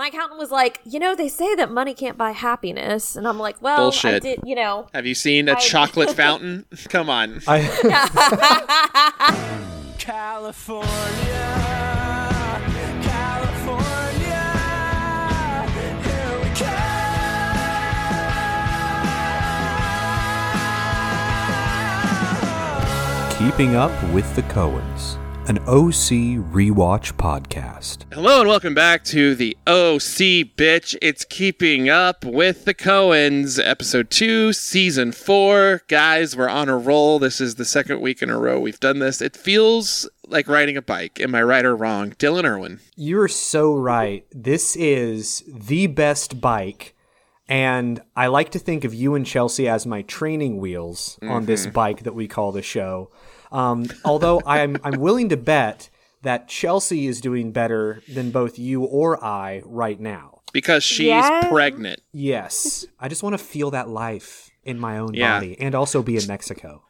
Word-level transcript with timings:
my 0.00 0.06
accountant 0.06 0.38
was 0.40 0.50
like, 0.50 0.80
you 0.86 0.98
know, 0.98 1.14
they 1.14 1.28
say 1.28 1.54
that 1.56 1.70
money 1.70 1.92
can't 1.92 2.16
buy 2.16 2.30
happiness, 2.30 3.16
and 3.16 3.28
I'm 3.28 3.38
like, 3.38 3.60
well, 3.60 3.74
I 3.76 3.80
Bullshit. 3.80 4.22
did, 4.22 4.40
you 4.46 4.54
know. 4.54 4.86
Have 4.94 5.04
you 5.04 5.14
seen 5.14 5.46
a 5.46 5.52
I- 5.52 5.56
chocolate 5.56 6.08
fountain? 6.16 6.64
Come 6.88 7.10
on. 7.10 7.42
I, 7.46 7.60
California, 9.98 10.88
California, 13.02 14.42
here 16.02 16.40
we 16.40 16.48
come. 16.56 16.86
Keeping 23.38 23.74
Up 23.76 23.90
with 24.12 24.34
the 24.36 24.42
Cohens, 24.44 25.16
an 25.50 25.58
OC 25.66 26.38
rewatch 26.52 27.12
podcast. 27.14 28.04
Hello 28.12 28.38
and 28.38 28.48
welcome 28.48 28.72
back 28.72 29.02
to 29.02 29.34
the 29.34 29.56
OC 29.66 30.46
bitch. 30.54 30.96
It's 31.02 31.24
keeping 31.24 31.88
up 31.88 32.24
with 32.24 32.66
the 32.66 32.72
Cohens, 32.72 33.58
episode 33.60 34.10
two, 34.10 34.52
season 34.52 35.10
four. 35.10 35.82
Guys, 35.88 36.36
we're 36.36 36.48
on 36.48 36.68
a 36.68 36.78
roll. 36.78 37.18
This 37.18 37.40
is 37.40 37.56
the 37.56 37.64
second 37.64 38.00
week 38.00 38.22
in 38.22 38.30
a 38.30 38.38
row 38.38 38.60
we've 38.60 38.78
done 38.78 39.00
this. 39.00 39.20
It 39.20 39.36
feels 39.36 40.08
like 40.24 40.46
riding 40.46 40.76
a 40.76 40.82
bike. 40.82 41.18
Am 41.18 41.34
I 41.34 41.42
right 41.42 41.64
or 41.64 41.74
wrong? 41.74 42.12
Dylan 42.12 42.44
Irwin. 42.44 42.78
You're 42.94 43.26
so 43.26 43.74
right. 43.74 44.24
This 44.30 44.76
is 44.76 45.42
the 45.48 45.88
best 45.88 46.40
bike. 46.40 46.94
And 47.48 48.00
I 48.14 48.28
like 48.28 48.50
to 48.50 48.60
think 48.60 48.84
of 48.84 48.94
you 48.94 49.16
and 49.16 49.26
Chelsea 49.26 49.66
as 49.66 49.84
my 49.84 50.02
training 50.02 50.58
wheels 50.58 51.18
on 51.20 51.46
this 51.46 51.62
mm-hmm. 51.62 51.72
bike 51.72 52.04
that 52.04 52.14
we 52.14 52.28
call 52.28 52.52
the 52.52 52.62
show. 52.62 53.10
Um, 53.52 53.86
although 54.04 54.40
I'm, 54.46 54.76
I'm 54.84 55.00
willing 55.00 55.28
to 55.30 55.36
bet 55.36 55.88
that 56.22 56.48
Chelsea 56.48 57.06
is 57.06 57.20
doing 57.20 57.50
better 57.52 58.02
than 58.12 58.30
both 58.30 58.58
you 58.58 58.82
or 58.84 59.22
I 59.24 59.62
right 59.64 59.98
now. 59.98 60.40
Because 60.52 60.82
she's 60.84 61.06
Yeah. 61.08 61.48
pregnant. 61.48 62.00
Yes. 62.12 62.84
I 62.98 63.08
just 63.08 63.22
want 63.22 63.34
to 63.38 63.38
feel 63.44 63.70
that 63.70 63.88
life 63.88 64.50
in 64.64 64.78
my 64.78 64.98
own 64.98 65.14
Yeah. 65.14 65.38
body 65.38 65.56
and 65.60 65.74
also 65.74 66.02
be 66.02 66.16
in 66.16 66.26
Mexico. 66.26 66.82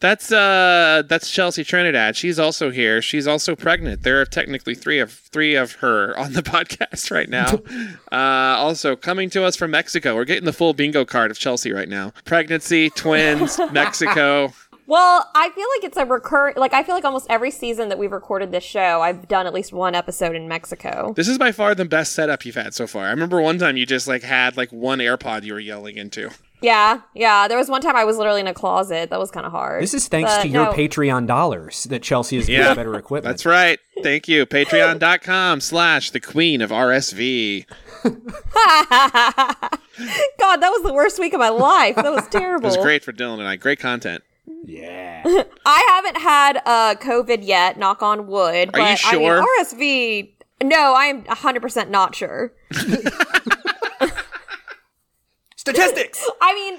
That's 0.00 0.32
uh 0.32 1.04
that's 1.08 1.30
Chelsea 1.30 1.62
Trinidad. 1.62 2.16
She's 2.16 2.36
also 2.40 2.70
here. 2.72 3.00
She's 3.00 3.28
also 3.28 3.54
pregnant. 3.54 4.02
There 4.02 4.20
are 4.20 4.24
technically 4.24 4.74
three 4.74 4.98
of 4.98 5.12
three 5.12 5.54
of 5.54 5.74
her 5.74 6.18
on 6.18 6.32
the 6.32 6.42
podcast 6.56 7.12
right 7.12 7.28
now. 7.28 7.60
uh 8.10 8.56
also 8.58 8.96
coming 8.96 9.30
to 9.30 9.44
us 9.44 9.54
from 9.54 9.70
Mexico. 9.70 10.16
We're 10.16 10.24
getting 10.24 10.44
the 10.44 10.52
full 10.52 10.74
bingo 10.74 11.04
card 11.04 11.30
of 11.30 11.38
Chelsea 11.38 11.70
right 11.70 11.88
now. 11.88 12.12
Pregnancy, 12.24 12.90
twins, 12.90 13.60
Mexico. 13.72 14.52
Well, 14.92 15.26
I 15.34 15.48
feel 15.48 15.66
like 15.78 15.84
it's 15.84 15.96
a 15.96 16.04
recurring. 16.04 16.56
Like 16.58 16.74
I 16.74 16.82
feel 16.82 16.94
like 16.94 17.06
almost 17.06 17.26
every 17.30 17.50
season 17.50 17.88
that 17.88 17.96
we've 17.96 18.12
recorded 18.12 18.52
this 18.52 18.62
show, 18.62 19.00
I've 19.00 19.26
done 19.26 19.46
at 19.46 19.54
least 19.54 19.72
one 19.72 19.94
episode 19.94 20.36
in 20.36 20.48
Mexico. 20.48 21.14
This 21.16 21.28
is 21.28 21.38
by 21.38 21.50
far 21.50 21.74
the 21.74 21.86
best 21.86 22.12
setup 22.12 22.44
you've 22.44 22.56
had 22.56 22.74
so 22.74 22.86
far. 22.86 23.06
I 23.06 23.10
remember 23.10 23.40
one 23.40 23.58
time 23.58 23.78
you 23.78 23.86
just 23.86 24.06
like 24.06 24.22
had 24.22 24.58
like 24.58 24.70
one 24.70 24.98
AirPod 24.98 25.44
you 25.44 25.54
were 25.54 25.60
yelling 25.60 25.96
into. 25.96 26.28
Yeah, 26.60 27.00
yeah. 27.14 27.48
There 27.48 27.56
was 27.56 27.70
one 27.70 27.80
time 27.80 27.96
I 27.96 28.04
was 28.04 28.18
literally 28.18 28.42
in 28.42 28.46
a 28.48 28.52
closet. 28.52 29.08
That 29.08 29.18
was 29.18 29.30
kind 29.30 29.46
of 29.46 29.52
hard. 29.52 29.82
This 29.82 29.94
is 29.94 30.08
thanks 30.08 30.30
But 30.36 30.42
to 30.42 30.48
your 30.48 30.66
no. 30.66 30.72
Patreon 30.74 31.26
dollars 31.26 31.84
that 31.84 32.02
Chelsea 32.02 32.36
has 32.36 32.46
Yeah. 32.46 32.74
better 32.74 32.94
equipment. 32.94 33.32
That's 33.32 33.46
right. 33.46 33.80
Thank 34.02 34.28
you. 34.28 34.44
Patreon.com 34.44 35.62
slash 35.62 36.10
the 36.10 36.20
queen 36.20 36.60
of 36.60 36.68
RSV. 36.70 37.64
God, 38.04 38.16
that 40.58 40.70
was 40.70 40.82
the 40.82 40.92
worst 40.92 41.18
week 41.18 41.32
of 41.32 41.40
my 41.40 41.48
life. 41.48 41.96
That 41.96 42.12
was 42.12 42.28
terrible. 42.28 42.66
It 42.66 42.76
was 42.76 42.84
great 42.84 43.02
for 43.02 43.14
Dylan 43.14 43.38
and 43.38 43.48
I. 43.48 43.56
Great 43.56 43.78
content. 43.78 44.22
Yeah. 44.64 45.22
I 45.66 45.86
haven't 45.90 46.20
had 46.20 46.62
uh, 46.64 46.94
COVID 46.96 47.40
yet. 47.42 47.78
Knock 47.78 48.02
on 48.02 48.26
wood. 48.26 48.70
Are 48.74 48.80
you 48.80 48.86
but, 48.86 48.96
sure? 48.96 49.38
I 49.38 49.40
mean, 49.40 49.46
RSV. 49.60 50.32
No, 50.64 50.94
I 50.94 51.06
am 51.06 51.22
100% 51.24 51.88
not 51.90 52.14
sure. 52.14 52.52
Statistics. 55.56 56.24
I 56.40 56.54
mean, 56.54 56.78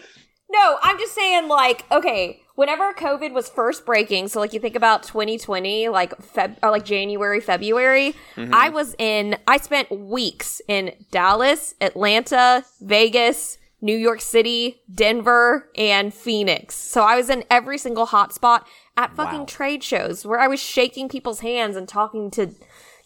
no, 0.52 0.78
I'm 0.82 0.98
just 0.98 1.16
saying, 1.16 1.48
like, 1.48 1.86
okay, 1.92 2.42
whenever 2.56 2.94
COVID 2.94 3.34
was 3.34 3.50
first 3.50 3.86
breaking, 3.86 4.28
so 4.28 4.40
like 4.40 4.54
you 4.54 4.60
think 4.60 4.76
about 4.76 5.04
2020, 5.04 5.90
like 5.90 6.16
Feb 6.18 6.58
or 6.62 6.72
like 6.72 6.86
January, 6.86 7.40
February, 7.40 8.16
I 8.38 8.70
was 8.70 8.96
in, 9.00 9.38
I 9.48 9.58
spent 9.58 9.92
weeks 9.92 10.62
in 10.68 10.94
Dallas, 11.12 11.76
Atlanta, 11.82 12.64
Vegas, 12.82 13.58
New 13.84 13.96
York 13.98 14.22
City, 14.22 14.82
Denver, 14.94 15.70
and 15.78 16.14
Phoenix. 16.14 16.74
So 16.76 17.02
I 17.04 17.16
was 17.18 17.30
in 17.30 17.44
every 17.52 17.78
single 17.78 18.08
hotspot 18.08 18.64
at 18.98 19.14
fucking 19.16 19.40
Wow. 19.42 19.46
trade 19.46 19.84
shows 19.84 20.26
where 20.26 20.40
I 20.40 20.48
was 20.48 20.60
shaking 20.62 21.10
people's 21.10 21.42
hands 21.42 21.76
and 21.76 21.88
talking 21.88 22.32
to, 22.32 22.52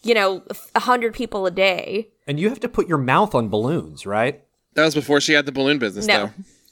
you 0.02 0.14
know, 0.14 0.44
a 0.76 0.80
hundred 0.80 1.14
people 1.14 1.44
a 1.46 1.50
day. 1.50 2.08
And 2.28 2.38
you 2.38 2.48
have 2.48 2.60
to 2.60 2.68
put 2.68 2.88
your 2.88 2.98
mouth 2.98 3.34
on 3.34 3.48
balloons, 3.48 4.06
right? 4.06 4.42
That 4.74 4.84
was 4.84 4.94
before 4.94 5.20
she 5.20 5.32
had 5.32 5.46
the 5.46 5.52
balloon 5.52 5.78
business 5.78 6.06
No. 6.06 6.26
though. 6.26 6.30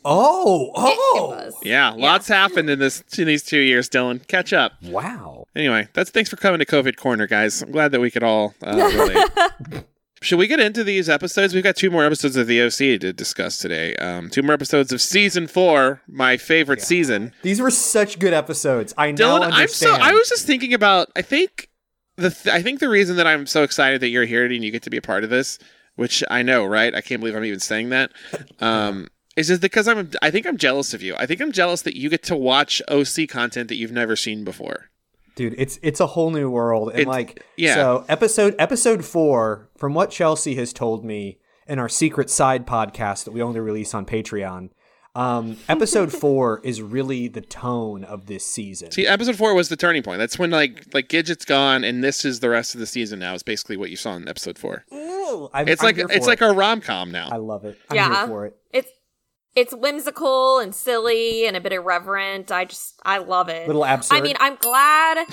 Oh, 0.08 0.66
It 0.76 0.96
oh. 1.00 1.26
was. 1.30 1.54
Yeah, 1.64 1.90
lots 1.90 2.28
happened 2.28 2.70
in 2.70 2.78
this 2.78 3.02
in 3.18 3.26
these 3.26 3.42
two 3.42 3.58
years, 3.58 3.88
Dylan. 3.90 4.24
Catch 4.28 4.52
up. 4.52 4.74
Wow. 4.84 5.46
Anyway, 5.56 5.88
that's 5.94 6.10
thanks 6.10 6.30
for 6.30 6.36
coming 6.36 6.60
to 6.60 6.64
COVID 6.64 6.96
Corner, 6.96 7.26
guys. 7.26 7.60
I'm 7.62 7.72
glad 7.72 7.90
that 7.90 8.00
we 8.00 8.12
could 8.12 8.22
all 8.22 8.54
uh, 8.62 8.76
relate. 8.94 9.84
Should 10.22 10.38
we 10.38 10.46
get 10.46 10.60
into 10.60 10.82
these 10.82 11.08
episodes? 11.08 11.54
We've 11.54 11.62
got 11.62 11.76
two 11.76 11.90
more 11.90 12.04
episodes 12.04 12.36
of 12.36 12.46
the 12.46 12.62
OC 12.62 13.00
to 13.00 13.12
discuss 13.12 13.58
today. 13.58 13.94
Um, 13.96 14.30
two 14.30 14.42
more 14.42 14.54
episodes 14.54 14.90
of 14.92 15.02
season 15.02 15.46
four, 15.46 16.00
my 16.08 16.38
favorite 16.38 16.80
season. 16.80 17.32
These 17.42 17.60
were 17.60 17.70
such 17.70 18.18
good 18.18 18.32
episodes. 18.32 18.94
I 18.96 19.10
now 19.10 19.38
Dylan, 19.38 19.52
I'm 19.52 19.68
so. 19.68 19.90
understand. 19.90 20.02
I 20.02 20.12
was 20.14 20.28
just 20.28 20.46
thinking 20.46 20.72
about. 20.72 21.10
I 21.16 21.22
think 21.22 21.68
the. 22.16 22.30
Th- 22.30 22.54
I 22.54 22.62
think 22.62 22.80
the 22.80 22.88
reason 22.88 23.16
that 23.16 23.26
I'm 23.26 23.46
so 23.46 23.62
excited 23.62 24.00
that 24.00 24.08
you're 24.08 24.24
here 24.24 24.44
and 24.46 24.64
you 24.64 24.70
get 24.70 24.82
to 24.84 24.90
be 24.90 24.96
a 24.96 25.02
part 25.02 25.22
of 25.22 25.30
this, 25.30 25.58
which 25.96 26.24
I 26.30 26.42
know, 26.42 26.64
right? 26.64 26.94
I 26.94 27.02
can't 27.02 27.20
believe 27.20 27.36
I'm 27.36 27.44
even 27.44 27.60
saying 27.60 27.90
that. 27.90 28.10
Um, 28.60 29.08
is 29.36 29.48
just 29.48 29.60
because 29.60 29.86
I'm. 29.86 30.10
I 30.22 30.30
think 30.30 30.46
I'm 30.46 30.56
jealous 30.56 30.94
of 30.94 31.02
you. 31.02 31.14
I 31.18 31.26
think 31.26 31.42
I'm 31.42 31.52
jealous 31.52 31.82
that 31.82 31.94
you 31.94 32.08
get 32.08 32.22
to 32.24 32.36
watch 32.36 32.80
OC 32.88 33.28
content 33.28 33.68
that 33.68 33.76
you've 33.76 33.92
never 33.92 34.16
seen 34.16 34.44
before. 34.44 34.88
Dude. 35.36 35.54
It's 35.56 35.78
it's 35.82 36.00
a 36.00 36.06
whole 36.08 36.30
new 36.30 36.50
world, 36.50 36.88
and 36.90 37.00
It's- 37.00 37.06
like 37.14 37.44
yeah. 37.56 37.74
So 37.74 38.04
episode 38.08 38.56
episode 38.58 39.04
four, 39.04 39.68
from 39.76 39.94
what 39.94 40.10
Chelsea 40.10 40.56
has 40.56 40.72
told 40.72 41.04
me 41.04 41.38
in 41.68 41.78
our 41.78 41.88
secret 41.88 42.28
side 42.30 42.66
podcast 42.66 43.24
that 43.24 43.30
we 43.30 43.40
only 43.42 43.60
release 43.60 43.94
on 43.94 44.04
Patreon. 44.06 44.70
Um, 45.14 45.56
episode 45.68 46.12
four 46.12 46.60
is 46.62 46.82
really 46.82 47.26
the 47.28 47.40
tone 47.40 48.04
of 48.04 48.26
this 48.26 48.44
season. 48.44 48.90
See, 48.90 49.06
episode 49.06 49.36
four 49.36 49.54
was 49.54 49.70
the 49.70 49.76
turning 49.76 50.02
point. 50.02 50.18
That's 50.18 50.38
when 50.38 50.50
like 50.50 50.86
like 50.92 51.08
Gidget's 51.08 51.44
gone, 51.46 51.84
and 51.84 52.02
this 52.04 52.24
is 52.24 52.40
the 52.40 52.50
rest 52.50 52.74
of 52.74 52.80
the 52.80 52.86
season 52.86 53.18
now. 53.20 53.32
Is 53.34 53.42
basically 53.42 53.76
what 53.76 53.88
you 53.90 53.96
saw 53.96 54.14
in 54.16 54.28
episode 54.28 54.58
four. 54.58 54.84
Ooh, 54.92 55.48
I'm- 55.54 55.68
It's 55.68 55.82
I'm 55.82 55.86
like 55.86 55.96
here 55.96 56.06
it's 56.10 56.26
for 56.26 56.32
like 56.32 56.42
it. 56.42 56.48
a 56.50 56.52
rom 56.52 56.80
com 56.80 57.10
now. 57.12 57.28
I 57.32 57.36
love 57.36 57.64
it. 57.64 57.78
I'm 57.88 57.96
Yeah. 57.96 58.16
here 58.18 58.26
for 58.26 58.46
it. 58.46 58.56
It's 59.56 59.72
it's 59.72 59.80
whimsical 59.80 60.58
and 60.58 60.74
silly 60.74 61.46
and 61.46 61.56
a 61.56 61.60
bit 61.60 61.72
irreverent. 61.72 62.52
I 62.52 62.66
just 62.66 63.00
I 63.04 63.18
love 63.18 63.48
it. 63.48 63.66
Little 63.66 63.84
absurd. 63.84 64.14
I 64.16 64.20
mean, 64.20 64.36
I'm 64.38 64.56
glad. 64.56 65.26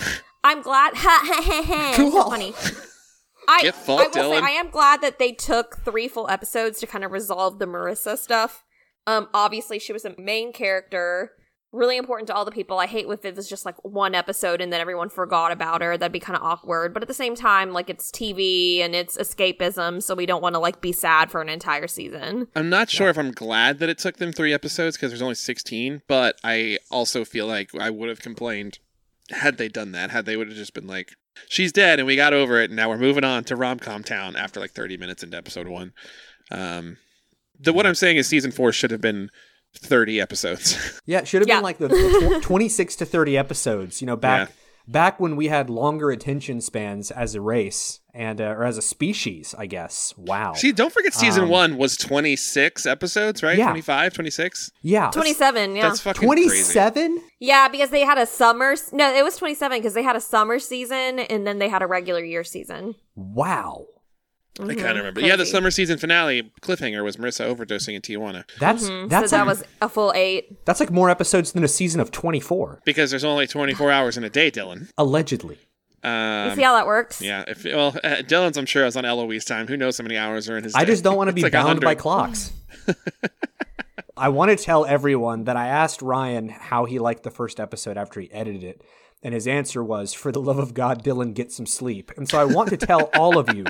I'm 0.43 0.61
glad. 0.61 0.93
it's 0.95 1.97
so 1.97 2.09
Cool. 2.09 2.29
funny. 2.29 2.53
I, 3.47 3.61
Get 3.61 3.75
I 3.75 3.77
fucked, 3.77 4.15
will 4.15 4.31
say 4.31 4.39
I 4.39 4.51
am 4.51 4.69
glad 4.69 5.01
that 5.01 5.19
they 5.19 5.33
took 5.33 5.77
three 5.83 6.07
full 6.07 6.29
episodes 6.29 6.79
to 6.79 6.87
kind 6.87 7.03
of 7.03 7.11
resolve 7.11 7.59
the 7.59 7.65
Marissa 7.65 8.17
stuff. 8.17 8.63
Um, 9.05 9.27
obviously 9.33 9.79
she 9.79 9.91
was 9.91 10.05
a 10.05 10.15
main 10.17 10.53
character, 10.53 11.31
really 11.73 11.97
important 11.97 12.27
to 12.27 12.35
all 12.35 12.45
the 12.45 12.51
people. 12.51 12.79
I 12.79 12.85
hate 12.85 13.07
if 13.09 13.25
it 13.25 13.35
was 13.35 13.49
just 13.49 13.65
like 13.65 13.75
one 13.83 14.15
episode 14.15 14.61
and 14.61 14.71
then 14.71 14.79
everyone 14.79 15.09
forgot 15.09 15.51
about 15.51 15.81
her. 15.81 15.97
That'd 15.97 16.13
be 16.13 16.19
kind 16.19 16.37
of 16.37 16.43
awkward. 16.43 16.93
But 16.93 17.01
at 17.01 17.07
the 17.07 17.13
same 17.13 17.35
time, 17.35 17.73
like 17.73 17.89
it's 17.89 18.11
TV 18.11 18.79
and 18.79 18.95
it's 18.95 19.17
escapism, 19.17 20.01
so 20.01 20.15
we 20.15 20.25
don't 20.25 20.41
want 20.41 20.55
to 20.55 20.59
like 20.59 20.79
be 20.79 20.91
sad 20.91 21.31
for 21.31 21.41
an 21.41 21.49
entire 21.49 21.87
season. 21.87 22.47
I'm 22.55 22.69
not 22.69 22.89
sure 22.89 23.09
if 23.09 23.17
I'm 23.17 23.31
glad 23.31 23.79
that 23.79 23.89
it 23.89 23.97
took 23.97 24.17
them 24.17 24.31
three 24.31 24.53
episodes 24.53 24.95
because 24.95 25.11
there's 25.11 25.21
only 25.21 25.35
16, 25.35 26.03
but 26.07 26.39
I 26.43 26.77
also 26.91 27.25
feel 27.25 27.47
like 27.47 27.73
I 27.75 27.89
would 27.89 28.09
have 28.09 28.21
complained 28.21 28.79
had 29.31 29.57
they 29.57 29.67
done 29.67 29.91
that. 29.93 30.11
Had 30.11 30.25
they 30.25 30.37
would 30.37 30.47
have 30.47 30.57
just 30.57 30.73
been 30.73 30.87
like, 30.87 31.13
"She's 31.49 31.71
dead," 31.71 31.99
and 31.99 32.05
we 32.05 32.15
got 32.15 32.33
over 32.33 32.61
it, 32.61 32.69
and 32.69 32.75
now 32.75 32.89
we're 32.89 32.97
moving 32.97 33.23
on 33.23 33.43
to 33.45 33.55
rom 33.55 33.79
com 33.79 34.03
town 34.03 34.35
after 34.35 34.59
like 34.59 34.71
30 34.71 34.97
minutes 34.97 35.23
into 35.23 35.37
episode 35.37 35.67
one. 35.67 35.93
Um, 36.51 36.97
the 37.59 37.73
what 37.73 37.85
I'm 37.85 37.95
saying 37.95 38.17
is 38.17 38.27
season 38.27 38.51
four 38.51 38.71
should 38.71 38.91
have 38.91 39.01
been 39.01 39.29
30 39.77 40.21
episodes. 40.21 40.77
Yeah, 41.05 41.19
it 41.19 41.27
should 41.27 41.41
have 41.41 41.47
Yeah. 41.49 41.55
been 41.57 41.63
like 41.63 41.77
the, 41.79 41.87
the 41.89 42.39
tw- 42.39 42.43
26 42.43 42.95
to 42.97 43.05
30 43.05 43.37
episodes, 43.37 44.01
you 44.01 44.07
know, 44.07 44.15
back 44.15 44.49
Yeah. 44.49 44.55
back 44.87 45.19
when 45.19 45.35
we 45.35 45.47
had 45.47 45.69
longer 45.69 46.11
attention 46.11 46.61
spans 46.61 47.11
as 47.11 47.35
a 47.35 47.41
race 47.41 47.99
and 48.13 48.39
uh, 48.39 48.45
or 48.45 48.63
as 48.63 48.77
a 48.77 48.81
species, 48.81 49.53
I 49.57 49.65
guess. 49.65 50.13
Wow. 50.17 50.53
See, 50.53 50.71
don't 50.71 50.93
forget 50.93 51.13
season 51.13 51.43
Um, 51.45 51.49
one 51.49 51.77
was 51.77 51.97
26 51.97 52.85
episodes, 52.85 53.43
right? 53.43 53.57
Yeah. 53.57 53.65
25, 53.65 54.13
26. 54.13 54.71
yeah. 54.81 55.09
Twenty 55.11 55.33
seven, 55.33 55.75
yeah. 55.75 55.89
That's 55.89 55.99
fucking 56.01 56.23
27? 56.25 57.21
Yeah, 57.39 57.67
because 57.67 57.89
they 57.89 58.01
had 58.01 58.17
a 58.17 58.25
summer. 58.25 58.75
No, 58.93 59.13
it 59.13 59.23
was 59.23 59.35
27 59.37 59.79
because 59.79 59.93
they 59.93 60.03
had 60.03 60.15
a 60.15 60.21
summer 60.21 60.59
season 60.59 61.19
and 61.19 61.45
then 61.45 61.59
they 61.59 61.67
had 61.69 61.81
a 61.81 61.87
regular 61.87 62.23
year 62.23 62.43
season. 62.45 62.95
Wow. 63.15 63.85
I 64.59 64.65
kind 64.75 64.79
of 64.91 64.97
remember. 64.97 65.21
Yeah, 65.21 65.35
the 65.35 65.45
summer 65.47 65.71
season 65.71 65.97
finale 65.97 66.51
cliffhanger 66.61 67.03
was 67.03 67.17
Marissa 67.17 67.45
overdosing 67.53 67.95
in 67.95 68.01
Tijuana 68.01 68.43
That's 68.59 68.87
Mhm, 68.87 69.09
that's 69.09 69.31
so 69.31 69.37
that 69.37 69.47
like, 69.47 69.57
was 69.57 69.63
a 69.81 69.89
full 69.89 70.11
eight. 70.15 70.63
that's 70.65 70.79
like 70.79 70.91
more 70.91 71.09
episodes 71.09 71.53
than 71.53 71.63
a 71.63 71.67
season 71.67 71.99
of 71.99 72.11
24, 72.11 72.81
because 72.85 73.09
there's 73.09 73.23
only 73.23 73.47
24 73.47 73.89
hours 73.97 74.15
in 74.17 74.23
a 74.23 74.29
day, 74.29 74.51
Dylan. 74.51 74.89
allegedly. 74.97 75.57
Um, 76.03 76.49
You 76.49 76.55
see 76.57 76.61
how 76.63 76.75
that 76.75 76.85
works? 76.85 77.21
yeah. 77.21 77.45
If 77.47 77.63
well, 77.63 77.95
uh, 78.03 78.17
Dylan's, 78.23 78.57
I'm 78.57 78.65
sure, 78.65 78.85
is 78.85 78.95
on 78.97 79.05
Eloise 79.05 79.45
time. 79.45 79.67
Who 79.67 79.77
knows 79.77 79.97
how 79.97 80.03
many 80.03 80.17
hours 80.17 80.49
are 80.49 80.57
in 80.57 80.65
his? 80.65 80.73
Day? 80.73 80.79
I 80.81 80.83
day? 80.85 80.91
just 80.91 81.03
don't 81.03 81.15
want 81.15 81.29
to 81.29 81.33
be 81.33 81.41
like 81.43 81.53
bound 81.53 81.79
by 81.81 81.95
clocks. 81.95 82.51
I 84.17 84.29
want 84.29 84.55
to 84.57 84.63
tell 84.63 84.85
everyone 84.85 85.45
that 85.45 85.57
I 85.57 85.67
asked 85.67 86.01
Ryan 86.01 86.49
how 86.49 86.85
he 86.85 86.99
liked 86.99 87.23
the 87.23 87.31
first 87.31 87.59
episode 87.59 87.97
after 87.97 88.19
he 88.19 88.31
edited 88.31 88.63
it, 88.63 88.81
and 89.23 89.33
his 89.33 89.47
answer 89.47 89.83
was, 89.83 90.13
"For 90.13 90.31
the 90.31 90.41
love 90.41 90.59
of 90.59 90.73
God, 90.73 91.03
Dylan, 91.03 91.33
get 91.33 91.51
some 91.51 91.65
sleep." 91.65 92.11
And 92.17 92.29
so 92.29 92.39
I 92.39 92.45
want 92.45 92.69
to 92.69 92.77
tell 92.77 93.09
all 93.13 93.37
of 93.37 93.53
you 93.55 93.65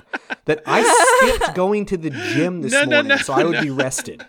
that 0.45 0.61
I 0.65 0.83
skipped 1.21 1.55
going 1.55 1.85
to 1.87 1.97
the 1.97 2.09
gym 2.09 2.61
this 2.61 2.71
No, 2.71 2.83
no, 2.83 2.97
morning 2.97 3.07
no, 3.09 3.17
so 3.17 3.33
I 3.33 3.43
would 3.43 3.53
no. 3.53 3.61
be 3.61 3.69
rested. 3.69 4.25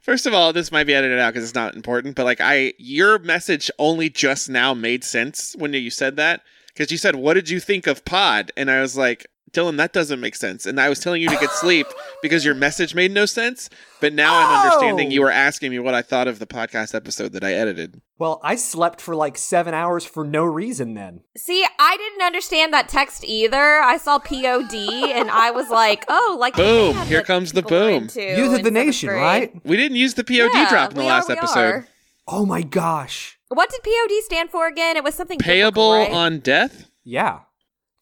First 0.00 0.26
of 0.26 0.34
all, 0.34 0.52
this 0.52 0.72
might 0.72 0.84
be 0.88 0.94
edited 0.94 1.20
out 1.20 1.32
because 1.32 1.44
it's 1.48 1.54
not 1.54 1.76
important. 1.76 2.16
But 2.16 2.24
like, 2.24 2.40
I 2.40 2.72
your 2.78 3.18
message 3.20 3.70
only 3.78 4.08
just 4.10 4.48
now 4.48 4.74
made 4.74 5.04
sense 5.04 5.54
when 5.58 5.72
you 5.74 5.90
said 5.90 6.16
that 6.16 6.40
because 6.68 6.90
you 6.90 6.98
said, 6.98 7.14
"What 7.16 7.34
did 7.34 7.50
you 7.50 7.60
think 7.60 7.86
of 7.86 8.04
Pod?" 8.04 8.50
And 8.56 8.70
I 8.70 8.80
was 8.80 8.96
like, 8.96 9.26
Dylan, 9.52 9.76
that 9.76 9.92
doesn't 9.92 10.18
make 10.20 10.34
sense. 10.34 10.64
And 10.66 10.80
I 10.80 10.88
was 10.88 10.98
telling 10.98 11.20
you 11.22 11.28
to 11.28 11.36
get 11.36 11.50
sleep 11.50 11.86
because 12.22 12.44
your 12.44 12.54
message 12.54 12.94
made 12.94 13.10
no 13.12 13.26
sense. 13.26 13.68
But 14.00 14.14
now 14.14 14.34
I'm 14.34 14.64
understanding 14.66 15.08
Oh. 15.08 15.10
you 15.10 15.20
were 15.20 15.30
asking 15.30 15.70
me 15.70 15.78
what 15.78 15.94
I 15.94 16.02
thought 16.02 16.26
of 16.26 16.38
the 16.38 16.46
podcast 16.46 16.94
episode 16.94 17.32
that 17.34 17.44
I 17.44 17.52
edited. 17.52 18.00
Well, 18.18 18.40
I 18.42 18.56
slept 18.56 19.00
for 19.00 19.14
like 19.14 19.36
seven 19.36 19.74
hours 19.74 20.04
for 20.04 20.24
no 20.24 20.44
reason 20.44 20.94
then. 20.94 21.20
See, 21.36 21.64
I 21.78 21.96
didn't 21.96 22.22
understand 22.22 22.72
that 22.72 22.88
text 22.88 23.24
either. 23.24 23.80
I 23.82 23.96
saw 23.98 24.18
POD 24.18 24.74
and 24.74 25.30
I 25.30 25.50
was 25.50 25.68
like, 25.70 26.04
oh, 26.08 26.36
like 26.40 26.56
Boom, 26.56 26.96
here 27.06 27.22
comes 27.22 27.52
the 27.52 27.62
boom. 27.62 28.04
into 28.04 28.22
Youth 28.22 28.54
of 28.58 28.64
the 28.64 28.70
Nation, 28.70 29.08
grade. 29.10 29.20
right? 29.22 29.52
We 29.66 29.76
didn't 29.76 29.96
use 29.96 30.14
the 30.14 30.24
POD 30.24 30.50
Yeah, 30.54 30.68
drop 30.68 30.90
in 30.92 30.96
the 30.96 31.04
last 31.04 31.28
are, 31.28 31.32
episode. 31.36 31.58
are. 31.60 31.88
Oh 32.26 32.46
my 32.46 32.62
gosh. 32.62 33.38
What 33.48 33.68
did 33.70 33.82
POD 33.82 34.22
stand 34.24 34.50
for 34.50 34.66
again? 34.66 34.96
It 34.96 35.04
was 35.04 35.14
something 35.14 35.38
Payable 35.38 35.92
right? 35.92 36.10
on 36.10 36.38
death. 36.38 36.88
Yeah. 37.04 37.40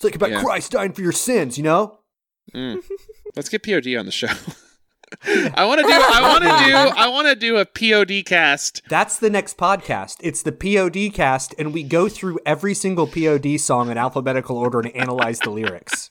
It's 0.00 0.05
like 0.06 0.14
about 0.14 0.31
Yeah. 0.31 0.41
Christ 0.43 0.73
dying 0.73 0.94
for 0.94 1.02
your 1.02 1.12
sins, 1.12 1.58
you 1.58 1.62
know? 1.64 1.99
Mm. 2.55 2.82
Let's 3.37 3.50
get 3.50 3.62
POD 3.62 3.97
on 3.99 4.06
the 4.06 4.11
show. 4.11 4.29
I 5.26 5.67
want 5.67 5.79
to 5.81 5.87
do. 5.87 5.93
I 5.93 6.23
want 6.23 6.43
to 6.43 6.64
do. 6.70 6.75
I 6.97 7.08
want 7.08 7.29
to 7.29 7.35
do 7.35 7.58
a 7.58 7.67
POD 7.67 8.25
cast. 8.25 8.81
That's 8.88 9.19
the 9.19 9.29
next 9.29 9.58
podcast. 9.58 10.17
It's 10.23 10.41
the 10.43 10.52
POD 10.52 11.12
cast, 11.12 11.55
and 11.58 11.75
we 11.75 11.82
go 11.82 12.08
through 12.08 12.38
every 12.47 12.73
single 12.73 13.06
POD 13.06 13.61
song 13.61 13.91
in 13.91 13.99
alphabetical 13.99 14.56
order 14.56 14.81
and 14.81 14.97
analyze 14.97 15.41
the 15.41 15.50
lyrics. 15.50 16.11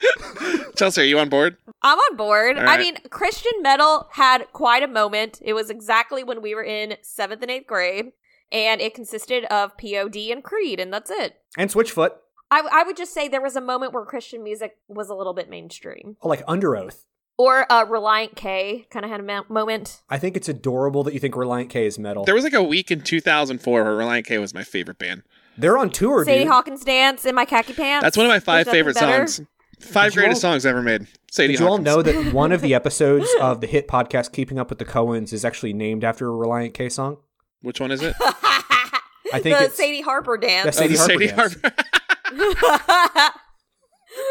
Chelsea, 0.76 1.02
are 1.02 1.04
you 1.04 1.20
on 1.20 1.28
board? 1.28 1.56
I'm 1.82 1.98
on 1.98 2.16
board. 2.16 2.58
All 2.58 2.68
I 2.68 2.78
mean, 2.78 2.96
Christian 3.10 3.52
metal 3.60 4.08
had 4.12 4.52
quite 4.52 4.82
a 4.82 4.88
moment. 4.88 5.38
It 5.42 5.52
was 5.52 5.70
exactly 5.70 6.24
when 6.24 6.42
we 6.42 6.52
were 6.54 6.64
in 6.64 6.96
seventh 7.02 7.42
and 7.42 7.50
eighth 7.50 7.68
grade, 7.68 8.12
and 8.50 8.80
it 8.80 8.94
consisted 8.94 9.44
of 9.44 9.76
POD 9.78 10.16
and 10.32 10.42
Creed, 10.42 10.80
and 10.80 10.92
that's 10.92 11.10
it. 11.12 11.36
And 11.56 11.70
Switchfoot, 11.70 12.10
I, 12.50 12.62
I 12.72 12.82
would 12.84 12.96
just 12.96 13.12
say 13.12 13.28
there 13.28 13.42
was 13.42 13.56
a 13.56 13.60
moment 13.60 13.92
where 13.92 14.04
Christian 14.04 14.42
music 14.42 14.78
was 14.88 15.08
a 15.10 15.14
little 15.14 15.34
bit 15.34 15.50
mainstream. 15.50 16.16
oh, 16.22 16.28
like 16.28 16.44
Underoath. 16.46 17.04
Or 17.36 17.70
uh, 17.70 17.86
Relient 17.86 18.34
K 18.34 18.86
kind 18.90 19.04
of 19.04 19.10
had 19.12 19.20
a 19.20 19.22
mo- 19.22 19.44
moment. 19.48 20.02
I 20.10 20.18
think 20.18 20.36
it's 20.36 20.48
adorable 20.48 21.04
that 21.04 21.14
you 21.14 21.20
think 21.20 21.34
Relient 21.34 21.68
K 21.70 21.86
is 21.86 21.96
metal. 21.98 22.24
There 22.24 22.34
was 22.34 22.42
like 22.42 22.52
a 22.52 22.62
week 22.62 22.90
in 22.90 23.00
2004 23.02 23.84
where 23.84 23.92
Relient 23.92 24.24
K 24.26 24.38
was 24.38 24.52
my 24.54 24.64
favorite 24.64 24.98
band. 24.98 25.22
They're 25.56 25.78
on 25.78 25.90
tour, 25.90 26.24
Sadie 26.24 26.40
dude. 26.40 26.48
Hawkins 26.48 26.84
dance 26.84 27.24
in 27.24 27.34
my 27.36 27.44
khaki 27.44 27.74
pants. 27.74 28.02
That's 28.02 28.16
one 28.16 28.26
of 28.26 28.30
my 28.30 28.40
five 28.40 28.64
There's 28.66 28.74
favorite 28.76 28.94
better. 28.96 29.26
songs. 29.28 29.46
Five 29.80 30.10
Did 30.10 30.16
you 30.16 30.22
greatest 30.22 30.44
all- 30.44 30.52
songs 30.52 30.66
ever 30.66 30.82
made. 30.82 31.06
Sadie 31.30 31.52
Did 31.52 31.60
you 31.60 31.68
all 31.68 31.78
know 31.78 32.02
that 32.02 32.32
one 32.32 32.50
of 32.50 32.60
the 32.60 32.74
episodes 32.74 33.28
of 33.40 33.60
the 33.60 33.66
hit 33.68 33.86
podcast 33.86 34.32
Keeping 34.32 34.58
Up 34.58 34.70
with 34.70 34.78
the 34.80 34.84
Cohens 34.84 35.32
is 35.32 35.44
actually 35.44 35.72
named 35.72 36.02
after 36.02 36.28
a 36.28 36.32
Relient 36.32 36.74
K 36.74 36.88
song? 36.88 37.18
Which 37.62 37.80
one 37.80 37.92
is 37.92 38.02
it? 38.02 38.14
I 38.20 39.40
think 39.40 39.56
the 39.58 39.64
it's 39.66 39.76
Sadie 39.76 40.00
Harper 40.00 40.36
dance. 40.38 40.64
That's 40.64 40.78
Sadie 40.78 40.94
the 40.94 40.98
Harper 40.98 41.12
Sadie 41.12 41.26
dance. 41.28 41.56
Harper. 41.62 41.84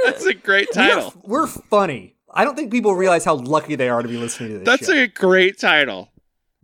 That's 0.06 0.26
a 0.26 0.34
great 0.34 0.72
title. 0.74 1.14
We're, 1.24 1.42
we're 1.42 1.48
funny. 1.48 2.16
I 2.34 2.44
don't 2.44 2.56
think 2.56 2.72
people 2.72 2.96
realize 2.96 3.24
how 3.26 3.36
lucky 3.36 3.76
they 3.76 3.90
are 3.90 4.02
to 4.02 4.08
be 4.08 4.18
listening 4.18 4.52
to 4.52 4.58
this 4.60 4.66
That's 4.66 4.88
show. 4.88 4.94
a 5.04 5.08
great 5.08 5.58
title. 5.60 6.10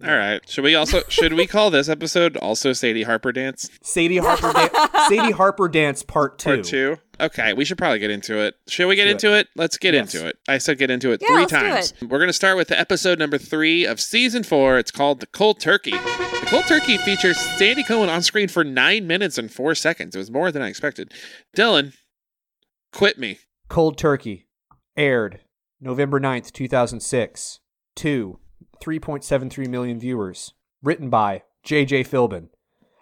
All 0.06 0.16
right. 0.18 0.42
Should 0.50 0.64
we 0.64 0.76
also 0.76 1.02
should 1.08 1.34
we 1.34 1.48
call 1.48 1.70
this 1.70 1.88
episode 1.88 2.36
also 2.38 2.74
Sadie 2.74 3.04
Harper 3.04 3.32
Dance 3.32 3.70
Sadie 3.82 4.18
Harper 4.18 4.52
Dan- 4.52 4.70
Sadie 5.10 5.32
Harper 5.32 5.68
Dance 5.70 6.04
Part 6.04 6.38
2. 6.40 6.50
Part 6.50 6.64
Two? 6.66 6.98
Okay, 7.22 7.54
we 7.54 7.64
should 7.64 7.78
probably 7.78 8.00
get 8.00 8.10
into 8.10 8.38
it. 8.40 8.56
Should 8.68 8.88
we 8.88 8.96
get 8.96 9.08
Let's 9.08 9.24
into 9.24 9.36
it? 9.38 9.48
Let's 9.56 9.78
get 9.78 9.94
Yes. 9.94 10.14
into 10.14 10.28
it. 10.28 10.38
I 10.50 10.58
said 10.58 10.78
get 10.78 10.90
into 10.92 11.12
it 11.12 11.22
Yeah, 11.22 11.28
three 11.30 11.38
let's 11.38 11.52
do 11.52 11.58
times. 11.60 11.94
We're 12.12 12.20
gonna 12.20 12.34
start 12.34 12.58
with 12.58 12.68
the 12.68 12.80
episode 12.80 13.18
number 13.20 13.38
three 13.38 13.86
of 13.86 14.00
season 14.02 14.44
four. 14.44 14.78
It's 14.78 14.92
called 14.92 15.20
The 15.20 15.28
Cold 15.28 15.60
Turkey. 15.60 15.92
The 15.92 16.48
Cold 16.48 16.66
Turkey 16.66 16.98
features 16.98 17.38
Sandy 17.40 17.84
Cohen 17.84 18.10
on 18.10 18.24
screen 18.24 18.48
for 18.50 18.64
nine 18.64 19.08
minutes 19.08 19.38
and 19.38 19.52
four 19.52 19.74
seconds. 19.76 20.16
It 20.16 20.20
was 20.20 20.32
more 20.32 20.52
than 20.52 20.62
I 20.62 20.68
expected. 20.68 21.14
Dylan, 21.56 21.94
quit 22.92 23.18
me. 23.18 23.40
Cold 23.70 23.98
Turkey 23.98 24.48
aired 24.98 25.40
November 25.80 26.20
9th, 26.20 26.52
2006. 26.52 27.60
2 27.96 28.40
3.73 28.84 29.68
million 29.70 30.00
viewers. 30.00 30.54
Written 30.82 31.10
by 31.10 31.44
J.J. 31.64 32.04
Philbin. 32.04 32.50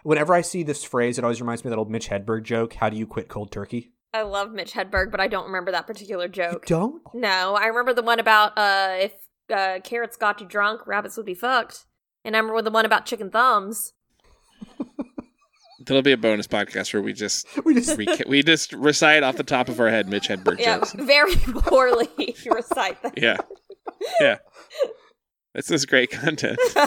Whenever 0.04 0.34
I 0.34 0.42
see 0.42 0.64
this 0.64 0.84
phrase, 0.84 1.18
it 1.18 1.24
always 1.24 1.42
reminds 1.42 1.64
me 1.64 1.70
of 1.70 1.72
that 1.72 1.80
old 1.80 1.90
Mitch 1.92 2.10
Hedberg 2.10 2.44
joke, 2.44 2.74
how 2.76 2.90
do 2.90 2.98
you 2.98 3.08
quit 3.08 3.28
cold 3.28 3.52
turkey? 3.52 3.92
I 4.14 4.22
love 4.24 4.52
Mitch 4.52 4.74
Hedberg, 4.74 5.10
but 5.12 5.20
I 5.20 5.28
don't 5.28 5.46
remember 5.46 5.72
that 5.72 5.88
particular 5.88 6.26
You 6.26 6.32
joke. 6.32 6.66
don't? 6.66 7.02
No, 7.14 7.56
I 7.56 7.68
remember 7.68 7.94
the 7.94 8.02
one 8.04 8.20
about 8.20 8.58
uh, 8.58 8.96
if 9.00 9.14
uh, 9.54 9.80
carrots 9.84 10.18
got 10.18 10.42
you 10.42 10.48
drunk, 10.48 10.86
rabbits 10.86 11.18
would 11.18 11.26
be 11.26 11.34
fucked. 11.34 11.86
And 12.26 12.36
I 12.36 12.40
remember 12.40 12.62
the 12.62 12.72
one 12.72 12.86
about 12.86 13.06
chicken 13.06 13.30
thumbs. 13.32 13.94
There'll 15.86 16.04
be 16.04 16.12
a 16.12 16.18
bonus 16.18 16.48
podcast 16.48 16.94
where 16.94 17.02
we 17.02 17.14
just 17.14 17.48
We 17.66 17.74
just 17.74 17.98
reca- 17.98 18.28
we 18.28 18.44
just 18.44 18.74
recite 18.74 19.24
off 19.24 19.38
the 19.38 19.44
top 19.44 19.68
of 19.70 19.80
our 19.80 19.90
head 19.90 20.08
Mitch 20.08 20.28
Hedberg 20.28 20.60
Yeah, 20.60 20.78
jokes. 20.78 20.94
very 20.94 21.36
poorly 21.38 22.08
if 22.20 22.46
you 22.46 22.52
recite 22.52 23.02
that. 23.02 23.18
Yeah, 23.18 23.38
yeah. 24.20 24.38
This 25.54 25.72
is 25.72 25.86
great 25.86 26.12
content. 26.12 26.60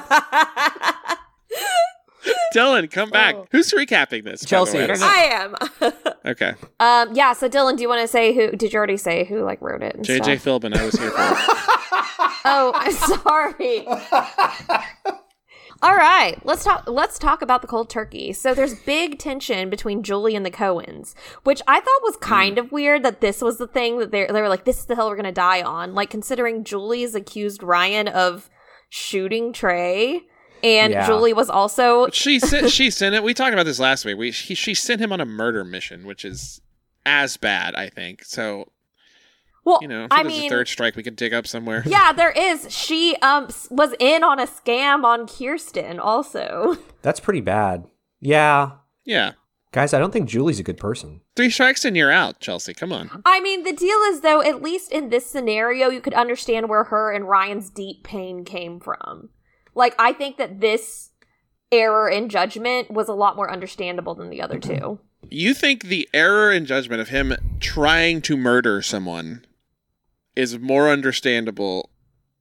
Dylan, 2.54 2.90
come 2.90 3.10
back. 3.10 3.34
Oh. 3.34 3.46
Who's 3.50 3.70
recapping 3.72 4.24
this? 4.24 4.44
Chelsea? 4.44 4.78
I 4.78 4.86
don't 4.86 4.94
is. 4.94 5.00
know. 5.00 5.06
I 5.06 5.22
am. 5.82 5.92
Okay, 6.26 6.54
um, 6.80 7.14
yeah. 7.14 7.34
So 7.34 7.50
Dylan, 7.50 7.76
do 7.76 7.82
you 7.82 7.88
want 7.88 8.00
to 8.00 8.08
say 8.08 8.32
who? 8.32 8.56
Did 8.56 8.72
you 8.72 8.78
already 8.78 8.96
say 8.96 9.24
who 9.24 9.44
like 9.44 9.60
wrote 9.60 9.82
it? 9.82 9.98
JJ 9.98 10.40
stuff? 10.40 10.62
Philbin, 10.62 10.74
I 10.74 10.82
was 10.86 10.98
here 10.98 11.10
for. 11.10 11.18
Oh, 12.46 12.72
I'm 12.74 12.92
sorry. 12.92 13.86
All 15.82 15.94
right, 15.94 16.38
let's 16.46 16.64
talk. 16.64 16.84
Let's 16.88 17.18
talk 17.18 17.42
about 17.42 17.60
the 17.60 17.68
cold 17.68 17.90
turkey. 17.90 18.32
So 18.32 18.54
there's 18.54 18.72
big 18.72 19.18
tension 19.18 19.68
between 19.68 20.02
Julie 20.02 20.34
and 20.34 20.46
the 20.46 20.50
Cohens, 20.50 21.14
which 21.42 21.60
I 21.66 21.78
thought 21.78 22.02
was 22.02 22.16
kind 22.16 22.56
of 22.56 22.72
weird 22.72 23.02
that 23.02 23.20
this 23.20 23.42
was 23.42 23.58
the 23.58 23.66
thing 23.66 23.98
that 23.98 24.10
they 24.10 24.24
they 24.24 24.40
were 24.40 24.48
like, 24.48 24.64
"This 24.64 24.78
is 24.78 24.86
the 24.86 24.94
hill 24.94 25.10
we're 25.10 25.16
gonna 25.16 25.30
die 25.30 25.60
on." 25.60 25.94
Like 25.94 26.08
considering 26.08 26.64
Julie's 26.64 27.14
accused 27.14 27.62
Ryan 27.62 28.08
of 28.08 28.48
shooting 28.94 29.52
Trey, 29.52 30.22
and 30.62 30.92
Yeah. 30.92 31.06
Julie 31.06 31.32
was 31.32 31.50
also 31.50 32.08
she 32.10 32.38
sent. 32.38 32.70
She 32.78 32.90
sent 32.90 33.14
it. 33.14 33.22
We 33.24 33.34
talked 33.34 33.52
about 33.52 33.66
this 33.66 33.80
last 33.80 34.04
week. 34.04 34.16
We 34.16 34.30
he, 34.30 34.54
she 34.54 34.72
sent 34.74 35.00
him 35.00 35.12
on 35.12 35.20
a 35.20 35.26
murder 35.26 35.64
mission, 35.64 36.06
which 36.06 36.24
is 36.24 36.60
as 37.04 37.36
bad, 37.36 37.74
I 37.74 37.88
think. 37.90 38.24
So 38.24 38.70
well. 39.64 39.80
you 39.82 39.88
know, 39.88 40.04
if 40.04 40.12
I 40.12 40.22
there's 40.22 40.32
mean, 40.32 40.46
a 40.46 40.48
third 40.48 40.68
strike 40.68 40.94
we 40.94 41.02
could 41.02 41.16
dig 41.16 41.34
up 41.34 41.46
somewhere. 41.46 41.82
yeah, 41.86 42.12
there 42.12 42.30
is. 42.30 42.72
She 42.72 43.16
um 43.16 43.48
was 43.70 43.94
in 43.98 44.22
on 44.22 44.38
a 44.38 44.46
scam 44.46 45.04
on 45.04 45.26
Kirsten 45.26 45.98
also. 45.98 46.76
That's 47.02 47.18
pretty 47.20 47.40
bad. 47.40 47.84
Yeah. 48.20 48.70
Yeah. 49.04 49.32
Guys, 49.74 49.92
I 49.92 49.98
don't 49.98 50.12
think 50.12 50.28
Julie's 50.28 50.60
a 50.60 50.62
good 50.62 50.76
person. 50.76 51.20
Three 51.34 51.50
strikes 51.50 51.84
and 51.84 51.96
you're 51.96 52.12
out, 52.12 52.38
Chelsea. 52.38 52.72
Come 52.74 52.92
on. 52.92 53.22
I 53.26 53.40
mean, 53.40 53.64
the 53.64 53.72
deal 53.72 53.98
is 54.02 54.20
though, 54.20 54.40
at 54.40 54.62
least 54.62 54.92
in 54.92 55.08
this 55.08 55.26
scenario, 55.26 55.90
you 55.90 56.00
could 56.00 56.14
understand 56.14 56.68
where 56.68 56.84
her 56.84 57.10
and 57.10 57.28
Ryan's 57.28 57.70
deep 57.70 58.04
pain 58.04 58.44
came 58.44 58.78
from. 58.78 59.30
Like, 59.74 59.96
I 59.98 60.12
think 60.12 60.36
that 60.36 60.60
this 60.60 61.10
error 61.72 62.08
in 62.08 62.28
judgment 62.28 62.92
was 62.92 63.08
a 63.08 63.14
lot 63.14 63.34
more 63.34 63.50
understandable 63.50 64.14
than 64.14 64.30
the 64.30 64.40
other 64.40 64.60
mm-hmm. 64.60 64.78
two. 64.78 65.00
You 65.28 65.54
think 65.54 65.82
the 65.82 66.08
error 66.14 66.52
in 66.52 66.66
judgment 66.66 67.00
of 67.00 67.08
him 67.08 67.34
trying 67.58 68.22
to 68.22 68.36
murder 68.36 68.80
someone 68.80 69.44
is 70.36 70.56
more 70.56 70.88
understandable 70.88 71.90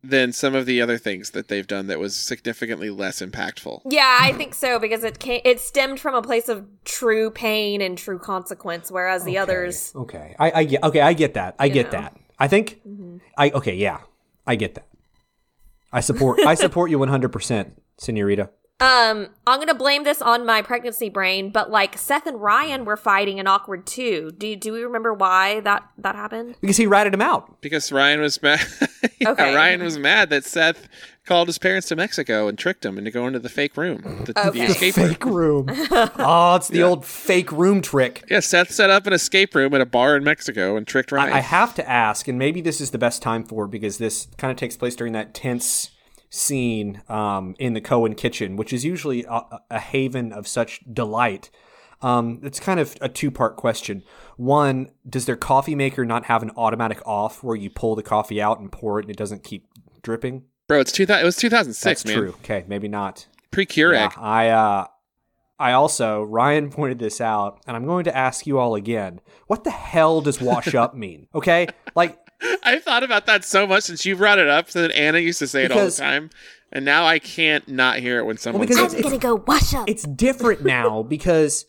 than 0.03 0.33
some 0.33 0.53
of 0.53 0.65
the 0.65 0.81
other 0.81 0.97
things 0.97 1.31
that 1.31 1.47
they've 1.47 1.65
done 1.65 1.87
that 1.87 1.99
was 1.99 2.15
significantly 2.15 2.89
less 2.89 3.21
impactful? 3.21 3.81
Yeah, 3.89 4.17
I 4.19 4.33
think 4.33 4.53
so 4.53 4.77
because 4.79 5.03
it 5.03 5.19
came, 5.19 5.41
it 5.45 5.59
stemmed 5.61 5.99
from 5.99 6.13
a 6.13 6.21
place 6.21 6.49
of 6.49 6.65
true 6.83 7.29
pain 7.31 7.81
and 7.81 7.97
true 7.97 8.19
consequence, 8.19 8.91
whereas 8.91 9.23
the 9.23 9.31
Okay. 9.31 9.37
others. 9.37 9.93
Okay. 9.95 10.35
I, 10.37 10.51
I 10.51 10.63
get 10.65 10.83
okay, 10.83 11.01
I 11.01 11.13
get 11.13 11.33
that. 11.35 11.55
I 11.57 11.69
get 11.69 11.85
know. 11.87 12.01
that. 12.01 12.17
I 12.37 12.47
think 12.47 12.81
mm-hmm. 12.87 13.17
I 13.37 13.51
okay, 13.51 13.75
yeah. 13.75 13.99
I 14.45 14.55
get 14.55 14.75
that. 14.75 14.87
I 15.93 16.01
support 16.01 16.39
I 16.45 16.55
support 16.55 16.91
you 16.91 16.97
100%, 16.99 17.71
senorita. 17.97 18.49
Um, 18.79 19.29
I'm 19.47 19.59
gonna 19.59 19.73
blame 19.75 20.03
this 20.03 20.21
on 20.21 20.45
my 20.45 20.61
pregnancy 20.61 21.07
brain, 21.07 21.51
but 21.51 21.71
like 21.71 21.97
Seth 21.97 22.25
and 22.25 22.41
Ryan 22.41 22.83
were 22.83 22.97
fighting 22.97 23.39
and 23.39 23.47
awkward 23.47 23.85
too. 23.85 24.31
Do 24.37 24.55
do 24.57 24.73
we 24.73 24.83
remember 24.83 25.13
why 25.13 25.61
that 25.61 25.87
that 25.99 26.15
happened? 26.15 26.55
Because 26.59 26.75
he 26.77 26.85
ratted 26.87 27.13
him 27.13 27.21
out. 27.21 27.61
Because 27.61 27.91
Ryan 27.91 28.21
was 28.21 28.41
mad. 28.41 28.59
Yeah, 29.19 29.31
Okay. 29.31 29.55
Ryan 29.55 29.83
was 29.83 29.97
mad 29.97 30.29
that 30.31 30.43
Seth 30.43 30.87
called 31.25 31.47
his 31.47 31.57
parents 31.57 31.87
to 31.89 31.95
Mexico 31.95 32.47
and 32.49 32.57
tricked 32.57 32.83
him 32.83 32.97
into 32.97 33.09
going 33.11 33.31
to 33.33 33.39
the 33.39 33.47
fake 33.47 33.77
room, 33.77 34.01
the, 34.25 34.33
the 34.33 34.61
escape 34.63 34.97
room. 34.97 35.07
Fake 35.09 35.25
room. 35.25 35.65
oh, 35.69 36.55
it's 36.57 36.67
the 36.67 36.83
old 36.83 37.05
fake 37.05 37.49
room 37.51 37.81
trick. 37.81 38.25
Yeah, 38.29 38.41
Seth 38.41 38.71
set 38.71 38.89
up 38.89 39.07
an 39.07 39.13
escape 39.13 39.55
room 39.55 39.73
at 39.75 39.81
a 39.81 39.85
bar 39.85 40.17
in 40.17 40.23
Mexico 40.25 40.75
and 40.75 40.85
tricked 40.85 41.11
Ryan. 41.13 41.31
I 41.31 41.39
have 41.39 41.73
to 41.75 41.89
ask, 41.89 42.27
and 42.27 42.37
maybe 42.37 42.59
this 42.59 42.81
is 42.81 42.91
the 42.91 42.97
best 42.97 43.21
time 43.21 43.45
for 43.45 43.65
because 43.67 43.97
this 43.97 44.27
kind 44.37 44.51
of 44.51 44.57
takes 44.57 44.75
place 44.75 44.95
during 44.95 45.13
that 45.13 45.33
tense 45.33 45.91
scene 46.33 47.01
um, 47.09 47.55
in 47.59 47.73
the 47.73 47.81
Cohen 47.81 48.15
kitchen, 48.15 48.55
which 48.55 48.73
is 48.73 48.83
usually 48.83 49.23
a, 49.29 49.41
a 49.69 49.79
haven 49.79 50.33
of 50.33 50.47
such 50.47 50.81
delight. 50.91 51.51
Um, 52.01 52.39
it's 52.43 52.59
kind 52.59 52.79
of 52.79 52.97
a 53.01 53.07
two 53.07 53.29
part 53.29 53.55
question. 53.55 54.03
One, 54.35 54.89
does 55.07 55.25
their 55.25 55.35
coffee 55.35 55.75
maker 55.75 56.03
not 56.05 56.25
have 56.25 56.41
an 56.41 56.51
automatic 56.57 57.01
off 57.05 57.43
where 57.43 57.55
you 57.55 57.69
pull 57.69 57.95
the 57.95 58.03
coffee 58.03 58.41
out 58.41 58.59
and 58.59 58.71
pour 58.71 58.99
it 58.99 59.03
and 59.03 59.11
it 59.11 59.17
doesn't 59.17 59.43
keep 59.43 59.67
dripping? 60.01 60.43
Bro, 60.67 60.79
it's 60.81 60.91
two 60.91 61.05
thousand. 61.05 61.21
It 61.21 61.25
was 61.25 61.35
two 61.37 61.49
thousand 61.49 61.73
six, 61.73 62.01
That's 62.01 62.05
man. 62.05 62.17
true. 62.17 62.29
Okay, 62.43 62.65
maybe 62.67 62.87
not. 62.87 63.27
Pre 63.51 63.65
Keurig. 63.65 63.93
Yeah, 63.93 64.09
I 64.17 64.49
uh 64.49 64.87
I 65.59 65.73
also 65.73 66.23
Ryan 66.23 66.69
pointed 66.71 66.99
this 66.99 67.21
out, 67.21 67.61
and 67.67 67.77
I'm 67.77 67.85
going 67.85 68.05
to 68.05 68.17
ask 68.17 68.47
you 68.47 68.57
all 68.57 68.75
again. 68.75 69.21
What 69.47 69.63
the 69.63 69.71
hell 69.71 70.19
does 70.19 70.41
wash 70.41 70.73
up 70.73 70.95
mean? 70.95 71.27
Okay? 71.35 71.67
Like 71.95 72.17
I 72.63 72.79
thought 72.79 73.03
about 73.03 73.25
that 73.27 73.43
so 73.45 73.65
much 73.67 73.83
since 73.83 74.05
you 74.05 74.15
brought 74.15 74.39
it 74.39 74.47
up. 74.47 74.67
That 74.69 74.91
Anna 74.91 75.19
used 75.19 75.39
to 75.39 75.47
say 75.47 75.63
it 75.65 75.71
all 75.71 75.85
the 75.85 75.91
time, 75.91 76.29
and 76.71 76.83
now 76.85 77.05
I 77.05 77.19
can't 77.19 77.67
not 77.67 77.99
hear 77.99 78.19
it 78.19 78.25
when 78.25 78.37
someone 78.37 78.61
because 78.61 78.77
says 78.77 78.93
it's- 78.93 78.99
it. 78.99 79.03
gonna 79.03 79.17
go 79.37 79.43
wash 79.47 79.73
up. 79.73 79.89
it's 79.89 80.03
different 80.03 80.63
now 80.65 81.03
because 81.03 81.65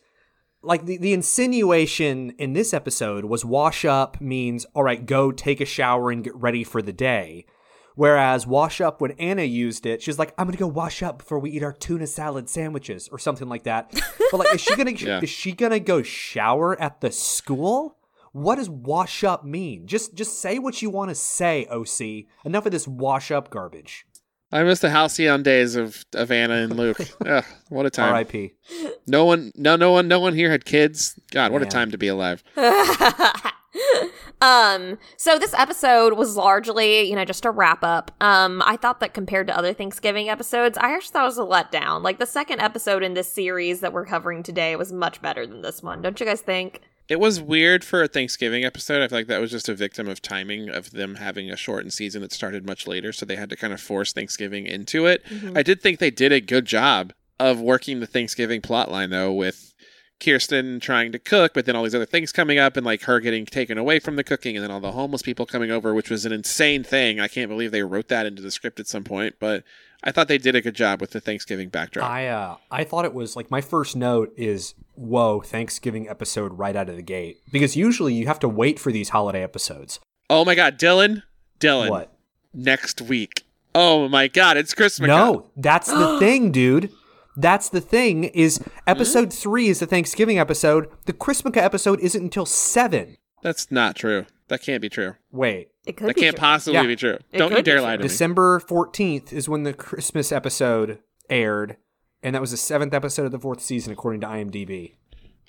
like 0.63 0.87
the, 0.87 0.97
the 0.97 1.13
insinuation 1.13 2.31
in 2.39 2.55
this 2.55 2.73
episode 2.73 3.27
was 3.27 3.45
wash 3.45 3.85
up 3.85 4.21
means 4.21 4.65
all 4.75 4.83
right 4.83 5.05
go 5.07 5.31
take 5.31 5.61
a 5.61 5.65
shower 5.67 6.11
and 6.11 6.25
get 6.25 6.35
ready 6.35 6.65
for 6.65 6.81
the 6.81 6.93
day 6.93 7.45
whereas 7.97 8.47
wash 8.47 8.81
up 8.81 8.99
when 9.01 9.11
anna 9.13 9.43
used 9.43 9.85
it 9.85 10.01
she's 10.01 10.19
like 10.19 10.33
i'm 10.39 10.47
gonna 10.47 10.57
go 10.57 10.67
wash 10.67 11.03
up 11.03 11.19
before 11.19 11.39
we 11.39 11.51
eat 11.51 11.63
our 11.63 11.73
tuna 11.75 12.07
salad 12.07 12.49
sandwiches 12.49 13.09
or 13.13 13.19
something 13.19 13.47
like 13.49 13.65
that 13.65 13.93
but 14.31 14.39
like 14.39 14.55
is 14.55 14.61
she 14.63 14.75
gonna 14.75 14.91
Yeah. 14.97 15.21
is 15.23 15.29
she 15.29 15.53
gonna 15.53 15.79
go 15.81 16.03
shower 16.03 16.81
at 16.81 17.03
the 17.03 17.13
school 17.13 17.99
what 18.35 18.57
does 18.57 18.69
wash 18.69 19.23
up 19.23 19.45
mean 19.45 19.87
just 19.87 20.15
just 20.15 20.41
say 20.41 20.59
what 20.59 20.83
you 20.83 20.91
want 20.91 21.09
to 21.09 21.15
say 21.15 21.67
oc 21.67 22.01
enough 22.45 22.67
of 22.67 22.73
this 22.73 22.89
wash 22.89 23.31
up 23.31 23.49
garbage 23.49 24.05
I 24.53 24.63
miss 24.63 24.79
the 24.79 24.91
halcyon 24.91 25.43
days 25.43 25.75
of, 25.75 26.05
of 26.15 26.31
Anna 26.31 26.55
and 26.55 26.77
Luke. 26.77 27.01
Ugh, 27.27 27.45
what 27.71 27.87
a 27.87 27.91
time! 27.91 28.15
rip 28.15 28.53
No 29.05 29.25
one, 29.25 29.51
no, 29.57 29.75
no 29.75 29.91
one, 29.91 30.07
no 30.07 30.21
one 30.21 30.33
here 30.33 30.49
had 30.49 30.65
kids. 30.65 31.19
God, 31.33 31.51
what 31.51 31.63
a 31.63 31.67
time 31.67 31.91
to 31.91 31.99
be 31.99 32.07
alive. 32.07 32.45
um, 34.41 34.99
so 35.17 35.41
this 35.41 35.55
episode 35.55 36.13
was 36.13 36.37
largely, 36.37 37.03
you 37.03 37.17
know, 37.17 37.25
just 37.25 37.45
a 37.45 37.51
wrap 37.51 37.83
up. 37.83 38.13
Um, 38.21 38.63
I 38.65 38.77
thought 38.77 39.01
that 39.01 39.13
compared 39.13 39.49
to 39.49 39.59
other 39.59 39.73
Thanksgiving 39.73 40.29
episodes, 40.29 40.79
I 40.79 40.95
actually 40.95 41.15
thought 41.15 41.25
it 41.25 41.37
was 41.37 41.39
a 41.39 41.43
letdown. 41.43 42.03
Like 42.05 42.21
the 42.21 42.27
second 42.27 42.61
episode 42.61 43.03
in 43.03 43.15
this 43.15 43.33
series 43.33 43.81
that 43.81 43.93
we're 43.93 44.07
covering 44.07 44.45
today 44.45 44.77
was 44.77 44.93
much 44.93 45.21
better 45.21 45.49
than 45.49 45.63
this 45.63 45.83
one. 45.83 46.01
Don't 46.01 46.21
you 46.21 46.27
guys 46.27 46.43
think? 46.43 46.83
It 47.09 47.21
was 47.21 47.41
weird 47.41 47.85
for 47.85 48.03
a 48.03 48.09
Thanksgiving 48.09 48.65
episode. 48.65 49.03
I 49.03 49.09
feel 49.09 49.19
like 49.19 49.27
that 49.27 49.41
was 49.41 49.51
just 49.51 49.69
a 49.69 49.75
victim 49.75 50.09
of 50.09 50.23
timing 50.23 50.71
of 50.71 50.93
them 50.93 51.17
having 51.17 51.51
a 51.51 51.57
shortened 51.57 51.93
season 51.93 52.23
that 52.23 52.33
started 52.33 52.67
much 52.67 52.87
later, 52.87 53.13
so 53.13 53.27
they 53.27 53.37
had 53.37 53.51
to 53.51 53.57
kind 53.57 53.75
of 53.75 53.81
force 53.81 54.13
Thanksgiving 54.13 54.67
into 54.67 55.05
it. 55.05 55.25
Mm-hmm. 55.27 55.57
I 55.57 55.63
did 55.63 55.83
think 55.83 55.99
they 55.99 56.11
did 56.11 56.33
a 56.33 56.41
good 56.41 56.65
job 56.65 57.13
of 57.39 57.61
working 57.61 58.01
the 58.01 58.07
Thanksgiving 58.07 58.63
plotline 58.63 59.11
though, 59.11 59.33
with 59.33 59.75
Kirsten 60.19 60.81
trying 60.81 61.13
to 61.13 61.19
cook, 61.19 61.53
but 61.53 61.67
then 61.67 61.77
all 61.77 61.83
these 61.83 61.95
other 61.95 62.07
things 62.07 62.33
coming 62.33 62.59
up, 62.59 62.77
and 62.77 62.87
like 62.87 63.03
her 63.03 63.21
getting 63.21 63.45
taken 63.45 63.77
away 63.77 63.99
from 63.99 64.17
the 64.17 64.25
cooking, 64.25 64.57
and 64.57 64.65
then 64.65 64.71
all 64.71 64.81
the 64.81 64.93
homeless 64.93 65.23
people 65.23 65.45
coming 65.45 65.71
over, 65.71 65.93
which 65.93 66.09
was 66.09 66.25
an 66.25 66.33
insane 66.33 66.83
thing. 66.85 67.21
I 67.21 67.29
can't 67.29 67.51
believe 67.51 67.71
they 67.71 67.83
wrote 67.83 68.09
that 68.09 68.25
into 68.25 68.41
the 68.41 68.51
script 68.51 68.81
at 68.81 68.87
some 68.87 69.05
point, 69.05 69.35
but 69.39 69.63
I 70.07 70.13
thought 70.13 70.29
they 70.29 70.37
did 70.39 70.55
a 70.55 70.61
good 70.61 70.75
job 70.75 71.01
with 71.01 71.11
the 71.13 71.21
Thanksgiving 71.21 71.71
backdrop. 71.71 72.09
I 72.11 72.29
uh 72.29 72.57
I 72.71 72.85
thought 72.85 73.05
it 73.07 73.15
was 73.15 73.37
like 73.37 73.51
my 73.51 73.61
first 73.61 73.97
note 73.97 74.33
is 74.37 74.75
whoa 74.95 75.41
Thanksgiving 75.41 76.09
episode 76.09 76.59
right 76.59 76.77
out 76.77 76.89
of 76.91 76.97
the 76.97 77.03
gate 77.03 77.39
because 77.51 77.75
usually 77.77 78.13
you 78.15 78.27
have 78.27 78.39
to 78.41 78.49
wait 78.49 78.79
for 78.79 78.93
these 78.93 79.09
holiday 79.11 79.43
episodes. 79.43 80.01
oh 80.31 80.45
my 80.45 80.55
God, 80.55 80.79
Dylan, 80.79 81.23
Dylan, 81.59 81.91
What? 81.91 82.13
next 82.53 83.01
week. 83.01 83.43
Oh 83.75 84.09
my 84.09 84.29
God, 84.29 84.57
it's 84.57 84.75
Christmas. 84.75 85.09
No, 85.09 85.51
that's 85.57 85.89
the 85.89 86.19
thing, 86.21 86.53
dude. 86.53 86.91
That's 87.37 87.69
the 87.69 87.81
thing 87.81 88.25
is 88.25 88.61
episode 88.87 89.33
three 89.33 89.67
is 89.69 89.81
the 89.81 89.87
Thanksgiving 89.87 90.39
episode. 90.39 90.89
The 91.07 91.13
Christmas 91.13 91.57
episode 91.57 91.99
isn't 92.01 92.23
until 92.23 92.47
seven. 92.47 93.17
That's 93.43 93.71
not 93.73 93.97
true. 93.97 94.27
That 94.49 94.63
can't 94.63 94.83
be 94.83 94.89
true. 94.89 95.15
Wait, 95.33 95.69
It 95.87 95.97
could 95.97 96.09
That 96.09 96.17
be 96.17 96.21
can't 96.23 96.37
true. 96.37 96.41
possibly 96.41 96.75
Yeah. 96.81 96.87
be 96.87 96.97
true. 96.97 97.19
It 97.33 97.39
Don't 97.39 97.51
you 97.51 97.57
be 97.57 97.63
dare 97.63 97.81
lie 97.81 97.97
to 97.97 98.03
me. 98.03 98.09
December 98.09 98.61
fourteenth 98.61 99.33
is 99.33 99.49
when 99.49 99.63
the 99.63 99.73
Christmas 99.73 100.33
episode 100.33 100.99
aired, 101.31 101.77
and 102.23 102.35
that 102.35 102.41
was 102.41 102.51
the 102.51 102.57
seventh 102.57 102.93
episode 102.95 103.25
of 103.27 103.33
the 103.33 103.39
fourth 103.39 103.61
season 103.61 103.93
according 103.93 104.21
to 104.23 104.27
IMDb. 104.27 104.95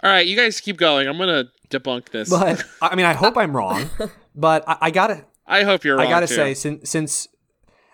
All 0.04 0.12
right, 0.12 0.26
you 0.26 0.36
guys 0.36 0.60
keep 0.62 0.78
going. 0.78 1.08
I'm 1.08 1.18
gonna 1.18 1.46
debunk 1.70 2.10
this. 2.10 2.30
But 2.30 2.64
I 2.82 2.96
mean, 2.96 3.06
I 3.06 3.14
hope 3.14 3.38
I'm 3.38 3.56
wrong, 3.56 3.90
but 4.36 4.64
I, 4.68 4.78
I 4.82 4.92
gotta 4.92 5.26
I 5.48 5.64
hope 5.64 5.84
you're 5.84 5.98
wrong. 5.98 6.08
I 6.08 6.10
gotta 6.10 6.28
say, 6.28 6.54
since 6.54 6.90
since 6.90 7.28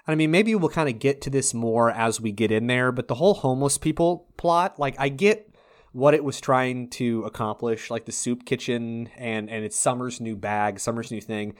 I 0.07 0.15
mean, 0.15 0.31
maybe 0.31 0.53
we'll 0.55 0.69
kind 0.69 0.89
of 0.89 0.97
get 0.99 1.21
to 1.21 1.29
this 1.29 1.53
more 1.53 1.91
as 1.91 2.19
we 2.19 2.31
get 2.31 2.51
in 2.51 2.67
there, 2.67 2.91
but 2.91 3.07
the 3.07 3.15
whole 3.15 3.35
homeless 3.35 3.77
people 3.77 4.27
plot, 4.35 4.79
like, 4.79 4.95
I 4.97 5.09
get 5.09 5.50
what 5.93 6.13
it 6.13 6.23
was 6.23 6.39
trying 6.39 6.89
to 6.89 7.23
accomplish, 7.25 7.89
like 7.89 8.05
the 8.05 8.11
soup 8.11 8.45
kitchen 8.45 9.09
and 9.17 9.49
and 9.49 9.65
it's 9.65 9.75
Summer's 9.77 10.21
new 10.21 10.35
bag, 10.35 10.79
Summer's 10.79 11.11
new 11.11 11.21
thing, 11.21 11.53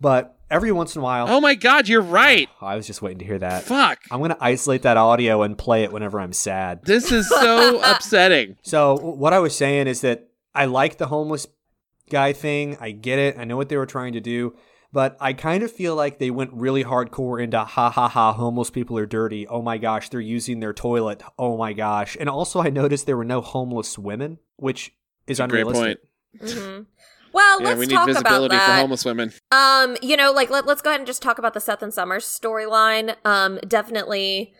but 0.00 0.36
every 0.50 0.72
once 0.72 0.94
in 0.94 1.00
a 1.00 1.04
while, 1.04 1.26
Oh 1.28 1.40
my 1.40 1.54
God, 1.54 1.88
you're 1.88 2.02
right. 2.02 2.48
I 2.60 2.76
was 2.76 2.86
just 2.86 3.02
waiting 3.02 3.18
to 3.20 3.24
hear 3.24 3.38
that. 3.38 3.64
Fuck. 3.64 4.00
I'm 4.10 4.20
gonna 4.20 4.36
isolate 4.40 4.82
that 4.82 4.96
audio 4.96 5.42
and 5.42 5.56
play 5.56 5.84
it 5.84 5.92
whenever 5.92 6.20
I'm 6.20 6.32
sad. 6.32 6.84
This 6.84 7.10
is 7.10 7.28
so 7.28 7.80
upsetting. 7.84 8.56
So 8.62 8.94
what 8.98 9.32
I 9.32 9.38
was 9.38 9.56
saying 9.56 9.86
is 9.86 10.02
that 10.02 10.28
I 10.54 10.66
like 10.66 10.98
the 10.98 11.06
homeless 11.06 11.46
guy 12.10 12.32
thing. 12.32 12.76
I 12.80 12.90
get 12.90 13.18
it. 13.18 13.38
I 13.38 13.44
know 13.44 13.56
what 13.56 13.68
they 13.68 13.76
were 13.76 13.86
trying 13.86 14.12
to 14.14 14.20
do, 14.20 14.54
but 14.92 15.16
I 15.20 15.32
kind 15.32 15.62
of 15.62 15.70
feel 15.72 15.94
like 15.94 16.18
they 16.18 16.30
went 16.30 16.52
really 16.52 16.84
hardcore 16.84 17.42
into 17.42 17.58
ha 17.58 17.90
ha 17.90 18.08
ha 18.08 18.32
homeless 18.32 18.70
people 18.70 18.96
are 18.98 19.06
dirty. 19.06 19.46
Oh 19.46 19.62
my 19.62 19.78
gosh, 19.78 20.08
they're 20.08 20.20
using 20.20 20.60
their 20.60 20.72
toilet. 20.72 21.22
Oh 21.38 21.56
my 21.56 21.72
gosh. 21.72 22.16
And 22.18 22.28
also 22.28 22.60
I 22.60 22.70
noticed 22.70 23.06
there 23.06 23.16
were 23.16 23.24
no 23.24 23.40
homeless 23.40 23.98
women, 23.98 24.38
which 24.56 24.94
is 25.26 25.38
Great 25.38 25.44
unrealistic. 25.50 25.98
point. 26.40 26.50
Mhm. 26.50 26.86
Well, 27.32 27.60
Yeah, 27.60 27.68
let's 27.68 27.78
we 27.80 27.86
need 27.86 27.94
talk 27.94 28.08
about 28.08 28.22
visibility 28.22 28.56
for 28.56 28.66
that. 28.66 28.80
homeless 28.80 29.04
women. 29.04 29.32
Um, 29.52 29.96
you 30.00 30.16
know, 30.16 30.32
like 30.32 30.48
let, 30.50 30.66
let's 30.66 30.80
go 30.80 30.90
ahead 30.90 31.00
and 31.00 31.06
just 31.06 31.20
talk 31.22 31.38
about 31.38 31.52
the 31.54 31.60
Seth 31.60 31.82
and 31.82 31.92
Summers 31.92 32.24
storyline. 32.24 33.14
Um, 33.24 33.58
definitely. 33.68 34.54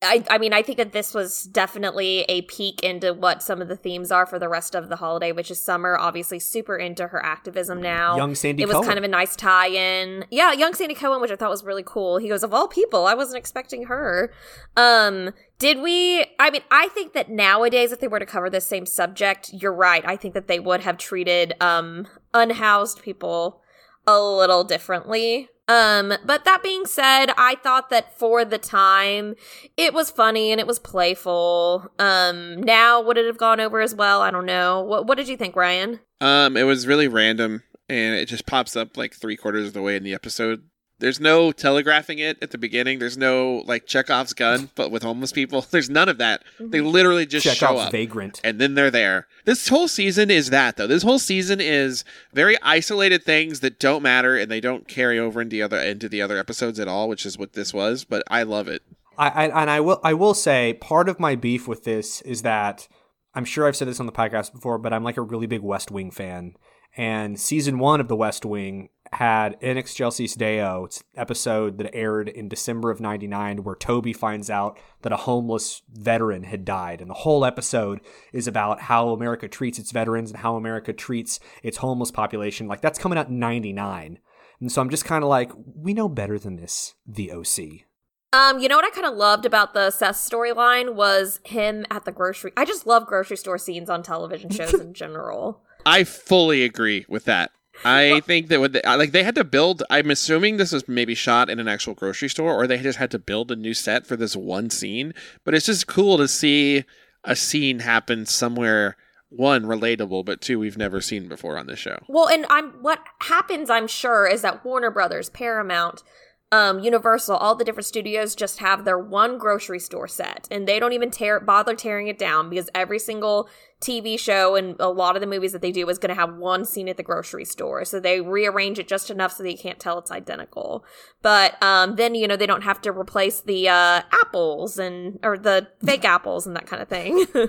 I, 0.00 0.24
I 0.30 0.38
mean, 0.38 0.52
I 0.52 0.62
think 0.62 0.78
that 0.78 0.92
this 0.92 1.12
was 1.12 1.42
definitely 1.42 2.20
a 2.28 2.42
peek 2.42 2.84
into 2.84 3.12
what 3.12 3.42
some 3.42 3.60
of 3.60 3.66
the 3.66 3.74
themes 3.74 4.12
are 4.12 4.26
for 4.26 4.38
the 4.38 4.48
rest 4.48 4.76
of 4.76 4.88
the 4.88 4.94
holiday, 4.96 5.32
which 5.32 5.50
is 5.50 5.58
Summer, 5.58 5.96
obviously 5.98 6.38
super 6.38 6.76
into 6.76 7.08
her 7.08 7.24
activism 7.24 7.82
now. 7.82 8.16
Young 8.16 8.36
Sandy 8.36 8.62
It 8.62 8.66
was 8.66 8.74
Cohen. 8.74 8.86
kind 8.86 8.98
of 8.98 9.04
a 9.04 9.08
nice 9.08 9.34
tie-in. 9.34 10.24
Yeah, 10.30 10.52
young 10.52 10.72
Sandy 10.74 10.94
Cohen, 10.94 11.20
which 11.20 11.32
I 11.32 11.36
thought 11.36 11.50
was 11.50 11.64
really 11.64 11.82
cool. 11.84 12.18
He 12.18 12.28
goes, 12.28 12.44
of 12.44 12.54
all 12.54 12.68
people, 12.68 13.06
I 13.06 13.14
wasn't 13.14 13.38
expecting 13.38 13.86
her. 13.86 14.32
Um, 14.76 15.32
did 15.58 15.80
we? 15.80 16.24
I 16.38 16.50
mean, 16.50 16.62
I 16.70 16.86
think 16.88 17.12
that 17.14 17.28
nowadays, 17.28 17.90
if 17.90 17.98
they 17.98 18.06
were 18.06 18.20
to 18.20 18.26
cover 18.26 18.48
this 18.48 18.66
same 18.66 18.86
subject, 18.86 19.50
you're 19.52 19.74
right. 19.74 20.06
I 20.06 20.14
think 20.14 20.32
that 20.34 20.46
they 20.46 20.60
would 20.60 20.82
have 20.82 20.96
treated 20.98 21.54
um 21.60 22.06
unhoused 22.32 23.02
people 23.02 23.62
a 24.06 24.20
little 24.22 24.62
differently. 24.62 25.48
Um, 25.68 26.14
but 26.24 26.44
that 26.44 26.62
being 26.62 26.86
said, 26.86 27.26
I 27.36 27.56
thought 27.62 27.90
that 27.90 28.18
for 28.18 28.44
the 28.44 28.58
time, 28.58 29.34
it 29.76 29.92
was 29.92 30.10
funny 30.10 30.50
and 30.50 30.60
it 30.60 30.66
was 30.66 30.78
playful. 30.78 31.90
Um, 31.98 32.62
now 32.62 33.00
would 33.02 33.18
it 33.18 33.26
have 33.26 33.36
gone 33.36 33.60
over 33.60 33.80
as 33.80 33.94
well? 33.94 34.22
I 34.22 34.30
don't 34.30 34.46
know. 34.46 34.80
What 34.80 35.06
What 35.06 35.18
did 35.18 35.28
you 35.28 35.36
think, 35.36 35.54
Ryan? 35.54 36.00
Um, 36.20 36.56
it 36.56 36.64
was 36.64 36.86
really 36.86 37.06
random, 37.06 37.62
and 37.88 38.16
it 38.16 38.26
just 38.26 38.46
pops 38.46 38.76
up 38.76 38.96
like 38.96 39.14
three 39.14 39.36
quarters 39.36 39.68
of 39.68 39.74
the 39.74 39.82
way 39.82 39.94
in 39.96 40.02
the 40.02 40.14
episode. 40.14 40.62
There's 41.00 41.20
no 41.20 41.52
telegraphing 41.52 42.18
it 42.18 42.38
at 42.42 42.50
the 42.50 42.58
beginning. 42.58 42.98
There's 42.98 43.16
no 43.16 43.62
like 43.66 43.86
Chekhov's 43.86 44.32
gun, 44.32 44.70
but 44.74 44.90
with 44.90 45.02
homeless 45.02 45.30
people. 45.30 45.64
There's 45.70 45.88
none 45.88 46.08
of 46.08 46.18
that. 46.18 46.42
They 46.58 46.78
mm-hmm. 46.78 46.88
literally 46.88 47.26
just 47.26 47.46
show 47.46 47.78
up. 47.78 47.92
vagrant. 47.92 48.40
and 48.42 48.60
then 48.60 48.74
they're 48.74 48.90
there. 48.90 49.28
This 49.44 49.68
whole 49.68 49.88
season 49.88 50.30
is 50.30 50.50
that 50.50 50.76
though. 50.76 50.86
This 50.86 51.04
whole 51.04 51.18
season 51.18 51.60
is 51.60 52.04
very 52.32 52.56
isolated 52.62 53.22
things 53.22 53.60
that 53.60 53.78
don't 53.78 54.02
matter 54.02 54.36
and 54.36 54.50
they 54.50 54.60
don't 54.60 54.88
carry 54.88 55.18
over 55.18 55.40
into 55.40 55.54
the 55.54 55.62
other 55.62 55.78
into 55.78 56.08
the 56.08 56.20
other 56.20 56.36
episodes 56.36 56.80
at 56.80 56.88
all, 56.88 57.08
which 57.08 57.24
is 57.24 57.38
what 57.38 57.52
this 57.52 57.72
was. 57.72 58.04
But 58.04 58.24
I 58.28 58.42
love 58.42 58.66
it. 58.66 58.82
I, 59.16 59.28
I 59.28 59.62
and 59.62 59.70
I 59.70 59.80
will 59.80 60.00
I 60.02 60.14
will 60.14 60.34
say 60.34 60.74
part 60.74 61.08
of 61.08 61.20
my 61.20 61.36
beef 61.36 61.68
with 61.68 61.84
this 61.84 62.22
is 62.22 62.42
that 62.42 62.88
I'm 63.34 63.44
sure 63.44 63.68
I've 63.68 63.76
said 63.76 63.86
this 63.86 64.00
on 64.00 64.06
the 64.06 64.12
podcast 64.12 64.52
before, 64.52 64.78
but 64.78 64.92
I'm 64.92 65.04
like 65.04 65.16
a 65.16 65.22
really 65.22 65.46
big 65.46 65.62
West 65.62 65.90
Wing 65.92 66.10
fan. 66.10 66.54
And 66.96 67.38
season 67.38 67.78
one 67.78 68.00
of 68.00 68.08
The 68.08 68.16
West 68.16 68.44
Wing 68.44 68.88
had 69.12 69.56
In 69.60 69.76
Excelsis 69.76 70.34
Deo, 70.34 70.84
it's 70.84 70.98
an 71.14 71.20
episode 71.20 71.78
that 71.78 71.94
aired 71.94 72.28
in 72.28 72.48
December 72.48 72.90
of 72.90 73.00
99 73.00 73.64
where 73.64 73.74
Toby 73.74 74.12
finds 74.12 74.50
out 74.50 74.78
that 75.02 75.12
a 75.12 75.16
homeless 75.16 75.82
veteran 75.90 76.44
had 76.44 76.64
died. 76.64 77.00
And 77.00 77.10
the 77.10 77.14
whole 77.14 77.44
episode 77.44 78.00
is 78.32 78.46
about 78.46 78.82
how 78.82 79.10
America 79.10 79.48
treats 79.48 79.78
its 79.78 79.92
veterans 79.92 80.30
and 80.30 80.40
how 80.40 80.56
America 80.56 80.92
treats 80.92 81.40
its 81.62 81.78
homeless 81.78 82.10
population. 82.10 82.68
Like 82.68 82.80
that's 82.80 82.98
coming 82.98 83.18
out 83.18 83.28
in 83.28 83.38
99. 83.38 84.18
And 84.60 84.72
so 84.72 84.80
I'm 84.80 84.90
just 84.90 85.04
kind 85.04 85.22
of 85.22 85.30
like, 85.30 85.52
we 85.56 85.94
know 85.94 86.08
better 86.08 86.38
than 86.38 86.56
this, 86.56 86.94
the 87.06 87.32
OC. 87.32 87.84
Um, 88.32 88.58
you 88.58 88.68
know 88.68 88.76
what 88.76 88.84
I 88.84 88.90
kind 88.90 89.06
of 89.06 89.14
loved 89.14 89.46
about 89.46 89.72
the 89.72 89.90
Seth 89.90 90.16
storyline 90.16 90.94
was 90.94 91.40
him 91.44 91.86
at 91.90 92.04
the 92.04 92.12
grocery. 92.12 92.52
I 92.56 92.64
just 92.64 92.86
love 92.86 93.06
grocery 93.06 93.38
store 93.38 93.56
scenes 93.56 93.88
on 93.88 94.02
television 94.02 94.50
shows 94.50 94.74
in 94.74 94.92
general. 94.92 95.62
I 95.86 96.04
fully 96.04 96.64
agree 96.64 97.06
with 97.08 97.24
that. 97.24 97.52
I 97.84 98.20
think 98.20 98.48
that 98.48 98.60
what 98.60 98.72
they, 98.72 98.82
like 98.84 99.12
they 99.12 99.22
had 99.22 99.34
to 99.36 99.44
build. 99.44 99.82
I'm 99.90 100.10
assuming 100.10 100.56
this 100.56 100.72
was 100.72 100.88
maybe 100.88 101.14
shot 101.14 101.48
in 101.48 101.60
an 101.60 101.68
actual 101.68 101.94
grocery 101.94 102.28
store, 102.28 102.52
or 102.52 102.66
they 102.66 102.78
just 102.78 102.98
had 102.98 103.10
to 103.12 103.18
build 103.18 103.50
a 103.50 103.56
new 103.56 103.74
set 103.74 104.06
for 104.06 104.16
this 104.16 104.34
one 104.34 104.70
scene. 104.70 105.14
But 105.44 105.54
it's 105.54 105.66
just 105.66 105.86
cool 105.86 106.18
to 106.18 106.28
see 106.28 106.84
a 107.24 107.36
scene 107.36 107.80
happen 107.80 108.26
somewhere. 108.26 108.96
One 109.30 109.64
relatable, 109.64 110.24
but 110.24 110.40
two 110.40 110.58
we've 110.58 110.78
never 110.78 111.02
seen 111.02 111.28
before 111.28 111.58
on 111.58 111.66
this 111.66 111.78
show. 111.78 111.98
Well, 112.08 112.28
and 112.28 112.46
I'm 112.48 112.70
what 112.80 113.00
happens, 113.20 113.68
I'm 113.68 113.86
sure, 113.86 114.26
is 114.26 114.40
that 114.40 114.64
Warner 114.64 114.90
Brothers, 114.90 115.28
Paramount, 115.28 116.02
um, 116.50 116.78
Universal, 116.78 117.36
all 117.36 117.54
the 117.54 117.64
different 117.64 117.86
studios 117.86 118.34
just 118.34 118.58
have 118.58 118.84
their 118.84 118.98
one 118.98 119.36
grocery 119.36 119.78
store 119.78 120.08
set, 120.08 120.48
and 120.50 120.66
they 120.66 120.80
don't 120.80 120.94
even 120.94 121.10
tear 121.10 121.40
bother 121.40 121.74
tearing 121.74 122.08
it 122.08 122.18
down 122.18 122.48
because 122.48 122.70
every 122.74 122.98
single 122.98 123.50
TV 123.82 124.18
show 124.18 124.56
and 124.56 124.74
a 124.80 124.88
lot 124.88 125.14
of 125.14 125.20
the 125.20 125.26
movies 125.26 125.52
that 125.52 125.60
they 125.60 125.70
do 125.70 125.86
is 125.90 125.98
going 125.98 126.08
to 126.08 126.18
have 126.20 126.34
one 126.36 126.64
scene 126.64 126.88
at 126.88 126.96
the 126.96 127.02
grocery 127.02 127.44
store, 127.44 127.84
so 127.84 128.00
they 128.00 128.22
rearrange 128.22 128.78
it 128.78 128.88
just 128.88 129.10
enough 129.10 129.32
so 129.32 129.42
that 129.42 129.52
you 129.52 129.58
can't 129.58 129.78
tell 129.78 129.98
it's 129.98 130.10
identical. 130.10 130.86
But 131.20 131.62
um, 131.62 131.96
then 131.96 132.14
you 132.14 132.26
know 132.26 132.36
they 132.36 132.46
don't 132.46 132.62
have 132.62 132.80
to 132.82 132.92
replace 132.92 133.42
the 133.42 133.68
uh, 133.68 134.02
apples 134.10 134.78
and 134.78 135.18
or 135.22 135.36
the 135.36 135.68
fake 135.84 136.04
apples 136.06 136.46
and 136.46 136.56
that 136.56 136.66
kind 136.66 136.80
of 136.80 136.88
thing. 136.88 137.26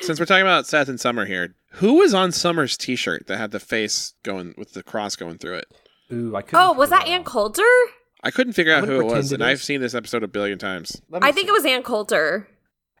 Since 0.00 0.18
we're 0.18 0.26
talking 0.26 0.42
about 0.42 0.66
Seth 0.66 0.88
and 0.88 1.00
Summer 1.00 1.24
here, 1.24 1.54
who 1.74 1.94
was 1.94 2.14
on 2.14 2.32
Summer's 2.32 2.76
T-shirt 2.76 3.26
that 3.26 3.38
had 3.38 3.50
the 3.52 3.60
face 3.60 4.14
going 4.22 4.54
with 4.56 4.72
the 4.72 4.82
cross 4.82 5.16
going 5.16 5.38
through 5.38 5.58
it? 5.58 5.72
Ooh, 6.12 6.34
I 6.36 6.42
couldn't. 6.42 6.60
oh, 6.64 6.72
was 6.72 6.90
that 6.90 7.06
Ann. 7.06 7.24
Coulter? 7.24 7.62
I 8.22 8.30
couldn't 8.30 8.54
figure 8.54 8.74
out 8.74 8.84
who 8.88 9.00
it 9.00 9.04
was, 9.04 9.30
it 9.30 9.36
and 9.36 9.44
I've 9.44 9.62
seen 9.62 9.80
this 9.80 9.94
episode 9.94 10.22
a 10.22 10.28
billion 10.28 10.58
times. 10.58 11.00
I 11.12 11.30
think 11.32 11.46
see. 11.46 11.50
it 11.50 11.52
was 11.52 11.64
Ann 11.64 11.82
Coulter. 11.82 12.48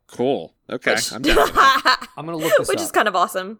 Cool. 0.06 0.54
Okay, 0.70 0.94
Which- 0.94 1.12
I'm 1.12 1.22
down. 1.22 1.36
with 1.36 1.52
that. 1.54 2.06
I'm 2.16 2.24
gonna 2.26 2.38
look 2.38 2.52
this 2.58 2.68
which 2.68 2.78
up. 2.78 2.84
is 2.84 2.90
kind 2.92 3.08
of 3.08 3.16
awesome. 3.16 3.58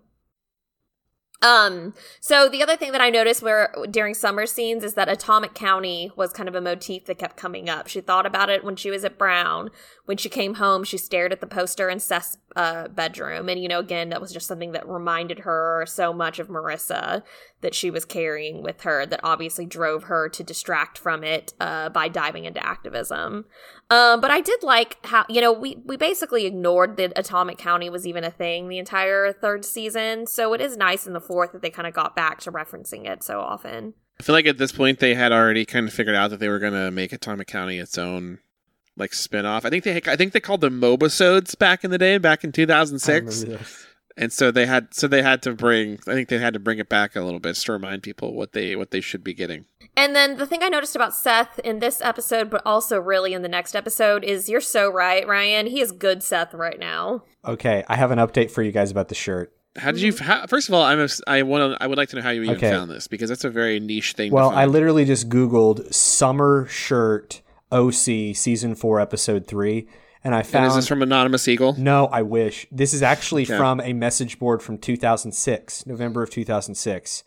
Um, 1.40 1.94
so 2.20 2.48
the 2.48 2.64
other 2.64 2.76
thing 2.76 2.90
that 2.90 3.00
I 3.00 3.10
noticed 3.10 3.42
where 3.44 3.72
during 3.88 4.12
summer 4.12 4.44
scenes 4.44 4.82
is 4.82 4.94
that 4.94 5.08
Atomic 5.08 5.54
County 5.54 6.10
was 6.16 6.32
kind 6.32 6.48
of 6.48 6.56
a 6.56 6.60
motif 6.60 7.04
that 7.06 7.18
kept 7.18 7.36
coming 7.36 7.68
up. 7.70 7.86
She 7.86 8.00
thought 8.00 8.26
about 8.26 8.50
it 8.50 8.64
when 8.64 8.74
she 8.74 8.90
was 8.90 9.04
at 9.04 9.16
Brown. 9.18 9.70
When 10.06 10.16
she 10.16 10.28
came 10.28 10.54
home, 10.54 10.82
she 10.82 10.98
stared 10.98 11.32
at 11.32 11.40
the 11.40 11.46
poster 11.46 11.88
in 11.88 12.00
Seth's 12.00 12.38
uh, 12.56 12.88
bedroom. 12.88 13.48
And, 13.48 13.60
you 13.60 13.68
know, 13.68 13.78
again, 13.78 14.08
that 14.10 14.20
was 14.20 14.32
just 14.32 14.46
something 14.46 14.72
that 14.72 14.88
reminded 14.88 15.40
her 15.40 15.84
so 15.86 16.12
much 16.12 16.38
of 16.38 16.48
Marissa 16.48 17.22
that 17.60 17.74
she 17.74 17.90
was 17.90 18.04
carrying 18.04 18.62
with 18.62 18.82
her 18.82 19.04
that 19.06 19.20
obviously 19.22 19.66
drove 19.66 20.04
her 20.04 20.28
to 20.28 20.42
distract 20.42 20.98
from 20.98 21.24
it 21.24 21.54
uh, 21.60 21.88
by 21.88 22.08
diving 22.08 22.44
into 22.44 22.64
activism. 22.64 23.44
Um, 23.90 24.20
but 24.20 24.30
I 24.30 24.40
did 24.40 24.62
like 24.62 25.04
how 25.06 25.24
you 25.28 25.40
know 25.40 25.52
we 25.52 25.76
we 25.84 25.96
basically 25.96 26.44
ignored 26.44 26.96
that 26.98 27.12
Atomic 27.16 27.58
County 27.58 27.88
was 27.88 28.06
even 28.06 28.22
a 28.22 28.30
thing 28.30 28.68
the 28.68 28.78
entire 28.78 29.32
third 29.32 29.64
season. 29.64 30.26
So 30.26 30.52
it 30.52 30.60
is 30.60 30.76
nice 30.76 31.06
in 31.06 31.14
the 31.14 31.20
fourth 31.20 31.52
that 31.52 31.62
they 31.62 31.70
kind 31.70 31.88
of 31.88 31.94
got 31.94 32.14
back 32.14 32.40
to 32.40 32.52
referencing 32.52 33.08
it 33.08 33.22
so 33.22 33.40
often. 33.40 33.94
I 34.20 34.22
feel 34.22 34.34
like 34.34 34.46
at 34.46 34.58
this 34.58 34.72
point 34.72 34.98
they 34.98 35.14
had 35.14 35.32
already 35.32 35.64
kind 35.64 35.86
of 35.86 35.94
figured 35.94 36.16
out 36.16 36.30
that 36.30 36.40
they 36.40 36.48
were 36.48 36.58
going 36.58 36.72
to 36.72 36.90
make 36.90 37.12
Atomic 37.12 37.46
County 37.46 37.78
its 37.78 37.96
own 37.96 38.40
like 38.98 39.14
spin-off. 39.14 39.64
I 39.64 39.70
think 39.70 39.84
they 39.84 40.00
I 40.06 40.16
think 40.16 40.32
they 40.32 40.40
called 40.40 40.60
them 40.60 40.80
Mobisodes 40.80 41.58
back 41.58 41.84
in 41.84 41.90
the 41.90 41.98
day, 41.98 42.18
back 42.18 42.44
in 42.44 42.52
2006. 42.52 43.42
remember. 43.42 43.64
And 44.16 44.32
so 44.32 44.50
they 44.50 44.66
had 44.66 44.92
so 44.92 45.06
they 45.06 45.22
had 45.22 45.42
to 45.42 45.52
bring 45.52 46.00
I 46.08 46.14
think 46.14 46.28
they 46.28 46.38
had 46.38 46.52
to 46.54 46.60
bring 46.60 46.78
it 46.78 46.88
back 46.88 47.14
a 47.14 47.20
little 47.20 47.38
bit 47.38 47.54
to 47.54 47.72
remind 47.72 48.02
people 48.02 48.34
what 48.34 48.52
they 48.52 48.74
what 48.74 48.90
they 48.90 49.00
should 49.00 49.22
be 49.22 49.32
getting. 49.32 49.64
And 49.96 50.14
then 50.14 50.36
the 50.36 50.46
thing 50.46 50.62
I 50.62 50.68
noticed 50.68 50.96
about 50.96 51.14
Seth 51.14 51.58
in 51.60 51.78
this 51.78 52.00
episode, 52.00 52.50
but 52.50 52.62
also 52.64 53.00
really 53.00 53.32
in 53.32 53.42
the 53.42 53.48
next 53.48 53.74
episode, 53.74 54.22
is 54.24 54.48
you're 54.48 54.60
so 54.60 54.90
right, 54.90 55.26
Ryan. 55.26 55.66
He 55.66 55.80
is 55.80 55.92
good 55.92 56.22
Seth 56.22 56.54
right 56.54 56.78
now. 56.78 57.22
Okay, 57.44 57.84
I 57.88 57.96
have 57.96 58.10
an 58.10 58.18
update 58.18 58.50
for 58.50 58.62
you 58.62 58.72
guys 58.72 58.90
about 58.90 59.08
the 59.08 59.14
shirt. 59.14 59.52
How 59.76 59.92
did 59.92 60.00
you 60.00 60.12
mm-hmm. 60.12 60.24
how, 60.24 60.46
first 60.46 60.68
of 60.68 60.74
all 60.74 60.82
I'm 60.82 61.00
a, 61.00 61.08
I 61.28 61.42
want 61.42 61.72
to 61.72 61.82
I 61.82 61.86
would 61.86 61.98
like 61.98 62.08
to 62.10 62.16
know 62.16 62.22
how 62.22 62.30
you 62.30 62.42
even 62.42 62.56
Okay. 62.56 62.70
found 62.70 62.90
this 62.90 63.06
because 63.06 63.28
that's 63.28 63.44
a 63.44 63.50
very 63.50 63.78
niche 63.78 64.14
thing 64.14 64.32
Well, 64.32 64.50
to 64.50 64.56
I 64.56 64.66
literally 64.66 65.04
just 65.04 65.28
Googled 65.28 65.94
summer 65.94 66.66
shirt 66.68 67.40
OC 67.72 68.34
season 68.36 68.74
four 68.74 69.00
episode 69.00 69.46
three, 69.46 69.86
and 70.24 70.34
I 70.34 70.38
and 70.38 70.46
found 70.46 70.66
is 70.66 70.74
this 70.76 70.88
from 70.88 71.02
Anonymous 71.02 71.46
Eagle? 71.48 71.74
No, 71.78 72.06
I 72.06 72.22
wish. 72.22 72.66
This 72.72 72.94
is 72.94 73.02
actually 73.02 73.42
Okay. 73.44 73.56
from 73.56 73.80
a 73.80 73.92
message 73.92 74.38
board 74.38 74.62
from 74.62 74.78
2006, 74.78 75.86
November 75.86 76.22
of 76.22 76.30
2006. 76.30 77.24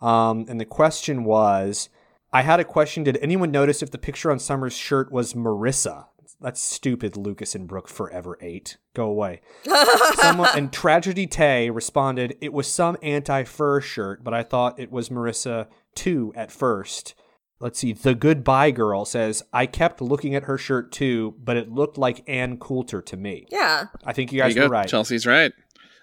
Um, 0.00 0.46
and 0.48 0.60
the 0.60 0.64
question 0.64 1.24
was 1.24 1.88
I 2.32 2.42
had 2.42 2.60
a 2.60 2.64
question 2.64 3.02
Did 3.04 3.18
anyone 3.20 3.50
notice 3.50 3.82
if 3.82 3.90
the 3.90 3.98
picture 3.98 4.30
on 4.30 4.38
Summer's 4.38 4.72
shirt 4.76 5.10
was 5.12 5.34
Marissa? 5.34 6.06
That's 6.42 6.62
stupid, 6.62 7.18
Lucas 7.18 7.54
and 7.54 7.68
Brooke 7.68 7.88
forever 7.88 8.38
ate. 8.40 8.78
Go 8.94 9.04
away. 9.06 9.42
Someone 10.14 10.48
and 10.56 10.72
Tragedy 10.72 11.26
Tay 11.26 11.68
responded, 11.68 12.34
It 12.40 12.54
was 12.54 12.66
some 12.66 12.96
anti 13.02 13.44
fur 13.44 13.82
shirt, 13.82 14.24
but 14.24 14.32
I 14.32 14.42
thought 14.42 14.80
it 14.80 14.90
was 14.90 15.10
Marissa 15.10 15.66
too 15.94 16.32
at 16.34 16.50
first. 16.50 17.14
Let's 17.60 17.78
see. 17.78 17.92
The 17.92 18.14
Goodbye 18.14 18.70
Girl 18.70 19.04
says, 19.04 19.42
I 19.52 19.66
kept 19.66 20.00
looking 20.00 20.34
at 20.34 20.44
her 20.44 20.56
shirt 20.56 20.90
too, 20.92 21.34
but 21.44 21.56
it 21.58 21.70
looked 21.70 21.98
like 21.98 22.24
Ann 22.28 22.56
Coulter 22.56 23.02
to 23.02 23.16
me. 23.16 23.46
Yeah. 23.50 23.86
I 24.04 24.12
think 24.14 24.32
you 24.32 24.40
guys 24.40 24.54
you 24.54 24.62
were 24.62 24.68
go. 24.68 24.72
right. 24.72 24.88
Chelsea's 24.88 25.26
right. 25.26 25.52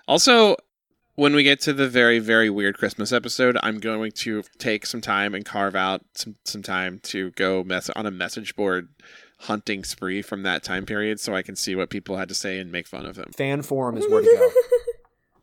Also, 0.08 0.56
when 1.16 1.34
we 1.34 1.42
get 1.42 1.60
to 1.62 1.74
the 1.74 1.90
very 1.90 2.20
very 2.20 2.50
weird 2.50 2.78
Christmas 2.78 3.12
episode, 3.12 3.58
I'm 3.64 3.80
going 3.80 4.12
to 4.12 4.44
take 4.60 4.86
some 4.86 5.02
time 5.02 5.34
and 5.34 5.44
carve 5.44 5.76
out 5.76 6.02
some 6.14 6.36
some 6.46 6.62
time 6.62 7.00
to 7.04 7.32
go 7.32 7.64
mess 7.64 7.90
on 7.90 8.06
a 8.06 8.12
message 8.12 8.56
board 8.56 8.90
hunting 9.40 9.84
spree 9.84 10.22
from 10.22 10.44
that 10.44 10.64
time 10.64 10.86
period 10.86 11.20
so 11.20 11.36
I 11.36 11.42
can 11.42 11.56
see 11.56 11.76
what 11.76 11.90
people 11.90 12.18
had 12.18 12.30
to 12.30 12.36
say 12.36 12.60
and 12.60 12.72
make 12.72 12.88
fun 12.88 13.06
of 13.06 13.16
them. 13.16 13.32
Fan 13.36 13.62
forum 13.64 13.98
is 13.98 14.08
where 14.10 14.22
to 14.22 14.28
go. 14.38 14.52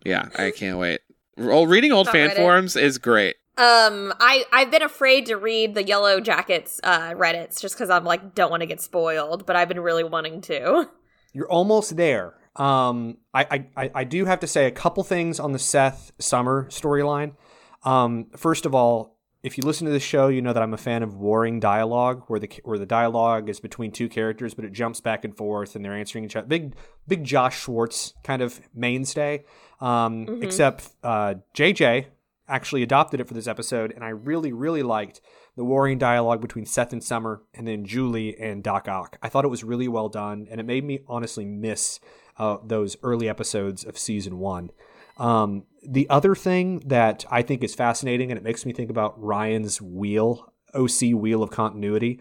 Yeah, 0.05 0.29
I 0.39 0.51
can't 0.51 0.79
wait. 0.79 1.01
Oh, 1.39 1.65
reading 1.65 1.91
old 1.91 2.07
Not 2.09 2.13
fan 2.13 2.29
Reddit. 2.29 2.37
forums 2.37 2.77
is 2.77 2.99
great. 2.99 3.37
Um, 3.57 4.13
I 4.19 4.45
I've 4.53 4.71
been 4.71 4.83
afraid 4.83 5.27
to 5.27 5.37
read 5.37 5.75
the 5.75 5.85
Yellow 5.85 6.21
Jackets 6.21 6.81
uh 6.83 7.11
Reddits 7.13 7.61
just 7.61 7.75
because 7.77 7.91
I'm 7.91 8.05
like 8.05 8.35
don't 8.35 8.51
want 8.51 8.63
to 8.63 8.67
get 8.67 8.81
spoiled, 8.81 9.47
but 9.47 9.55
I've 9.57 9.69
been 9.69 9.81
really 9.81 10.05
wanting 10.05 10.41
to. 10.43 10.89
You're 11.33 11.49
almost 11.51 11.97
there. 11.97 12.35
Um, 12.57 13.17
I, 13.33 13.67
I, 13.77 13.91
I- 13.95 14.05
do 14.05 14.25
have 14.27 14.39
to 14.41 14.47
say 14.47 14.67
a 14.67 14.71
couple 14.71 15.03
things 15.03 15.41
on 15.41 15.51
the 15.53 15.59
Seth 15.59 16.13
Summer 16.21 16.67
storyline. 16.71 17.35
Um, 17.83 18.27
first 18.37 18.65
of 18.67 18.75
all, 18.77 19.19
if 19.43 19.59
you 19.59 19.65
listen 19.65 19.87
to 19.87 19.93
the 19.93 19.99
show, 20.01 20.29
you 20.29 20.41
know 20.41 20.53
that 20.53 20.63
I'm 20.63 20.73
a 20.73 20.77
fan 20.79 21.03
of 21.03 21.17
warring 21.17 21.59
dialogue, 21.61 22.23
where 22.29 22.39
the 22.41 22.49
where 22.65 22.79
the 22.79 22.87
dialogue 22.87 23.49
is 23.49 23.61
between 23.61 23.91
two 23.93 24.09
characters, 24.09 24.55
but 24.55 24.65
it 24.65 24.73
jumps 24.73 25.01
back 25.01 25.25
and 25.25 25.37
forth, 25.37 25.75
and 25.77 25.85
they're 25.85 25.93
answering 25.95 26.25
each 26.25 26.35
other. 26.37 26.47
Big 26.47 26.75
big 27.09 27.25
Josh 27.25 27.61
Schwartz 27.61 28.15
kind 28.23 28.41
of 28.41 28.61
mainstay. 28.75 29.45
Um, 29.81 30.27
Mhm. 30.27 30.45
Except 30.45 30.89
uh, 31.03 31.35
JJ 31.55 32.07
actually 32.49 32.83
adopted 32.83 33.21
it 33.21 33.29
for 33.29 33.35
this 33.35 33.47
episode, 33.47 33.93
and 33.93 34.05
I 34.05 34.11
really 34.11 34.53
really 34.53 34.83
liked 34.83 35.21
the 35.57 35.65
warring 35.65 35.99
dialogue 35.99 36.41
between 36.41 36.67
Seth 36.67 36.93
and 36.93 37.03
Summer, 37.03 37.43
and 37.55 37.67
then 37.67 37.85
Julie 37.85 38.39
and 38.39 38.63
Doc 38.63 38.89
Ock. 38.89 39.19
I 39.23 39.29
thought 39.29 39.45
it 39.45 39.49
was 39.49 39.65
really 39.65 39.89
well 39.89 40.09
done, 40.09 40.49
and 40.51 40.61
it 40.61 40.67
made 40.67 40.85
me 40.85 41.01
honestly 41.09 41.45
miss 41.45 42.01
uh, 42.39 42.59
those 42.65 42.97
early 43.03 43.29
episodes 43.29 43.85
of 43.85 43.97
season 43.97 44.39
one. 44.39 44.71
Um, 45.17 45.65
the 45.87 46.09
other 46.11 46.35
thing 46.35 46.81
that 46.87 47.25
I 47.31 47.43
think 47.43 47.63
is 47.63 47.75
fascinating, 47.75 48.31
and 48.31 48.39
it 48.39 48.45
makes 48.45 48.67
me 48.67 48.73
think 48.73 48.91
about 48.91 49.21
Ryan's 49.23 49.81
wheel, 49.81 50.53
OC 50.75 51.13
wheel 51.15 51.43
of 51.43 51.51
continuity, 51.51 52.21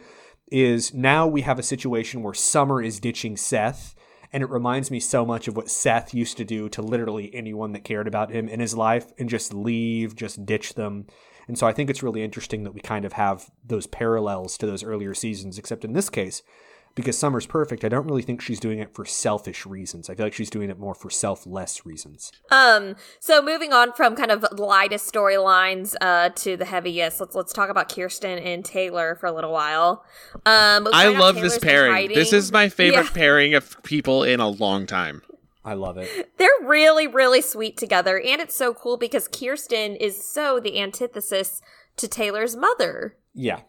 is 0.52 0.94
now 0.94 1.26
we 1.26 1.42
have 1.42 1.58
a 1.58 1.64
situation 1.64 2.22
where 2.22 2.34
Summer 2.34 2.82
is 2.82 3.00
ditching 3.00 3.36
Seth. 3.36 3.96
And 4.34 4.42
it 4.42 4.50
reminds 4.50 4.90
me 4.90 5.00
so 5.00 5.26
much 5.26 5.48
of 5.48 5.56
what 5.56 5.70
Seth 5.70 6.14
used 6.14 6.38
to 6.38 6.44
do 6.44 6.68
to 6.70 6.82
literally 6.82 7.34
anyone 7.36 7.72
that 7.74 7.84
cared 7.84 8.08
about 8.08 8.32
him 8.32 8.50
in 8.50 8.60
his 8.60 8.76
life 8.76 9.14
and 9.20 9.30
just 9.30 9.54
leave, 9.54 10.16
just 10.16 10.44
ditch 10.46 10.74
them. 10.74 11.06
And 11.48 11.58
so 11.58 11.68
I 11.68 11.72
think 11.72 11.90
it's 11.90 12.02
really 12.02 12.24
interesting 12.24 12.64
that 12.64 12.74
we 12.74 12.82
kind 12.82 13.06
of 13.06 13.14
have 13.14 13.52
those 13.64 13.86
parallels 13.86 14.58
to 14.58 14.66
those 14.66 14.84
earlier 14.84 15.14
seasons, 15.14 15.60
except 15.60 15.86
in 15.86 15.94
this 15.94 16.10
case, 16.10 16.42
because 16.96 17.18
Summer's 17.18 17.46
perfect, 17.48 17.84
I 17.84 17.90
don't 17.90 18.06
really 18.06 18.22
think 18.22 18.42
she's 18.42 18.60
doing 18.60 18.80
it 18.80 18.94
for 18.94 19.04
selfish 19.06 19.66
reasons. 19.66 20.10
I 20.10 20.16
feel 20.16 20.26
like 20.26 20.34
she's 20.34 20.50
doing 20.50 20.70
it 20.70 20.78
more 20.80 20.94
for 20.94 21.10
selfless 21.10 21.86
reasons. 21.86 22.32
Um, 22.52 22.96
so 23.20 23.42
moving 23.42 23.74
on 23.74 23.94
from 23.94 24.16
kind 24.16 24.30
of 24.32 24.46
lightest 24.58 25.12
storylines 25.12 25.96
uh 26.02 26.30
to 26.30 26.56
the 26.58 26.66
heaviest, 26.66 27.20
let's 27.20 27.36
let's 27.36 27.54
talk 27.54 27.70
about 27.70 27.90
Kirsten 27.94 28.38
and 28.40 28.64
Taylor 28.64 29.16
for 29.16 29.26
a 29.28 29.32
little 29.32 29.52
while. 29.52 30.04
Um, 30.46 30.88
I 30.94 31.08
love 31.10 31.36
Taylor's 31.36 31.54
this 31.56 31.60
pairing. 31.64 31.92
hiding- 31.94 32.16
This 32.16 32.34
is 32.34 32.52
my 32.52 32.70
favorite 32.70 33.06
Yeah. 33.08 33.14
pairing 33.14 33.54
of 33.56 33.82
people 33.84 34.24
in 34.24 34.40
a 34.40 34.48
long 34.50 34.86
time. 34.86 35.22
I 35.66 35.76
love 35.76 35.98
it. 35.98 36.38
They're 36.38 36.50
really, 36.62 37.08
really 37.08 37.42
sweet 37.42 37.78
together. 37.78 38.20
And 38.20 38.42
it's 38.42 38.54
so 38.54 38.74
cool 38.74 38.98
because 38.98 39.30
Kirsten 39.30 39.96
is 39.96 40.22
so 40.22 40.60
the 40.60 40.78
antithesis 40.78 41.62
to 41.96 42.08
Taylor's 42.10 42.58
mother. 42.58 43.16
Yeah. 43.34 43.62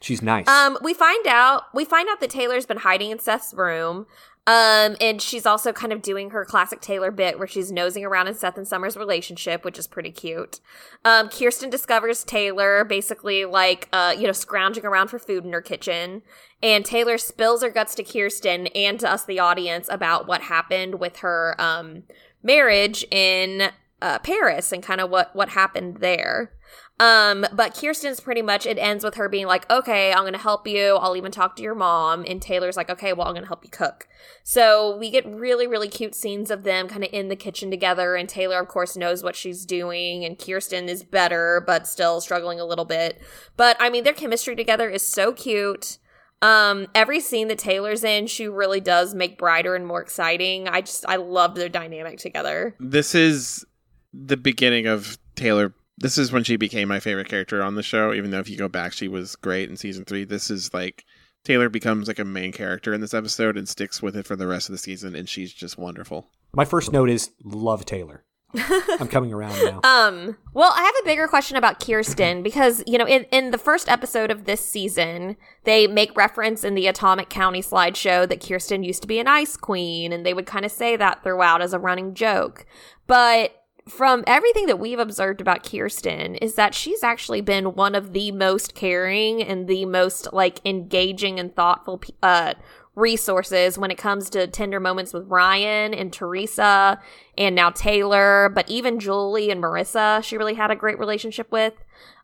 She's 0.00 0.22
nice. 0.22 0.46
Um, 0.48 0.78
we 0.82 0.94
find 0.94 1.26
out 1.26 1.64
we 1.74 1.84
find 1.84 2.08
out 2.08 2.20
that 2.20 2.30
Taylor's 2.30 2.66
been 2.66 2.78
hiding 2.78 3.10
in 3.10 3.18
Seth's 3.18 3.54
room. 3.54 4.06
Um, 4.48 4.96
and 5.00 5.20
she's 5.20 5.44
also 5.44 5.72
kind 5.72 5.92
of 5.92 6.02
doing 6.02 6.30
her 6.30 6.44
classic 6.44 6.80
Taylor 6.80 7.10
bit 7.10 7.36
where 7.36 7.48
she's 7.48 7.72
nosing 7.72 8.04
around 8.04 8.28
in 8.28 8.34
Seth 8.34 8.56
and 8.56 8.68
Summer's 8.68 8.96
relationship, 8.96 9.64
which 9.64 9.76
is 9.76 9.88
pretty 9.88 10.12
cute. 10.12 10.60
Um, 11.04 11.28
Kirsten 11.28 11.68
discovers 11.68 12.22
Taylor 12.22 12.84
basically 12.84 13.44
like 13.44 13.88
uh, 13.92 14.14
you 14.16 14.24
know, 14.24 14.32
scrounging 14.32 14.84
around 14.84 15.08
for 15.08 15.18
food 15.18 15.44
in 15.44 15.52
her 15.52 15.60
kitchen. 15.60 16.22
And 16.62 16.84
Taylor 16.84 17.18
spills 17.18 17.62
her 17.62 17.70
guts 17.70 17.96
to 17.96 18.04
Kirsten 18.04 18.68
and 18.68 19.00
to 19.00 19.10
us, 19.10 19.24
the 19.24 19.40
audience, 19.40 19.88
about 19.90 20.28
what 20.28 20.42
happened 20.42 21.00
with 21.00 21.16
her 21.18 21.56
um 21.58 22.04
marriage 22.42 23.04
in 23.10 23.70
uh, 24.00 24.18
Paris 24.20 24.70
and 24.70 24.82
kind 24.82 25.00
of 25.00 25.10
what 25.10 25.34
what 25.34 25.50
happened 25.50 25.96
there. 25.96 26.52
Um, 26.98 27.44
but 27.52 27.74
Kirsten's 27.78 28.20
pretty 28.20 28.40
much 28.40 28.64
it 28.64 28.78
ends 28.78 29.04
with 29.04 29.16
her 29.16 29.28
being 29.28 29.46
like, 29.46 29.70
"Okay, 29.70 30.12
I'm 30.12 30.24
gonna 30.24 30.38
help 30.38 30.66
you. 30.66 30.96
I'll 30.96 31.16
even 31.16 31.30
talk 31.30 31.54
to 31.56 31.62
your 31.62 31.74
mom." 31.74 32.24
And 32.26 32.40
Taylor's 32.40 32.76
like, 32.76 32.88
"Okay, 32.88 33.12
well, 33.12 33.26
I'm 33.26 33.34
gonna 33.34 33.46
help 33.46 33.64
you 33.64 33.70
cook." 33.70 34.08
So 34.42 34.96
we 34.96 35.10
get 35.10 35.26
really, 35.26 35.66
really 35.66 35.88
cute 35.88 36.14
scenes 36.14 36.50
of 36.50 36.62
them 36.62 36.88
kind 36.88 37.04
of 37.04 37.10
in 37.12 37.28
the 37.28 37.36
kitchen 37.36 37.70
together. 37.70 38.16
And 38.16 38.28
Taylor, 38.28 38.58
of 38.58 38.68
course, 38.68 38.96
knows 38.96 39.22
what 39.22 39.36
she's 39.36 39.66
doing, 39.66 40.24
and 40.24 40.38
Kirsten 40.38 40.88
is 40.88 41.02
better, 41.02 41.62
but 41.66 41.86
still 41.86 42.20
struggling 42.22 42.60
a 42.60 42.64
little 42.64 42.86
bit. 42.86 43.20
But 43.58 43.76
I 43.78 43.90
mean, 43.90 44.04
their 44.04 44.14
chemistry 44.14 44.56
together 44.56 44.88
is 44.88 45.02
so 45.02 45.32
cute. 45.32 45.98
Um, 46.42 46.86
every 46.94 47.20
scene 47.20 47.48
that 47.48 47.58
Taylor's 47.58 48.04
in, 48.04 48.26
she 48.26 48.46
really 48.46 48.80
does 48.80 49.14
make 49.14 49.38
brighter 49.38 49.74
and 49.74 49.86
more 49.86 50.00
exciting. 50.00 50.68
I 50.68 50.80
just 50.80 51.04
I 51.06 51.16
love 51.16 51.54
their 51.56 51.68
dynamic 51.68 52.18
together. 52.18 52.74
This 52.80 53.14
is 53.14 53.64
the 54.12 54.36
beginning 54.36 54.86
of 54.86 55.18
Taylor. 55.34 55.74
This 55.98 56.18
is 56.18 56.32
when 56.32 56.44
she 56.44 56.56
became 56.56 56.88
my 56.88 57.00
favorite 57.00 57.28
character 57.28 57.62
on 57.62 57.74
the 57.74 57.82
show. 57.82 58.12
Even 58.12 58.30
though 58.30 58.40
if 58.40 58.50
you 58.50 58.56
go 58.56 58.68
back, 58.68 58.92
she 58.92 59.08
was 59.08 59.36
great 59.36 59.70
in 59.70 59.76
season 59.76 60.04
three. 60.04 60.24
This 60.24 60.50
is 60.50 60.74
like 60.74 61.04
Taylor 61.44 61.68
becomes 61.68 62.08
like 62.08 62.18
a 62.18 62.24
main 62.24 62.52
character 62.52 62.92
in 62.92 63.00
this 63.00 63.14
episode 63.14 63.56
and 63.56 63.68
sticks 63.68 64.02
with 64.02 64.16
it 64.16 64.26
for 64.26 64.36
the 64.36 64.46
rest 64.46 64.68
of 64.68 64.72
the 64.72 64.78
season, 64.78 65.14
and 65.14 65.28
she's 65.28 65.52
just 65.52 65.78
wonderful. 65.78 66.28
My 66.54 66.64
first 66.64 66.92
note 66.92 67.08
is 67.08 67.30
love 67.44 67.84
Taylor. 67.84 68.24
I'm 68.98 69.08
coming 69.08 69.32
around 69.32 69.58
now. 69.64 69.80
Um, 69.84 70.36
well, 70.54 70.72
I 70.74 70.82
have 70.82 70.94
a 71.02 71.04
bigger 71.04 71.28
question 71.28 71.56
about 71.56 71.78
Kirsten 71.78 72.42
because, 72.42 72.82
you 72.86 72.96
know, 72.96 73.06
in, 73.06 73.24
in 73.24 73.50
the 73.50 73.58
first 73.58 73.88
episode 73.88 74.30
of 74.30 74.44
this 74.44 74.60
season, 74.60 75.36
they 75.64 75.86
make 75.86 76.16
reference 76.16 76.64
in 76.64 76.74
the 76.74 76.86
Atomic 76.86 77.28
County 77.28 77.60
slideshow 77.60 78.28
that 78.28 78.46
Kirsten 78.46 78.82
used 78.82 79.02
to 79.02 79.08
be 79.08 79.18
an 79.18 79.28
ice 79.28 79.56
queen, 79.56 80.12
and 80.12 80.24
they 80.24 80.32
would 80.32 80.46
kind 80.46 80.64
of 80.64 80.72
say 80.72 80.96
that 80.96 81.22
throughout 81.22 81.60
as 81.60 81.72
a 81.72 81.78
running 81.78 82.14
joke. 82.14 82.66
But 83.06 83.55
from 83.88 84.24
everything 84.26 84.66
that 84.66 84.80
we've 84.80 84.98
observed 84.98 85.40
about 85.40 85.62
Kirsten 85.62 86.34
is 86.36 86.56
that 86.56 86.74
she's 86.74 87.04
actually 87.04 87.40
been 87.40 87.74
one 87.74 87.94
of 87.94 88.12
the 88.12 88.32
most 88.32 88.74
caring 88.74 89.42
and 89.42 89.68
the 89.68 89.84
most 89.84 90.32
like 90.32 90.60
engaging 90.64 91.38
and 91.38 91.54
thoughtful 91.54 92.02
uh 92.22 92.54
resources 92.96 93.78
when 93.78 93.90
it 93.90 93.98
comes 93.98 94.30
to 94.30 94.46
tender 94.46 94.80
moments 94.80 95.12
with 95.12 95.28
Ryan 95.28 95.92
and 95.92 96.10
Teresa 96.12 96.98
and 97.36 97.54
now 97.54 97.68
Taylor, 97.68 98.50
but 98.54 98.68
even 98.70 98.98
Julie 98.98 99.50
and 99.50 99.62
Marissa, 99.62 100.24
she 100.24 100.38
really 100.38 100.54
had 100.54 100.70
a 100.70 100.76
great 100.76 100.98
relationship 100.98 101.52
with. 101.52 101.74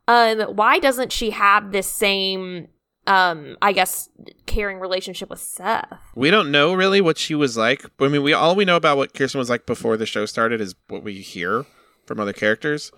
Um 0.09 0.41
why 0.41 0.81
doesn't 0.81 1.13
she 1.13 1.31
have 1.31 1.71
this 1.71 1.87
same 1.87 2.69
um 3.07 3.57
I 3.61 3.73
guess 3.73 4.09
caring 4.47 4.79
relationship 4.79 5.31
with 5.31 5.41
Seth? 5.41 5.87
We 6.15 6.31
don't 6.31 6.51
know 6.51 6.75
really 6.75 7.01
what 7.01 7.19
she 7.19 7.35
was 7.35 7.57
like. 7.57 7.85
I 8.01 8.09
mean, 8.09 8.23
we 8.23 8.33
all 8.33 8.55
we 8.55 8.65
know 8.65 8.77
about 8.77 8.97
what 8.97 9.15
Kirsten 9.15 9.39
was 9.39 9.51
like 9.51 9.67
before 9.67 9.97
the 9.97 10.07
show 10.07 10.27
started 10.27 10.61
is 10.61 10.75
what 10.89 11.03
we 11.03 11.21
hear 11.21 11.67
from 12.07 12.21
other 12.21 12.33
characters. 12.33 12.93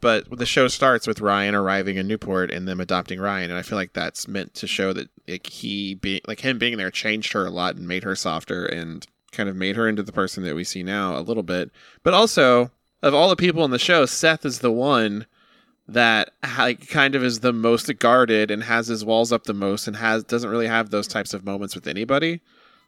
But 0.00 0.38
the 0.38 0.46
show 0.46 0.68
starts 0.68 1.08
with 1.08 1.20
Ryan 1.20 1.56
arriving 1.56 1.96
in 1.96 2.06
Newport 2.06 2.52
and 2.52 2.68
them 2.68 2.80
adopting 2.80 3.20
Ryan, 3.20 3.50
and 3.50 3.58
I 3.58 3.62
feel 3.62 3.76
like 3.76 3.94
that's 3.94 4.28
meant 4.28 4.54
to 4.54 4.68
show 4.68 4.92
that 4.92 5.08
like 5.26 5.48
he 5.48 5.94
be 5.94 6.20
like 6.28 6.40
him 6.40 6.58
being 6.58 6.76
there 6.76 6.90
changed 6.90 7.32
her 7.32 7.46
a 7.46 7.50
lot 7.50 7.74
and 7.74 7.88
made 7.88 8.04
her 8.04 8.14
softer 8.14 8.64
and 8.64 9.04
kind 9.32 9.48
of 9.48 9.56
made 9.56 9.76
her 9.76 9.88
into 9.88 10.02
the 10.02 10.12
person 10.12 10.44
that 10.44 10.54
we 10.54 10.64
see 10.64 10.84
now 10.84 11.18
a 11.18 11.20
little 11.20 11.42
bit. 11.42 11.70
But 12.04 12.14
also, 12.14 12.70
of 13.02 13.12
all 13.12 13.28
the 13.28 13.36
people 13.36 13.64
in 13.64 13.72
the 13.72 13.78
show, 13.78 14.06
Seth 14.06 14.44
is 14.44 14.60
the 14.60 14.70
one 14.70 15.26
that 15.88 16.30
like 16.58 16.88
kind 16.88 17.14
of 17.14 17.24
is 17.24 17.40
the 17.40 17.52
most 17.52 17.98
guarded 17.98 18.50
and 18.50 18.62
has 18.62 18.86
his 18.88 19.04
walls 19.04 19.32
up 19.32 19.44
the 19.44 19.54
most 19.54 19.88
and 19.88 19.96
has 19.96 20.22
doesn't 20.22 20.50
really 20.50 20.66
have 20.66 20.90
those 20.90 21.08
types 21.08 21.32
of 21.32 21.44
moments 21.44 21.74
with 21.74 21.86
anybody. 21.86 22.40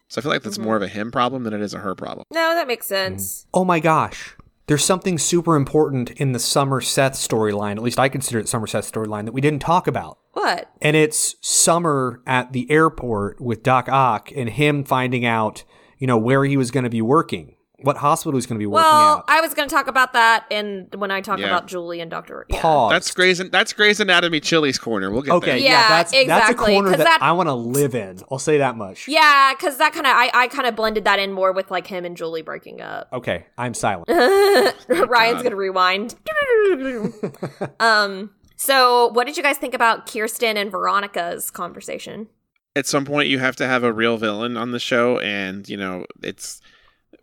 So 0.08 0.20
I 0.20 0.22
feel 0.22 0.32
like 0.32 0.42
that's 0.42 0.58
more 0.58 0.76
of 0.76 0.82
a 0.82 0.86
mm-hmm. 0.86 0.98
him 0.98 1.12
problem 1.12 1.44
than 1.44 1.54
it 1.54 1.60
is 1.60 1.72
a 1.72 1.78
her 1.78 1.94
problem. 1.94 2.26
No, 2.32 2.54
that 2.54 2.66
makes 2.66 2.86
sense. 2.86 3.42
Mm. 3.42 3.46
Oh 3.54 3.64
my 3.64 3.80
gosh. 3.80 4.36
There's 4.66 4.84
something 4.84 5.18
super 5.18 5.56
important 5.56 6.12
in 6.12 6.32
the 6.32 6.38
Summer 6.38 6.80
Seth 6.80 7.14
storyline, 7.14 7.72
at 7.72 7.82
least 7.82 7.98
I 7.98 8.08
consider 8.08 8.38
it 8.38 8.48
Summer 8.48 8.68
Seth 8.68 8.90
storyline, 8.92 9.24
that 9.24 9.32
we 9.32 9.40
didn't 9.40 9.62
talk 9.62 9.88
about. 9.88 10.18
What? 10.32 10.70
And 10.80 10.94
it's 10.94 11.34
Summer 11.40 12.22
at 12.24 12.52
the 12.52 12.70
airport 12.70 13.40
with 13.40 13.64
Doc 13.64 13.88
Ock 13.88 14.30
and 14.36 14.48
him 14.48 14.84
finding 14.84 15.24
out, 15.24 15.64
you 15.98 16.06
know, 16.06 16.18
where 16.18 16.44
he 16.44 16.56
was 16.56 16.70
going 16.70 16.84
to 16.84 16.90
be 16.90 17.02
working, 17.02 17.56
what 17.82 17.96
hospital 17.96 18.32
he 18.32 18.36
was 18.36 18.46
going 18.46 18.56
to 18.58 18.62
be 18.62 18.66
working 18.66 18.84
Well, 18.84 19.18
at. 19.18 19.24
I 19.28 19.40
was 19.40 19.54
going 19.54 19.68
to 19.68 19.74
talk 19.74 19.86
about 19.86 20.12
that 20.14 20.44
in 20.50 20.88
when 20.96 21.10
I 21.10 21.20
talk 21.20 21.38
Yeah. 21.38 21.46
about 21.46 21.66
Julie 21.66 22.00
and 22.00 22.10
Doctor. 22.10 22.46
Yeah. 22.48 22.60
Pause. 22.60 22.92
That's 22.92 23.14
Grey's 23.14 23.50
that's 23.50 23.72
Grey's 23.72 24.00
Anatomy 24.00 24.40
Chili's 24.40 24.78
corner. 24.78 25.10
We'll 25.10 25.22
get 25.22 25.32
Okay, 25.34 25.50
there. 25.52 25.58
yeah, 25.58 25.70
Yeah, 25.70 25.88
that's 25.88 26.12
that's 26.26 26.50
a 26.50 26.54
corner 26.54 26.90
that, 26.90 26.98
that- 26.98 27.22
I 27.22 27.32
want 27.32 27.48
to 27.48 27.54
live 27.54 27.94
in. 27.94 28.20
I'll 28.30 28.38
say 28.38 28.58
that 28.58 28.76
much. 28.76 29.08
Yeah, 29.08 29.52
because 29.54 29.78
that 29.78 29.92
kind 29.92 30.06
of 30.06 30.12
I, 30.14 30.30
I 30.34 30.48
kind 30.48 30.66
of 30.68 30.76
blended 30.76 31.04
that 31.04 31.18
in 31.18 31.32
more 31.32 31.52
with 31.52 31.70
like 31.70 31.86
him 31.86 32.04
and 32.04 32.16
Julie 32.16 32.42
breaking 32.42 32.80
up. 32.80 33.08
Okay, 33.12 33.46
I'm 33.58 33.74
silent. 33.74 34.08
Ryan's 34.88 35.42
gonna 35.42 35.56
rewind. 35.56 36.14
um. 37.80 38.30
So, 38.56 39.08
what 39.12 39.26
did 39.26 39.38
you 39.38 39.42
guys 39.42 39.56
think 39.56 39.72
about 39.72 40.06
Kirsten 40.10 40.58
and 40.58 40.70
Veronica's 40.70 41.50
conversation? 41.50 42.28
At 42.76 42.86
some 42.86 43.06
point, 43.06 43.28
you 43.28 43.38
have 43.38 43.56
to 43.56 43.66
have 43.66 43.82
a 43.84 43.92
real 43.92 44.18
villain 44.18 44.56
on 44.58 44.72
the 44.72 44.78
show, 44.78 45.18
and 45.20 45.66
you 45.68 45.76
know 45.78 46.04
it's 46.22 46.60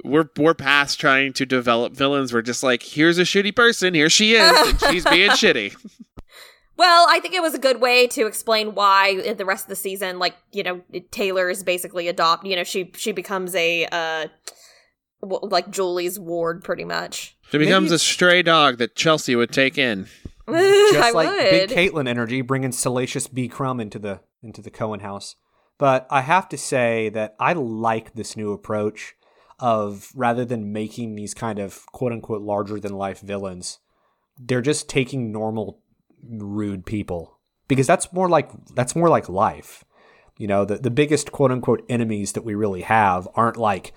we're 0.04 0.30
we're 0.38 0.54
past 0.54 1.00
trying 1.00 1.34
to 1.34 1.46
develop 1.46 1.94
villains. 1.94 2.34
We're 2.34 2.42
just 2.42 2.64
like, 2.64 2.84
here's 2.84 3.18
a 3.18 3.24
shitty 3.24 3.56
person, 3.56 3.94
here 3.94 4.10
she 4.10 4.34
is, 4.34 4.70
and 4.70 4.80
she's 4.90 5.06
being 5.06 5.32
shitty. 5.32 5.76
Well, 6.78 7.08
I 7.10 7.20
think 7.20 7.34
it 7.34 7.42
was 7.42 7.56
a 7.56 7.60
good 7.60 7.82
way 7.82 8.06
to 8.08 8.28
explain 8.28 8.76
why 8.76 9.10
in 9.10 9.38
the 9.38 9.46
rest 9.46 9.66
of 9.66 9.70
the 9.70 9.76
season, 9.76 10.20
like 10.20 10.36
you 10.52 10.64
know, 10.64 10.82
Taylor 11.12 11.50
is 11.50 11.64
basically 11.64 12.08
adopt. 12.08 12.46
You 12.46 12.56
know, 12.56 12.64
she 12.64 12.92
she 12.96 13.12
becomes 13.12 13.56
a 13.56 13.86
uh, 13.92 14.28
w- 15.22 15.50
like 15.50 15.72
Julie's 15.72 16.20
ward, 16.20 16.64
pretty 16.64 16.86
much. 16.86 17.36
She 17.52 17.58
becomes 17.58 17.92
a 17.92 18.00
stray 18.00 18.44
dog 18.44 18.78
that 18.78 18.96
Chelsea 18.96 19.36
would 19.36 19.52
take 19.52 19.78
in. 19.78 20.08
Just 20.50 20.96
I 20.96 21.12
like 21.12 21.30
would. 21.30 21.50
Big 21.50 21.70
Caitlin 21.70 22.08
energy, 22.08 22.42
bringing 22.42 22.72
Salacious 22.72 23.28
B. 23.28 23.48
Crumb 23.48 23.80
into 23.80 23.98
the 23.98 24.22
into 24.44 24.62
the 24.62 24.72
Cohen 24.72 25.00
house. 25.00 25.36
But 25.80 26.08
I 26.10 26.22
have 26.22 26.50
to 26.50 26.58
say 26.58 27.10
that 27.10 27.36
I 27.40 27.54
like 27.54 28.14
this 28.14 28.38
new 28.38 28.52
approach 28.52 29.16
of 29.60 30.12
rather 30.16 30.46
than 30.46 30.72
making 30.72 31.16
these 31.16 31.34
kind 31.34 31.60
of 31.60 31.86
quote 31.88 32.12
unquote 32.12 32.42
larger 32.42 32.80
than 32.80 32.94
life 32.94 33.20
villains, 33.20 33.80
they're 34.38 34.62
just 34.62 34.90
taking 34.90 35.32
normal 35.32 35.80
rude 36.24 36.86
people 36.86 37.40
because 37.68 37.88
that's 37.88 38.12
more 38.14 38.30
like 38.30 38.50
that's 38.74 38.96
more 38.96 39.10
like 39.10 39.30
life. 39.30 39.84
You 40.38 40.48
know, 40.48 40.66
the 40.66 40.78
the 40.78 40.92
biggest 40.92 41.32
quote 41.32 41.52
unquote 41.52 41.84
enemies 41.90 42.34
that 42.34 42.46
we 42.46 42.56
really 42.56 42.82
have 42.82 43.28
aren't 43.36 43.58
like 43.58 43.94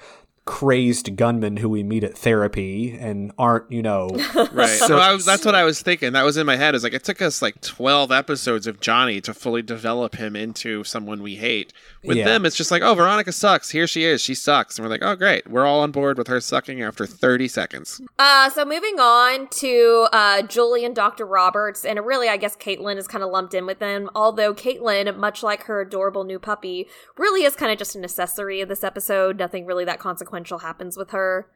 crazed 0.51 1.15
gunmen 1.15 1.57
who 1.59 1.69
we 1.69 1.85
meet 1.85 2.03
at 2.03 2.19
therapy 2.19 2.99
and 2.99 3.31
aren't, 3.39 3.71
you 3.71 3.81
know, 3.81 4.09
Right. 4.53 4.69
So- 4.69 4.89
so 4.91 4.99
I 4.99 5.13
was, 5.13 5.25
that's 5.25 5.45
what 5.45 5.55
I 5.55 5.63
was 5.63 5.81
thinking. 5.81 6.13
That 6.15 6.25
was 6.25 6.37
in 6.37 6.45
my 6.45 6.57
head. 6.57 6.75
Is 6.75 6.83
like 6.83 6.93
it 6.93 7.05
took 7.05 7.23
us 7.23 7.41
like 7.41 7.61
twelve 7.61 8.11
episodes 8.11 8.67
of 8.67 8.81
Johnny 8.81 9.21
to 9.21 9.33
fully 9.33 9.63
develop 9.63 10.17
him 10.17 10.35
into 10.35 10.83
someone 10.83 11.23
we 11.23 11.37
hate. 11.37 11.73
With 12.03 12.17
Yeah. 12.17 12.25
them, 12.25 12.45
it's 12.45 12.57
just 12.57 12.73
like, 12.73 12.83
oh, 12.83 12.95
Veronica 12.95 13.31
sucks. 13.31 13.71
Here 13.71 13.87
she 13.87 14.03
is. 14.05 14.21
She 14.21 14.35
sucks, 14.35 14.77
and 14.77 14.85
we're 14.85 14.91
like, 14.91 15.03
oh, 15.05 15.15
great. 15.15 15.49
We're 15.49 15.65
all 15.67 15.81
on 15.83 15.93
board 15.93 16.19
with 16.19 16.27
her 16.27 16.41
sucking 16.41 16.83
after 16.83 17.07
thirty 17.07 17.47
seconds. 17.47 18.01
Uh, 18.19 18.51
so 18.51 18.65
moving 18.65 18.99
on 18.99 19.47
to 19.51 20.09
uh, 20.13 20.43
Julie 20.43 20.85
and 20.85 20.97
Dr. 20.97 21.25
Roberts, 21.27 21.85
and 21.85 22.05
really, 22.05 22.29
I 22.29 22.37
guess 22.37 22.57
Caitlin 22.57 22.97
is 22.97 23.07
kind 23.07 23.23
of 23.23 23.31
lumped 23.31 23.55
in 23.55 23.67
with 23.67 23.79
them. 23.79 24.11
Although 24.17 24.53
Caitlin, 24.55 25.17
much 25.17 25.45
like 25.45 25.63
her 25.65 25.81
adorable 25.81 26.25
new 26.25 26.41
puppy, 26.41 26.89
really 27.17 27.45
is 27.45 27.55
kind 27.55 27.71
of 27.71 27.79
just 27.79 27.95
an 27.95 28.03
accessory 28.03 28.61
of 28.61 28.69
this 28.69 28.83
episode. 28.83 29.39
Nothing 29.39 29.65
really 29.65 29.85
that 29.85 30.01
consequential 30.01 30.40
happens 30.45 30.97
with 30.97 31.11
her. 31.11 31.49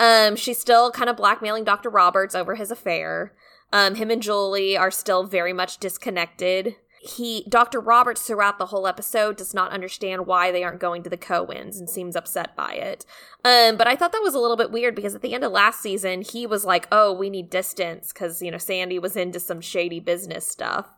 Um, 0.00 0.36
she's 0.36 0.58
still 0.58 0.90
kind 0.90 1.10
of 1.10 1.16
blackmailing 1.16 1.64
Dr. 1.64 1.90
Roberts 1.90 2.34
over 2.34 2.54
his 2.54 2.70
affair. 2.70 3.34
Um, 3.72 3.96
him 3.96 4.10
and 4.10 4.22
Julie 4.22 4.76
are 4.76 4.90
still 4.90 5.24
very 5.24 5.52
much 5.52 5.78
disconnected. 5.78 6.76
He, 7.00 7.44
Dr. 7.48 7.80
Roberts, 7.80 8.22
throughout 8.22 8.58
the 8.58 8.66
whole 8.66 8.86
episode, 8.86 9.36
does 9.36 9.54
not 9.54 9.70
understand 9.70 10.26
why 10.26 10.50
they 10.50 10.64
aren't 10.64 10.80
going 10.80 11.02
to 11.04 11.10
the 11.10 11.16
Cohens 11.16 11.78
and 11.78 11.88
seems 11.88 12.16
upset 12.16 12.56
by 12.56 12.72
it. 12.72 13.04
Um, 13.44 13.76
but 13.76 13.86
I 13.86 13.94
thought 13.94 14.12
that 14.12 14.22
was 14.22 14.34
a 14.34 14.40
little 14.40 14.56
bit 14.56 14.72
weird 14.72 14.96
because 14.96 15.14
at 15.14 15.22
the 15.22 15.32
end 15.32 15.44
of 15.44 15.52
last 15.52 15.80
season, 15.80 16.22
he 16.22 16.44
was 16.46 16.64
like, 16.64 16.88
"Oh, 16.90 17.12
we 17.12 17.30
need 17.30 17.50
distance" 17.50 18.12
because 18.12 18.42
you 18.42 18.50
know 18.50 18.58
Sandy 18.58 18.98
was 18.98 19.16
into 19.16 19.38
some 19.38 19.60
shady 19.60 20.00
business 20.00 20.46
stuff. 20.46 20.88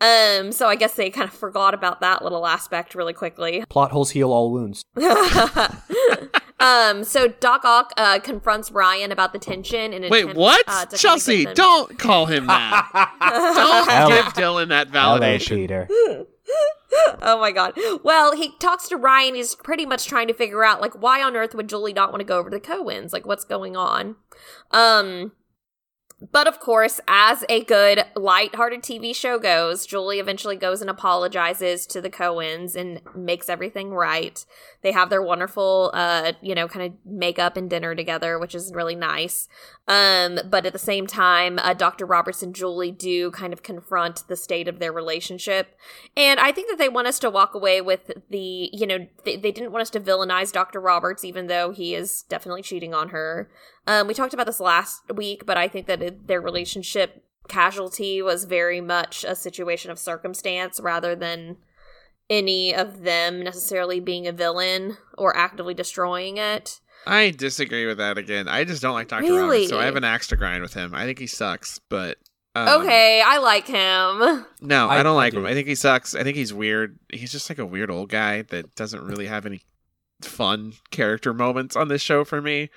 Um, 0.00 0.52
so 0.52 0.68
I 0.68 0.76
guess 0.76 0.94
they 0.94 1.10
kind 1.10 1.28
of 1.28 1.34
forgot 1.34 1.74
about 1.74 2.00
that 2.00 2.22
little 2.22 2.46
aspect 2.46 2.94
really 2.94 3.14
quickly. 3.14 3.64
plot 3.68 3.90
holes 3.90 4.10
heal 4.10 4.32
all 4.32 4.52
wounds. 4.52 4.84
Um, 6.60 7.04
so 7.04 7.28
Doc 7.28 7.64
Ock 7.64 7.92
uh, 7.96 8.18
confronts 8.20 8.70
Ryan 8.72 9.12
about 9.12 9.32
the 9.32 9.38
tension 9.38 9.92
and 9.92 10.04
Wait, 10.10 10.22
attempt, 10.22 10.36
what? 10.38 10.64
uh, 10.66 10.80
to 10.80 10.86
kinda 10.86 10.98
Chelsea, 10.98 11.44
don't 11.46 11.98
call 11.98 12.26
him 12.26 12.46
that. 12.46 12.88
don't 13.20 13.88
Hello. 13.88 14.08
give 14.22 14.32
Dylan 14.34 14.68
that 14.68 14.88
Hello, 14.88 15.18
validation. 15.20 15.56
Peter. 15.56 15.88
Oh 17.20 17.38
my 17.38 17.52
god. 17.52 17.74
Well, 18.02 18.34
he 18.34 18.56
talks 18.58 18.88
to 18.88 18.96
Ryan. 18.96 19.34
He's 19.34 19.54
pretty 19.54 19.84
much 19.84 20.06
trying 20.06 20.26
to 20.28 20.32
figure 20.34 20.64
out 20.64 20.80
like 20.80 20.94
why 20.94 21.22
on 21.22 21.36
earth 21.36 21.54
would 21.54 21.68
Julie 21.68 21.92
not 21.92 22.10
want 22.10 22.20
to 22.20 22.24
go 22.24 22.38
over 22.38 22.48
to 22.48 22.56
the 22.56 22.60
Cohens? 22.64 23.12
Like 23.12 23.26
what's 23.26 23.44
going 23.44 23.76
on? 23.76 24.16
Um 24.70 25.32
but 26.20 26.48
of 26.48 26.58
course, 26.58 27.00
as 27.06 27.44
a 27.48 27.62
good 27.64 28.04
light-hearted 28.16 28.82
TV 28.82 29.14
show 29.14 29.38
goes, 29.38 29.86
Julie 29.86 30.18
eventually 30.18 30.56
goes 30.56 30.80
and 30.80 30.90
apologizes 30.90 31.86
to 31.86 32.00
the 32.00 32.10
Cohens 32.10 32.74
and 32.74 33.00
makes 33.14 33.48
everything 33.48 33.90
right. 33.90 34.44
They 34.82 34.90
have 34.92 35.10
their 35.10 35.22
wonderful 35.22 35.92
uh, 35.94 36.32
you 36.40 36.54
know, 36.54 36.66
kind 36.66 36.86
of 36.86 36.98
makeup 37.04 37.56
and 37.56 37.70
dinner 37.70 37.94
together, 37.94 38.38
which 38.38 38.54
is 38.54 38.72
really 38.74 38.96
nice. 38.96 39.48
Um, 39.86 40.40
but 40.50 40.66
at 40.66 40.72
the 40.72 40.78
same 40.78 41.06
time, 41.06 41.58
uh, 41.60 41.72
Dr. 41.72 42.04
Roberts 42.04 42.42
and 42.42 42.54
Julie 42.54 42.90
do 42.90 43.30
kind 43.30 43.52
of 43.52 43.62
confront 43.62 44.26
the 44.28 44.36
state 44.36 44.68
of 44.68 44.80
their 44.80 44.92
relationship. 44.92 45.78
And 46.16 46.38
I 46.40 46.52
think 46.52 46.68
that 46.68 46.78
they 46.78 46.88
want 46.88 47.06
us 47.06 47.18
to 47.20 47.30
walk 47.30 47.54
away 47.54 47.80
with 47.80 48.10
the, 48.28 48.70
you 48.72 48.86
know, 48.86 49.06
they, 49.24 49.36
they 49.36 49.52
didn't 49.52 49.72
want 49.72 49.82
us 49.82 49.90
to 49.90 50.00
villainize 50.00 50.52
Dr. 50.52 50.80
Roberts, 50.80 51.24
even 51.24 51.46
though 51.46 51.70
he 51.70 51.94
is 51.94 52.22
definitely 52.24 52.62
cheating 52.62 52.92
on 52.92 53.10
her. 53.10 53.48
Um, 53.88 54.06
we 54.06 54.12
talked 54.12 54.34
about 54.34 54.44
this 54.46 54.60
last 54.60 55.00
week, 55.14 55.46
but 55.46 55.56
I 55.56 55.66
think 55.66 55.86
that 55.86 56.02
it, 56.02 56.26
their 56.28 56.40
relationship 56.42 57.24
casualty 57.48 58.20
was 58.20 58.44
very 58.44 58.82
much 58.82 59.24
a 59.24 59.34
situation 59.34 59.90
of 59.90 59.98
circumstance 59.98 60.78
rather 60.78 61.16
than 61.16 61.56
any 62.28 62.74
of 62.74 63.02
them 63.02 63.42
necessarily 63.42 63.98
being 64.00 64.26
a 64.26 64.32
villain 64.32 64.98
or 65.16 65.34
actively 65.34 65.72
destroying 65.72 66.36
it. 66.36 66.80
I 67.06 67.30
disagree 67.30 67.86
with 67.86 67.96
that 67.96 68.18
again. 68.18 68.46
I 68.46 68.64
just 68.64 68.82
don't 68.82 68.92
like 68.92 69.08
Dr. 69.08 69.22
Really? 69.22 69.40
Roberts, 69.60 69.68
so 69.70 69.78
I 69.78 69.86
have 69.86 69.96
an 69.96 70.04
axe 70.04 70.26
to 70.26 70.36
grind 70.36 70.60
with 70.62 70.74
him. 70.74 70.94
I 70.94 71.06
think 71.06 71.18
he 71.18 71.26
sucks, 71.26 71.78
but 71.88 72.18
um, 72.54 72.82
okay, 72.82 73.22
I 73.24 73.38
like 73.38 73.66
him. 73.66 74.44
No, 74.60 74.88
I, 74.88 74.98
I- 74.98 75.02
don't 75.02 75.14
I 75.14 75.16
like 75.16 75.32
do. 75.32 75.38
him. 75.38 75.46
I 75.46 75.54
think 75.54 75.66
he 75.68 75.74
sucks. 75.74 76.14
I 76.14 76.22
think 76.24 76.36
he's 76.36 76.52
weird. 76.52 76.98
He's 77.10 77.32
just 77.32 77.48
like 77.48 77.58
a 77.58 77.64
weird 77.64 77.90
old 77.90 78.10
guy 78.10 78.42
that 78.42 78.74
doesn't 78.74 79.02
really 79.02 79.26
have 79.26 79.46
any 79.46 79.62
fun 80.20 80.74
character 80.90 81.32
moments 81.32 81.74
on 81.76 81.88
this 81.88 82.02
show 82.02 82.24
for 82.24 82.42
me. 82.42 82.68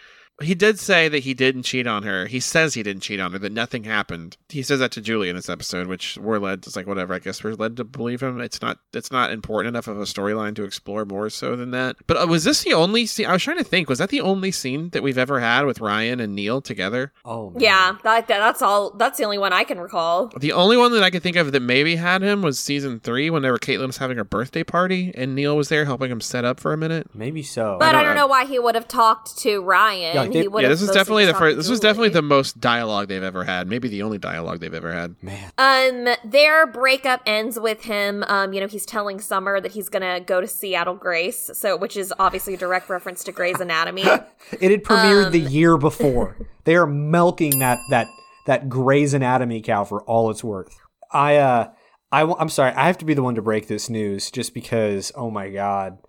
He 0.42 0.56
did 0.56 0.80
say 0.80 1.08
that 1.08 1.20
he 1.20 1.34
didn't 1.34 1.64
cheat 1.64 1.88
on 1.88 2.04
her. 2.04 2.26
He 2.28 2.40
says 2.40 2.74
he 2.74 2.84
didn't 2.84 3.04
cheat 3.04 3.20
on 3.20 3.32
her, 3.34 3.40
that 3.40 3.52
nothing 3.52 3.84
happened. 3.84 4.38
He 4.50 4.64
says 4.64 4.80
that 4.80 4.92
to 4.94 5.02
Julie 5.02 5.30
in 5.30 5.36
this 5.36 5.50
episode, 5.50 5.88
which 5.88 6.18
we're 6.18 6.40
led 6.40 6.60
it's 6.66 6.76
like 6.76 6.88
whatever, 6.88 7.14
I 7.14 7.20
guess 7.20 7.44
we're 7.44 7.54
led 7.54 7.78
to 7.78 7.84
believe 7.84 8.22
him. 8.22 8.40
It's 8.42 8.62
not 8.62 8.80
it's 8.94 9.12
not 9.12 9.32
important 9.32 9.70
enough 9.76 9.88
of 9.88 9.98
a 10.00 10.04
storyline 10.04 10.56
to 10.56 10.64
explore 10.64 11.06
more 11.06 11.30
so 11.30 11.56
than 11.56 11.72
that. 11.72 11.96
But 12.08 12.18
uh, 12.22 12.28
was 12.28 12.44
this 12.44 12.64
the 12.64 12.74
only 12.74 13.06
scene 13.06 13.26
I 13.26 13.34
was 13.34 13.44
trying 13.44 13.58
to 13.58 13.64
think, 13.64 13.90
was 13.90 14.00
that 14.00 14.10
the 14.10 14.22
only 14.22 14.52
scene 14.52 14.90
that 14.90 15.04
we've 15.04 15.18
ever 15.18 15.40
had 15.40 15.66
with 15.66 15.80
Ryan 15.80 16.20
and 16.20 16.36
Neil 16.36 16.62
together? 16.62 17.12
Oh, 17.26 17.52
man. 17.52 17.62
Yeah, 17.62 17.98
that, 18.04 18.28
that 18.28 18.40
that's 18.40 18.62
all. 18.62 18.92
That's 18.92 19.18
the 19.18 19.24
only 19.24 19.38
one 19.38 19.54
I 19.54 19.64
can 19.64 19.80
recall. 19.80 20.32
The 20.40 20.54
only 20.54 20.78
one 20.78 20.92
that 20.94 21.04
I 21.04 21.10
could 21.10 21.24
think 21.24 21.36
of 21.36 21.52
that 21.52 21.62
maybe 21.62 21.96
had 21.96 22.22
him 22.22 22.42
was 22.42 22.60
season 22.60 23.00
three, 23.00 23.30
whenever 23.30 23.58
Caitlin 23.58 23.88
was 23.88 23.98
having 23.98 24.18
her 24.18 24.24
birthday 24.24 24.64
party 24.64 25.12
and 25.16 25.36
Neil 25.36 25.56
was 25.56 25.70
there 25.70 25.86
helping 25.86 26.12
him 26.12 26.22
set 26.22 26.46
up 26.46 26.60
for 26.60 26.74
a 26.74 26.78
minute. 26.78 27.08
Maybe 27.14 27.44
so. 27.44 27.78
But 27.80 27.90
I 27.90 27.92
don't- 27.92 28.12
don't, 28.12 28.16
know 28.16 28.28
why 28.28 28.46
he 28.46 28.60
would 28.60 28.76
have 28.76 28.88
talked 28.88 29.38
to 29.40 29.62
Ryan. 29.62 30.16
Yeah, 30.16 30.28
they- 30.34 30.42
he 30.42 30.48
would 30.48 30.64
yeah, 30.64 30.70
this 30.70 30.82
is 30.82 30.90
definitely 30.92 31.26
the 31.26 31.34
first. 31.34 31.58
This 31.58 31.70
was 31.70 31.80
definitely 31.80 32.10
the 32.10 32.22
most 32.22 32.60
dialogue 32.60 33.08
they've 33.08 33.22
ever 33.24 33.44
had. 33.44 33.68
Maybe 33.68 33.88
the 33.88 34.02
only 34.04 34.18
dialogue 34.18 34.60
they've 34.60 34.74
ever 34.74 34.92
had. 34.92 35.16
man. 35.22 35.52
Um, 35.58 36.16
their 36.30 36.66
breakup 36.68 37.22
ends 37.26 37.60
with 37.60 37.84
him. 37.84 38.24
Um, 38.28 38.54
you 38.54 38.60
know, 38.62 38.68
he's 38.68 38.86
telling 38.86 39.20
Summer 39.20 39.60
that 39.62 39.72
he's 39.74 39.90
gonna 39.90 40.20
go 40.20 40.42
to 40.42 40.48
Seattle 40.48 40.96
Grace, 40.96 41.50
so 41.54 41.76
which 41.78 41.96
is 41.98 42.14
obviously 42.20 42.54
a 42.54 42.58
direct 42.58 42.90
reference 42.90 43.24
to 43.26 43.32
Grey's 43.32 43.60
Anatomy. 43.60 44.04
It 44.60 44.72
had 44.72 44.84
premiered 44.84 45.32
the 45.32 45.46
Um, 45.46 45.52
year 45.52 45.78
before. 45.78 46.36
they 46.66 46.76
are 46.76 46.88
milking 46.88 47.60
that 47.60 47.80
that 47.90 48.08
that 48.48 48.70
Grey's 48.70 49.14
Anatomy 49.14 49.62
cow 49.62 49.84
for 49.84 50.02
all 50.04 50.30
it's 50.32 50.44
worth. 50.44 50.76
I 51.12 51.38
uh 51.38 51.70
I 52.12 52.22
w- 52.22 52.38
I'm 52.40 52.50
sorry. 52.50 52.72
I 52.74 52.88
have 52.88 52.98
to 52.98 53.06
be 53.06 53.14
the 53.14 53.22
one 53.24 53.36
to 53.36 53.42
break 53.42 53.68
this 53.68 53.90
news 53.90 54.30
just 54.32 54.54
because 54.54 55.12
oh 55.16 55.30
my 55.30 55.50
god. 55.50 56.00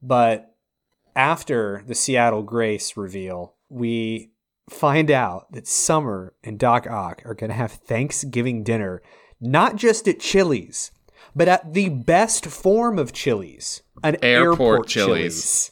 But 0.00 0.54
after 1.14 1.82
the 1.86 1.94
Seattle 1.94 2.42
Grace 2.42 2.96
reveal, 2.96 3.54
we 3.72 4.30
find 4.70 5.10
out 5.10 5.50
that 5.52 5.66
Summer 5.66 6.34
and 6.44 6.58
Doc 6.58 6.86
Ock 6.86 7.22
are 7.24 7.34
going 7.34 7.50
to 7.50 7.56
have 7.56 7.72
Thanksgiving 7.72 8.62
dinner 8.62 9.02
not 9.42 9.76
just 9.76 10.06
at 10.06 10.20
Chili's, 10.20 10.92
but 11.34 11.48
at 11.48 11.74
the 11.74 11.88
best 11.88 12.46
form 12.46 12.98
of 12.98 13.12
Chili's, 13.12 13.82
an 14.02 14.16
Airport 14.22 14.60
airport, 14.60 14.88
Chili's. 14.88 15.42
Chili's. 15.42 15.70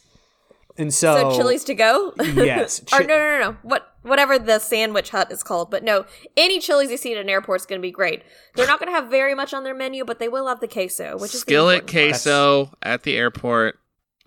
And 0.76 0.94
so, 0.94 1.30
so 1.30 1.36
Chili's 1.36 1.64
to 1.64 1.74
go. 1.74 2.14
Yes, 2.18 2.82
or 2.92 3.00
no, 3.00 3.06
no, 3.06 3.16
no, 3.16 3.38
no. 3.38 3.56
What 3.62 3.94
whatever 4.02 4.38
the 4.38 4.58
sandwich 4.58 5.10
hut 5.10 5.30
is 5.30 5.42
called, 5.42 5.70
but 5.70 5.84
no, 5.84 6.06
any 6.36 6.58
Chili's 6.58 6.90
you 6.90 6.96
see 6.96 7.12
at 7.12 7.18
an 7.18 7.28
airport 7.28 7.60
is 7.60 7.66
going 7.66 7.80
to 7.80 7.86
be 7.86 7.92
great. 7.92 8.22
They're 8.54 8.66
not 8.66 8.80
going 8.80 8.88
to 8.88 8.98
have 8.98 9.10
very 9.10 9.34
much 9.34 9.52
on 9.52 9.62
their 9.62 9.74
menu, 9.74 10.04
but 10.04 10.18
they 10.18 10.28
will 10.28 10.48
have 10.48 10.60
the 10.60 10.68
queso, 10.68 11.14
which 11.14 11.34
is 11.34 11.44
the 11.44 11.50
Skillet 11.50 11.80
important 11.80 11.92
part. 11.92 12.10
queso 12.10 12.70
at 12.82 13.02
the 13.02 13.16
airport. 13.16 13.78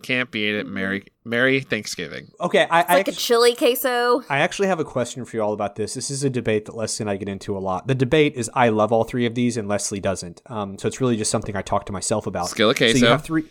Can't 0.04 0.30
beat 0.30 0.54
it. 0.54 0.68
Merry 0.68 1.06
Merry 1.26 1.62
Thanksgiving. 1.62 2.32
okay, 2.42 2.68
I, 2.70 2.78
I, 2.78 2.82
It's 2.82 2.90
like 2.92 3.08
a 3.08 3.12
chili 3.14 3.56
queso. 3.56 4.24
I 4.30 4.40
actually 4.40 4.68
have 4.68 4.80
a 4.80 4.84
question 4.86 5.24
for 5.26 5.38
you 5.38 5.42
all 5.44 5.54
about 5.54 5.76
this. 5.76 5.94
This 5.94 6.12
is 6.12 6.24
a 6.24 6.30
debate 6.30 6.66
that 6.66 6.76
Leslie 6.76 7.04
and 7.04 7.10
I 7.10 7.16
get 7.18 7.30
into 7.30 7.58
a 7.58 7.60
lot. 7.60 7.88
The 7.88 7.96
debate 7.96 8.36
is 8.36 8.50
I 8.54 8.70
love 8.70 8.92
all 8.92 9.04
three 9.04 9.26
of 9.26 9.34
these 9.36 9.56
and 9.58 9.68
Leslie 9.68 10.00
doesn't. 10.02 10.42
Um, 10.48 10.78
so 10.78 10.88
it's 10.88 11.00
really 11.00 11.16
just 11.18 11.32
something 11.32 11.56
I 11.56 11.62
talk 11.62 11.86
to 11.86 11.94
myself 11.94 12.28
about. 12.28 12.50
Skillet 12.50 12.78
So 12.78 12.86
you 12.86 12.92
queso. 12.94 13.08
have 13.08 13.24
three. 13.24 13.44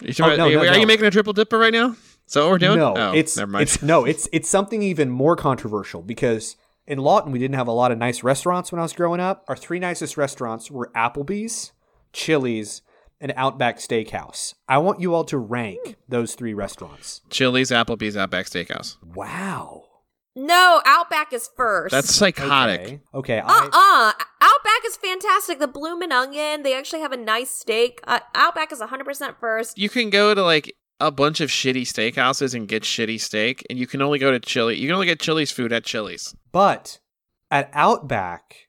You 0.00 0.12
Oh, 0.20 0.24
about- 0.26 0.38
no, 0.38 0.48
no, 0.48 0.58
are 0.68 0.78
you 0.78 0.86
making 0.86 1.06
a 1.06 1.10
triple 1.10 1.32
dipper 1.32 1.58
right 1.58 1.72
now? 1.72 1.90
Is 2.26 2.34
that 2.34 2.40
what 2.42 2.50
we're 2.50 2.58
doing? 2.58 2.78
No, 2.78 2.94
Oh, 2.96 3.12
it's 3.12 3.36
never 3.36 3.50
mind. 3.50 3.62
it's 3.62 3.82
no, 3.82 4.04
it's 4.04 4.28
it's 4.32 4.48
something 4.48 4.82
even 4.82 5.10
more 5.10 5.34
controversial 5.36 6.00
because 6.00 6.56
in 6.86 6.98
Lawton 6.98 7.32
we 7.32 7.38
didn't 7.38 7.56
have 7.56 7.66
a 7.68 7.72
lot 7.72 7.92
of 7.92 7.98
nice 7.98 8.22
restaurants 8.22 8.70
when 8.72 8.78
I 8.78 8.82
was 8.82 8.92
growing 8.92 9.20
up. 9.20 9.44
Our 9.48 9.56
three 9.56 9.78
nicest 9.78 10.16
restaurants 10.16 10.70
were 10.70 10.90
Applebee's, 10.96 11.72
Chili's, 12.12 12.82
and 13.20 13.32
Outback 13.36 13.78
Steakhouse. 13.78 14.54
I 14.68 14.78
want 14.78 15.00
you 15.00 15.14
all 15.14 15.24
to 15.24 15.38
rank 15.38 15.96
those 16.08 16.34
three 16.34 16.54
restaurants. 16.54 17.20
Chili's, 17.30 17.70
Applebee's, 17.70 18.16
Outback 18.16 18.46
Steakhouse. 18.46 18.96
Wow. 19.02 19.84
No, 20.36 20.80
Outback 20.86 21.32
is 21.32 21.50
first. 21.56 21.92
That's 21.92 22.14
psychotic. 22.14 22.80
Okay. 22.80 23.00
Okay. 23.14 23.38
Uh 23.40 23.44
I, 23.48 24.14
uh 24.18 24.24
Outback 24.40 24.84
is 24.86 24.96
fantastic. 24.96 25.58
The 25.58 25.68
bloomin' 25.68 26.12
onion, 26.12 26.62
they 26.62 26.74
actually 26.76 27.00
have 27.00 27.12
a 27.12 27.16
nice 27.16 27.50
steak. 27.50 28.00
Uh, 28.06 28.20
Outback 28.34 28.72
is 28.72 28.80
100% 28.80 29.36
first. 29.38 29.78
You 29.78 29.88
can 29.88 30.10
go 30.10 30.34
to 30.34 30.42
like 30.42 30.74
a 30.98 31.10
bunch 31.10 31.40
of 31.40 31.50
shitty 31.50 31.82
steakhouses 31.82 32.54
and 32.54 32.68
get 32.68 32.82
shitty 32.82 33.20
steak, 33.20 33.66
and 33.68 33.78
you 33.78 33.86
can 33.86 34.02
only 34.02 34.18
go 34.18 34.30
to 34.30 34.40
Chili. 34.40 34.76
You 34.76 34.86
can 34.88 34.94
only 34.94 35.06
get 35.06 35.20
Chili's 35.20 35.50
food 35.50 35.72
at 35.72 35.84
Chili's. 35.84 36.34
But 36.52 36.98
at 37.50 37.70
Outback, 37.72 38.68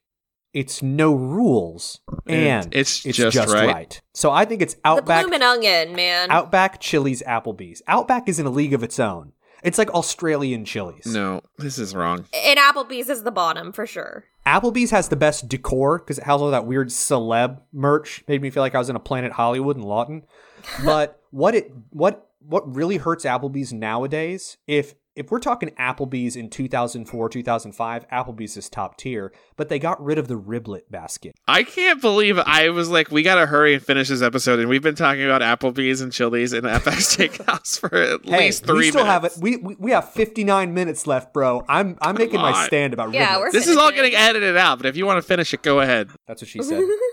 it's 0.54 0.82
no 0.82 1.14
rules 1.14 2.00
and 2.26 2.74
It's 2.74 3.04
it's 3.06 3.16
just 3.16 3.34
just, 3.34 3.52
right. 3.54 3.66
right. 3.68 4.00
So 4.14 4.30
I 4.30 4.44
think 4.44 4.60
it's 4.62 4.74
The 4.74 4.80
Outback, 4.88 5.22
bloomin' 5.24 5.42
onion, 5.42 5.94
man. 5.94 6.30
Outback, 6.30 6.80
Chili's, 6.80 7.22
Applebee's. 7.22 7.82
Outback 7.88 8.28
is 8.28 8.38
in 8.38 8.46
a 8.46 8.50
league 8.50 8.74
of 8.74 8.82
its 8.82 8.98
own. 9.00 9.32
It's 9.62 9.78
like 9.78 9.90
Australian 9.94 10.64
Chili's. 10.64 11.06
No, 11.06 11.40
this 11.58 11.78
is 11.78 11.94
wrong. 11.94 12.26
and 12.34 12.58
Applebee's 12.58 13.08
is 13.08 13.22
the 13.22 13.30
bottom 13.30 13.72
for 13.72 13.86
sure. 13.86 14.24
Applebee's 14.44 14.90
has 14.90 15.08
the 15.08 15.16
best 15.16 15.48
decor 15.48 15.98
because 16.00 16.18
it 16.18 16.24
has 16.24 16.40
all 16.40 16.50
that 16.50 16.66
weird 16.66 16.88
celeb 16.88 17.60
merch. 17.72 18.24
Made 18.26 18.42
me 18.42 18.50
feel 18.50 18.62
like 18.62 18.74
I 18.74 18.78
was 18.78 18.90
in 18.90 18.96
a 18.96 19.00
Planet 19.00 19.32
Hollywood 19.32 19.76
in 19.76 19.82
Lawton. 19.82 20.22
But 20.84 21.20
what 21.30 21.54
it 21.56 21.72
what 21.90 22.28
what 22.40 22.72
really 22.74 22.96
hurts 22.96 23.24
Applebee's 23.24 23.72
nowadays, 23.72 24.58
if 24.66 24.94
if 25.14 25.30
we're 25.30 25.38
talking 25.40 25.70
Applebee's 25.78 26.36
in 26.36 26.48
2004, 26.48 27.28
2005, 27.28 28.08
Applebee's 28.08 28.56
is 28.56 28.68
top 28.68 28.96
tier, 28.96 29.32
but 29.56 29.68
they 29.68 29.78
got 29.78 30.02
rid 30.02 30.18
of 30.18 30.28
the 30.28 30.38
riblet 30.38 30.82
basket. 30.90 31.34
I 31.46 31.62
can't 31.64 32.00
believe 32.00 32.38
I 32.38 32.70
was 32.70 32.88
like, 32.88 33.10
we 33.10 33.22
gotta 33.22 33.46
hurry 33.46 33.74
and 33.74 33.82
finish 33.82 34.08
this 34.08 34.22
episode, 34.22 34.58
and 34.58 34.68
we've 34.68 34.82
been 34.82 34.94
talking 34.94 35.24
about 35.24 35.42
Applebee's 35.42 36.00
and 36.00 36.12
Chili's 36.12 36.52
and 36.52 36.64
FX 36.66 37.28
Steakhouse 37.28 37.78
for 37.78 37.94
at 37.94 38.20
Hey, 38.24 38.46
least 38.46 38.64
three 38.64 38.76
we 38.78 38.90
still 38.90 39.04
have 39.04 39.22
minutes. 39.22 39.36
it. 39.38 39.42
We, 39.42 39.56
we 39.58 39.76
we 39.78 39.90
have 39.92 40.10
59 40.12 40.72
minutes 40.74 41.06
left, 41.06 41.32
bro. 41.34 41.64
I'm 41.68 41.98
I'm 42.00 42.16
making 42.16 42.40
my 42.40 42.66
stand 42.66 42.92
about 42.94 43.12
Yeah, 43.12 43.34
riblets. 43.34 43.38
we're- 43.40 43.50
This 43.52 43.68
is 43.68 43.76
all 43.76 43.90
getting 43.92 44.14
edited 44.14 44.56
out, 44.56 44.78
but 44.78 44.86
if 44.86 44.96
you 44.96 45.04
want 45.06 45.18
to 45.18 45.22
finish 45.22 45.52
it, 45.52 45.62
go 45.62 45.80
ahead. 45.80 46.10
That's 46.26 46.40
what 46.42 46.48
she 46.48 46.62
said. 46.62 46.82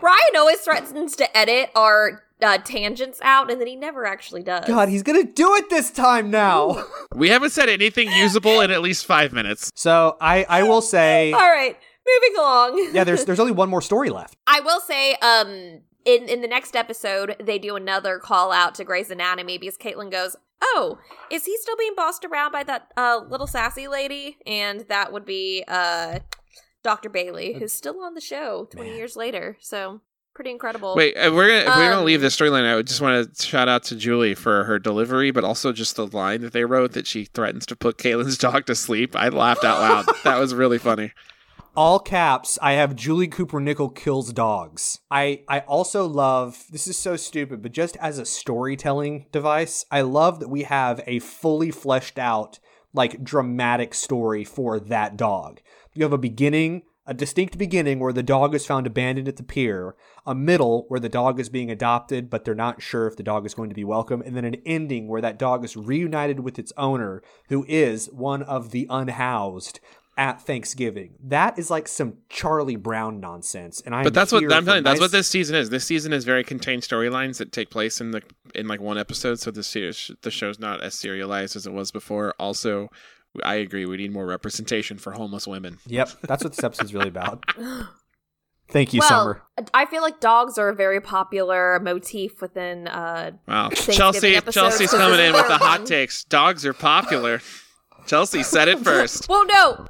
Ryan 0.00 0.36
always 0.36 0.60
threatens 0.60 1.16
to 1.16 1.36
edit 1.36 1.70
our 1.74 2.22
uh, 2.42 2.58
tangents 2.58 3.20
out, 3.22 3.50
and 3.50 3.60
then 3.60 3.68
he 3.68 3.76
never 3.76 4.04
actually 4.04 4.42
does. 4.42 4.66
God, 4.66 4.88
he's 4.88 5.02
gonna 5.02 5.24
do 5.24 5.54
it 5.54 5.70
this 5.70 5.90
time 5.90 6.30
now. 6.30 6.84
We 7.14 7.28
haven't 7.28 7.50
said 7.50 7.68
anything 7.68 8.10
usable 8.10 8.62
in 8.62 8.70
at 8.70 8.80
least 8.80 9.04
five 9.04 9.32
minutes. 9.34 9.70
so 9.74 10.16
I 10.20 10.44
I 10.48 10.62
will 10.62 10.80
say, 10.80 11.32
All 11.34 11.40
right, 11.40 11.76
moving 12.06 12.38
along. 12.38 12.90
yeah. 12.94 13.04
There's 13.04 13.24
there's 13.26 13.38
only 13.40 13.52
one 13.52 13.68
more 13.68 13.82
story 13.82 14.08
left. 14.08 14.34
I 14.46 14.60
will 14.60 14.80
say, 14.80 15.14
um, 15.16 15.82
in 16.04 16.28
in 16.28 16.40
the 16.40 16.48
next 16.48 16.74
episode, 16.74 17.36
they 17.38 17.58
do 17.58 17.76
another 17.76 18.18
call 18.18 18.50
out 18.50 18.74
to 18.76 18.84
Grey's 18.84 19.10
Anatomy 19.10 19.58
because 19.58 19.76
Caitlin 19.76 20.10
goes, 20.10 20.36
"Oh, 20.62 20.98
is 21.30 21.44
he 21.44 21.56
still 21.58 21.76
being 21.76 21.92
bossed 21.94 22.24
around 22.24 22.50
by 22.52 22.62
that 22.64 22.90
uh 22.96 23.20
little 23.28 23.46
sassy 23.46 23.86
lady?" 23.86 24.38
And 24.46 24.80
that 24.88 25.12
would 25.12 25.26
be 25.26 25.64
uh 25.68 26.20
Dr. 26.82 27.08
Bailey, 27.08 27.54
who's 27.54 27.72
still 27.72 28.00
on 28.02 28.14
the 28.14 28.20
show 28.20 28.66
twenty 28.70 28.90
Man. 28.90 28.98
years 28.98 29.16
later. 29.16 29.56
So 29.60 30.00
pretty 30.34 30.50
incredible. 30.50 30.94
Wait, 30.96 31.14
uh, 31.14 31.30
we're 31.32 31.48
gonna, 31.48 31.60
if 31.60 31.66
we're 31.76 31.88
gonna 31.90 31.98
Um, 32.00 32.04
leave 32.06 32.20
this 32.22 32.36
storyline. 32.36 32.64
I 32.78 32.80
just 32.82 33.00
want 33.00 33.34
to 33.36 33.46
shout 33.46 33.68
out 33.68 33.82
to 33.84 33.96
Julie 33.96 34.34
for 34.34 34.64
her 34.64 34.78
delivery, 34.78 35.30
but 35.30 35.44
also 35.44 35.72
just 35.72 35.96
the 35.96 36.06
line 36.06 36.40
that 36.40 36.52
they 36.52 36.64
wrote 36.64 36.92
that 36.92 37.06
she 37.06 37.26
threatens 37.26 37.66
to 37.66 37.76
put 37.76 37.98
Caitlin's 37.98 38.38
dog 38.46 38.66
to 38.66 38.74
sleep. 38.74 39.14
I 39.14 39.28
laughed 39.28 39.64
out 39.64 39.78
loud. 39.80 40.16
that 40.24 40.38
was 40.38 40.54
really 40.54 40.78
funny. 40.78 41.12
all 41.74 41.98
caps 41.98 42.58
i 42.60 42.72
have 42.72 42.94
julie 42.94 43.26
cooper 43.26 43.58
nichol 43.58 43.88
kills 43.88 44.30
dogs 44.34 44.98
i 45.10 45.42
i 45.48 45.60
also 45.60 46.06
love 46.06 46.64
this 46.70 46.86
is 46.86 46.98
so 46.98 47.16
stupid 47.16 47.62
but 47.62 47.72
just 47.72 47.96
as 47.96 48.18
a 48.18 48.26
storytelling 48.26 49.24
device 49.32 49.86
i 49.90 50.02
love 50.02 50.38
that 50.38 50.50
we 50.50 50.64
have 50.64 51.00
a 51.06 51.18
fully 51.20 51.70
fleshed 51.70 52.18
out 52.18 52.58
like 52.92 53.24
dramatic 53.24 53.94
story 53.94 54.44
for 54.44 54.78
that 54.78 55.16
dog 55.16 55.60
you 55.94 56.02
have 56.04 56.12
a 56.12 56.18
beginning 56.18 56.82
a 57.06 57.14
distinct 57.14 57.58
beginning 57.58 57.98
where 57.98 58.12
the 58.12 58.22
dog 58.22 58.54
is 58.54 58.64
found 58.64 58.86
abandoned 58.86 59.26
at 59.26 59.36
the 59.36 59.42
pier, 59.42 59.96
a 60.24 60.34
middle 60.34 60.84
where 60.88 61.00
the 61.00 61.08
dog 61.08 61.40
is 61.40 61.48
being 61.48 61.70
adopted 61.70 62.30
but 62.30 62.44
they're 62.44 62.54
not 62.54 62.80
sure 62.80 63.06
if 63.06 63.16
the 63.16 63.22
dog 63.22 63.44
is 63.44 63.54
going 63.54 63.68
to 63.68 63.74
be 63.74 63.84
welcome, 63.84 64.22
and 64.22 64.36
then 64.36 64.44
an 64.44 64.56
ending 64.64 65.08
where 65.08 65.20
that 65.20 65.38
dog 65.38 65.64
is 65.64 65.76
reunited 65.76 66.40
with 66.40 66.58
its 66.58 66.72
owner, 66.76 67.22
who 67.48 67.64
is 67.68 68.06
one 68.12 68.42
of 68.42 68.70
the 68.70 68.86
unhoused 68.88 69.80
at 70.16 70.42
Thanksgiving. 70.42 71.14
That 71.24 71.58
is 71.58 71.70
like 71.70 71.88
some 71.88 72.18
Charlie 72.28 72.76
Brown 72.76 73.18
nonsense, 73.18 73.80
and 73.84 73.94
I. 73.94 74.04
But 74.04 74.14
that's 74.14 74.30
what 74.30 74.44
I'm 74.44 74.64
telling 74.64 74.78
you. 74.78 74.82
That's 74.82 75.00
what 75.00 75.10
this 75.10 75.26
season 75.26 75.56
is. 75.56 75.70
This 75.70 75.84
season 75.84 76.12
is 76.12 76.24
very 76.24 76.44
contained 76.44 76.82
storylines 76.82 77.38
that 77.38 77.50
take 77.50 77.70
place 77.70 78.00
in 78.00 78.10
the 78.10 78.22
in 78.54 78.68
like 78.68 78.80
one 78.80 78.98
episode. 78.98 79.40
So 79.40 79.50
the 79.50 79.62
series, 79.62 80.10
the 80.20 80.30
show's 80.30 80.58
not 80.58 80.82
as 80.82 80.94
serialized 80.94 81.56
as 81.56 81.66
it 81.66 81.72
was 81.72 81.90
before. 81.90 82.34
Also, 82.38 82.90
I 83.44 83.54
agree. 83.56 83.86
We 83.86 83.96
need 83.96 84.12
more 84.12 84.26
representation 84.26 84.98
for 84.98 85.12
homeless 85.12 85.46
women. 85.46 85.78
Yep, 85.86 86.10
that's 86.22 86.44
what 86.44 86.54
this 86.54 86.64
episode's 86.64 86.92
really 86.94 87.08
about. 87.08 87.44
Thank 88.68 88.94
you, 88.94 89.00
well, 89.00 89.08
Summer. 89.08 89.42
I 89.74 89.84
feel 89.84 90.00
like 90.00 90.18
dogs 90.20 90.56
are 90.56 90.70
a 90.70 90.74
very 90.74 91.00
popular 91.00 91.78
motif 91.80 92.40
within 92.40 92.88
uh 92.88 93.32
Wow, 93.46 93.68
Thanksgiving 93.68 93.96
Chelsea, 93.98 94.36
episodes, 94.36 94.54
Chelsea's 94.54 94.90
'cause 94.90 95.00
coming 95.00 95.20
in 95.20 95.32
with 95.34 95.46
the 95.46 95.58
hot 95.58 95.84
takes. 95.84 96.24
Dogs 96.24 96.64
are 96.64 96.72
popular. 96.72 97.40
Chelsea 98.06 98.42
said 98.42 98.68
it 98.68 98.78
first. 98.84 99.28
Well, 99.28 99.44
no. 99.46 99.86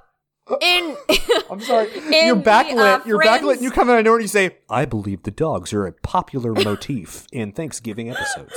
In 0.61 0.97
I'm 1.51 1.61
sorry. 1.61 1.89
In 1.97 2.13
you're 2.27 2.35
the, 2.37 2.43
backlit. 2.43 2.77
uh, 2.77 3.03
you're 3.07 3.23
Friends- 3.23 3.43
backlit. 3.45 3.53
And 3.55 3.63
you 3.63 3.71
come 3.71 3.89
in 3.89 3.97
I 3.97 4.03
know 4.03 4.15
and 4.15 4.23
you 4.23 4.29
say, 4.29 4.57
"I 4.69 4.85
believe 4.85 5.23
the 5.23 5.31
dogs 5.31 5.73
are 5.73 5.87
a 5.87 5.93
popular 5.93 6.53
motif 6.53 7.27
in 7.33 7.53
Thanksgiving 7.53 8.11
episodes." 8.11 8.53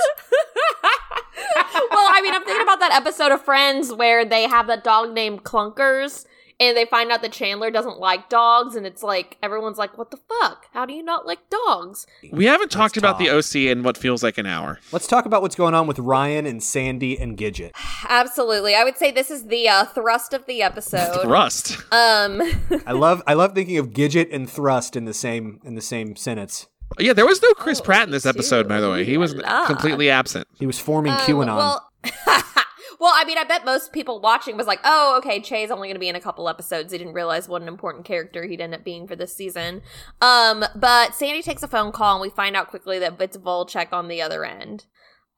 Well, 2.26 2.34
I 2.34 2.38
mean, 2.38 2.40
I'm 2.40 2.44
thinking 2.44 2.62
about 2.62 2.80
that 2.80 2.92
episode 2.92 3.32
of 3.32 3.42
Friends 3.42 3.92
where 3.92 4.24
they 4.24 4.42
have 4.48 4.66
that 4.66 4.84
dog 4.84 5.12
named 5.12 5.44
Clunkers, 5.44 6.26
and 6.58 6.74
they 6.76 6.86
find 6.86 7.10
out 7.12 7.20
that 7.20 7.32
Chandler 7.32 7.70
doesn't 7.70 7.98
like 7.98 8.28
dogs, 8.30 8.76
and 8.76 8.86
it's 8.86 9.02
like 9.02 9.36
everyone's 9.42 9.76
like, 9.76 9.98
"What 9.98 10.10
the 10.10 10.16
fuck? 10.16 10.66
How 10.72 10.86
do 10.86 10.94
you 10.94 11.02
not 11.02 11.26
like 11.26 11.38
dogs?" 11.50 12.06
We 12.32 12.46
haven't 12.46 12.70
talked 12.70 12.96
about 12.96 13.18
the. 13.18 13.28
OC 13.30 13.54
in 13.70 13.82
what 13.82 13.98
feels 13.98 14.22
like 14.22 14.38
an 14.38 14.46
hour. 14.46 14.78
Let's 14.92 15.06
talk 15.06 15.26
about 15.26 15.42
what's 15.42 15.54
going 15.56 15.74
on 15.74 15.86
with 15.86 15.98
Ryan 15.98 16.46
and 16.46 16.62
Sandy 16.62 17.18
and 17.18 17.36
Gidget. 17.36 17.72
Absolutely, 18.08 18.74
I 18.74 18.84
would 18.84 18.96
say 18.96 19.10
this 19.10 19.30
is 19.30 19.46
the 19.48 19.68
uh, 19.68 19.84
thrust 19.84 20.32
of 20.32 20.46
the 20.46 20.62
episode. 20.62 21.20
Thrust. 21.22 21.76
um, 21.92 22.40
I 22.86 22.92
love 22.92 23.22
I 23.26 23.34
love 23.34 23.54
thinking 23.54 23.76
of 23.78 23.90
Gidget 23.90 24.28
and 24.34 24.48
Thrust 24.48 24.96
in 24.96 25.04
the 25.04 25.14
same 25.14 25.60
in 25.64 25.74
the 25.74 25.82
same 25.82 26.16
sentence. 26.16 26.66
Yeah, 26.98 27.12
there 27.12 27.26
was 27.26 27.42
no 27.42 27.52
Chris 27.54 27.80
Oh, 27.80 27.84
Pratt 27.84 28.04
in 28.04 28.12
this 28.12 28.24
episode, 28.24 28.62
too. 28.62 28.68
by 28.68 28.80
the 28.80 28.88
way. 28.88 29.04
He 29.04 29.18
was 29.18 29.34
La. 29.34 29.66
completely 29.66 30.08
absent. 30.08 30.46
He 30.54 30.66
was 30.66 30.78
forming 30.78 31.12
um, 31.12 31.18
QAnon. 31.18 31.56
Well, 31.56 31.90
well, 33.00 33.12
I 33.14 33.24
mean, 33.26 33.38
I 33.38 33.44
bet 33.44 33.64
most 33.64 33.92
people 33.92 34.20
watching 34.20 34.56
was 34.56 34.66
like, 34.66 34.80
"Oh, 34.84 35.16
okay, 35.18 35.40
Che's 35.40 35.70
only 35.70 35.88
going 35.88 35.96
to 35.96 36.00
be 36.00 36.08
in 36.08 36.16
a 36.16 36.20
couple 36.20 36.48
episodes." 36.48 36.92
He 36.92 36.98
didn't 36.98 37.14
realize 37.14 37.48
what 37.48 37.62
an 37.62 37.68
important 37.68 38.04
character 38.04 38.44
he'd 38.44 38.60
end 38.60 38.74
up 38.74 38.84
being 38.84 39.06
for 39.06 39.16
this 39.16 39.34
season. 39.34 39.82
Um, 40.20 40.64
but 40.74 41.14
Sandy 41.14 41.42
takes 41.42 41.62
a 41.62 41.68
phone 41.68 41.92
call, 41.92 42.14
and 42.16 42.22
we 42.22 42.30
find 42.30 42.56
out 42.56 42.68
quickly 42.68 42.98
that 42.98 43.20
it's 43.20 43.36
Volchok 43.36 43.92
on 43.92 44.08
the 44.08 44.22
other 44.22 44.44
end. 44.44 44.86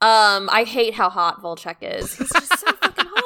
Um, 0.01 0.49
I 0.53 0.65
hate 0.65 0.95
how 0.95 1.11
hot 1.11 1.43
Volchok 1.43 1.77
is. 1.83 2.17
He's 2.17 2.31
just 2.33 2.61
so 2.61 2.73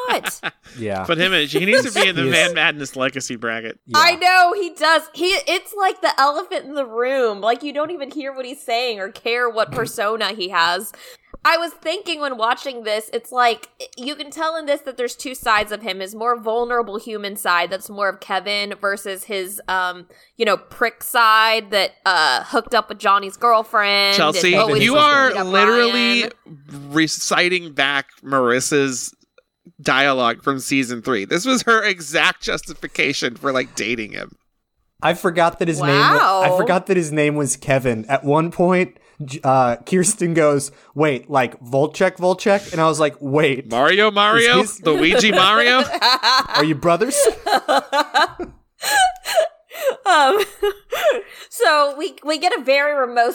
fucking 0.08 0.32
hot. 0.42 0.54
yeah. 0.78 1.04
But 1.06 1.18
him, 1.18 1.32
and 1.32 1.48
he 1.48 1.64
needs 1.64 1.90
to 1.90 2.00
be 2.00 2.08
in 2.08 2.16
the 2.16 2.24
He 2.24 2.30
Van 2.30 2.54
Madness 2.54 2.96
legacy 2.96 3.36
bracket. 3.36 3.78
yeah. 3.86 3.98
I 3.98 4.16
know 4.16 4.52
he 4.54 4.70
does. 4.74 5.08
He 5.14 5.26
it's 5.26 5.74
like 5.74 6.00
the 6.00 6.18
elephant 6.20 6.64
in 6.66 6.74
the 6.74 6.86
room. 6.86 7.40
Like 7.40 7.62
you 7.62 7.72
don't 7.72 7.90
even 7.90 8.10
hear 8.10 8.32
what 8.34 8.44
he's 8.44 8.62
saying 8.62 8.98
or 9.00 9.10
care 9.10 9.48
what 9.48 9.72
persona 9.72 10.32
he 10.32 10.48
has. 10.50 10.92
I 11.44 11.56
was 11.56 11.72
thinking 11.72 12.20
when 12.20 12.36
watching 12.36 12.84
this, 12.84 13.10
it's 13.12 13.32
like 13.32 13.68
you 13.96 14.14
can 14.14 14.30
tell 14.30 14.54
in 14.56 14.66
this 14.66 14.82
that 14.82 14.96
there's 14.96 15.16
two 15.16 15.34
sides 15.34 15.72
of 15.72 15.82
him. 15.82 15.98
His 15.98 16.14
more 16.14 16.38
vulnerable 16.38 16.98
human 17.00 17.34
side 17.34 17.68
that's 17.68 17.90
more 17.90 18.08
of 18.08 18.20
Kevin 18.20 18.74
versus 18.80 19.24
his 19.24 19.60
um, 19.66 20.06
you 20.36 20.44
know, 20.44 20.56
prick 20.56 21.02
side 21.02 21.70
that 21.72 21.92
uh 22.06 22.44
hooked 22.44 22.74
up 22.76 22.88
with 22.88 22.98
Johnny's 22.98 23.36
girlfriend. 23.36 24.16
Chelsea, 24.16 24.50
you 24.50 24.96
are 24.96 25.42
literally 25.42 26.22
Ryan. 26.22 26.32
reciting 26.92 27.72
back 27.72 28.06
Marissa's 28.22 29.12
dialogue 29.82 30.42
from 30.42 30.60
season 30.60 31.02
three. 31.02 31.24
This 31.24 31.44
was 31.44 31.62
her 31.62 31.82
exact 31.82 32.42
justification 32.42 33.36
for 33.36 33.52
like 33.52 33.74
dating 33.74 34.12
him. 34.12 34.36
I 35.02 35.14
forgot 35.14 35.58
that 35.58 35.68
his 35.68 35.80
name. 35.80 35.88
Wow. 35.88 36.42
I 36.44 36.56
forgot 36.56 36.86
that 36.86 36.96
his 36.96 37.10
name 37.10 37.34
was 37.34 37.56
Kevin. 37.56 38.04
At 38.06 38.22
one 38.24 38.52
point, 38.52 38.96
uh, 39.42 39.76
Kirsten 39.84 40.32
goes, 40.34 40.70
"Wait, 40.94 41.28
like 41.28 41.58
Volchok, 41.60 42.16
Volchok," 42.16 42.72
and 42.72 42.80
I 42.80 42.86
was 42.86 43.00
like, 43.00 43.16
"Wait, 43.20 43.68
Mario, 43.70 44.10
Mario, 44.10 44.60
his- 44.60 44.80
Luigi, 44.84 45.32
Mario. 45.32 45.82
are 46.48 46.64
you 46.64 46.74
brothers?" 46.74 47.16
Um, 50.04 50.42
so 51.48 51.94
we 51.96 52.16
we 52.24 52.38
get 52.38 52.52
a 52.58 52.62
very 52.62 52.94
remote. 52.94 53.34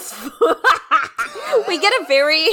we 1.68 1.80
get 1.80 1.94
a 2.02 2.06
very. 2.08 2.48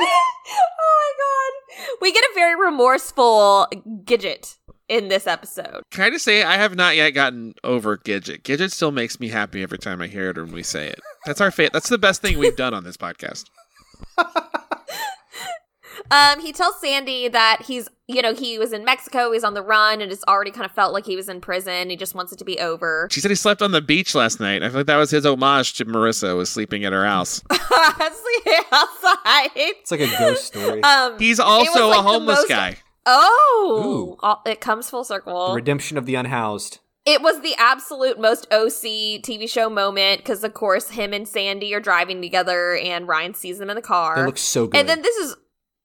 Oh 0.00 0.68
my 0.78 1.84
god! 1.84 1.88
We 2.00 2.12
get 2.12 2.24
a 2.24 2.34
very 2.34 2.56
remorseful 2.56 3.68
Gidget 4.04 4.56
in 4.88 5.08
this 5.08 5.26
episode. 5.26 5.82
Can 5.90 6.04
I 6.04 6.10
just 6.10 6.24
say 6.24 6.42
I 6.42 6.56
have 6.56 6.74
not 6.74 6.96
yet 6.96 7.10
gotten 7.10 7.54
over 7.62 7.96
Gidget. 7.96 8.42
Gidget 8.42 8.72
still 8.72 8.90
makes 8.90 9.20
me 9.20 9.28
happy 9.28 9.62
every 9.62 9.78
time 9.78 10.02
I 10.02 10.08
hear 10.08 10.30
it 10.30 10.38
or 10.38 10.44
when 10.44 10.52
we 10.52 10.62
say 10.62 10.88
it. 10.88 11.00
That's 11.26 11.40
our 11.40 11.50
fate. 11.50 11.72
That's 11.72 11.88
the 11.88 11.98
best 11.98 12.22
thing 12.22 12.38
we've 12.38 12.56
done 12.56 12.74
on 12.74 12.84
this 12.84 12.96
podcast. 12.96 13.44
Um, 16.10 16.40
he 16.40 16.52
tells 16.52 16.80
Sandy 16.80 17.28
that 17.28 17.62
he's, 17.66 17.88
you 18.08 18.20
know, 18.22 18.34
he 18.34 18.58
was 18.58 18.72
in 18.72 18.84
Mexico, 18.84 19.30
he's 19.32 19.44
on 19.44 19.54
the 19.54 19.62
run, 19.62 20.00
and 20.00 20.10
it's 20.10 20.24
already 20.26 20.50
kind 20.50 20.64
of 20.66 20.72
felt 20.72 20.92
like 20.92 21.06
he 21.06 21.14
was 21.14 21.28
in 21.28 21.40
prison. 21.40 21.88
He 21.90 21.96
just 21.96 22.14
wants 22.14 22.32
it 22.32 22.38
to 22.40 22.44
be 22.44 22.58
over. 22.58 23.06
She 23.10 23.20
said 23.20 23.30
he 23.30 23.34
slept 23.36 23.62
on 23.62 23.70
the 23.72 23.80
beach 23.80 24.14
last 24.14 24.40
night. 24.40 24.62
I 24.62 24.68
feel 24.68 24.78
like 24.78 24.86
that 24.86 24.96
was 24.96 25.10
his 25.10 25.24
homage 25.24 25.74
to 25.74 25.84
Marissa 25.84 26.36
was 26.36 26.50
sleeping 26.50 26.84
at 26.84 26.92
her 26.92 27.04
house. 27.04 27.42
Sleeping 27.50 28.60
outside. 28.72 29.50
It's 29.54 29.90
like 29.90 30.00
a 30.00 30.18
ghost 30.18 30.46
story. 30.46 30.80
Um, 30.90 31.18
He's 31.18 31.38
also 31.40 31.88
like, 31.88 31.98
a 31.98 32.02
homeless 32.02 32.38
most- 32.40 32.48
guy. 32.48 32.76
Oh, 33.06 34.16
all- 34.20 34.42
it 34.46 34.60
comes 34.60 34.90
full 34.90 35.04
circle. 35.04 35.48
the 35.48 35.54
redemption 35.54 35.96
of 35.98 36.06
the 36.06 36.14
unhoused. 36.16 36.78
It 37.06 37.22
was 37.22 37.40
the 37.40 37.54
absolute 37.56 38.20
most 38.20 38.46
OC 38.52 39.22
TV 39.22 39.48
show 39.48 39.70
moment 39.70 40.20
because, 40.20 40.44
of 40.44 40.52
course, 40.54 40.90
him 40.90 41.12
and 41.12 41.26
Sandy 41.26 41.72
are 41.74 41.80
driving 41.80 42.20
together, 42.20 42.76
and 42.76 43.08
Ryan 43.08 43.32
sees 43.34 43.58
them 43.58 43.70
in 43.70 43.76
the 43.76 43.82
car. 43.82 44.16
They 44.16 44.26
look 44.26 44.36
so 44.38 44.66
good. 44.66 44.78
and 44.78 44.88
then 44.88 45.00
this 45.02 45.16
is 45.16 45.34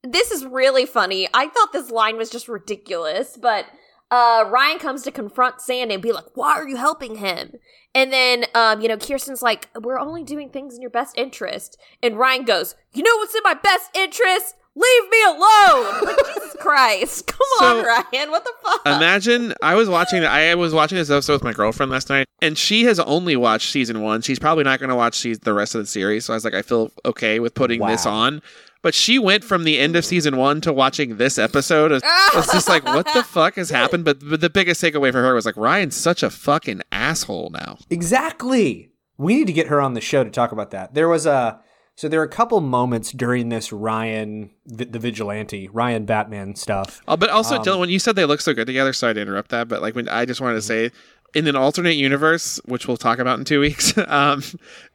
this 0.08 0.32
is 0.32 0.46
really 0.46 0.86
funny. 0.86 1.28
I 1.34 1.48
thought 1.48 1.74
this 1.74 1.90
line 1.92 2.18
was 2.18 2.30
just 2.30 2.48
ridiculous, 2.48 3.38
but 3.38 3.66
uh, 4.12 4.46
Ryan 4.48 4.80
comes 4.80 5.04
to 5.04 5.12
confront 5.12 5.62
Sandy 5.62 5.94
and 5.96 6.04
be 6.04 6.12
like, 6.12 6.26
"Why 6.36 6.54
are 6.54 6.68
you 6.68 6.78
helping 6.78 7.16
him?" 7.16 7.54
And 7.94 8.12
then, 8.12 8.46
um, 8.54 8.82
you 8.82 8.88
know, 8.88 8.98
Kirsten's 8.98 9.42
like, 9.42 9.70
"We're 9.80 10.00
only 10.00 10.24
doing 10.24 10.50
things 10.50 10.76
in 10.76 10.82
your 10.82 10.92
best 10.92 11.18
interest," 11.18 11.78
and 12.04 12.18
Ryan 12.18 12.46
goes, 12.46 12.76
"You 12.94 13.04
know 13.04 13.16
what's 13.18 13.36
in 13.36 13.42
my 13.44 13.56
best 13.56 13.90
interest? 13.96 14.56
Leave 14.76 15.10
me 15.10 15.24
alone!" 15.24 16.04
like 16.06 16.18
Jesus 16.36 16.56
Christ, 16.60 17.28
come 17.28 17.40
So- 17.60 17.80
on, 17.80 17.86
Ryan, 17.86 18.32
what 18.32 18.44
the 18.44 18.54
fuck? 18.64 18.82
Imagine 18.86 19.54
I 19.62 19.76
was 19.76 19.90
watching 19.90 20.24
I 20.26 20.54
was 20.56 20.74
watching 20.74 20.98
this 20.98 21.10
episode 21.10 21.34
with 21.34 21.44
my 21.44 21.54
girlfriend 21.54 21.92
last 21.92 22.10
night, 22.10 22.28
and 22.42 22.58
she 22.58 22.84
has 22.86 23.00
only 23.00 23.36
watched 23.36 23.72
season 23.72 24.02
one. 24.02 24.22
She's 24.22 24.40
probably 24.40 24.64
not 24.64 24.80
going 24.80 24.90
to 24.90 24.96
watch 24.96 25.16
se- 25.20 25.36
the 25.44 25.54
rest 25.54 25.76
of 25.76 25.82
the 25.82 25.88
series. 25.88 26.26
So 26.26 26.34
I 26.34 26.36
was 26.36 26.44
like, 26.46 26.54
I 26.54 26.62
feel 26.62 26.92
okay 27.06 27.40
with 27.40 27.54
putting 27.54 27.82
this 27.86 28.06
on. 28.06 28.42
But 28.82 28.94
she 28.94 29.18
went 29.18 29.44
from 29.44 29.64
the 29.64 29.80
end 29.80 29.96
of 29.96 30.06
season 30.06 30.38
one 30.38 30.62
to 30.62 30.72
watching 30.72 31.18
this 31.18 31.40
episode. 31.40 31.92
It's 31.92 32.06
it's 32.36 32.52
just 32.54 32.70
like, 32.70 32.84
what 32.86 33.08
the 33.16 33.24
fuck 33.24 33.56
has 33.56 33.72
happened? 33.72 34.06
But, 34.06 34.20
but 34.28 34.42
the 34.42 34.50
biggest 34.50 34.80
takeaway 34.80 35.12
for 35.12 35.24
her 35.24 35.34
was 35.34 35.44
like, 35.46 35.58
Ryan's 35.58 35.96
such 35.96 36.22
a 36.22 36.30
fucking 36.30 36.82
asshole 36.92 37.50
now. 37.50 37.80
Exactly. 37.90 38.92
We 39.18 39.36
need 39.38 39.48
to 39.48 39.54
get 39.54 39.68
her 39.68 39.82
on 39.82 39.94
the 39.96 40.02
show 40.02 40.24
to 40.24 40.30
talk 40.30 40.52
about 40.52 40.70
that. 40.72 40.94
There 40.94 41.10
was 41.10 41.26
a 41.26 41.60
so 41.96 42.08
there 42.10 42.20
are 42.20 42.24
a 42.26 42.30
couple 42.30 42.60
moments 42.62 43.12
during 43.12 43.50
this 43.50 43.72
Ryan 43.72 44.52
vi- 44.66 44.86
the 44.86 45.00
vigilante 45.00 45.68
Ryan 45.70 46.06
Batman 46.06 46.56
stuff. 46.56 47.02
Oh, 47.08 47.16
but 47.18 47.30
also, 47.30 47.58
Um, 47.58 47.64
Dylan, 47.64 47.80
when 47.80 47.90
you 47.90 48.00
said 48.00 48.16
they 48.16 48.26
look 48.26 48.42
so 48.42 48.54
good 48.54 48.68
together, 48.68 48.94
sorry 48.94 49.14
to 49.14 49.22
interrupt 49.22 49.50
that, 49.52 49.68
but 49.68 49.82
like 49.82 49.96
when 49.96 50.10
I 50.10 50.26
just 50.26 50.42
wanted 50.42 50.56
to 50.56 50.62
say, 50.62 50.92
in 51.34 51.48
an 51.48 51.56
alternate 51.56 51.96
universe, 51.96 52.60
which 52.66 52.88
we'll 52.88 52.96
talk 52.98 53.20
about 53.20 53.38
in 53.40 53.46
two 53.46 53.60
weeks, 53.60 53.98
um, 54.08 54.42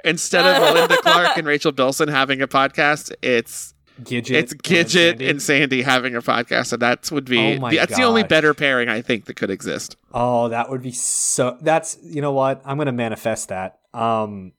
instead 0.04 0.44
of 0.46 0.62
Melinda 0.62 0.96
Clarke 1.02 1.36
and 1.36 1.46
Rachel 1.46 1.72
Bilson 1.72 2.08
having 2.08 2.40
a 2.42 2.48
podcast, 2.48 3.12
it's 3.22 3.74
Gidget. 4.02 4.30
it's 4.30 4.52
and 4.52 4.62
Gidget 4.62 4.88
Sandy. 5.10 5.28
and 5.28 5.42
Sandy 5.42 5.82
having 5.82 6.14
a 6.16 6.22
podcast, 6.22 6.72
and 6.72 6.80
that 6.80 7.10
would 7.12 7.26
be 7.26 7.58
Oh 7.58 7.68
the, 7.70 7.76
that's 7.76 7.96
the 7.96 8.04
only 8.04 8.22
better 8.24 8.54
pairing 8.54 8.88
I 8.88 9.02
think 9.02 9.26
that 9.26 9.34
could 9.36 9.50
exist. 9.50 9.96
Oh, 10.14 10.48
that 10.48 10.70
would 10.70 10.80
be 10.82 10.92
so. 10.92 11.58
That's 11.60 11.98
you 12.02 12.22
know 12.22 12.32
what 12.32 12.62
I'm 12.64 12.76
going 12.78 12.86
to 12.86 12.92
manifest 12.92 13.48
that. 13.48 13.78
Um, 13.92 14.52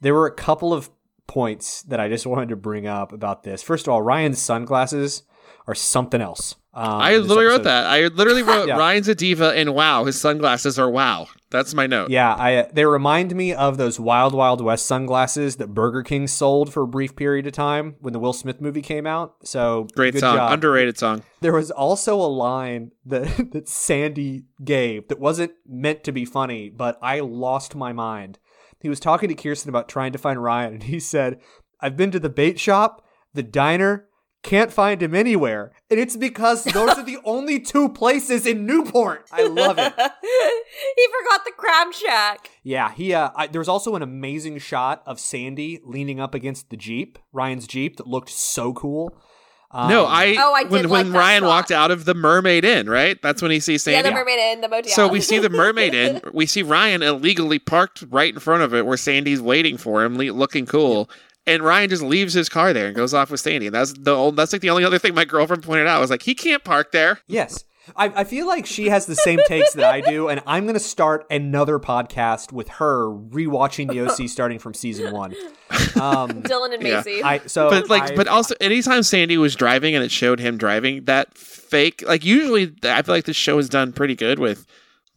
there 0.00 0.14
were 0.14 0.26
a 0.26 0.34
couple 0.34 0.72
of 0.72 0.88
points 1.26 1.82
that 1.82 2.00
I 2.00 2.08
just 2.08 2.26
wanted 2.26 2.48
to 2.50 2.56
bring 2.56 2.86
up 2.86 3.12
about 3.12 3.42
this. 3.42 3.62
First 3.62 3.86
of 3.86 3.92
all, 3.92 4.02
Ryan's 4.02 4.40
sunglasses 4.40 5.22
are 5.66 5.74
something 5.74 6.20
else. 6.20 6.56
Um, 6.76 6.84
I 7.00 7.16
literally 7.18 7.44
wrote 7.46 7.62
that. 7.62 7.86
I 7.86 8.08
literally 8.08 8.42
wrote 8.50 8.66
Yeah. 8.66 8.76
Ryan's 8.76 9.06
a 9.06 9.14
diva 9.14 9.52
and 9.54 9.74
wow, 9.74 10.04
his 10.04 10.20
sunglasses 10.20 10.76
are 10.78 10.90
wow. 10.90 11.28
That's 11.50 11.72
my 11.72 11.86
note. 11.86 12.10
Yeah, 12.10 12.34
I 12.34 12.68
they 12.72 12.84
remind 12.84 13.32
me 13.36 13.54
of 13.54 13.78
those 13.78 14.00
Wild 14.00 14.34
Wild 14.34 14.60
West 14.60 14.84
sunglasses 14.86 15.54
that 15.56 15.68
Burger 15.68 16.02
King 16.02 16.26
sold 16.26 16.72
for 16.72 16.82
a 16.82 16.86
brief 16.88 17.14
period 17.14 17.46
of 17.46 17.52
time 17.52 17.94
when 18.00 18.12
the 18.12 18.18
Will 18.18 18.32
Smith 18.32 18.60
movie 18.60 18.82
came 18.82 19.06
out. 19.06 19.36
So 19.44 19.86
Great 19.94 20.14
good 20.14 20.20
song, 20.20 20.36
job. 20.36 20.52
underrated 20.52 20.98
song. 20.98 21.22
There 21.42 21.52
was 21.52 21.70
also 21.70 22.16
a 22.16 22.26
line 22.26 22.90
that 23.06 23.52
that 23.52 23.68
Sandy 23.68 24.46
gave 24.64 25.06
that 25.06 25.20
wasn't 25.20 25.52
meant 25.64 26.02
to 26.04 26.12
be 26.12 26.24
funny, 26.24 26.70
but 26.70 26.98
I 27.00 27.20
lost 27.20 27.76
my 27.76 27.92
mind. 27.92 28.40
He 28.84 28.90
was 28.90 29.00
talking 29.00 29.30
to 29.30 29.34
Kirsten 29.34 29.70
about 29.70 29.88
trying 29.88 30.12
to 30.12 30.18
find 30.18 30.42
Ryan, 30.42 30.74
and 30.74 30.82
he 30.82 31.00
said, 31.00 31.40
"I've 31.80 31.96
been 31.96 32.10
to 32.10 32.20
the 32.20 32.28
bait 32.28 32.60
shop, 32.60 33.02
the 33.32 33.42
diner." 33.42 34.08
Can't 34.42 34.70
find 34.70 35.02
him 35.02 35.14
anywhere. 35.14 35.72
And 35.88 35.98
it's 35.98 36.18
because 36.18 36.64
those 36.64 36.90
are 36.90 37.02
the 37.02 37.16
only 37.24 37.58
two 37.60 37.88
places 37.88 38.44
in 38.44 38.66
Newport. 38.66 39.26
I 39.32 39.46
love 39.46 39.78
it. 39.78 39.94
he 39.96 41.06
forgot 41.06 41.46
the 41.46 41.52
crab 41.56 41.94
shack. 41.94 42.50
Yeah, 42.62 42.92
he. 42.92 43.14
Uh, 43.14 43.30
I, 43.34 43.46
there 43.46 43.58
was 43.58 43.70
also 43.70 43.96
an 43.96 44.02
amazing 44.02 44.58
shot 44.58 45.02
of 45.06 45.18
Sandy 45.18 45.80
leaning 45.82 46.20
up 46.20 46.34
against 46.34 46.68
the 46.68 46.76
jeep, 46.76 47.18
Ryan's 47.32 47.66
jeep, 47.66 47.96
that 47.96 48.06
looked 48.06 48.28
so 48.28 48.74
cool. 48.74 49.16
Um, 49.76 49.90
no, 49.90 50.04
I, 50.06 50.36
Oh, 50.38 50.52
I 50.54 50.62
did 50.62 50.70
when 50.72 50.82
like 50.84 50.90
when 50.90 51.12
that 51.12 51.18
Ryan 51.18 51.42
shot. 51.42 51.48
walked 51.48 51.70
out 51.72 51.90
of 51.90 52.04
the 52.04 52.14
Mermaid 52.14 52.64
Inn, 52.64 52.88
right? 52.88 53.20
That's 53.20 53.42
when 53.42 53.50
he 53.50 53.58
sees 53.58 53.82
Sandy. 53.82 53.96
Yeah, 53.96 54.02
the 54.02 54.14
mermaid 54.14 54.38
in 54.38 54.60
the 54.60 54.68
motel. 54.68 54.92
So 54.92 55.08
we 55.08 55.20
see 55.20 55.38
the 55.40 55.50
Mermaid 55.50 55.94
Inn. 55.94 56.20
We 56.32 56.46
see 56.46 56.62
Ryan 56.62 57.02
illegally 57.02 57.58
parked 57.58 58.04
right 58.08 58.32
in 58.32 58.38
front 58.38 58.62
of 58.62 58.72
it, 58.72 58.86
where 58.86 58.96
Sandy's 58.96 59.40
waiting 59.42 59.76
for 59.76 60.04
him, 60.04 60.16
looking 60.16 60.64
cool. 60.64 61.10
And 61.46 61.62
Ryan 61.62 61.90
just 61.90 62.02
leaves 62.02 62.32
his 62.34 62.48
car 62.48 62.72
there 62.72 62.86
and 62.86 62.96
goes 62.96 63.12
off 63.12 63.30
with 63.30 63.40
Sandy. 63.40 63.66
And 63.66 63.74
that's 63.74 63.92
the 63.92 64.12
old, 64.14 64.36
that's 64.36 64.52
like 64.52 64.62
the 64.62 64.70
only 64.70 64.84
other 64.84 64.98
thing 64.98 65.14
my 65.14 65.24
girlfriend 65.26 65.62
pointed 65.64 65.86
out. 65.88 65.96
I 65.96 66.00
was 66.00 66.08
like, 66.08 66.22
he 66.22 66.34
can't 66.34 66.62
park 66.64 66.92
there. 66.92 67.18
Yes, 67.26 67.64
I, 67.96 68.06
I 68.20 68.24
feel 68.24 68.46
like 68.46 68.66
she 68.66 68.88
has 68.88 69.06
the 69.06 69.14
same 69.14 69.38
takes 69.46 69.74
that 69.74 69.92
I 69.92 70.00
do, 70.00 70.28
and 70.28 70.42
I'm 70.46 70.66
gonna 70.66 70.78
start 70.78 71.26
another 71.30 71.78
podcast 71.78 72.52
with 72.52 72.68
her 72.68 73.06
rewatching 73.08 73.90
the 73.90 74.00
OC 74.00 74.28
starting 74.28 74.58
from 74.58 74.74
season 74.74 75.12
one. 75.12 75.32
Um, 76.00 76.42
Dylan 76.42 76.74
and 76.74 76.82
Yeah. 76.82 76.96
Macy. 77.04 77.22
I 77.22 77.38
so 77.46 77.68
but 77.70 77.88
like, 77.90 78.12
I- 78.12 78.16
but 78.16 78.26
also, 78.28 78.54
anytime 78.60 79.02
Sandy 79.02 79.36
was 79.36 79.54
driving 79.54 79.94
and 79.94 80.02
it 80.04 80.10
showed 80.10 80.40
him 80.40 80.56
driving, 80.56 81.04
that 81.04 81.36
fake, 81.36 82.02
like 82.06 82.24
usually, 82.24 82.74
I 82.82 83.02
feel 83.02 83.14
like 83.14 83.24
this 83.26 83.36
show 83.36 83.58
is 83.58 83.68
done 83.68 83.92
pretty 83.92 84.14
good 84.14 84.38
with 84.38 84.66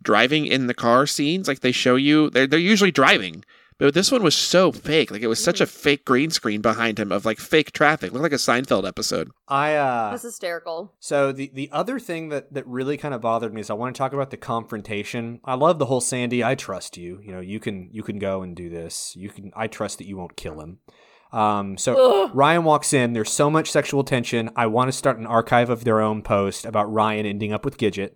driving 0.04 0.46
in 0.46 0.68
the 0.68 0.74
car 0.74 1.08
scenes. 1.08 1.48
Like 1.48 1.62
they 1.62 1.72
show 1.72 1.96
you, 1.96 2.30
they're 2.30 2.48
they're 2.48 2.60
usually 2.60 2.92
driving. 2.92 3.44
But 3.80 3.94
this 3.94 4.12
one 4.12 4.24
was 4.24 4.36
so 4.36 4.72
fake. 4.72 5.12
Like 5.12 5.22
it 5.22 5.28
was 5.28 5.44
such 5.44 5.62
a 5.62 5.68
fake 5.68 6.04
green 6.04 6.32
screen 6.32 6.62
behind 6.62 6.98
him 7.00 7.12
of 7.12 7.26
like 7.26 7.38
fake 7.38 7.72
traffic. 7.72 8.12
Looked 8.12 8.24
like 8.24 8.32
a 8.32 8.36
Seinfeld 8.36 8.88
episode. 8.88 9.30
I 9.48 9.76
uh, 9.76 10.12
That's 10.12 10.24
hysterical. 10.24 10.96
So 11.00 11.32
the 11.32 11.52
the 11.54 11.70
other 11.72 12.00
thing 12.00 12.30
that 12.30 12.54
that 12.54 12.66
really 12.66 12.98
kind 12.98 13.14
of 13.14 13.22
bothered 13.22 13.54
me 13.54 13.62
is 13.62 13.70
I 13.70 13.76
want 13.76 13.96
to 13.96 13.98
talk 13.98 14.14
about 14.14 14.32
the 14.32 14.38
confrontation. 14.38 15.40
I 15.44 15.54
love 15.54 15.78
the 15.78 15.86
whole 15.86 16.02
Sandy. 16.02 16.44
I 16.44 16.56
trust 16.56 16.98
you. 16.98 17.20
You 17.24 17.34
know, 17.34 17.40
you 17.40 17.60
can 17.60 17.90
you 17.92 18.02
can 18.02 18.18
go 18.18 18.42
and 18.42 18.56
do 18.56 18.70
this. 18.70 19.16
You 19.16 19.30
can. 19.30 19.52
I 19.56 19.68
trust 19.68 20.00
that 20.00 20.08
you 20.08 20.18
won't 20.18 20.36
kill 20.36 20.60
him. 20.60 20.80
Um, 21.32 21.78
so 21.78 22.24
Ugh. 22.24 22.32
Ryan 22.34 22.64
walks 22.64 22.94
in. 22.94 23.14
There's 23.14 23.32
so 23.32 23.50
much 23.50 23.70
sexual 23.70 24.04
tension. 24.04 24.50
I 24.56 24.68
want 24.68 24.88
to 24.88 24.98
start 24.98 25.20
an 25.20 25.28
archive 25.28 25.70
of 25.70 25.84
their 25.84 26.02
own 26.02 26.22
post 26.22 26.66
about 26.66 26.92
Ryan 26.92 27.26
ending 27.26 27.54
up 27.54 27.66
with 27.66 27.78
Gidget. 27.78 28.12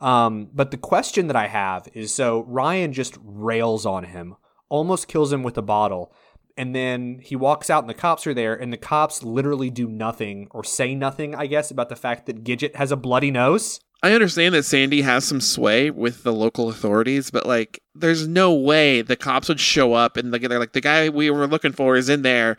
Um, 0.00 0.48
but 0.52 0.72
the 0.72 0.76
question 0.76 1.28
that 1.28 1.36
I 1.36 1.46
have 1.46 1.88
is 1.94 2.14
so 2.14 2.44
Ryan 2.46 2.92
just 2.92 3.16
rails 3.22 3.86
on 3.86 4.04
him, 4.04 4.36
almost 4.68 5.08
kills 5.08 5.32
him 5.32 5.42
with 5.42 5.56
a 5.58 5.62
bottle. 5.62 6.12
And 6.56 6.74
then 6.74 7.20
he 7.22 7.36
walks 7.36 7.68
out 7.68 7.82
and 7.82 7.90
the 7.90 7.94
cops 7.94 8.26
are 8.26 8.32
there, 8.32 8.54
and 8.54 8.72
the 8.72 8.78
cops 8.78 9.22
literally 9.22 9.68
do 9.68 9.88
nothing 9.88 10.48
or 10.52 10.64
say 10.64 10.94
nothing, 10.94 11.34
I 11.34 11.46
guess, 11.46 11.70
about 11.70 11.90
the 11.90 11.96
fact 11.96 12.26
that 12.26 12.44
Gidget 12.44 12.76
has 12.76 12.90
a 12.90 12.96
bloody 12.96 13.30
nose. 13.30 13.80
I 14.02 14.12
understand 14.12 14.54
that 14.54 14.64
Sandy 14.64 15.02
has 15.02 15.24
some 15.24 15.40
sway 15.40 15.90
with 15.90 16.22
the 16.22 16.32
local 16.32 16.68
authorities, 16.68 17.30
but 17.30 17.46
like, 17.46 17.82
there's 17.94 18.28
no 18.28 18.54
way 18.54 19.02
the 19.02 19.16
cops 19.16 19.48
would 19.48 19.58
show 19.58 19.94
up 19.94 20.16
and 20.16 20.32
they're 20.32 20.58
like, 20.58 20.72
the 20.72 20.80
guy 20.80 21.08
we 21.08 21.30
were 21.30 21.46
looking 21.46 21.72
for 21.72 21.96
is 21.96 22.08
in 22.08 22.22
there, 22.22 22.56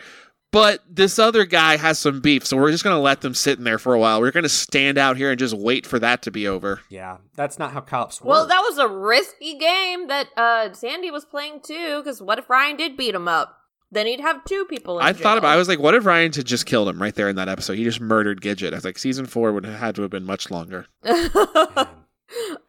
but 0.51 0.83
this 0.89 1.19
other 1.19 1.45
guy 1.45 1.77
has 1.77 1.99
some 1.99 2.21
beef, 2.21 2.45
so 2.45 2.57
we're 2.57 2.71
just 2.71 2.83
gonna 2.83 2.99
let 2.99 3.21
them 3.21 3.33
sit 3.33 3.57
in 3.57 3.63
there 3.63 3.77
for 3.77 3.93
a 3.93 3.99
while. 3.99 4.21
We're 4.21 4.31
gonna 4.31 4.49
stand 4.49 4.97
out 4.97 5.17
here 5.17 5.29
and 5.29 5.39
just 5.39 5.55
wait 5.55 5.85
for 5.85 5.99
that 5.99 6.21
to 6.23 6.31
be 6.31 6.47
over. 6.47 6.81
Yeah, 6.89 7.17
that's 7.35 7.59
not 7.59 7.73
how 7.73 7.81
cops 7.81 8.21
work. 8.21 8.29
Well, 8.29 8.47
that 8.47 8.61
was 8.61 8.77
a 8.77 8.87
risky 8.87 9.57
game 9.57 10.07
that 10.07 10.29
uh, 10.37 10.73
Sandy 10.73 11.11
was 11.11 11.25
playing 11.25 11.61
too. 11.61 12.01
Because 12.01 12.21
what 12.21 12.39
if 12.39 12.49
Ryan 12.49 12.77
did 12.77 12.97
beat 12.97 13.15
him 13.15 13.27
up? 13.27 13.57
Then 13.91 14.05
he'd 14.05 14.19
have 14.19 14.43
two 14.43 14.65
people. 14.65 14.99
In 14.99 15.05
I 15.05 15.13
thought 15.13 15.37
about. 15.37 15.53
I 15.53 15.55
was 15.57 15.67
like, 15.67 15.79
what 15.79 15.95
if 15.95 16.05
Ryan 16.05 16.33
had 16.33 16.45
just 16.45 16.65
killed 16.65 16.89
him 16.89 17.01
right 17.01 17.15
there 17.15 17.29
in 17.29 17.37
that 17.37 17.47
episode? 17.47 17.77
He 17.77 17.83
just 17.83 18.01
murdered 18.01 18.41
Gidget. 18.41 18.73
I 18.73 18.75
was 18.75 18.85
like, 18.85 18.97
season 18.97 19.25
four 19.25 19.53
would 19.53 19.65
have 19.65 19.79
had 19.79 19.95
to 19.95 20.01
have 20.01 20.11
been 20.11 20.25
much 20.25 20.51
longer. 20.51 20.87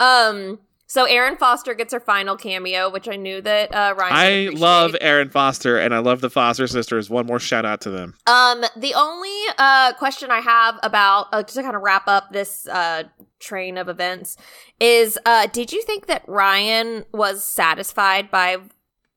um. 0.00 0.60
So 0.90 1.04
Erin 1.04 1.36
Foster 1.36 1.74
gets 1.74 1.92
her 1.92 2.00
final 2.00 2.34
cameo, 2.36 2.88
which 2.88 3.08
I 3.08 3.16
knew 3.16 3.42
that 3.42 3.74
uh, 3.74 3.94
Ryan. 3.96 4.12
I 4.14 4.24
appreciate. 4.24 4.58
love 4.58 4.96
Erin 5.02 5.28
Foster 5.28 5.76
and 5.78 5.94
I 5.94 5.98
love 5.98 6.22
the 6.22 6.30
Foster 6.30 6.66
sisters. 6.66 7.10
One 7.10 7.26
more 7.26 7.38
shout 7.38 7.66
out 7.66 7.82
to 7.82 7.90
them. 7.90 8.14
Um, 8.26 8.64
the 8.74 8.94
only 8.94 9.30
uh 9.58 9.92
question 9.94 10.30
I 10.30 10.40
have 10.40 10.78
about 10.82 11.26
uh, 11.32 11.42
to 11.42 11.62
kind 11.62 11.76
of 11.76 11.82
wrap 11.82 12.08
up 12.08 12.32
this 12.32 12.66
uh 12.68 13.04
train 13.38 13.76
of 13.76 13.88
events 13.88 14.36
is 14.80 15.18
uh 15.26 15.46
did 15.52 15.72
you 15.72 15.82
think 15.82 16.06
that 16.06 16.22
Ryan 16.26 17.04
was 17.12 17.44
satisfied 17.44 18.30
by 18.30 18.56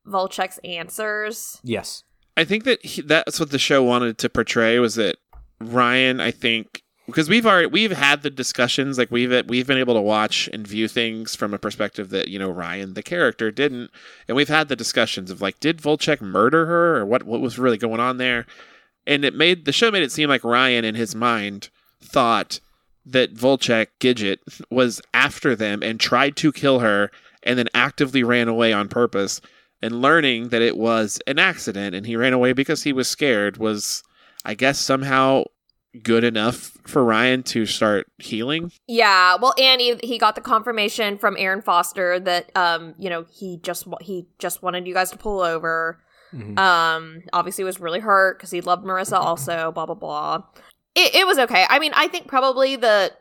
Volchok's 0.06 0.60
answers? 0.66 1.60
yes. 1.64 2.04
I 2.38 2.46
think 2.46 2.64
that 2.64 2.84
he, 2.86 3.02
that's 3.02 3.40
what 3.40 3.52
the 3.52 3.60
show 3.60 3.84
wanted 3.84 4.18
to 4.20 4.30
portray 4.30 4.80
was 4.80 4.96
that 4.96 5.18
Ryan. 5.60 6.20
I 6.22 6.32
think 6.32 6.81
because 7.06 7.30
we've 7.30 7.46
already 7.46 7.68
we've 7.68 7.92
had 7.92 8.22
the 8.22 8.30
discussions 8.30 8.98
like 8.98 9.12
we've 9.12 9.48
we've 9.48 9.68
been 9.68 9.78
able 9.78 9.94
to 9.94 10.02
watch 10.02 10.50
and 10.54 10.68
view 10.68 10.88
things 10.88 11.36
from 11.36 11.54
a 11.54 11.60
perspective 11.60 12.10
that 12.10 12.28
you 12.28 12.40
know 12.40 12.50
Ryan 12.50 12.94
the 12.94 13.04
character 13.04 13.52
didn't, 13.52 13.92
and 14.28 14.36
we've 14.36 14.50
had 14.50 14.68
the 14.68 14.76
discussions 14.76 15.32
of 15.32 15.42
like 15.42 15.60
did 15.60 15.82
Volchok 15.82 16.22
murder 16.22 16.66
her 16.66 16.98
or 16.98 17.06
what 17.06 17.24
what 17.24 17.42
was 17.42 17.60
really 17.60 17.78
going 17.78 18.00
on 18.00 18.18
there, 18.18 18.46
and 19.06 19.26
it 19.26 19.36
made 19.36 19.66
the 19.66 19.72
show 19.72 19.92
made 19.92 20.04
it 20.04 20.12
seem 20.12 20.30
like 20.30 20.44
Ryan 20.44 20.86
in 20.86 20.96
his 20.96 21.16
mind 21.16 21.70
thought 22.02 22.60
that 23.06 23.34
Volchok 23.34 23.88
Gidget 24.00 24.40
was 24.70 25.02
after 25.14 25.56
them 25.56 25.82
and 25.82 26.00
tried 26.00 26.36
to 26.38 26.52
kill 26.52 26.80
her 26.80 27.10
and 27.44 27.58
then 27.58 27.68
actively 27.74 28.24
ran 28.24 28.48
away 28.48 28.74
on 28.74 28.88
purpose. 28.88 29.42
And 29.82 30.02
learning 30.02 30.50
that 30.50 30.62
it 30.62 30.78
was 30.78 31.20
an 31.26 31.40
accident 31.40 31.96
and 31.96 32.06
he 32.06 32.16
ran 32.16 32.34
away 32.34 32.54
because 32.54 32.84
he 32.84 32.94
was 32.94 33.08
scared 33.08 33.58
was 33.58 34.04
I 34.46 34.54
guess 34.54 34.80
somehow 34.80 35.46
good 36.04 36.24
enough 36.24 36.78
for 36.86 37.04
Ryan 37.04 37.44
to 37.44 37.66
start 37.66 38.08
healing. 38.18 38.72
Yeah, 38.88 39.36
well, 39.42 39.54
and 39.58 39.82
he, 39.82 39.96
he 40.04 40.18
got 40.18 40.36
the 40.36 40.42
confirmation 40.42 41.18
from 41.18 41.36
Erin 41.38 41.62
Foster 41.62 42.20
that 42.20 42.52
um 42.56 42.96
you 42.98 43.10
know 43.10 43.26
he 43.34 43.58
just 43.58 43.88
wa- 43.88 43.98
he 44.02 44.28
just 44.40 44.64
wanted 44.64 44.88
you 44.88 44.94
guys 44.94 45.12
to 45.12 45.18
pull 45.18 45.42
over. 45.42 46.00
Mhm. 46.34 46.58
Um, 46.58 47.24
obviously 47.34 47.66
was 47.66 47.82
really 47.82 48.00
hurt 48.00 48.38
because 48.38 48.52
he 48.52 48.62
loved 48.62 48.86
Marissa 48.86 49.18
also. 49.20 49.72
Blah 49.72 49.86
blah 49.86 49.96
blah. 49.96 50.44
It 50.96 51.16
it 51.16 51.28
was 51.28 51.38
okay. 51.40 51.66
I 51.70 51.80
mean, 51.80 51.92
I 51.96 52.08
think 52.08 52.28
probably 52.28 52.76
the 52.76 53.12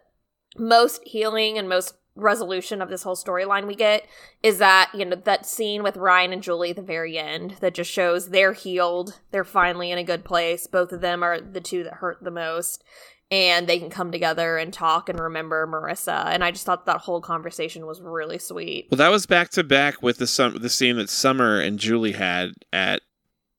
most 0.56 1.02
healing 1.04 1.58
and 1.58 1.68
most 1.68 1.94
resolution 2.20 2.80
of 2.82 2.88
this 2.88 3.02
whole 3.02 3.16
storyline 3.16 3.66
we 3.66 3.74
get 3.74 4.06
is 4.42 4.58
that 4.58 4.90
you 4.94 5.04
know 5.04 5.16
that 5.16 5.46
scene 5.46 5.82
with 5.82 5.96
Ryan 5.96 6.32
and 6.32 6.42
Julie 6.42 6.70
at 6.70 6.76
the 6.76 6.82
very 6.82 7.18
end 7.18 7.56
that 7.60 7.74
just 7.74 7.90
shows 7.90 8.28
they're 8.28 8.52
healed. 8.52 9.20
They're 9.30 9.44
finally 9.44 9.90
in 9.90 9.98
a 9.98 10.04
good 10.04 10.24
place. 10.24 10.66
Both 10.66 10.92
of 10.92 11.00
them 11.00 11.22
are 11.22 11.40
the 11.40 11.60
two 11.60 11.84
that 11.84 11.94
hurt 11.94 12.18
the 12.22 12.30
most 12.30 12.84
and 13.30 13.68
they 13.68 13.78
can 13.78 13.90
come 13.90 14.10
together 14.10 14.56
and 14.56 14.72
talk 14.72 15.08
and 15.08 15.18
remember 15.20 15.66
Marissa. 15.66 16.26
And 16.26 16.42
I 16.42 16.50
just 16.50 16.66
thought 16.66 16.86
that 16.86 17.02
whole 17.02 17.20
conversation 17.20 17.86
was 17.86 18.00
really 18.00 18.38
sweet. 18.38 18.88
Well, 18.90 18.98
that 18.98 19.10
was 19.10 19.26
back 19.26 19.50
to 19.50 19.62
back 19.62 20.02
with 20.02 20.18
the 20.18 20.26
sum- 20.26 20.58
the 20.58 20.68
scene 20.68 20.96
that 20.96 21.08
Summer 21.08 21.60
and 21.60 21.78
Julie 21.78 22.12
had 22.12 22.54
at 22.72 23.02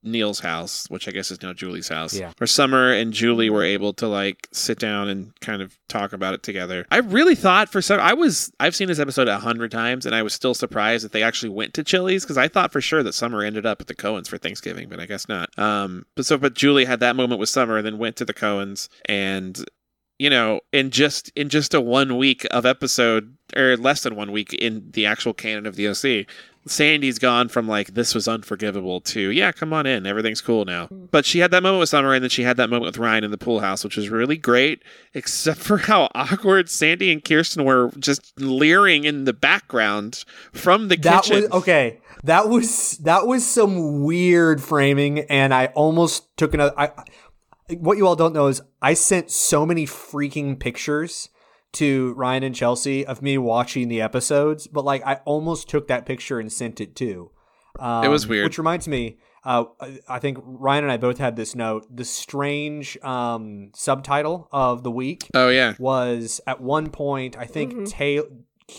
Neil's 0.03 0.39
house, 0.39 0.87
which 0.89 1.07
I 1.07 1.11
guess 1.11 1.31
is 1.31 1.41
now 1.41 1.53
Julie's 1.53 1.87
house. 1.87 2.13
Yeah. 2.13 2.31
Where 2.37 2.47
Summer 2.47 2.91
and 2.91 3.13
Julie 3.13 3.49
were 3.49 3.63
able 3.63 3.93
to 3.93 4.07
like 4.07 4.47
sit 4.51 4.79
down 4.79 5.09
and 5.09 5.39
kind 5.41 5.61
of 5.61 5.77
talk 5.87 6.13
about 6.13 6.33
it 6.33 6.43
together. 6.43 6.85
I 6.91 6.97
really 6.97 7.35
thought 7.35 7.69
for 7.69 7.81
some 7.81 7.99
I 7.99 8.13
was 8.13 8.51
I've 8.59 8.75
seen 8.75 8.87
this 8.87 8.99
episode 8.99 9.27
a 9.27 9.39
hundred 9.39 9.71
times 9.71 10.05
and 10.05 10.15
I 10.15 10.23
was 10.23 10.33
still 10.33 10.53
surprised 10.53 11.05
that 11.05 11.11
they 11.11 11.23
actually 11.23 11.49
went 11.49 11.73
to 11.75 11.83
Chili's 11.83 12.23
because 12.23 12.37
I 12.37 12.47
thought 12.47 12.71
for 12.71 12.81
sure 12.81 13.03
that 13.03 13.13
Summer 13.13 13.43
ended 13.43 13.65
up 13.65 13.81
at 13.81 13.87
the 13.87 13.95
Cohens 13.95 14.27
for 14.27 14.37
Thanksgiving, 14.37 14.89
but 14.89 14.99
I 14.99 15.05
guess 15.05 15.27
not. 15.29 15.57
Um 15.59 16.05
but 16.15 16.25
so 16.25 16.37
but 16.37 16.55
Julie 16.55 16.85
had 16.85 16.99
that 17.01 17.15
moment 17.15 17.39
with 17.39 17.49
Summer 17.49 17.77
and 17.77 17.85
then 17.85 17.97
went 17.97 18.15
to 18.17 18.25
the 18.25 18.33
Cohens 18.33 18.89
and 19.05 19.63
you 20.21 20.29
know, 20.29 20.59
in 20.71 20.91
just 20.91 21.31
in 21.35 21.49
just 21.49 21.73
a 21.73 21.81
one 21.81 22.15
week 22.15 22.45
of 22.51 22.63
episode 22.63 23.35
or 23.55 23.75
less 23.75 24.03
than 24.03 24.15
one 24.15 24.31
week 24.31 24.53
in 24.53 24.91
the 24.91 25.03
actual 25.03 25.33
canon 25.33 25.65
of 25.65 25.75
the 25.75 25.87
OC, 25.87 26.27
Sandy's 26.67 27.17
gone 27.17 27.47
from 27.47 27.67
like 27.67 27.93
this 27.93 28.13
was 28.13 28.27
unforgivable 28.27 29.01
to 29.01 29.31
yeah, 29.31 29.51
come 29.51 29.73
on 29.73 29.85
in, 29.85 30.05
everything's 30.05 30.41
cool 30.41 30.65
now. 30.65 30.87
But 30.89 31.25
she 31.25 31.39
had 31.39 31.51
that 31.51 31.63
moment 31.63 31.79
with 31.79 31.89
Summer, 31.89 32.13
and 32.13 32.23
then 32.23 32.29
she 32.29 32.43
had 32.43 32.57
that 32.57 32.69
moment 32.69 32.85
with 32.85 32.97
Ryan 32.97 33.23
in 33.23 33.31
the 33.31 33.37
pool 33.37 33.61
house, 33.61 33.83
which 33.83 33.97
was 33.97 34.09
really 34.09 34.37
great. 34.37 34.83
Except 35.13 35.59
for 35.59 35.77
how 35.77 36.09
awkward 36.15 36.69
Sandy 36.69 37.11
and 37.11 37.23
Kirsten 37.23 37.63
were 37.63 37.91
just 37.97 38.39
leering 38.39 39.03
in 39.05 39.25
the 39.25 39.33
background 39.33 40.23
from 40.51 40.87
the 40.87 40.97
That 40.97 41.23
kitchen. 41.23 41.43
was 41.43 41.51
okay. 41.61 41.99
That 42.23 42.49
was 42.49 42.97
that 42.99 43.25
was 43.25 43.45
some 43.47 44.03
weird 44.03 44.61
framing, 44.61 45.19
and 45.21 45.53
I 45.53 45.67
almost 45.67 46.37
took 46.37 46.53
another. 46.53 46.73
I, 46.77 46.91
what 47.77 47.97
you 47.97 48.05
all 48.05 48.15
don't 48.15 48.33
know 48.33 48.47
is 48.47 48.61
I 48.81 48.93
sent 48.93 49.31
so 49.31 49.65
many 49.65 49.85
freaking 49.87 50.59
pictures 50.59 51.29
to 51.73 52.13
Ryan 52.13 52.43
and 52.43 52.55
Chelsea 52.55 53.05
of 53.05 53.21
me 53.21 53.37
watching 53.37 53.87
the 53.87 54.01
episodes, 54.01 54.67
but 54.67 54.85
like 54.85 55.05
I 55.05 55.15
almost 55.25 55.69
took 55.69 55.87
that 55.87 56.05
picture 56.05 56.39
and 56.39 56.51
sent 56.51 56.81
it 56.81 56.95
too. 56.95 57.31
Um, 57.79 58.03
It 58.03 58.09
was 58.09 58.27
weird. 58.27 58.43
Which 58.45 58.57
reminds 58.57 58.87
me, 58.87 59.17
uh, 59.43 59.65
I 60.07 60.19
think 60.19 60.37
Ryan 60.41 60.83
and 60.85 60.91
I 60.91 60.97
both 60.97 61.17
had 61.17 61.35
this 61.35 61.55
note. 61.55 61.85
The 61.95 62.05
strange 62.05 62.97
um, 63.01 63.71
subtitle 63.73 64.47
of 64.51 64.83
the 64.83 64.91
week 64.91 65.27
oh 65.33 65.49
yeah, 65.49 65.75
was 65.79 66.41
at 66.45 66.61
one 66.61 66.89
point. 66.89 67.37
I 67.37 67.45
think 67.45 67.87
Taylor. 67.87 68.27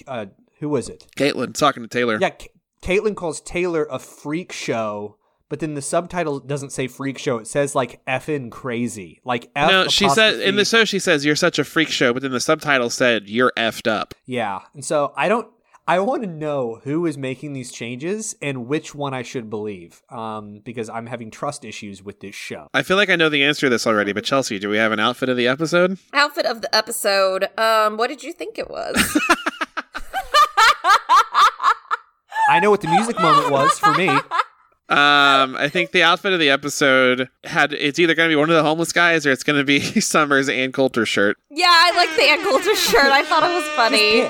Uh, 0.07 0.27
who 0.61 0.69
was 0.69 0.89
it? 0.89 1.09
Caitlin 1.17 1.55
talking 1.55 1.83
to 1.83 1.89
Taylor. 1.89 2.19
Yeah, 2.21 2.31
Ca 2.31 2.49
Caitlin 2.83 3.17
calls 3.17 3.41
Taylor 3.41 3.87
a 3.91 3.99
freak 3.99 4.53
show, 4.53 5.17
but 5.53 5.61
then 5.61 5.75
the 5.75 5.83
subtitle 5.83 6.41
doesn't 6.41 6.71
say 6.71 6.89
freak 6.89 7.19
show. 7.19 7.37
It 7.37 7.47
says 7.47 7.75
like 7.75 8.03
effing 8.07 8.51
crazy. 8.51 9.21
Like 9.23 9.51
F 9.55 9.71
No, 9.71 9.87
she 9.87 10.09
said 10.09 10.41
in 10.41 10.57
the 10.57 10.65
show 10.65 10.87
she 10.87 10.99
says 10.99 11.27
you're 11.27 11.37
such 11.37 11.59
a 11.59 11.65
freak 11.65 11.91
show, 11.91 12.15
but 12.15 12.23
then 12.23 12.33
the 12.33 12.41
subtitle 12.41 12.89
said 12.89 13.29
you're 13.29 13.53
effed 13.55 13.87
up. 13.87 14.15
Yeah. 14.25 14.61
And 14.73 14.83
so 14.83 15.13
I 15.15 15.29
don't 15.29 15.47
I 15.87 15.99
want 15.99 16.23
to 16.23 16.27
know 16.27 16.81
who 16.85 17.05
is 17.05 17.19
making 17.19 17.53
these 17.53 17.71
changes 17.71 18.35
and 18.41 18.67
which 18.67 18.95
one 18.95 19.13
I 19.13 19.21
should 19.21 19.51
believe. 19.51 20.01
Um, 20.09 20.63
because 20.65 20.89
I'm 20.89 21.05
having 21.05 21.31
trust 21.31 21.67
issues 21.67 22.03
with 22.03 22.21
this 22.21 22.35
show. 22.35 22.69
I 22.73 22.83
feel 22.83 22.97
like 22.97 23.11
I 23.11 23.17
know 23.17 23.29
the 23.29 23.45
answer 23.45 23.67
to 23.67 23.69
this 23.71 23.87
already, 23.87 24.15
but 24.15 24.25
Chelsea, 24.25 24.59
do 24.59 24.71
we 24.71 24.79
have 24.79 24.93
an 24.93 25.01
outfit 25.01 25.29
of 25.29 25.37
the 25.37 25.49
episode? 25.49 25.99
Outfit 26.15 26.47
of 26.47 26.63
the 26.63 26.75
episode. 26.75 27.47
Um, 27.59 27.99
what 27.99 28.09
did 28.09 28.23
you 28.23 28.33
think 28.33 28.59
it 28.59 28.71
was? 28.71 28.97
I 32.49 32.59
know 32.59 32.71
what 32.71 32.81
the 32.81 32.89
music 32.89 33.21
moment 33.21 33.51
was 33.51 33.79
for 33.79 33.93
me. 33.93 34.09
Um, 34.89 35.57
I 35.57 35.69
think 35.71 35.93
the 35.93 36.03
outfit 36.03 36.33
of 36.35 36.39
the 36.41 36.51
episode 36.51 37.29
had 37.45 37.73
it's 37.73 37.99
either 37.99 38.15
going 38.15 38.29
to 38.29 38.33
be 38.33 38.37
one 38.39 38.51
of 38.51 38.57
the 38.57 38.63
homeless 38.63 38.93
guys 38.93 39.25
or 39.27 39.31
it's 39.31 39.43
going 39.45 39.59
to 39.59 39.65
be 39.65 39.81
Summer's 40.01 40.49
Ann 40.49 40.73
Coulter 40.73 41.07
shirt. 41.07 41.39
yeah, 41.51 41.67
I 41.69 41.93
like 41.97 42.15
the 42.17 42.25
Ann 42.25 42.43
Coulter 42.43 42.77
shirt. 42.77 43.11
I 43.11 43.23
thought 43.25 43.43
it 43.43 43.55
was 43.55 43.65
funny. 43.77 44.29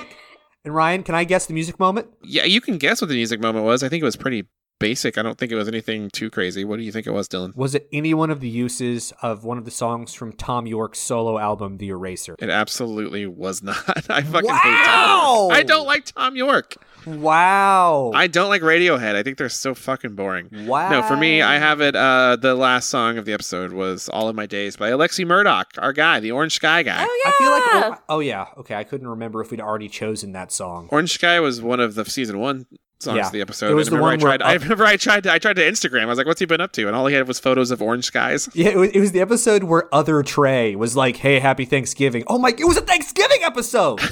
And 0.64 0.72
Ryan, 0.74 1.02
can 1.02 1.14
I 1.16 1.24
guess 1.24 1.46
the 1.46 1.54
music 1.54 1.80
moment? 1.80 2.06
Yeah, 2.22 2.44
you 2.44 2.60
can 2.60 2.78
guess 2.78 3.00
what 3.00 3.08
the 3.08 3.16
music 3.16 3.40
moment 3.40 3.64
was. 3.64 3.82
I 3.82 3.88
think 3.88 4.02
it 4.02 4.04
was 4.04 4.14
pretty 4.14 4.44
basic. 4.78 5.18
I 5.18 5.22
don't 5.22 5.36
think 5.38 5.50
it 5.50 5.56
was 5.56 5.66
anything 5.68 6.10
too 6.10 6.30
crazy. 6.30 6.64
What 6.64 6.76
do 6.76 6.82
you 6.84 6.92
think 6.92 7.06
it 7.08 7.12
was, 7.12 7.28
Dylan? 7.28 7.56
Was 7.56 7.74
it 7.74 7.88
any 7.92 8.14
one 8.14 8.30
of 8.30 8.38
the 8.40 8.48
uses 8.48 9.12
of 9.22 9.42
one 9.42 9.58
of 9.58 9.64
the 9.64 9.70
songs 9.72 10.14
from 10.14 10.30
Thom 10.32 10.66
Yorke's 10.68 11.00
solo 11.00 11.38
album, 11.38 11.78
The 11.78 11.88
Eraser? 11.88 12.36
It 12.38 12.50
absolutely 12.50 13.26
was 13.26 13.62
not. 13.62 13.76
I 14.10 14.22
fucking 14.22 14.48
hate 14.50 14.70
Wow! 14.70 15.48
Tom. 15.50 15.52
I 15.52 15.62
don't 15.64 15.86
like 15.86 16.04
Thom 16.06 16.36
Yorke. 16.36 16.76
Wow. 17.06 18.10
I 18.14 18.26
don't 18.26 18.48
like 18.48 18.62
Radiohead. 18.62 19.14
I 19.14 19.22
think 19.22 19.38
they're 19.38 19.48
so 19.48 19.74
fucking 19.74 20.14
boring. 20.14 20.48
wow. 20.66 20.88
No, 20.90 21.02
for 21.02 21.16
me, 21.16 21.42
I 21.42 21.58
have 21.58 21.80
it. 21.80 21.94
Uh, 21.96 22.36
the 22.40 22.54
last 22.54 22.88
song 22.88 23.18
of 23.18 23.24
the 23.24 23.32
episode 23.32 23.72
was 23.72 24.08
"All 24.08 24.28
of 24.28 24.36
My 24.36 24.46
Days" 24.46 24.76
by 24.76 24.90
Alexi 24.90 25.26
Murdoch, 25.26 25.68
our 25.78 25.92
guy, 25.92 26.20
the 26.20 26.32
Orange 26.32 26.54
Sky 26.54 26.82
guy. 26.82 27.04
Oh 27.06 27.22
yeah. 27.24 27.30
I 27.30 27.38
feel 27.38 27.50
like 27.50 27.98
oh, 28.00 28.02
oh 28.16 28.20
yeah 28.20 28.46
okay 28.58 28.74
I 28.74 28.84
couldn't 28.84 29.08
remember 29.08 29.40
if 29.40 29.50
we'd 29.50 29.60
already 29.60 29.88
chosen 29.88 30.32
that 30.32 30.52
song. 30.52 30.88
Orange 30.90 31.12
Sky 31.12 31.40
was 31.40 31.60
one 31.62 31.80
of 31.80 31.94
the 31.94 32.04
season 32.04 32.38
one 32.38 32.66
songs 33.00 33.16
Yeah. 33.16 33.26
of 33.26 33.32
the 33.32 33.40
episode. 33.40 33.70
It 33.70 33.74
was 33.74 33.88
and 33.88 33.96
the 33.96 34.00
one 34.00 34.20
I 34.20 34.22
where- 34.24 34.38
tried. 34.38 34.42
I 34.42 34.52
remember 34.62 34.84
I 34.84 34.96
tried. 34.96 35.24
To, 35.24 35.32
I 35.32 35.38
tried 35.38 35.56
to 35.56 35.62
Instagram. 35.62 36.02
I 36.02 36.06
was 36.06 36.18
like, 36.18 36.26
"What's 36.26 36.40
he 36.40 36.46
been 36.46 36.60
up 36.60 36.72
to?" 36.72 36.86
And 36.86 36.94
all 36.96 37.06
he 37.06 37.14
had 37.14 37.26
was 37.26 37.38
photos 37.40 37.70
of 37.70 37.82
orange 37.82 38.04
skies. 38.04 38.48
Yeah, 38.54 38.68
it 38.68 38.76
was, 38.76 38.90
it 38.90 39.00
was 39.00 39.12
the 39.12 39.20
episode 39.20 39.64
where 39.64 39.92
Other 39.94 40.22
Trey 40.22 40.76
was 40.76 40.96
like, 40.96 41.16
"Hey, 41.16 41.40
happy 41.40 41.64
Thanksgiving." 41.64 42.24
Oh 42.26 42.38
my, 42.38 42.50
it 42.50 42.64
was 42.64 42.76
a 42.76 42.82
Thanksgiving 42.82 43.42
episode. 43.42 44.00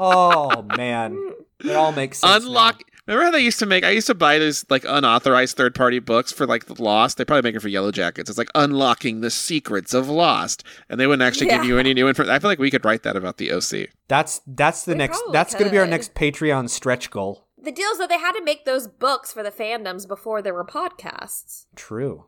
oh 0.00 0.62
man, 0.76 1.18
it 1.64 1.74
all 1.74 1.92
makes 1.92 2.18
sense. 2.18 2.44
Unlock. 2.44 2.82
Remember 3.06 3.24
how 3.24 3.30
they 3.30 3.40
used 3.40 3.58
to 3.60 3.66
make? 3.66 3.84
I 3.84 3.90
used 3.90 4.06
to 4.08 4.14
buy 4.14 4.38
those 4.38 4.66
like 4.68 4.84
unauthorized 4.86 5.56
third 5.56 5.74
party 5.74 5.98
books 5.98 6.30
for 6.30 6.46
like 6.46 6.66
the 6.66 6.80
Lost. 6.82 7.16
They 7.16 7.24
probably 7.24 7.48
make 7.48 7.56
it 7.56 7.60
for 7.60 7.68
Yellowjackets. 7.70 8.28
It's 8.28 8.36
like 8.36 8.50
unlocking 8.54 9.22
the 9.22 9.30
secrets 9.30 9.94
of 9.94 10.10
Lost, 10.10 10.62
and 10.90 11.00
they 11.00 11.06
wouldn't 11.06 11.26
actually 11.26 11.48
give 11.48 11.64
you 11.64 11.78
any 11.78 11.94
new 11.94 12.06
information. 12.06 12.34
I 12.34 12.38
feel 12.38 12.50
like 12.50 12.58
we 12.58 12.70
could 12.70 12.84
write 12.84 13.04
that 13.04 13.16
about 13.16 13.38
the 13.38 13.50
OC. 13.50 13.88
That's 14.08 14.42
that's 14.46 14.84
the 14.84 14.92
We 14.92 14.98
next. 14.98 15.18
probably 15.20 15.32
That's 15.32 15.54
going 15.54 15.64
to 15.64 15.70
be 15.70 15.78
our 15.78 15.86
next 15.86 16.14
Patreon 16.14 16.68
stretch 16.68 17.10
goal. 17.10 17.46
The 17.56 17.72
deal 17.72 17.88
is 17.88 17.98
that 17.98 18.10
they 18.10 18.18
had 18.18 18.32
to 18.32 18.44
make 18.44 18.66
those 18.66 18.86
books 18.86 19.32
for 19.32 19.42
the 19.42 19.50
fandoms 19.50 20.06
before 20.06 20.42
there 20.42 20.54
were 20.54 20.64
podcasts. 20.64 21.64
True. 21.74 22.26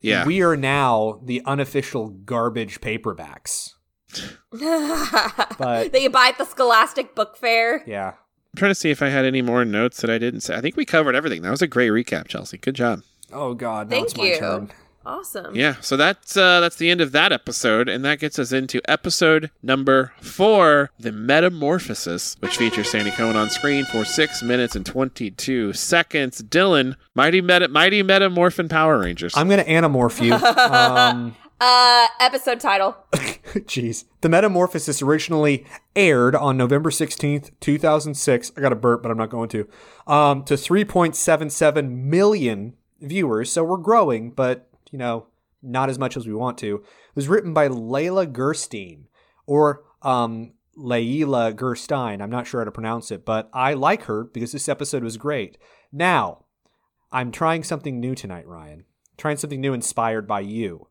Yeah. 0.00 0.26
We 0.26 0.42
are 0.42 0.56
now 0.56 1.20
the 1.22 1.42
unofficial 1.46 2.08
garbage 2.08 2.80
paperbacks. 2.80 3.74
that 4.52 6.00
you 6.00 6.10
buy 6.10 6.28
at 6.28 6.38
the 6.38 6.44
Scholastic 6.44 7.14
Book 7.14 7.36
Fair. 7.36 7.82
Yeah. 7.86 8.08
I'm 8.54 8.58
trying 8.58 8.70
to 8.70 8.74
see 8.74 8.90
if 8.90 9.00
I 9.00 9.08
had 9.08 9.24
any 9.24 9.40
more 9.40 9.64
notes 9.64 10.00
that 10.02 10.10
I 10.10 10.18
didn't 10.18 10.40
say. 10.40 10.54
I 10.54 10.60
think 10.60 10.76
we 10.76 10.84
covered 10.84 11.14
everything. 11.14 11.42
That 11.42 11.50
was 11.50 11.62
a 11.62 11.66
great 11.66 11.90
recap, 11.90 12.28
Chelsea. 12.28 12.58
Good 12.58 12.74
job. 12.74 13.02
Oh 13.32 13.54
God. 13.54 13.88
Now 13.88 13.96
Thank 13.96 14.06
it's 14.08 14.16
my 14.16 14.24
you. 14.24 14.38
turn. 14.38 14.72
Awesome. 15.04 15.56
Yeah, 15.56 15.76
so 15.80 15.96
that's 15.96 16.36
uh, 16.36 16.60
that's 16.60 16.76
the 16.76 16.88
end 16.88 17.00
of 17.00 17.10
that 17.12 17.32
episode, 17.32 17.88
and 17.88 18.04
that 18.04 18.20
gets 18.20 18.38
us 18.38 18.52
into 18.52 18.80
episode 18.88 19.50
number 19.60 20.12
four, 20.20 20.90
the 20.98 21.10
Metamorphosis, 21.10 22.36
which 22.38 22.56
features 22.56 22.90
Sandy 22.90 23.10
Cohen 23.10 23.34
on 23.34 23.50
screen 23.50 23.84
for 23.84 24.04
six 24.04 24.44
minutes 24.44 24.76
and 24.76 24.86
twenty-two 24.86 25.72
seconds. 25.72 26.40
Dylan, 26.42 26.94
mighty 27.16 27.40
meta, 27.40 27.66
mighty 27.66 28.02
Metamorphin 28.04 28.68
Power 28.68 28.98
Rangers. 29.00 29.36
I'm 29.36 29.48
going 29.48 29.64
to 29.64 29.68
anamorph 29.68 30.24
you. 30.24 30.34
um, 30.72 31.34
Uh, 31.64 32.08
episode 32.18 32.58
title. 32.58 32.96
Jeez. 33.12 34.06
The 34.20 34.28
Metamorphosis 34.28 35.00
originally 35.00 35.64
aired 35.94 36.34
on 36.34 36.56
November 36.56 36.90
16th, 36.90 37.52
2006. 37.60 38.50
I 38.56 38.60
got 38.60 38.72
a 38.72 38.76
burp, 38.76 39.00
but 39.00 39.12
I'm 39.12 39.16
not 39.16 39.30
going 39.30 39.48
to. 39.50 39.68
Um, 40.08 40.42
to 40.46 40.54
3.77 40.54 41.88
million 41.88 42.74
viewers. 43.00 43.52
So 43.52 43.62
we're 43.62 43.76
growing, 43.76 44.32
but, 44.32 44.70
you 44.90 44.98
know, 44.98 45.28
not 45.62 45.88
as 45.88 46.00
much 46.00 46.16
as 46.16 46.26
we 46.26 46.34
want 46.34 46.58
to. 46.58 46.78
It 46.78 47.14
was 47.14 47.28
written 47.28 47.54
by 47.54 47.68
Leila 47.68 48.26
Gerstein 48.26 49.06
or 49.46 49.84
um, 50.02 50.54
Leila 50.74 51.52
Gerstein. 51.52 52.20
I'm 52.20 52.28
not 52.28 52.48
sure 52.48 52.60
how 52.60 52.64
to 52.64 52.72
pronounce 52.72 53.12
it, 53.12 53.24
but 53.24 53.48
I 53.52 53.74
like 53.74 54.02
her 54.06 54.24
because 54.24 54.50
this 54.50 54.68
episode 54.68 55.04
was 55.04 55.16
great. 55.16 55.58
Now, 55.92 56.44
I'm 57.12 57.30
trying 57.30 57.62
something 57.62 58.00
new 58.00 58.16
tonight, 58.16 58.48
Ryan. 58.48 58.82
Trying 59.16 59.36
something 59.36 59.60
new 59.60 59.74
inspired 59.74 60.26
by 60.26 60.40
you 60.40 60.88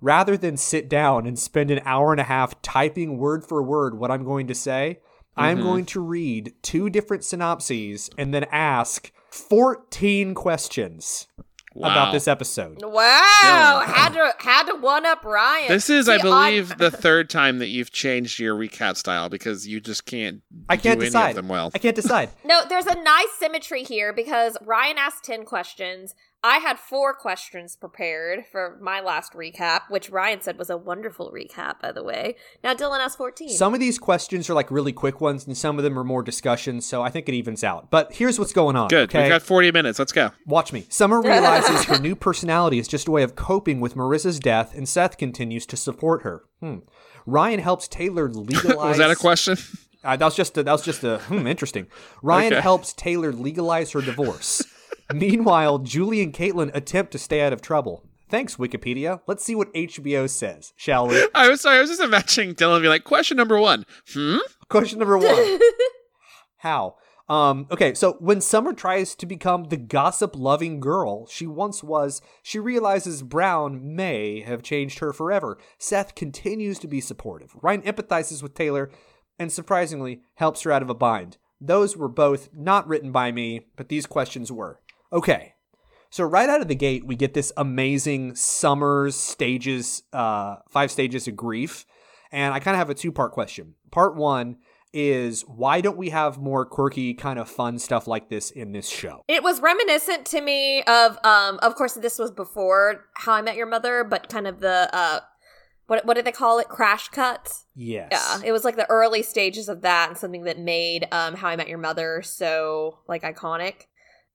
rather 0.00 0.36
than 0.36 0.56
sit 0.56 0.88
down 0.88 1.26
and 1.26 1.38
spend 1.38 1.70
an 1.70 1.80
hour 1.84 2.12
and 2.12 2.20
a 2.20 2.24
half 2.24 2.60
typing 2.62 3.18
word 3.18 3.44
for 3.44 3.62
word 3.62 3.98
what 3.98 4.10
I'm 4.10 4.24
going 4.24 4.46
to 4.48 4.54
say, 4.54 5.00
I'm 5.36 5.58
mm-hmm. 5.58 5.66
going 5.66 5.86
to 5.86 6.00
read 6.00 6.54
two 6.62 6.90
different 6.90 7.24
synopses 7.24 8.10
and 8.18 8.34
then 8.34 8.44
ask 8.50 9.12
14 9.30 10.34
questions 10.34 11.28
Wow. 11.72 11.90
about 11.92 12.12
this 12.12 12.26
episode. 12.26 12.82
Wow, 12.82 13.84
had 13.86 14.08
to 14.14 14.34
had 14.40 14.64
to 14.64 14.74
one 14.74 15.06
up 15.06 15.24
Ryan. 15.24 15.68
This 15.68 15.88
is, 15.88 16.08
I 16.08 16.16
See, 16.16 16.22
believe, 16.24 16.76
the 16.78 16.90
third 16.90 17.30
time 17.30 17.60
that 17.60 17.68
you've 17.68 17.92
changed 17.92 18.40
your 18.40 18.56
recap 18.56 18.96
style 18.96 19.28
because 19.28 19.68
you 19.68 19.80
just 19.80 20.04
can't. 20.04 20.42
I 20.68 20.76
can't 20.76 20.98
do 20.98 21.06
decide. 21.06 21.22
any 21.22 21.30
of 21.30 21.36
them 21.36 21.48
well. 21.48 21.70
I 21.72 21.78
can't 21.78 21.94
decide. 21.94 22.30
No, 22.44 22.62
there's 22.68 22.86
a 22.86 23.00
nice 23.00 23.30
symmetry 23.38 23.84
here 23.84 24.12
because 24.12 24.56
Ryan 24.62 24.98
asked 24.98 25.22
10 25.22 25.44
questions. 25.44 26.16
I 26.42 26.56
had 26.56 26.78
four 26.78 27.12
questions 27.12 27.76
prepared 27.76 28.46
for 28.50 28.78
my 28.80 29.00
last 29.00 29.34
recap, 29.34 29.82
which 29.90 30.08
Ryan 30.08 30.40
said 30.40 30.58
was 30.58 30.70
a 30.70 30.76
wonderful 30.76 31.30
recap, 31.30 31.80
by 31.82 31.92
the 31.92 32.02
way. 32.02 32.36
Now 32.64 32.72
Dylan 32.72 33.00
asked 33.00 33.18
14. 33.18 33.50
Some 33.50 33.74
of 33.74 33.80
these 33.80 33.98
questions 33.98 34.48
are 34.48 34.54
like 34.54 34.70
really 34.70 34.92
quick 34.92 35.20
ones, 35.20 35.46
and 35.46 35.54
some 35.56 35.76
of 35.76 35.84
them 35.84 35.98
are 35.98 36.04
more 36.04 36.22
discussions, 36.22 36.86
so 36.86 37.02
I 37.02 37.10
think 37.10 37.28
it 37.28 37.34
evens 37.34 37.62
out. 37.62 37.90
But 37.90 38.14
here's 38.14 38.38
what's 38.38 38.54
going 38.54 38.74
on. 38.74 38.88
Good. 38.88 39.10
Okay? 39.10 39.20
We've 39.22 39.28
got 39.28 39.42
40 39.42 39.70
minutes. 39.72 39.98
Let's 39.98 40.12
go. 40.12 40.30
Watch 40.46 40.72
me. 40.72 40.86
Summer 40.88 41.20
realizes 41.22 41.84
her 41.84 41.98
new 41.98 42.16
personality 42.16 42.78
is 42.78 42.88
just 42.88 43.06
a 43.06 43.10
way 43.10 43.22
of 43.22 43.36
coping 43.36 43.78
with 43.80 43.94
Marissa's 43.94 44.40
death, 44.40 44.74
and 44.74 44.88
Seth 44.88 45.18
continues 45.18 45.66
to 45.66 45.76
support 45.76 46.22
her. 46.22 46.44
Hmm. 46.60 46.78
Ryan 47.26 47.60
helps 47.60 47.86
Taylor 47.86 48.28
legalize. 48.32 48.76
Was 48.76 48.98
that 48.98 49.10
a 49.10 49.16
question? 49.16 49.58
Uh, 50.02 50.16
that 50.16 50.24
was 50.24 50.34
just 50.34 50.56
a, 50.56 50.62
that 50.62 50.72
was 50.72 50.82
just 50.82 51.04
a 51.04 51.18
hmm, 51.18 51.46
interesting. 51.46 51.86
Ryan 52.22 52.54
Okay. 52.54 52.62
helps 52.62 52.94
Taylor 52.94 53.30
legalize 53.32 53.92
her 53.92 54.00
divorce. 54.00 54.64
Meanwhile, 55.14 55.78
Julie 55.78 56.22
and 56.22 56.32
Caitlin 56.32 56.74
attempt 56.74 57.12
to 57.12 57.18
stay 57.18 57.40
out 57.40 57.52
of 57.52 57.60
trouble. 57.60 58.04
Thanks, 58.28 58.56
Wikipedia. 58.56 59.20
Let's 59.26 59.44
see 59.44 59.56
what 59.56 59.74
HBO 59.74 60.30
says, 60.30 60.72
shall 60.76 61.08
we? 61.08 61.26
I 61.34 61.48
was 61.48 61.60
sorry. 61.60 61.78
I 61.78 61.80
was 61.80 61.90
just 61.90 62.00
imagining 62.00 62.54
Dylan 62.54 62.80
be 62.80 62.88
like, 62.88 63.04
question 63.04 63.36
number 63.36 63.58
one. 63.58 63.84
Hmm? 64.12 64.38
Question 64.68 65.00
number 65.00 65.18
one. 65.18 65.58
How? 66.58 66.94
Um, 67.28 67.66
okay, 67.70 67.94
so 67.94 68.16
when 68.18 68.40
Summer 68.40 68.72
tries 68.72 69.14
to 69.14 69.26
become 69.26 69.64
the 69.64 69.76
gossip 69.76 70.34
loving 70.34 70.80
girl 70.80 71.26
she 71.26 71.46
once 71.46 71.82
was, 71.82 72.20
she 72.42 72.58
realizes 72.58 73.22
Brown 73.22 73.94
may 73.94 74.40
have 74.40 74.62
changed 74.62 74.98
her 74.98 75.12
forever. 75.12 75.56
Seth 75.78 76.14
continues 76.16 76.78
to 76.80 76.88
be 76.88 77.00
supportive. 77.00 77.52
Ryan 77.62 77.82
empathizes 77.82 78.42
with 78.42 78.54
Taylor 78.54 78.90
and 79.38 79.52
surprisingly 79.52 80.22
helps 80.34 80.62
her 80.62 80.72
out 80.72 80.82
of 80.82 80.90
a 80.90 80.94
bind. 80.94 81.38
Those 81.60 81.96
were 81.96 82.08
both 82.08 82.48
not 82.52 82.88
written 82.88 83.12
by 83.12 83.30
me, 83.32 83.66
but 83.76 83.88
these 83.88 84.06
questions 84.06 84.50
were. 84.50 84.80
Okay. 85.12 85.54
So 86.10 86.24
right 86.24 86.48
out 86.48 86.60
of 86.60 86.68
the 86.68 86.74
gate, 86.74 87.06
we 87.06 87.14
get 87.14 87.34
this 87.34 87.52
amazing 87.56 88.34
summer's 88.34 89.14
stages, 89.14 90.02
uh, 90.12 90.56
five 90.68 90.90
stages 90.90 91.28
of 91.28 91.36
grief. 91.36 91.86
And 92.32 92.52
I 92.52 92.60
kind 92.60 92.74
of 92.74 92.78
have 92.78 92.90
a 92.90 92.94
two 92.94 93.12
part 93.12 93.32
question. 93.32 93.74
Part 93.90 94.16
one 94.16 94.56
is 94.92 95.42
why 95.42 95.80
don't 95.80 95.96
we 95.96 96.10
have 96.10 96.38
more 96.38 96.66
quirky, 96.66 97.14
kind 97.14 97.38
of 97.38 97.48
fun 97.48 97.78
stuff 97.78 98.08
like 98.08 98.28
this 98.28 98.50
in 98.50 98.72
this 98.72 98.88
show? 98.88 99.24
It 99.28 99.42
was 99.42 99.60
reminiscent 99.60 100.26
to 100.26 100.40
me 100.40 100.82
of, 100.82 101.16
um, 101.24 101.60
of 101.62 101.76
course, 101.76 101.94
this 101.94 102.18
was 102.18 102.32
before 102.32 103.04
How 103.14 103.34
I 103.34 103.42
Met 103.42 103.54
Your 103.54 103.66
Mother, 103.66 104.02
but 104.02 104.28
kind 104.28 104.48
of 104.48 104.58
the, 104.58 104.88
uh, 104.92 105.20
what 105.86 106.06
what 106.06 106.14
did 106.14 106.24
they 106.24 106.32
call 106.32 106.60
it? 106.60 106.68
Crash 106.68 107.08
cuts. 107.08 107.66
Yes. 107.74 108.10
Yeah, 108.12 108.48
it 108.48 108.52
was 108.52 108.64
like 108.64 108.76
the 108.76 108.88
early 108.88 109.24
stages 109.24 109.68
of 109.68 109.82
that, 109.82 110.08
and 110.08 110.16
something 110.16 110.44
that 110.44 110.56
made 110.56 111.08
um, 111.10 111.34
How 111.34 111.48
I 111.48 111.56
Met 111.56 111.68
Your 111.68 111.78
Mother 111.78 112.22
so 112.22 112.98
like 113.08 113.22
iconic. 113.22 113.86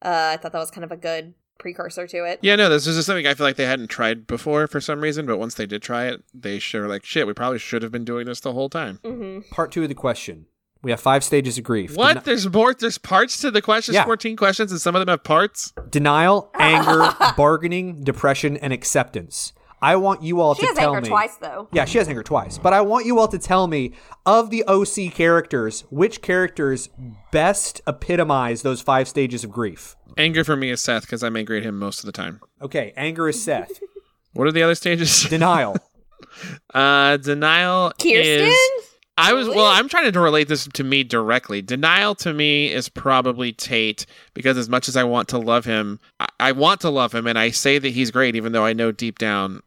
Uh, 0.05 0.33
I 0.33 0.37
thought 0.37 0.51
that 0.51 0.59
was 0.59 0.69
kind 0.71 0.85
of 0.85 0.91
a 0.91 0.97
good 0.97 1.33
precursor 1.57 2.05
to 2.05 2.17
it. 2.25 2.39
Yeah, 2.41 2.55
no, 2.57 2.69
this 2.69 2.85
is 2.85 2.95
just 2.95 3.07
something 3.07 3.25
I 3.25 3.33
feel 3.33 3.45
like 3.45 3.55
they 3.55 3.65
hadn't 3.65 3.87
tried 3.87 4.27
before 4.27 4.67
for 4.67 4.79
some 4.79 5.01
reason, 5.01 5.25
but 5.25 5.37
once 5.37 5.55
they 5.55 5.65
did 5.65 5.81
try 5.81 6.05
it, 6.05 6.23
they 6.33 6.59
sure 6.59 6.87
like 6.87 7.03
shit. 7.05 7.25
We 7.25 7.33
probably 7.33 7.59
should 7.59 7.81
have 7.81 7.91
been 7.91 8.05
doing 8.05 8.25
this 8.27 8.39
the 8.41 8.53
whole 8.53 8.69
time. 8.69 8.99
hmm 9.03 9.39
Part 9.51 9.71
two 9.71 9.83
of 9.83 9.89
the 9.89 9.95
question. 9.95 10.45
We 10.83 10.91
have 10.91 10.99
five 10.99 11.23
stages 11.23 11.57
of 11.57 11.63
grief. 11.63 11.95
What? 11.97 12.17
Deni- 12.17 12.23
There's 12.25 12.47
more. 12.53 12.73
There's 12.75 12.99
parts 12.99 13.39
to 13.39 13.49
the 13.49 13.61
questions. 13.61 13.95
Yeah. 13.95 14.03
Fourteen 14.03 14.35
questions, 14.35 14.71
and 14.71 14.79
some 14.79 14.95
of 14.95 14.99
them 14.99 15.07
have 15.11 15.23
parts. 15.23 15.73
denial, 15.89 16.51
anger, 16.59 17.09
bargaining, 17.37 18.03
depression, 18.03 18.55
and 18.57 18.71
acceptance. 18.71 19.51
I 19.81 19.95
want 19.97 20.23
you 20.23 20.41
all 20.41 20.55
to 20.55 20.61
She 20.61 20.65
to 20.67 20.69
has 20.71 20.77
tell 20.77 20.89
anger 20.95 21.01
me. 21.01 21.07
twice 21.09 21.35
though. 21.37 21.67
Yeah, 21.71 21.85
she 21.85 21.97
has 21.97 22.07
anger 22.07 22.23
twice. 22.23 22.57
But 22.57 22.73
I 22.73 22.81
want 22.81 23.05
you 23.05 23.19
all 23.19 23.27
to 23.27 23.37
tell 23.37 23.67
me 23.67 23.93
of 24.25 24.49
the 24.49 24.63
OC 24.67 25.13
characters, 25.13 25.81
which 25.89 26.21
characters 26.21 26.89
best 27.31 27.81
epitomize 27.87 28.61
those 28.61 28.81
five 28.81 29.07
stages 29.07 29.43
of 29.43 29.51
grief. 29.51 29.95
Anger 30.17 30.43
for 30.43 30.55
me 30.55 30.69
is 30.71 30.81
Seth 30.81 31.01
because 31.03 31.23
I'm 31.23 31.35
angry 31.35 31.57
at 31.57 31.63
him 31.63 31.77
most 31.77 31.99
of 31.99 32.05
the 32.05 32.11
time. 32.13 32.39
Okay, 32.61 32.93
anger 32.95 33.27
is 33.29 33.41
Seth. 33.43 33.79
What 34.33 34.47
are 34.47 34.51
the 34.51 34.63
other 34.63 34.75
stages? 34.75 35.23
Denial. 35.29 35.77
uh, 36.73 37.15
denial 37.15 37.91
Kirsten. 37.91 38.47
is. 38.49 38.74
I 39.17 39.33
was 39.33 39.47
well. 39.47 39.65
I'm 39.65 39.87
trying 39.87 40.11
to 40.11 40.19
relate 40.19 40.47
this 40.49 40.67
to 40.67 40.83
me 40.83 41.03
directly. 41.03 41.61
Denial 41.61 42.15
to 42.15 42.33
me 42.33 42.71
is 42.71 42.89
probably 42.89 43.53
Tate 43.53 44.05
because 44.33 44.57
as 44.57 44.67
much 44.67 44.89
as 44.89 44.97
I 44.97 45.03
want 45.05 45.29
to 45.29 45.37
love 45.37 45.63
him, 45.65 45.99
I, 46.19 46.27
I 46.39 46.51
want 46.51 46.81
to 46.81 46.89
love 46.89 47.13
him, 47.15 47.25
and 47.25 47.39
I 47.39 47.49
say 47.51 47.79
that 47.79 47.89
he's 47.89 48.11
great, 48.11 48.35
even 48.35 48.51
though 48.51 48.65
I 48.65 48.73
know 48.73 48.91
deep 48.91 49.17
down 49.17 49.61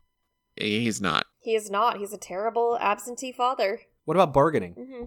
he's 0.57 1.01
not. 1.01 1.27
He 1.41 1.55
is 1.55 1.71
not. 1.71 1.97
He's 1.99 2.13
a 2.13 2.19
terrible 2.19 2.77
absentee 2.81 3.33
father. 3.33 3.81
What 4.05 4.17
about 4.17 4.35
bargaining? 4.35 4.73
hmm 4.73 5.05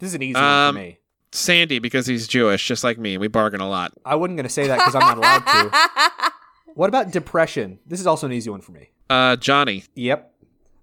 This 0.00 0.08
is 0.08 0.14
an 0.14 0.22
easy 0.22 0.34
one 0.34 0.44
Um, 0.44 0.74
for 0.74 0.80
me. 0.80 0.98
Sandy 1.32 1.78
because 1.78 2.06
he's 2.06 2.26
Jewish, 2.26 2.66
just 2.66 2.82
like 2.84 2.98
me. 2.98 3.16
We 3.16 3.28
bargain 3.28 3.60
a 3.60 3.68
lot. 3.68 3.92
I 4.04 4.16
wasn't 4.16 4.36
going 4.36 4.44
to 4.44 4.50
say 4.52 4.66
that 4.66 4.78
because 4.78 4.94
I'm 4.96 5.00
not 5.00 5.18
allowed 5.18 5.46
to. 5.46 6.32
What 6.74 6.88
about 6.88 7.10
depression? 7.10 7.80
This 7.84 7.98
is 7.98 8.06
also 8.06 8.26
an 8.26 8.32
easy 8.32 8.48
one 8.48 8.60
for 8.60 8.70
me. 8.70 8.90
Uh, 9.10 9.34
Johnny. 9.36 9.84
Yep. 9.96 10.29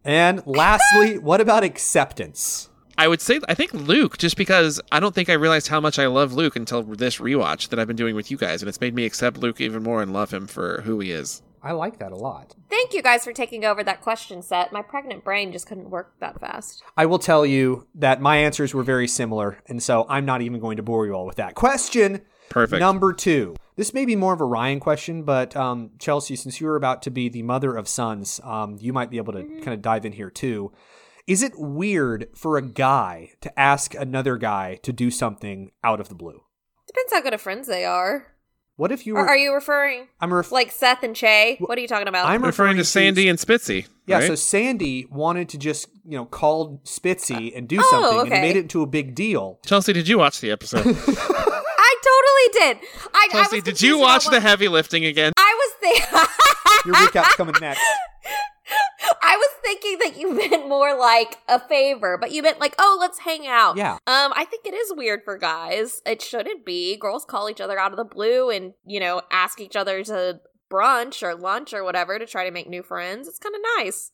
And 0.07 0.41
lastly, 0.47 1.19
what 1.19 1.41
about 1.41 1.63
acceptance? 1.63 2.69
I 2.97 3.07
would 3.07 3.21
say 3.21 3.39
I 3.47 3.53
think 3.53 3.73
Luke, 3.73 4.17
just 4.17 4.37
because 4.37 4.81
I 4.91 4.99
don't 4.99 5.13
think 5.13 5.29
I 5.29 5.33
realized 5.33 5.67
how 5.67 5.79
much 5.79 5.99
I 5.99 6.07
love 6.07 6.33
Luke 6.33 6.55
until 6.55 6.81
this 6.81 7.17
rewatch 7.17 7.69
that 7.69 7.77
I've 7.77 7.85
been 7.85 7.95
doing 7.95 8.15
with 8.15 8.31
you 8.31 8.37
guys, 8.37 8.63
and 8.63 8.69
it's 8.69 8.81
made 8.81 8.95
me 8.95 9.05
accept 9.05 9.37
Luke 9.37 9.61
even 9.61 9.83
more 9.83 10.01
and 10.01 10.11
love 10.11 10.33
him 10.33 10.47
for 10.47 10.81
who 10.81 10.99
he 10.99 11.11
is. 11.11 11.43
I 11.61 11.73
like 11.73 11.99
that 11.99 12.11
a 12.11 12.15
lot. 12.15 12.55
Thank 12.69 12.93
you 12.93 13.01
guys 13.01 13.23
for 13.23 13.33
taking 13.33 13.65
over 13.65 13.83
that 13.83 14.01
question 14.01 14.41
set. 14.41 14.71
My 14.71 14.81
pregnant 14.81 15.23
brain 15.23 15.51
just 15.51 15.67
couldn't 15.67 15.89
work 15.89 16.13
that 16.19 16.39
fast. 16.39 16.81
I 16.95 17.05
will 17.05 17.19
tell 17.19 17.45
you 17.45 17.87
that 17.95 18.21
my 18.21 18.37
answers 18.37 18.73
were 18.73 18.83
very 18.83 19.07
similar, 19.07 19.59
and 19.67 19.83
so 19.83 20.05
I'm 20.09 20.25
not 20.25 20.41
even 20.41 20.59
going 20.59 20.77
to 20.77 20.83
bore 20.83 21.05
you 21.05 21.13
all 21.13 21.25
with 21.25 21.35
that. 21.35 21.55
Question 21.55 22.21
Perfect. 22.49 22.79
number 22.79 23.13
two. 23.13 23.55
This 23.75 23.93
may 23.93 24.05
be 24.05 24.15
more 24.15 24.33
of 24.33 24.41
a 24.41 24.45
Ryan 24.45 24.79
question, 24.79 25.23
but 25.23 25.55
um, 25.55 25.91
Chelsea, 25.99 26.35
since 26.35 26.59
you're 26.59 26.75
about 26.75 27.03
to 27.03 27.11
be 27.11 27.29
the 27.29 27.43
mother 27.43 27.75
of 27.75 27.87
sons, 27.87 28.39
um, 28.43 28.77
you 28.79 28.91
might 28.93 29.11
be 29.11 29.17
able 29.17 29.33
to 29.33 29.43
kind 29.61 29.69
of 29.69 29.81
dive 29.81 30.05
in 30.05 30.13
here 30.13 30.31
too. 30.31 30.71
Is 31.27 31.43
it 31.43 31.51
weird 31.57 32.27
for 32.35 32.57
a 32.57 32.61
guy 32.61 33.31
to 33.41 33.59
ask 33.59 33.93
another 33.93 34.37
guy 34.37 34.79
to 34.83 34.91
do 34.93 35.11
something 35.11 35.71
out 35.83 35.99
of 35.99 36.09
the 36.09 36.15
blue? 36.15 36.41
Depends 36.87 37.11
how 37.13 37.21
good 37.21 37.33
of 37.33 37.41
friends 37.41 37.67
they 37.67 37.83
are. 37.85 38.27
What 38.77 38.91
if 38.91 39.05
you 39.05 39.15
Or 39.17 39.23
were? 39.23 39.27
are 39.27 39.35
you 39.37 39.53
referring 39.53 40.07
I'm 40.21 40.31
ref- 40.33 40.51
like 40.51 40.71
Seth 40.71 41.03
and 41.03 41.15
Che? 41.15 41.57
What 41.59 41.77
are 41.77 41.81
you 41.81 41.87
talking 41.87 42.07
about? 42.07 42.27
I'm 42.29 42.43
referring 42.43 42.77
to 42.77 42.85
Sandy 42.85 43.27
and 43.27 43.37
Spitzy. 43.37 43.87
Yeah, 44.05 44.19
right? 44.19 44.27
so 44.27 44.35
Sandy 44.35 45.05
wanted 45.11 45.49
to 45.49 45.57
just, 45.57 45.89
you 46.05 46.15
know, 46.17 46.25
call 46.25 46.79
Spitzy 46.85 47.57
and 47.57 47.67
do 47.67 47.77
Oh, 47.81 47.87
something 47.89 48.19
and 48.19 48.27
okay. 48.29 48.37
it 48.37 48.41
made 48.41 48.55
it 48.55 48.61
into 48.61 48.81
a 48.83 48.85
big 48.87 49.13
deal. 49.15 49.59
Chelsea, 49.65 49.93
did 49.93 50.07
you 50.07 50.17
watch 50.19 50.39
the 50.41 50.51
episode? 50.51 50.85
I 52.07 52.49
totally 52.53 52.81
did. 52.81 52.89
I, 53.13 53.27
I 53.29 53.31
Chelsea, 53.31 53.55
was 53.57 53.63
did 53.63 53.81
you 53.81 53.99
watch 53.99 54.25
about 54.25 54.35
the 54.35 54.39
heavy 54.41 54.67
lifting 54.67 55.05
again? 55.05 55.33
I 55.37 55.55
was 55.57 55.73
thinking. 55.79 56.27
Your 56.85 57.05
recap's 57.05 57.35
coming 57.35 57.55
next. 57.59 57.81
I 59.21 59.35
was 59.35 59.49
thinking 59.63 59.97
that 59.99 60.19
you 60.19 60.33
meant 60.33 60.67
more 60.67 60.97
like 60.97 61.37
a 61.47 61.59
favor, 61.59 62.17
but 62.19 62.31
you 62.31 62.41
meant 62.41 62.59
like, 62.59 62.75
oh, 62.79 62.97
let's 62.99 63.19
hang 63.19 63.47
out. 63.47 63.77
Yeah. 63.77 63.93
Um, 63.93 64.33
I 64.35 64.45
think 64.49 64.65
it 64.65 64.73
is 64.73 64.93
weird 64.95 65.21
for 65.23 65.37
guys. 65.37 66.01
It 66.05 66.21
shouldn't 66.21 66.65
be. 66.65 66.97
Girls 66.97 67.25
call 67.25 67.49
each 67.49 67.61
other 67.61 67.79
out 67.79 67.91
of 67.91 67.97
the 67.97 68.05
blue 68.05 68.49
and, 68.49 68.73
you 68.85 68.99
know, 68.99 69.21
ask 69.31 69.59
each 69.59 69.75
other 69.75 70.03
to 70.03 70.39
brunch 70.71 71.23
or 71.23 71.35
lunch 71.35 71.73
or 71.73 71.83
whatever 71.83 72.19
to 72.19 72.25
try 72.25 72.45
to 72.45 72.51
make 72.51 72.69
new 72.69 72.83
friends. 72.83 73.27
It's 73.27 73.39
kind 73.39 73.55
of 73.55 73.61
nice. 73.77 74.11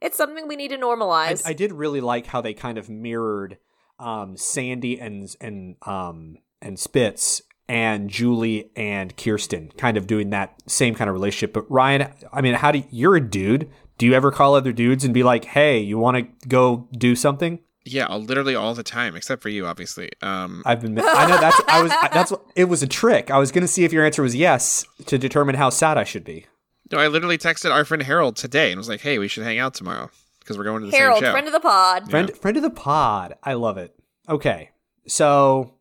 It's 0.00 0.16
something 0.16 0.48
we 0.48 0.56
need 0.56 0.68
to 0.68 0.76
I, 0.76 0.80
normalize. 0.80 1.46
I 1.46 1.52
did 1.52 1.72
really 1.72 2.00
like 2.00 2.26
how 2.26 2.40
they 2.40 2.54
kind 2.54 2.78
of 2.78 2.88
mirrored 2.88 3.58
um, 3.98 4.36
Sandy 4.36 4.98
and 5.00 5.28
and 5.40 5.76
um, 5.82 6.38
and 6.64 6.78
Spitz 6.78 7.42
and 7.68 8.10
Julie 8.10 8.70
and 8.76 9.16
Kirsten, 9.16 9.70
kind 9.78 9.96
of 9.96 10.06
doing 10.06 10.30
that 10.30 10.54
same 10.66 10.94
kind 10.94 11.08
of 11.08 11.14
relationship. 11.14 11.52
But 11.52 11.70
Ryan, 11.70 12.12
I 12.32 12.40
mean, 12.40 12.54
how 12.54 12.72
do 12.72 12.78
you, 12.78 12.84
you're 12.90 13.16
a 13.16 13.20
dude? 13.20 13.70
Do 13.96 14.06
you 14.06 14.14
ever 14.14 14.30
call 14.32 14.54
other 14.54 14.72
dudes 14.72 15.04
and 15.04 15.14
be 15.14 15.22
like, 15.22 15.44
"Hey, 15.44 15.78
you 15.78 15.98
want 15.98 16.16
to 16.16 16.48
go 16.48 16.88
do 16.98 17.14
something?" 17.14 17.60
Yeah, 17.86 18.12
literally 18.14 18.54
all 18.54 18.74
the 18.74 18.82
time, 18.82 19.14
except 19.14 19.42
for 19.42 19.50
you, 19.50 19.66
obviously. 19.66 20.10
Um, 20.22 20.62
I've 20.64 20.80
been. 20.80 20.98
I 20.98 21.26
know 21.28 21.38
that's. 21.38 21.60
I 21.68 21.82
was. 21.82 21.90
That's. 22.12 22.32
It 22.56 22.64
was 22.64 22.82
a 22.82 22.86
trick. 22.86 23.30
I 23.30 23.38
was 23.38 23.52
going 23.52 23.62
to 23.62 23.68
see 23.68 23.84
if 23.84 23.92
your 23.92 24.04
answer 24.04 24.22
was 24.22 24.34
yes 24.34 24.84
to 25.06 25.18
determine 25.18 25.54
how 25.54 25.70
sad 25.70 25.96
I 25.98 26.04
should 26.04 26.24
be. 26.24 26.46
no, 26.90 26.98
I 26.98 27.08
literally 27.08 27.38
texted 27.38 27.70
our 27.70 27.84
friend 27.84 28.02
Harold 28.02 28.36
today 28.36 28.72
and 28.72 28.78
was 28.78 28.88
like, 28.88 29.00
"Hey, 29.02 29.18
we 29.18 29.28
should 29.28 29.44
hang 29.44 29.58
out 29.58 29.74
tomorrow 29.74 30.10
because 30.40 30.56
we're 30.58 30.64
going 30.64 30.80
to 30.82 30.90
the 30.90 30.96
Harold, 30.96 31.18
same 31.18 31.20
show." 31.22 31.26
Harold, 31.26 31.34
friend 31.34 31.46
of 31.46 31.52
the 31.52 31.68
pod. 31.68 32.10
Friend, 32.10 32.36
friend 32.38 32.56
of 32.56 32.62
the 32.62 32.70
pod. 32.70 33.34
I 33.42 33.52
love 33.52 33.76
it. 33.78 33.94
Okay, 34.30 34.70
so 35.06 35.74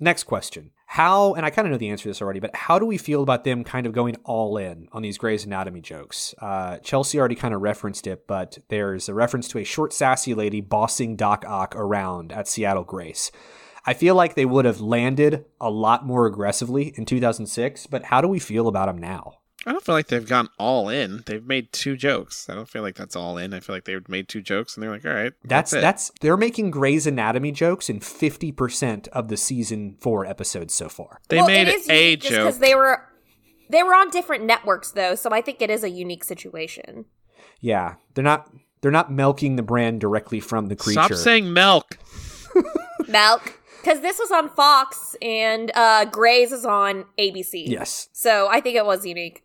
next 0.00 0.24
question: 0.24 0.70
How? 0.86 1.34
And 1.34 1.44
I 1.44 1.50
kind 1.50 1.66
of 1.66 1.72
know 1.72 1.78
the 1.78 1.88
answer 1.88 2.04
to 2.04 2.08
this 2.10 2.22
already, 2.22 2.40
but 2.40 2.54
how 2.54 2.78
do 2.78 2.86
we 2.86 2.98
feel 2.98 3.22
about 3.22 3.44
them 3.44 3.64
kind 3.64 3.86
of 3.86 3.92
going 3.92 4.16
all 4.24 4.56
in 4.56 4.88
on 4.92 5.02
these 5.02 5.18
Grey's 5.18 5.44
Anatomy 5.44 5.80
jokes? 5.80 6.34
Uh, 6.40 6.78
Chelsea 6.78 7.18
already 7.18 7.34
kind 7.34 7.54
of 7.54 7.62
referenced 7.62 8.06
it, 8.06 8.26
but 8.26 8.58
there's 8.68 9.08
a 9.08 9.14
reference 9.14 9.48
to 9.48 9.58
a 9.58 9.64
short, 9.64 9.92
sassy 9.92 10.34
lady 10.34 10.60
bossing 10.60 11.16
Doc 11.16 11.44
Ock 11.46 11.74
around 11.76 12.32
at 12.32 12.48
Seattle 12.48 12.84
Grace. 12.84 13.30
I 13.86 13.92
feel 13.92 14.14
like 14.14 14.34
they 14.34 14.46
would 14.46 14.64
have 14.64 14.80
landed 14.80 15.44
a 15.60 15.70
lot 15.70 16.06
more 16.06 16.26
aggressively 16.26 16.94
in 16.96 17.04
2006, 17.04 17.86
but 17.86 18.04
how 18.04 18.22
do 18.22 18.28
we 18.28 18.38
feel 18.38 18.66
about 18.66 18.86
them 18.86 18.96
now? 18.96 19.40
I 19.66 19.72
don't 19.72 19.84
feel 19.84 19.94
like 19.94 20.08
they've 20.08 20.26
gone 20.26 20.48
all 20.58 20.88
in. 20.88 21.22
They've 21.26 21.44
made 21.44 21.72
two 21.72 21.96
jokes. 21.96 22.48
I 22.50 22.54
don't 22.54 22.68
feel 22.68 22.82
like 22.82 22.96
that's 22.96 23.16
all 23.16 23.38
in. 23.38 23.54
I 23.54 23.60
feel 23.60 23.74
like 23.74 23.84
they've 23.84 24.08
made 24.08 24.28
two 24.28 24.42
jokes 24.42 24.74
and 24.76 24.82
they're 24.82 24.90
like, 24.90 25.04
"All 25.06 25.14
right, 25.14 25.32
That's 25.44 25.72
it." 25.72 25.80
that's 25.80 26.10
they're 26.20 26.36
making 26.36 26.70
Grey's 26.70 27.06
Anatomy 27.06 27.52
jokes 27.52 27.88
in 27.88 28.00
50% 28.00 29.08
of 29.08 29.28
the 29.28 29.36
season 29.36 29.96
4 30.00 30.26
episodes 30.26 30.74
so 30.74 30.88
far. 30.88 31.20
they 31.28 31.36
well, 31.36 31.46
made 31.46 31.68
it 31.68 31.74
is 31.76 31.88
a 31.88 32.16
just 32.16 32.30
joke." 32.30 32.44
because 32.44 32.58
they 32.58 32.74
were 32.74 33.02
they 33.70 33.82
were 33.82 33.94
on 33.94 34.10
different 34.10 34.44
networks 34.44 34.90
though, 34.90 35.14
so 35.14 35.30
I 35.30 35.40
think 35.40 35.62
it 35.62 35.70
is 35.70 35.82
a 35.82 35.90
unique 35.90 36.24
situation. 36.24 37.06
Yeah, 37.60 37.94
they're 38.14 38.24
not 38.24 38.50
they're 38.82 38.90
not 38.90 39.10
milking 39.10 39.56
the 39.56 39.62
brand 39.62 40.00
directly 40.00 40.40
from 40.40 40.66
the 40.66 40.76
creature. 40.76 41.02
Stop 41.04 41.14
saying 41.14 41.52
milk. 41.52 41.98
Milk, 43.08 43.60
because 43.80 44.00
this 44.00 44.18
was 44.18 44.30
on 44.30 44.50
Fox 44.50 45.16
and 45.22 45.72
uh 45.74 46.04
Grey's 46.04 46.52
is 46.52 46.66
on 46.66 47.06
ABC. 47.18 47.66
Yes. 47.66 48.08
So 48.12 48.48
I 48.48 48.60
think 48.60 48.76
it 48.76 48.84
was 48.84 49.06
unique. 49.06 49.43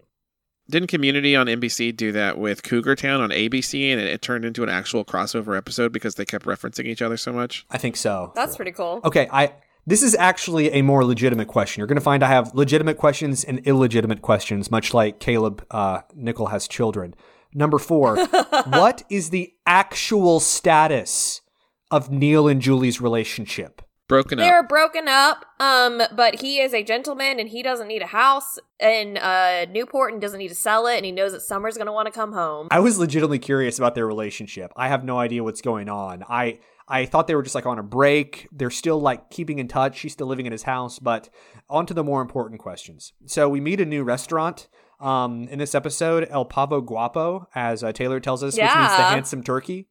Didn't 0.69 0.87
Community 0.87 1.35
on 1.35 1.47
NBC 1.47 1.95
do 1.95 2.11
that 2.11 2.37
with 2.37 2.63
Cougar 2.63 2.95
Town 2.95 3.21
on 3.21 3.29
ABC, 3.31 3.91
and 3.91 3.99
it, 3.99 4.07
it 4.07 4.21
turned 4.21 4.45
into 4.45 4.61
an 4.63 4.69
actual 4.69 5.03
crossover 5.03 5.57
episode 5.57 5.91
because 5.91 6.15
they 6.15 6.25
kept 6.25 6.45
referencing 6.45 6.85
each 6.85 7.01
other 7.01 7.17
so 7.17 7.33
much? 7.33 7.65
I 7.71 7.77
think 7.77 7.97
so. 7.97 8.31
That's 8.35 8.55
pretty 8.55 8.71
cool. 8.71 9.01
Okay, 9.03 9.27
I 9.31 9.53
this 9.87 10.03
is 10.03 10.13
actually 10.15 10.71
a 10.71 10.83
more 10.83 11.03
legitimate 11.03 11.47
question. 11.47 11.79
You're 11.79 11.87
going 11.87 11.97
to 11.97 12.01
find 12.01 12.21
I 12.21 12.27
have 12.27 12.53
legitimate 12.53 12.97
questions 12.97 13.43
and 13.43 13.59
illegitimate 13.59 14.21
questions, 14.21 14.69
much 14.69 14.93
like 14.93 15.19
Caleb 15.19 15.65
uh, 15.71 16.01
Nichol 16.13 16.47
has 16.47 16.67
children. 16.67 17.15
Number 17.53 17.79
four, 17.79 18.23
what 18.67 19.03
is 19.09 19.31
the 19.31 19.51
actual 19.65 20.39
status 20.39 21.41
of 21.89 22.11
Neil 22.11 22.47
and 22.47 22.61
Julie's 22.61 23.01
relationship? 23.01 23.81
Broken 24.09 24.39
They're 24.39 24.63
broken 24.63 25.07
up, 25.07 25.45
um, 25.59 26.01
but 26.15 26.41
he 26.41 26.59
is 26.59 26.73
a 26.73 26.83
gentleman 26.83 27.39
and 27.39 27.47
he 27.47 27.61
doesn't 27.61 27.87
need 27.87 28.01
a 28.01 28.07
house 28.07 28.57
in 28.79 29.17
uh, 29.17 29.67
Newport 29.69 30.11
and 30.13 30.21
doesn't 30.21 30.39
need 30.39 30.47
to 30.47 30.55
sell 30.55 30.87
it, 30.87 30.97
and 30.97 31.05
he 31.05 31.11
knows 31.11 31.31
that 31.31 31.41
Summer's 31.41 31.77
gonna 31.77 31.93
want 31.93 32.07
to 32.07 32.11
come 32.11 32.33
home. 32.33 32.69
I 32.71 32.79
was 32.79 32.97
legitimately 32.97 33.37
curious 33.37 33.77
about 33.77 33.93
their 33.93 34.07
relationship. 34.07 34.73
I 34.75 34.87
have 34.87 35.03
no 35.03 35.19
idea 35.19 35.43
what's 35.43 35.61
going 35.61 35.89
on. 35.89 36.23
I 36.27 36.57
I 36.87 37.05
thought 37.05 37.27
they 37.27 37.35
were 37.35 37.43
just 37.43 37.53
like 37.53 37.67
on 37.67 37.77
a 37.77 37.83
break. 37.83 38.47
They're 38.51 38.71
still 38.71 38.99
like 38.99 39.29
keeping 39.29 39.59
in 39.59 39.67
touch. 39.67 39.97
She's 39.99 40.13
still 40.13 40.25
living 40.25 40.47
in 40.47 40.51
his 40.51 40.63
house, 40.63 40.97
but 40.97 41.29
on 41.69 41.85
to 41.85 41.93
the 41.93 42.03
more 42.03 42.23
important 42.23 42.59
questions. 42.59 43.13
So 43.27 43.47
we 43.47 43.61
meet 43.61 43.79
a 43.79 43.85
new 43.85 44.03
restaurant 44.03 44.69
um, 44.99 45.47
in 45.49 45.59
this 45.59 45.75
episode, 45.75 46.27
El 46.31 46.45
Pavo 46.45 46.81
Guapo, 46.81 47.47
as 47.53 47.83
uh, 47.83 47.91
Taylor 47.91 48.19
tells 48.19 48.43
us, 48.43 48.55
which 48.55 48.63
means 48.63 48.73
the 48.73 49.03
handsome 49.03 49.43
turkey. 49.43 49.87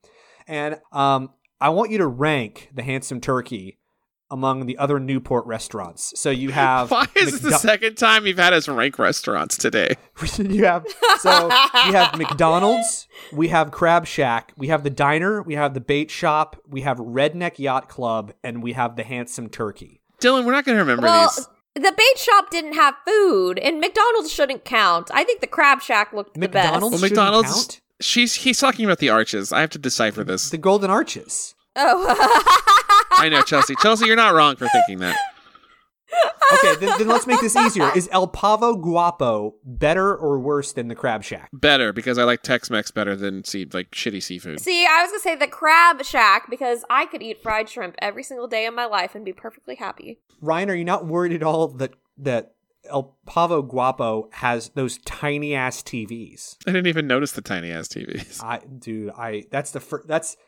And 0.49 0.81
um, 0.91 1.31
I 1.61 1.69
want 1.69 1.93
you 1.93 1.99
to 1.99 2.07
rank 2.09 2.71
the 2.75 2.83
handsome 2.83 3.21
turkey 3.21 3.79
among 4.31 4.66
the 4.66 4.76
other 4.79 5.01
Newport 5.01 5.47
restaurants. 5.47 6.12
So 6.16 6.31
you 6.31 6.51
have 6.51 6.91
Why 6.91 7.07
is 7.14 7.41
this 7.41 7.41
the 7.41 7.53
second 7.59 7.97
time 7.97 8.26
you've 8.26 8.39
had 8.39 8.53
us 8.53 8.68
rank 8.68 8.99
restaurants 8.99 9.57
today? 9.57 9.97
you 10.39 10.64
have 10.64 10.87
so 11.20 11.49
we 11.87 11.93
have 11.93 12.16
McDonald's, 12.16 13.09
we 13.33 13.49
have 13.49 13.70
Crab 13.70 14.07
Shack, 14.07 14.53
we 14.57 14.68
have 14.68 14.85
the 14.85 14.91
diner, 14.91 15.43
we 15.43 15.55
have 15.55 15.74
the 15.74 15.81
bait 15.81 16.11
shop, 16.11 16.61
we 16.68 16.83
have 16.83 16.99
Redneck 16.99 17.59
Yacht 17.59 17.89
Club, 17.89 18.33
and 18.45 18.62
we 18.62 18.72
have 18.74 18.97
the 18.97 19.05
Handsome 19.05 19.49
Turkey. 19.49 20.01
Dylan, 20.20 20.45
we're 20.45 20.53
not 20.53 20.64
going 20.64 20.76
to 20.76 20.83
remember 20.83 21.03
well, 21.05 21.33
these. 21.35 21.49
the 21.74 21.93
bait 21.97 22.18
shop 22.18 22.51
didn't 22.51 22.74
have 22.74 22.95
food, 23.07 23.59
and 23.59 23.81
McDonald's 23.81 24.33
shouldn't 24.33 24.64
count. 24.64 25.11
I 25.12 25.24
think 25.24 25.41
the 25.41 25.47
Crab 25.47 25.81
Shack 25.81 26.12
looked 26.12 26.35
the 26.35 26.41
McDonald's 26.41 26.83
Well, 26.83 26.91
shouldn't 26.91 27.12
McDonald's. 27.12 27.53
count? 27.53 27.81
She's 28.01 28.35
he's 28.35 28.61
talking 28.61 28.85
about 28.85 28.99
the 28.99 29.09
arches. 29.09 29.53
I 29.53 29.61
have 29.61 29.70
to 29.70 29.79
decipher 29.79 30.22
this. 30.22 30.51
The 30.51 30.59
Golden 30.59 30.91
Arches. 30.91 31.55
Oh, 31.74 32.74
I 33.19 33.29
know 33.29 33.43
Chelsea. 33.43 33.75
Chelsea, 33.77 34.07
you're 34.07 34.16
not 34.16 34.35
wrong 34.35 34.57
for 34.57 34.69
thinking 34.69 34.99
that. 35.01 35.16
Okay, 36.53 36.77
then, 36.77 36.99
then 36.99 37.09
let's 37.09 37.27
make 37.27 37.41
this 37.41 37.55
easier. 37.57 37.91
Is 37.95 38.09
El 38.11 38.27
Pavo 38.27 38.77
Guapo 38.77 39.57
better 39.64 40.16
or 40.16 40.39
worse 40.39 40.73
than 40.73 40.89
the 40.89 40.95
Crab 40.95 41.23
Shack? 41.23 41.51
Better 41.53 41.93
because 41.93 42.16
I 42.16 42.25
like 42.25 42.43
Tex-Mex 42.43 42.91
better 42.91 43.14
than 43.14 43.45
see 43.45 43.66
like 43.73 43.91
shitty 43.91 44.23
seafood. 44.23 44.61
See, 44.61 44.87
I 44.87 45.03
was 45.03 45.11
gonna 45.11 45.21
say 45.21 45.37
the 45.37 45.47
Crab 45.47 46.03
Shack 46.05 46.49
because 46.49 46.85
I 46.89 47.05
could 47.07 47.23
eat 47.23 47.43
fried 47.43 47.69
shrimp 47.69 47.97
every 48.01 48.23
single 48.23 48.47
day 48.47 48.64
of 48.66 48.75
my 48.75 48.87
life 48.87 49.14
and 49.14 49.25
be 49.25 49.33
perfectly 49.33 49.75
happy. 49.75 50.21
Ryan, 50.41 50.71
are 50.71 50.75
you 50.75 50.85
not 50.85 51.07
worried 51.07 51.35
at 51.35 51.43
all 51.43 51.69
that 51.69 51.93
that 52.16 52.55
El 52.89 53.19
Pavo 53.27 53.61
Guapo 53.61 54.31
has 54.33 54.71
those 54.71 54.97
tiny 54.99 55.55
ass 55.55 55.83
TVs? 55.83 56.57
I 56.66 56.73
didn't 56.73 56.87
even 56.87 57.07
notice 57.07 57.33
the 57.33 57.43
tiny 57.43 57.71
ass 57.71 57.89
TVs. 57.89 58.43
I 58.43 58.61
dude, 58.79 59.11
I 59.11 59.45
that's 59.51 59.73
the 59.73 59.81
first 59.81 60.09
that's 60.09 60.39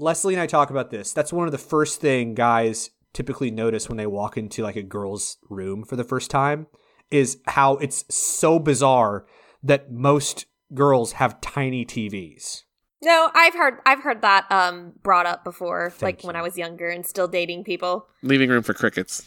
Leslie 0.00 0.34
and 0.34 0.40
I 0.40 0.46
talk 0.46 0.70
about 0.70 0.90
this. 0.90 1.12
That's 1.12 1.32
one 1.32 1.46
of 1.46 1.52
the 1.52 1.58
first 1.58 2.00
thing 2.00 2.34
guys 2.34 2.90
typically 3.12 3.50
notice 3.50 3.88
when 3.88 3.98
they 3.98 4.06
walk 4.06 4.38
into 4.38 4.62
like 4.62 4.76
a 4.76 4.82
girl's 4.82 5.36
room 5.48 5.84
for 5.84 5.96
the 5.96 6.04
first 6.04 6.30
time 6.30 6.68
is 7.10 7.38
how 7.48 7.74
it's 7.76 8.04
so 8.08 8.58
bizarre 8.58 9.26
that 9.62 9.92
most 9.92 10.46
girls 10.72 11.12
have 11.12 11.40
tiny 11.40 11.84
TVs. 11.84 12.62
No, 13.02 13.30
I've 13.34 13.54
heard 13.54 13.78
I've 13.84 14.02
heard 14.02 14.22
that 14.22 14.50
um 14.50 14.92
brought 15.02 15.26
up 15.26 15.44
before, 15.44 15.90
Thank 15.90 16.18
like 16.18 16.24
when. 16.24 16.36
I 16.36 16.42
was 16.42 16.56
younger 16.56 16.88
and 16.88 17.04
still 17.04 17.28
dating 17.28 17.64
people. 17.64 18.06
Leaving 18.22 18.48
room 18.48 18.62
for 18.62 18.74
crickets. 18.74 19.26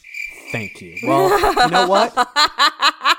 Thank 0.52 0.82
you. 0.82 0.98
Well, 1.04 1.30
you 1.66 1.72
know 1.72 1.88
what? 1.88 2.14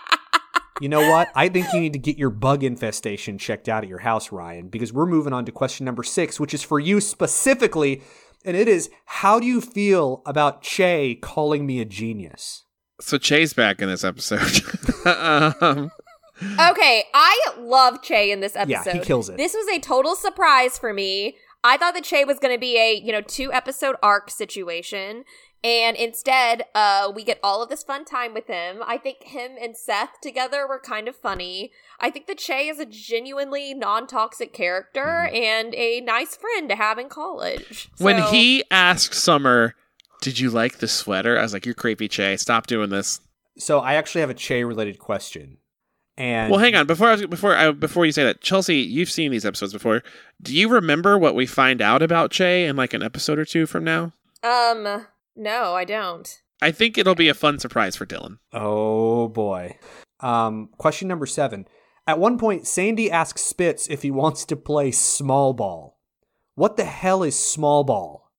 You 0.81 0.89
know 0.89 1.09
what? 1.09 1.29
I 1.35 1.49
think 1.49 1.73
you 1.73 1.81
need 1.81 1.93
to 1.93 1.99
get 1.99 2.19
your 2.19 2.31
bug 2.31 2.65
infestation 2.65 3.39
checked 3.39 3.69
out 3.69 3.85
at 3.85 3.89
your 3.89 4.01
house, 4.01 4.33
Ryan, 4.33 4.69
because 4.69 4.93
we're 4.93 5.07
moving 5.07 5.33
on 5.33 5.45
to 5.45 5.53
question 5.53 5.85
number 5.87 6.03
six, 6.03 6.41
which 6.41 6.53
is 6.53 6.63
for 6.63 6.81
you 6.81 7.01
specifically. 7.01 8.03
And 8.45 8.57
it 8.57 8.69
is 8.69 8.91
How 9.07 9.39
do 9.39 9.47
you 9.47 9.61
feel 9.61 10.23
about 10.27 10.63
Che 10.63 11.15
calling 11.23 11.65
me 11.65 11.81
a 11.81 11.85
genius? 11.85 12.65
So 13.01 13.19
Che's 13.19 13.55
back 13.55 13.81
in 13.81 13.89
this 13.89 14.05
episode. 14.05 14.63
um, 15.63 15.91
Okay, 16.43 17.05
I 17.15 17.41
love 17.59 18.03
Che 18.03 18.33
in 18.33 18.41
this 18.41 18.57
episode. 18.57 18.71
Yeah, 18.71 18.81
episode. 18.81 18.99
he 18.99 19.05
kills 19.05 19.29
it. 19.29 19.37
This 19.37 19.55
was 19.55 19.69
a 19.69 19.79
total 19.79 20.17
surprise 20.17 20.77
for 20.79 20.93
me. 20.93 21.37
I 21.63 21.77
thought 21.77 21.95
that 21.95 22.05
Che 22.05 22.25
was 22.25 22.39
going 22.39 22.55
to 22.55 22.59
be 22.61 22.77
a, 22.77 22.95
you 22.95 23.13
know, 23.13 23.21
two 23.21 23.53
episode 23.53 23.97
arc 24.03 24.31
situation. 24.31 25.25
And 25.65 25.97
instead, 25.97 26.65
uh, 26.75 27.11
we 27.15 27.25
get 27.25 27.41
all 27.43 27.63
of 27.63 27.71
this 27.71 27.83
fun 27.83 28.05
time 28.05 28.35
with 28.35 28.47
him. 28.49 28.83
I 28.87 28.99
think 28.99 29.23
him 29.25 29.53
and 29.59 29.75
Seth 29.75 30.21
together 30.21 30.69
were 30.69 30.79
kind 30.79 31.09
of 31.09 31.17
funny. 31.17 31.73
I 31.99 32.11
think 32.11 32.27
that 32.27 32.37
Che 32.37 32.69
is 32.69 32.79
a 32.79 32.85
genuinely 32.85 33.73
non 33.73 34.07
toxic 34.07 34.53
character 34.53 35.01
Mm-hmm. 35.27 35.35
and 35.35 35.75
a 35.75 36.01
nice 36.03 36.37
friend 36.37 36.69
to 36.69 36.77
have 36.77 36.99
in 36.99 37.09
college. 37.09 37.89
when 37.97 38.23
he 38.25 38.63
asked 38.71 39.15
Summer, 39.15 39.75
"Did 40.21 40.39
you 40.39 40.51
like 40.51 40.79
the 40.79 40.87
sweater?" 40.89 41.39
I 41.39 41.43
was 41.43 41.55
like, 41.55 41.65
"You're 41.65 41.75
creepy, 41.75 42.09
Che. 42.09 42.37
Stop 42.37 42.67
doing 42.67 42.91
this." 42.91 43.21
So 43.57 43.81
I 43.81 43.95
actually 43.95 44.21
have 44.21 44.31
a 44.31 44.35
Che 44.35 44.65
related 44.65 44.99
question. 44.99 45.57
And 46.19 46.51
Well, 46.51 46.61
hang 46.61 46.75
on. 46.77 46.87
Before 46.87 47.09
I 47.09 47.13
was, 47.13 47.27
before 47.27 47.57
I, 47.57 47.71
before 47.73 48.05
you 48.05 48.13
say 48.13 48.23
that, 48.25 48.43
Chelsea, 48.43 48.77
you've 48.77 49.11
seen 49.11 49.31
these 49.33 49.47
episodes 49.47 49.73
before. 49.73 50.03
Do 50.43 50.55
you 50.55 50.69
remember 50.69 51.17
what 51.19 51.35
we 51.35 51.47
find 51.47 51.81
out 51.81 52.03
about 52.03 52.31
Che 52.33 52.67
in 52.67 52.77
like 52.77 52.93
an 52.93 53.03
episode 53.03 53.39
or 53.39 53.45
two 53.47 53.65
from 53.67 53.83
now? 53.83 54.13
Um, 54.43 55.07
no, 55.37 55.75
I 55.75 55.85
don't. 55.85 56.41
I 56.63 56.71
think 56.71 56.97
it'll 56.97 57.15
be 57.15 57.29
a 57.29 57.35
fun 57.35 57.59
surprise 57.59 57.97
for 57.97 58.07
Dylan. 58.07 58.39
Oh 58.53 59.29
boy. 59.29 59.79
Um, 60.21 60.71
question 60.79 61.09
number 61.09 61.27
seven. 61.27 61.67
At 62.07 62.19
one 62.19 62.39
point, 62.39 62.67
Sandy 62.67 63.11
asks 63.11 63.43
Spitz 63.43 63.89
if 63.89 64.03
he 64.03 64.11
wants 64.11 64.45
to 64.47 64.57
play 64.57 64.91
small 64.91 65.53
ball. 65.53 65.99
What 66.55 66.77
the 66.77 66.85
hell 66.85 67.23
is 67.23 67.37
small 67.39 67.83
ball? 67.85 68.31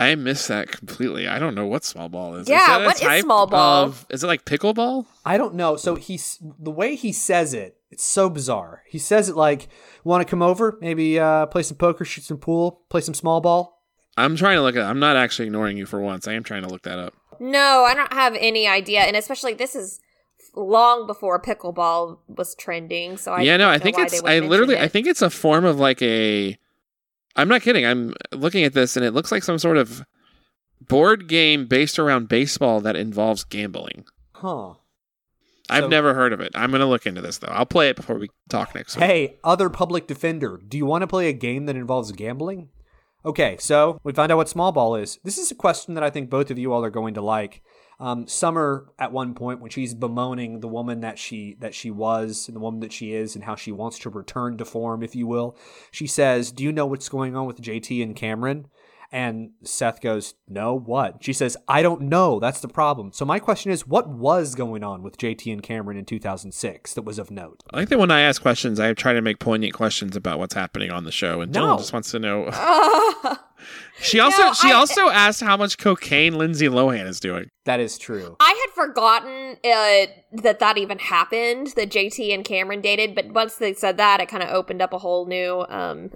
I 0.00 0.16
miss 0.16 0.48
that 0.48 0.68
completely. 0.72 1.28
I 1.28 1.38
don't 1.38 1.54
know 1.54 1.66
what 1.66 1.84
small 1.84 2.08
ball 2.08 2.34
is. 2.34 2.48
Yeah, 2.48 2.66
that 2.66 2.82
a 2.82 2.86
what 2.86 2.96
is 2.96 3.00
type 3.02 3.22
small 3.22 3.46
ball? 3.46 3.84
of- 3.84 4.06
is 4.10 4.24
it 4.24 4.26
like 4.26 4.44
pickleball? 4.44 5.06
I 5.24 5.36
don't 5.38 5.54
know. 5.54 5.76
So 5.76 5.94
he's 5.94 6.38
the 6.58 6.72
way 6.72 6.96
he 6.96 7.12
says 7.12 7.54
it. 7.54 7.76
It's 7.90 8.02
so 8.02 8.28
bizarre. 8.28 8.82
He 8.88 8.98
says 8.98 9.28
it 9.28 9.36
like, 9.36 9.68
"Want 10.02 10.26
to 10.26 10.28
come 10.28 10.42
over? 10.42 10.76
Maybe 10.80 11.20
uh, 11.20 11.46
play 11.46 11.62
some 11.62 11.76
poker, 11.76 12.04
shoot 12.04 12.24
some 12.24 12.38
pool, 12.38 12.82
play 12.88 13.00
some 13.02 13.14
small 13.14 13.40
ball." 13.40 13.81
I'm 14.16 14.36
trying 14.36 14.56
to 14.56 14.62
look 14.62 14.76
at. 14.76 14.82
I'm 14.82 14.98
not 15.00 15.16
actually 15.16 15.46
ignoring 15.46 15.76
you 15.76 15.86
for 15.86 16.00
once. 16.00 16.28
I 16.28 16.34
am 16.34 16.42
trying 16.42 16.62
to 16.62 16.68
look 16.68 16.82
that 16.82 16.98
up. 16.98 17.14
No, 17.40 17.84
I 17.88 17.94
don't 17.94 18.12
have 18.12 18.34
any 18.38 18.66
idea. 18.66 19.00
And 19.00 19.16
especially 19.16 19.54
this 19.54 19.74
is 19.74 20.00
long 20.54 21.06
before 21.06 21.40
pickleball 21.40 22.18
was 22.28 22.54
trending. 22.54 23.16
So 23.16 23.32
I 23.32 23.40
yeah, 23.42 23.56
no, 23.56 23.68
I 23.68 23.78
think 23.78 23.98
it's. 23.98 24.22
I 24.22 24.40
literally, 24.40 24.74
it. 24.74 24.80
I 24.82 24.88
think 24.88 25.06
it's 25.06 25.22
a 25.22 25.30
form 25.30 25.64
of 25.64 25.78
like 25.78 26.02
a. 26.02 26.56
I'm 27.36 27.48
not 27.48 27.62
kidding. 27.62 27.86
I'm 27.86 28.12
looking 28.32 28.64
at 28.64 28.74
this 28.74 28.96
and 28.96 29.06
it 29.06 29.12
looks 29.12 29.32
like 29.32 29.42
some 29.42 29.58
sort 29.58 29.78
of 29.78 30.04
board 30.80 31.28
game 31.28 31.66
based 31.66 31.98
around 31.98 32.28
baseball 32.28 32.80
that 32.82 32.96
involves 32.96 33.44
gambling. 33.44 34.04
Huh. 34.34 34.74
I've 35.70 35.84
So- 35.84 35.88
never 35.88 36.12
heard 36.12 36.34
of 36.34 36.40
it. 36.40 36.52
I'm 36.54 36.70
gonna 36.70 36.88
look 36.88 37.06
into 37.06 37.22
this 37.22 37.38
though. 37.38 37.48
I'll 37.48 37.64
play 37.64 37.88
it 37.88 37.96
before 37.96 38.18
we 38.18 38.28
talk 38.50 38.74
next 38.74 38.96
week. 38.96 39.04
Hey, 39.04 39.36
other 39.42 39.70
public 39.70 40.06
defender, 40.06 40.60
do 40.68 40.76
you 40.76 40.84
want 40.84 41.00
to 41.02 41.06
play 41.06 41.28
a 41.28 41.32
game 41.32 41.64
that 41.66 41.76
involves 41.76 42.12
gambling? 42.12 42.68
Okay, 43.24 43.56
so 43.60 44.00
we 44.02 44.12
found 44.12 44.32
out 44.32 44.38
what 44.38 44.48
small 44.48 44.72
ball 44.72 44.96
is. 44.96 45.20
This 45.22 45.38
is 45.38 45.52
a 45.52 45.54
question 45.54 45.94
that 45.94 46.02
I 46.02 46.10
think 46.10 46.28
both 46.28 46.50
of 46.50 46.58
you 46.58 46.72
all 46.72 46.84
are 46.84 46.90
going 46.90 47.14
to 47.14 47.22
like. 47.22 47.62
Um, 48.00 48.26
Summer, 48.26 48.92
at 48.98 49.12
one 49.12 49.34
point, 49.34 49.60
when 49.60 49.70
she's 49.70 49.94
bemoaning 49.94 50.58
the 50.58 50.66
woman 50.66 51.00
that 51.02 51.20
she 51.20 51.56
that 51.60 51.72
she 51.72 51.88
was 51.88 52.48
and 52.48 52.56
the 52.56 52.60
woman 52.60 52.80
that 52.80 52.92
she 52.92 53.14
is, 53.14 53.36
and 53.36 53.44
how 53.44 53.54
she 53.54 53.70
wants 53.70 54.00
to 54.00 54.10
return 54.10 54.56
to 54.56 54.64
form, 54.64 55.04
if 55.04 55.14
you 55.14 55.28
will, 55.28 55.56
she 55.92 56.08
says, 56.08 56.50
"Do 56.50 56.64
you 56.64 56.72
know 56.72 56.84
what's 56.84 57.08
going 57.08 57.36
on 57.36 57.46
with 57.46 57.60
JT 57.60 58.02
and 58.02 58.16
Cameron?" 58.16 58.66
And 59.14 59.50
Seth 59.62 60.00
goes, 60.00 60.32
No, 60.48 60.72
what? 60.74 61.22
She 61.22 61.34
says, 61.34 61.54
I 61.68 61.82
don't 61.82 62.00
know. 62.02 62.40
That's 62.40 62.60
the 62.60 62.68
problem. 62.68 63.12
So 63.12 63.26
my 63.26 63.38
question 63.38 63.70
is, 63.70 63.86
what 63.86 64.08
was 64.08 64.54
going 64.54 64.82
on 64.82 65.02
with 65.02 65.18
JT 65.18 65.52
and 65.52 65.62
Cameron 65.62 65.98
in 65.98 66.06
2006 66.06 66.94
that 66.94 67.02
was 67.02 67.18
of 67.18 67.30
note? 67.30 67.62
I 67.74 67.76
think 67.78 67.90
that 67.90 67.98
when 67.98 68.10
I 68.10 68.22
ask 68.22 68.40
questions, 68.40 68.80
I 68.80 68.94
try 68.94 69.12
to 69.12 69.20
make 69.20 69.38
poignant 69.38 69.74
questions 69.74 70.16
about 70.16 70.38
what's 70.38 70.54
happening 70.54 70.90
on 70.90 71.04
the 71.04 71.12
show, 71.12 71.42
and 71.42 71.52
No. 71.52 71.60
Dylan 71.60 71.78
just 71.78 71.92
wants 71.92 72.10
to 72.12 72.18
know. 72.18 72.50
She 74.00 74.18
also 74.18 74.42
No, 74.42 74.52
she 74.54 74.70
I- 74.70 74.74
also 74.74 75.08
asked 75.08 75.40
how 75.40 75.56
much 75.56 75.78
cocaine 75.78 76.36
Lindsay 76.36 76.66
Lohan 76.68 77.06
is 77.06 77.20
doing. 77.20 77.48
That 77.64 77.78
is 77.78 77.96
true. 77.96 78.36
I 78.40 78.48
had 78.66 78.74
forgotten 78.74 79.56
uh, 79.64 80.06
that 80.42 80.58
that 80.58 80.78
even 80.78 80.98
happened, 80.98 81.68
that 81.76 81.88
JT 81.90 82.34
and 82.34 82.44
Cameron 82.44 82.80
dated, 82.80 83.14
but 83.14 83.28
once 83.32 83.54
they 83.56 83.72
said 83.72 83.98
that, 83.98 84.20
it 84.20 84.28
kind 84.28 84.42
of 84.42 84.48
opened 84.48 84.82
up 84.82 84.92
a 84.92 84.98
whole 84.98 85.26
new 85.26 85.64
um, 85.68 86.10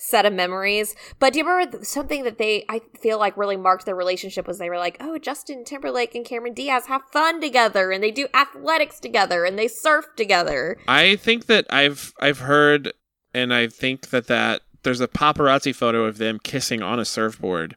set 0.00 0.24
of 0.24 0.32
memories. 0.32 0.94
But 1.18 1.32
do 1.32 1.40
you 1.40 1.46
remember 1.46 1.84
something 1.84 2.24
that 2.24 2.38
they, 2.38 2.64
I 2.68 2.80
feel 3.00 3.18
like, 3.18 3.36
really 3.36 3.56
marked 3.56 3.86
their 3.86 3.94
relationship 3.94 4.46
was 4.46 4.58
they 4.58 4.70
were 4.70 4.78
like, 4.78 4.96
oh, 4.98 5.18
Justin 5.18 5.64
Timberlake 5.64 6.14
and 6.14 6.24
Cameron 6.24 6.54
Diaz 6.54 6.86
have 6.86 7.02
fun 7.12 7.40
together, 7.40 7.92
and 7.92 8.02
they 8.02 8.10
do 8.10 8.26
athletics 8.34 8.98
together, 8.98 9.44
and 9.44 9.58
they 9.58 9.68
surf 9.68 10.06
together. 10.16 10.78
I 10.88 11.16
think 11.16 11.46
that 11.46 11.66
I've 11.70 12.12
I've 12.20 12.40
heard, 12.40 12.92
and 13.34 13.52
I 13.52 13.68
think 13.68 14.08
that 14.10 14.26
that 14.28 14.62
there's 14.82 15.00
a 15.00 15.08
paparazzi 15.08 15.74
photo 15.74 16.04
of 16.04 16.18
them 16.18 16.38
kissing 16.42 16.82
on 16.82 16.98
a 16.98 17.04
surfboard, 17.04 17.76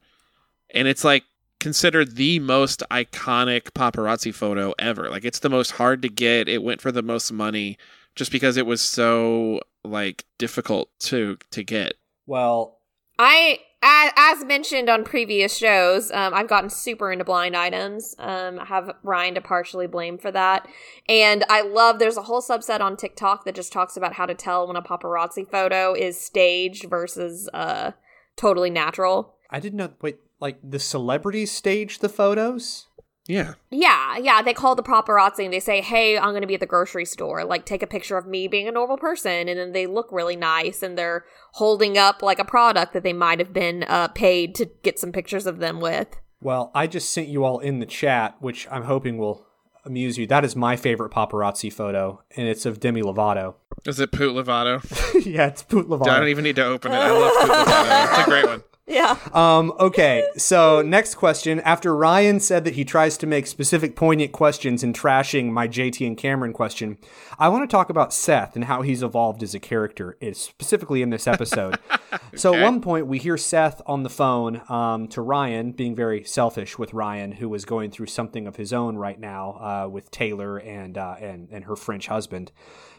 and 0.73 0.87
it's 0.87 1.03
like 1.03 1.23
considered 1.59 2.15
the 2.15 2.39
most 2.39 2.83
iconic 2.91 3.71
paparazzi 3.71 4.33
photo 4.33 4.73
ever. 4.79 5.09
Like 5.09 5.25
it's 5.25 5.39
the 5.39 5.49
most 5.49 5.71
hard 5.71 6.01
to 6.01 6.09
get. 6.09 6.47
It 6.47 6.63
went 6.63 6.81
for 6.81 6.91
the 6.91 7.01
most 7.01 7.31
money 7.31 7.77
just 8.15 8.31
because 8.31 8.57
it 8.57 8.65
was 8.65 8.81
so 8.81 9.61
like 9.83 10.25
difficult 10.37 10.89
to 10.99 11.37
to 11.51 11.63
get. 11.63 11.95
Well, 12.25 12.79
I 13.19 13.59
as, 13.83 14.11
as 14.15 14.45
mentioned 14.45 14.89
on 14.89 15.03
previous 15.03 15.57
shows, 15.57 16.09
um, 16.11 16.33
I've 16.33 16.47
gotten 16.47 16.69
super 16.69 17.11
into 17.11 17.25
blind 17.25 17.55
items. 17.55 18.15
Um, 18.17 18.57
I 18.57 18.65
have 18.65 18.95
Ryan 19.03 19.35
to 19.35 19.41
partially 19.41 19.87
blame 19.87 20.17
for 20.17 20.31
that. 20.31 20.67
And 21.09 21.43
I 21.49 21.61
love, 21.61 21.99
there's 21.99 22.15
a 22.15 22.21
whole 22.21 22.41
subset 22.41 22.79
on 22.79 22.95
TikTok 22.95 23.43
that 23.43 23.55
just 23.55 23.73
talks 23.73 23.97
about 23.97 24.13
how 24.13 24.25
to 24.25 24.33
tell 24.33 24.65
when 24.67 24.77
a 24.77 24.81
paparazzi 24.81 25.45
photo 25.49 25.93
is 25.93 26.17
staged 26.19 26.89
versus 26.89 27.49
uh, 27.53 27.91
totally 28.37 28.69
natural. 28.69 29.35
I 29.49 29.59
didn't 29.59 29.77
know. 29.77 29.91
Wait, 30.01 30.19
like 30.39 30.57
the 30.63 30.79
celebrities 30.79 31.51
stage 31.51 31.99
the 31.99 32.09
photos? 32.09 32.87
Yeah. 33.25 33.53
Yeah, 33.69 34.17
yeah. 34.17 34.41
They 34.41 34.53
call 34.53 34.75
the 34.75 34.83
paparazzi 34.83 35.45
and 35.45 35.53
they 35.53 35.59
say, 35.59 35.81
"Hey, 35.81 36.17
I'm 36.17 36.31
going 36.31 36.41
to 36.41 36.47
be 36.47 36.55
at 36.55 36.59
the 36.59 36.65
grocery 36.65 37.05
store. 37.05 37.45
Like, 37.45 37.65
take 37.65 37.81
a 37.81 37.87
picture 37.87 38.17
of 38.17 38.27
me 38.27 38.47
being 38.47 38.67
a 38.67 38.71
normal 38.71 38.97
person." 38.97 39.47
And 39.47 39.57
then 39.57 39.71
they 39.71 39.87
look 39.87 40.11
really 40.11 40.35
nice 40.35 40.83
and 40.83 40.97
they're 40.97 41.25
holding 41.53 41.97
up 41.97 42.21
like 42.21 42.39
a 42.39 42.45
product 42.45 42.93
that 42.93 43.03
they 43.03 43.13
might 43.13 43.39
have 43.39 43.53
been 43.53 43.83
uh, 43.83 44.09
paid 44.09 44.55
to 44.55 44.65
get 44.83 44.99
some 44.99 45.11
pictures 45.11 45.45
of 45.45 45.59
them 45.59 45.79
with. 45.79 46.19
Well, 46.41 46.71
I 46.75 46.87
just 46.87 47.11
sent 47.11 47.29
you 47.29 47.45
all 47.45 47.59
in 47.59 47.79
the 47.79 47.85
chat, 47.85 48.35
which 48.41 48.67
I'm 48.69 48.83
hoping 48.83 49.17
will 49.17 49.47
amuse 49.85 50.17
you. 50.17 50.27
That 50.27 50.43
is 50.43 50.55
my 50.55 50.75
favorite 50.75 51.11
paparazzi 51.11 51.71
photo, 51.71 52.21
and 52.35 52.47
it's 52.47 52.65
of 52.65 52.81
Demi 52.81 53.01
Lovato. 53.01 53.55
Is 53.85 53.99
it 53.99 54.11
Poot 54.11 54.35
Lovato? 54.35 54.81
yeah, 55.25 55.47
it's 55.47 55.63
Poot 55.63 55.87
Lovato. 55.87 56.09
I 56.09 56.19
don't 56.19 56.27
even 56.27 56.43
need 56.43 56.57
to 56.57 56.65
open 56.65 56.91
it. 56.91 56.95
I 56.95 57.11
love 57.11 57.33
Poot 57.39 57.49
Lovato. 57.49 58.09
It's 58.09 58.27
a 58.27 58.29
great 58.29 58.45
one. 58.45 58.63
Yeah. 58.85 59.17
Um, 59.31 59.71
okay, 59.79 60.27
so 60.35 60.81
next 60.81 61.15
question. 61.15 61.61
After 61.61 61.95
Ryan 61.95 62.41
said 62.41 62.65
that 62.65 62.73
he 62.73 62.83
tries 62.83 63.17
to 63.19 63.27
make 63.27 63.47
specific 63.47 63.95
poignant 63.95 64.33
questions 64.33 64.83
in 64.83 64.91
trashing 64.91 65.51
my 65.51 65.69
JT 65.69 66.05
and 66.05 66.17
Cameron 66.17 66.51
question, 66.51 66.97
I 67.39 67.47
want 67.47 67.67
to 67.69 67.73
talk 67.73 67.89
about 67.89 68.13
Seth 68.13 68.57
and 68.57 68.65
how 68.65 68.81
he's 68.81 69.01
evolved 69.01 69.41
as 69.41 69.55
a 69.55 69.59
character, 69.59 70.17
specifically 70.33 71.01
in 71.01 71.09
this 71.09 71.27
episode. 71.27 71.79
So 72.35 72.53
at 72.53 72.63
one 72.63 72.81
point, 72.81 73.07
we 73.07 73.19
hear 73.19 73.37
Seth 73.37 73.81
on 73.87 74.03
the 74.03 74.09
phone 74.09 74.61
um, 74.69 75.07
to 75.09 75.21
Ryan, 75.21 75.71
being 75.71 75.95
very 75.95 76.23
selfish 76.23 76.77
with 76.77 76.93
Ryan, 76.93 77.31
who 77.31 77.51
is 77.53 77.65
going 77.65 77.89
through 77.91 78.07
something 78.07 78.47
of 78.47 78.55
his 78.55 78.71
own 78.71 78.97
right 78.97 79.19
now 79.19 79.51
uh, 79.85 79.89
with 79.89 80.11
Taylor 80.11 80.57
and, 80.57 80.97
uh, 80.97 81.15
and 81.19 81.49
and 81.51 81.65
her 81.65 81.75
French 81.75 82.07
husband. 82.07 82.51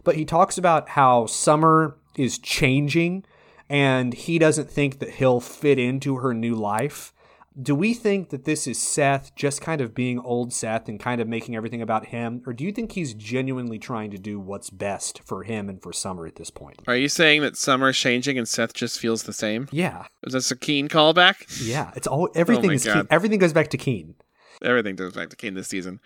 But 0.05 0.17
he 0.17 0.25
talks 0.25 0.59
about 0.59 0.91
how 0.91 1.27
Summer 1.27 1.97
is 2.17 2.39
changing 2.39 3.25
and 3.69 4.15
he 4.15 4.39
doesn't 4.39 4.71
think 4.71 4.99
that 4.99 5.11
he'll 5.15 5.41
fit 5.41 5.79
into 5.79 6.17
her 6.17 6.35
new 6.35 6.55
life. 6.55 7.13
Do 7.61 7.77
we 7.77 7.95
think 7.95 8.31
that 8.31 8.45
this 8.47 8.67
is 8.67 8.83
Seth 8.83 9.33
just 9.37 9.61
kind 9.61 9.81
of 9.81 9.95
being 9.95 10.19
old 10.19 10.53
Seth 10.53 10.89
and 10.89 10.99
kind 10.99 11.21
of 11.21 11.29
making 11.29 11.55
everything 11.55 11.81
about 11.81 12.07
him? 12.07 12.43
Or 12.47 12.53
do 12.53 12.65
you 12.65 12.73
think 12.73 12.93
he's 12.93 13.15
genuinely 13.15 13.79
trying 13.79 14.11
to 14.11 14.19
do 14.19 14.41
what's 14.41 14.71
best 14.71 15.21
for 15.25 15.45
him 15.45 15.69
and 15.69 15.81
for 15.81 15.93
Summer 15.93 16.27
at 16.27 16.35
this 16.35 16.51
point? 16.51 16.83
Are 16.89 16.97
you 16.97 17.09
saying 17.09 17.43
that 17.43 17.57
Summer's 17.57 17.97
changing 17.97 18.39
and 18.39 18.49
Seth 18.49 18.75
just 18.75 18.99
feels 18.99 19.23
the 19.23 19.33
same? 19.33 19.69
Yeah. 19.71 20.07
Is 20.25 20.33
this 20.33 20.51
a 20.51 20.57
Keane 20.57 20.89
callback? 20.89 21.47
Yeah. 21.65 21.93
It's 21.95 22.09
all 22.09 22.29
everything 22.35 22.71
Oh 22.71 22.75
is 22.75 22.85
Keane, 22.85 23.07
everything 23.09 23.39
goes 23.39 23.53
back 23.53 23.69
to 23.69 23.77
Keane. 23.77 24.17
Everything 24.61 24.97
goes 24.97 25.13
back 25.13 25.29
to 25.31 25.37
Keane 25.37 25.55
this 25.55 25.69
season. 25.69 26.01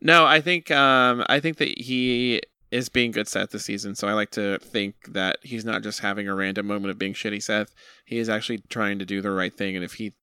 No, 0.00 0.24
I 0.24 0.40
think 0.40 0.70
um 0.70 1.24
I 1.28 1.40
think 1.40 1.56
that 1.56 1.76
he 1.80 2.42
is 2.72 2.88
being 2.88 3.10
good 3.10 3.28
Seth 3.28 3.50
this 3.50 3.66
season. 3.66 3.94
So 3.94 4.08
I 4.08 4.14
like 4.14 4.30
to 4.30 4.58
think 4.58 4.94
that 5.12 5.36
he's 5.42 5.64
not 5.64 5.82
just 5.82 6.00
having 6.00 6.26
a 6.26 6.34
random 6.34 6.66
moment 6.66 6.90
of 6.90 6.98
being 6.98 7.12
shitty 7.12 7.42
Seth. 7.42 7.74
He 8.06 8.18
is 8.18 8.28
actually 8.28 8.62
trying 8.70 8.98
to 8.98 9.04
do 9.04 9.20
the 9.20 9.30
right 9.30 9.54
thing. 9.54 9.76
And 9.76 9.84
if 9.84 9.94
he 9.94 10.14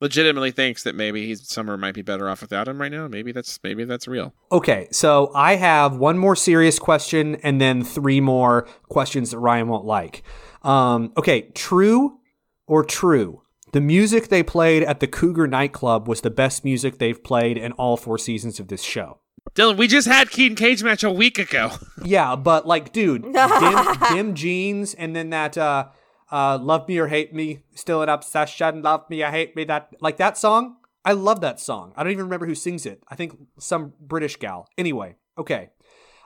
legitimately 0.00 0.52
thinks 0.52 0.84
that 0.84 0.94
maybe 0.94 1.26
he's 1.26 1.46
Summer 1.48 1.76
might 1.76 1.94
be 1.94 2.02
better 2.02 2.28
off 2.28 2.42
without 2.42 2.68
him 2.68 2.80
right 2.80 2.92
now, 2.92 3.08
maybe 3.08 3.32
that's 3.32 3.58
maybe 3.62 3.84
that's 3.84 4.06
real. 4.06 4.32
Okay, 4.52 4.88
so 4.92 5.32
I 5.34 5.56
have 5.56 5.96
one 5.96 6.16
more 6.16 6.36
serious 6.36 6.78
question 6.78 7.36
and 7.42 7.60
then 7.60 7.84
three 7.84 8.20
more 8.20 8.68
questions 8.88 9.32
that 9.32 9.38
Ryan 9.38 9.68
won't 9.68 9.84
like. 9.84 10.22
Um, 10.62 11.12
okay, 11.16 11.50
true 11.54 12.18
or 12.66 12.84
true? 12.84 13.42
The 13.72 13.80
music 13.80 14.28
they 14.28 14.42
played 14.42 14.82
at 14.82 15.00
the 15.00 15.06
Cougar 15.06 15.46
nightclub 15.46 16.08
was 16.08 16.22
the 16.22 16.30
best 16.30 16.64
music 16.64 16.98
they've 16.98 17.22
played 17.22 17.56
in 17.56 17.72
all 17.72 17.96
four 17.96 18.18
seasons 18.18 18.58
of 18.58 18.68
this 18.68 18.82
show. 18.82 19.19
Dylan, 19.54 19.76
we 19.76 19.88
just 19.88 20.06
had 20.06 20.30
Keaton 20.30 20.56
Cage 20.56 20.82
match 20.82 21.02
a 21.02 21.10
week 21.10 21.38
ago. 21.38 21.70
Yeah, 22.02 22.34
but 22.34 22.66
like, 22.66 22.94
dude, 22.94 23.22
dim, 23.32 23.96
dim 24.10 24.34
jeans 24.34 24.94
and 24.94 25.14
then 25.14 25.28
that 25.30 25.58
uh, 25.58 25.88
uh, 26.32 26.58
"Love 26.58 26.88
Me 26.88 26.96
or 26.96 27.08
Hate 27.08 27.34
Me," 27.34 27.60
still 27.74 28.00
an 28.00 28.08
obsession. 28.08 28.80
Love 28.80 29.04
me 29.10 29.22
or 29.22 29.30
hate 29.30 29.54
me. 29.54 29.64
That 29.64 29.94
like 30.00 30.16
that 30.16 30.38
song. 30.38 30.76
I 31.04 31.12
love 31.12 31.42
that 31.42 31.60
song. 31.60 31.92
I 31.96 32.02
don't 32.02 32.12
even 32.12 32.24
remember 32.24 32.46
who 32.46 32.54
sings 32.54 32.86
it. 32.86 33.02
I 33.06 33.16
think 33.16 33.36
some 33.58 33.92
British 34.00 34.36
gal. 34.36 34.66
Anyway, 34.78 35.16
okay, 35.36 35.68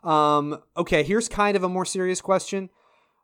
um, 0.05 0.61
okay. 0.77 1.03
Here's 1.03 1.29
kind 1.29 1.57
of 1.57 1.65
a 1.65 1.69
more 1.69 1.85
serious 1.85 2.21
question. 2.21 2.71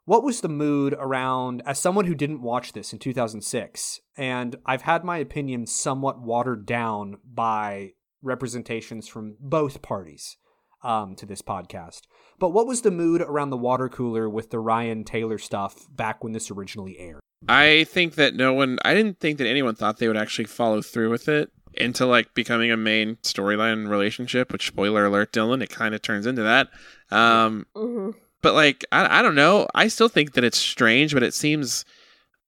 What 0.06 0.24
was 0.24 0.40
the 0.40 0.48
mood 0.48 0.96
around 0.98 1.62
as 1.66 1.78
someone 1.78 2.06
who 2.06 2.16
didn't 2.16 2.42
watch 2.42 2.72
this 2.72 2.92
in 2.92 2.98
2006 2.98 4.00
and 4.16 4.56
I've 4.66 4.82
had 4.82 5.04
my 5.04 5.18
opinion 5.18 5.66
somewhat 5.66 6.20
watered 6.20 6.66
down 6.66 7.18
by 7.24 7.92
representations 8.22 9.08
from 9.08 9.36
both 9.40 9.82
parties 9.82 10.36
um, 10.82 11.14
to 11.16 11.26
this 11.26 11.42
podcast. 11.42 12.02
But 12.38 12.50
what 12.50 12.66
was 12.66 12.82
the 12.82 12.90
mood 12.90 13.20
around 13.20 13.50
the 13.50 13.56
water 13.56 13.88
cooler 13.88 14.28
with 14.28 14.50
the 14.50 14.58
Ryan 14.58 15.04
Taylor 15.04 15.38
stuff 15.38 15.86
back 15.90 16.22
when 16.22 16.32
this 16.32 16.50
originally 16.50 16.98
aired? 16.98 17.20
I 17.48 17.84
think 17.84 18.16
that 18.16 18.34
no 18.34 18.52
one 18.52 18.78
I 18.84 18.94
didn't 18.94 19.18
think 19.18 19.38
that 19.38 19.46
anyone 19.46 19.74
thought 19.74 19.98
they 19.98 20.08
would 20.08 20.16
actually 20.16 20.44
follow 20.44 20.82
through 20.82 21.10
with 21.10 21.28
it 21.28 21.50
into 21.74 22.04
like 22.04 22.34
becoming 22.34 22.70
a 22.70 22.76
main 22.76 23.16
storyline 23.16 23.88
relationship, 23.88 24.52
which 24.52 24.66
spoiler 24.66 25.06
alert, 25.06 25.32
Dylan, 25.32 25.62
it 25.62 25.70
kind 25.70 25.94
of 25.94 26.02
turns 26.02 26.26
into 26.26 26.42
that. 26.42 26.68
Um 27.10 27.66
hmm 27.74 28.10
but 28.42 28.54
like 28.54 28.84
I, 28.92 29.18
I 29.18 29.22
don't 29.22 29.34
know 29.34 29.68
i 29.74 29.88
still 29.88 30.08
think 30.08 30.32
that 30.34 30.44
it's 30.44 30.58
strange 30.58 31.14
but 31.14 31.22
it 31.22 31.34
seems 31.34 31.84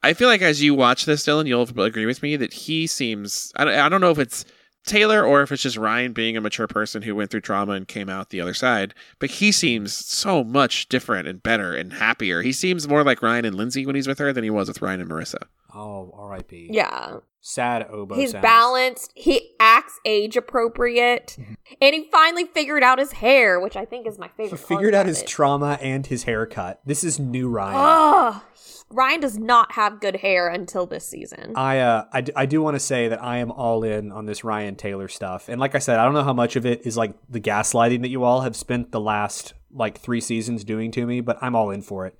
i 0.02 0.12
feel 0.12 0.28
like 0.28 0.42
as 0.42 0.62
you 0.62 0.74
watch 0.74 1.04
this 1.04 1.26
dylan 1.26 1.46
you'll 1.46 1.68
agree 1.80 2.06
with 2.06 2.22
me 2.22 2.36
that 2.36 2.52
he 2.52 2.86
seems 2.86 3.52
i 3.56 3.64
don't, 3.64 3.74
I 3.74 3.88
don't 3.88 4.00
know 4.00 4.10
if 4.10 4.18
it's 4.18 4.44
taylor 4.84 5.24
or 5.24 5.42
if 5.42 5.52
it's 5.52 5.62
just 5.62 5.76
ryan 5.76 6.12
being 6.12 6.36
a 6.36 6.40
mature 6.40 6.66
person 6.66 7.02
who 7.02 7.14
went 7.14 7.30
through 7.30 7.40
trauma 7.40 7.72
and 7.72 7.88
came 7.88 8.08
out 8.08 8.30
the 8.30 8.40
other 8.40 8.54
side 8.54 8.94
but 9.18 9.30
he 9.30 9.52
seems 9.52 9.92
so 9.92 10.42
much 10.42 10.88
different 10.88 11.28
and 11.28 11.42
better 11.42 11.74
and 11.74 11.92
happier. 11.94 12.42
He 12.42 12.52
seems 12.52 12.88
more 12.88 13.04
like 13.04 13.22
ryan 13.22 13.44
and 13.44 13.54
lindsay 13.54 13.86
when 13.86 13.94
he's 13.94 14.08
with 14.08 14.18
her 14.18 14.32
than 14.32 14.44
he 14.44 14.50
was 14.50 14.68
with 14.68 14.82
ryan 14.82 15.00
and 15.00 15.10
marissa 15.10 15.44
Oh, 15.74 16.12
R.I.P. 16.16 16.68
Yeah. 16.70 17.18
Sad 17.40 17.88
oboe. 17.90 18.14
He's 18.14 18.30
sounds. 18.32 18.42
balanced. 18.42 19.12
He 19.14 19.50
acts 19.58 19.98
age 20.04 20.36
appropriate. 20.36 21.36
And 21.80 21.94
he 21.94 22.08
finally 22.12 22.44
figured 22.44 22.82
out 22.82 22.98
his 22.98 23.12
hair, 23.12 23.58
which 23.58 23.76
I 23.76 23.84
think 23.84 24.06
is 24.06 24.18
my 24.18 24.28
favorite. 24.28 24.58
part 24.58 24.68
figured 24.68 24.94
out 24.94 25.06
his 25.06 25.22
it. 25.22 25.26
trauma 25.26 25.78
and 25.80 26.06
his 26.06 26.22
haircut. 26.24 26.80
This 26.84 27.02
is 27.02 27.18
new 27.18 27.48
Ryan. 27.48 28.34
Ugh. 28.34 28.42
Ryan 28.90 29.20
does 29.20 29.38
not 29.38 29.72
have 29.72 30.00
good 30.00 30.16
hair 30.16 30.48
until 30.48 30.86
this 30.86 31.08
season. 31.08 31.54
I 31.56 31.78
uh 31.78 32.04
I, 32.12 32.20
d- 32.20 32.32
I 32.36 32.46
do 32.46 32.60
want 32.62 32.74
to 32.74 32.80
say 32.80 33.08
that 33.08 33.22
I 33.22 33.38
am 33.38 33.50
all 33.50 33.82
in 33.84 34.12
on 34.12 34.26
this 34.26 34.44
Ryan 34.44 34.76
Taylor 34.76 35.08
stuff. 35.08 35.48
And 35.48 35.58
like 35.58 35.74
I 35.74 35.78
said, 35.78 35.98
I 35.98 36.04
don't 36.04 36.12
know 36.14 36.22
how 36.24 36.34
much 36.34 36.56
of 36.56 36.66
it 36.66 36.86
is 36.86 36.96
like 36.96 37.14
the 37.28 37.40
gaslighting 37.40 38.02
that 38.02 38.10
you 38.10 38.22
all 38.22 38.42
have 38.42 38.54
spent 38.54 38.92
the 38.92 39.00
last 39.00 39.54
like 39.72 39.98
3 39.98 40.20
seasons 40.20 40.62
doing 40.62 40.90
to 40.92 41.06
me, 41.06 41.22
but 41.22 41.38
I'm 41.40 41.56
all 41.56 41.70
in 41.70 41.80
for 41.80 42.06
it. 42.06 42.18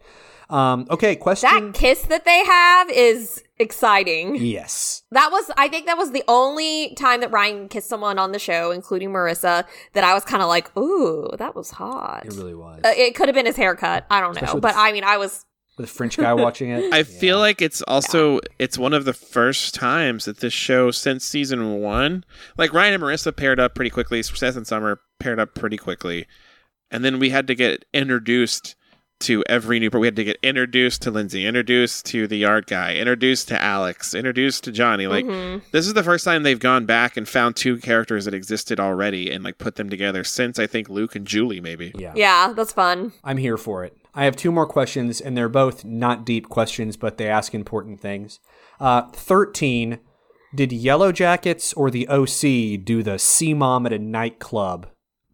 Um 0.53 0.86
okay, 0.90 1.16
question 1.16 1.48
that 1.50 1.74
kiss 1.74 2.03
that 2.03 2.24
they 2.24 2.44
have 2.44 2.90
is 2.90 3.42
exciting. 3.59 4.36
Yes. 4.36 5.03
That 5.12 5.30
was, 5.30 5.50
I 5.57 5.68
think 5.68 5.86
that 5.86 5.96
was 5.96 6.11
the 6.11 6.24
only 6.28 6.94
time 6.96 7.20
that 7.20 7.30
Ryan 7.30 7.68
kissed 7.68 7.88
someone 7.88 8.18
on 8.18 8.32
the 8.32 8.38
show, 8.38 8.70
including 8.72 9.11
Marissa, 9.11 9.64
that 9.92 10.05
I 10.05 10.14
was 10.14 10.24
kind 10.24 10.42
of 10.42 10.48
like, 10.48 10.76
ooh, 10.76 11.30
that 11.38 11.55
was 11.55 11.70
hot. 11.70 12.26
It 12.26 12.34
really 12.34 12.55
was. 12.55 12.80
Uh, 12.84 12.92
it 12.96 13.14
could 13.14 13.28
have 13.28 13.34
been 13.34 13.46
his 13.46 13.57
haircut. 13.57 14.05
I 14.11 14.20
don't 14.20 14.30
know. 14.34 14.38
Especially 14.40 14.55
with 14.57 14.62
But 14.62 14.72
the- 14.72 14.80
I 14.80 14.92
mean, 14.92 15.05
I 15.05 15.16
was, 15.16 15.44
With 15.78 15.88
a 15.88 15.92
French 15.92 16.18
guy 16.18 16.34
watching 16.34 16.68
it. 16.68 16.92
I 16.92 17.03
feel 17.03 17.38
like 17.38 17.62
it's 17.62 17.80
also 17.88 18.40
it's 18.59 18.76
one 18.76 18.92
of 18.92 19.07
the 19.07 19.14
first 19.14 19.74
times 19.74 20.26
that 20.26 20.40
this 20.40 20.53
show 20.53 20.90
since 20.90 21.24
season 21.24 21.80
one, 21.80 22.24
like 22.59 22.74
Ryan 22.74 22.92
and 22.92 23.03
Marissa 23.03 23.34
paired 23.34 23.59
up 23.59 23.74
pretty 23.74 23.88
quickly. 23.88 24.22
Seth 24.22 24.55
and 24.55 24.66
Summer 24.66 25.00
paired 25.18 25.40
up 25.40 25.55
pretty 25.55 25.78
quickly, 25.78 26.26
and 26.90 27.03
then 27.03 27.18
we 27.18 27.30
had 27.30 27.46
to 27.46 27.55
get 27.55 27.86
introduced 27.94 28.76
to 29.22 29.42
every 29.48 29.78
new. 29.80 29.88
We 29.92 30.06
had 30.06 30.16
to 30.16 30.24
get 30.24 30.38
introduced 30.42 31.02
to 31.02 31.10
Lindsay, 31.10 31.46
introduced 31.46 32.06
to 32.06 32.26
the 32.26 32.36
yard 32.36 32.66
guy, 32.66 32.94
introduced 32.96 33.48
to 33.48 33.60
Alex, 33.62 34.14
introduced 34.14 34.64
to 34.64 34.72
Johnny. 34.72 35.06
Like 35.06 35.24
Mhm. 35.24 35.62
this 35.72 35.86
is 35.86 35.94
the 35.94 36.02
first 36.02 36.24
time 36.24 36.42
they've 36.42 36.58
gone 36.58 36.86
back 36.86 37.16
and 37.16 37.28
found 37.28 37.56
two 37.56 37.78
characters 37.78 38.24
that 38.26 38.34
existed 38.34 38.78
already 38.80 39.30
and 39.30 39.42
like 39.44 39.58
put 39.58 39.76
them 39.76 39.88
together 39.88 40.24
since 40.24 40.58
I 40.58 40.66
think 40.66 40.88
Luke 40.88 41.14
and 41.16 41.26
Julie 41.26 41.60
maybe. 41.60 41.92
yeah. 41.96 42.12
yeah, 42.16 42.52
that's 42.54 42.72
fun. 42.72 43.12
I'm 43.24 43.38
here 43.38 43.56
for 43.56 43.84
it. 43.84 43.96
I 44.14 44.24
have 44.24 44.36
two 44.36 44.52
more 44.52 44.66
questions, 44.66 45.20
and 45.22 45.36
they're 45.36 45.48
both 45.48 45.84
not 45.86 46.26
deep 46.26 46.48
questions, 46.50 46.98
but 46.98 47.16
they 47.16 47.28
ask 47.28 47.54
important 47.54 48.00
things. 48.00 48.40
Uh, 48.78 49.02
13. 49.12 49.98
Did 50.54 50.68
Yellowjackets 50.70 51.72
or 51.76 51.90
the 51.90 52.06
OC 52.08 52.76
do 52.76 53.02
the 53.02 53.18
C 53.18 53.54
Mom 53.54 53.86
at 53.86 53.92
a 53.94 53.98
nightclub 53.98 54.86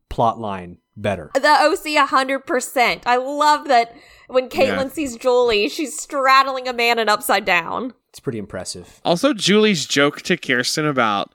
plot 0.09 0.39
line 0.39 0.79
better? 1.03 1.31
The 1.35 1.41
OC 1.49 1.97
100%. 2.09 3.03
I 3.07 3.17
love 3.17 3.69
that 3.69 3.95
when 4.29 4.49
Caitlin 4.49 4.85
Yeah. 4.85 4.89
sees 4.89 5.17
Julie, 5.17 5.69
she's 5.69 5.99
straddling 5.99 6.69
a 6.69 6.73
man 6.73 6.99
and 6.99 7.09
upside 7.09 7.45
down. 7.45 7.95
It's 8.11 8.21
pretty 8.21 8.39
impressive. 8.39 9.01
Also, 9.05 9.33
Julie's 9.33 9.87
joke 9.87 10.23
to 10.23 10.37
Kirsten 10.37 10.87
about 10.87 11.33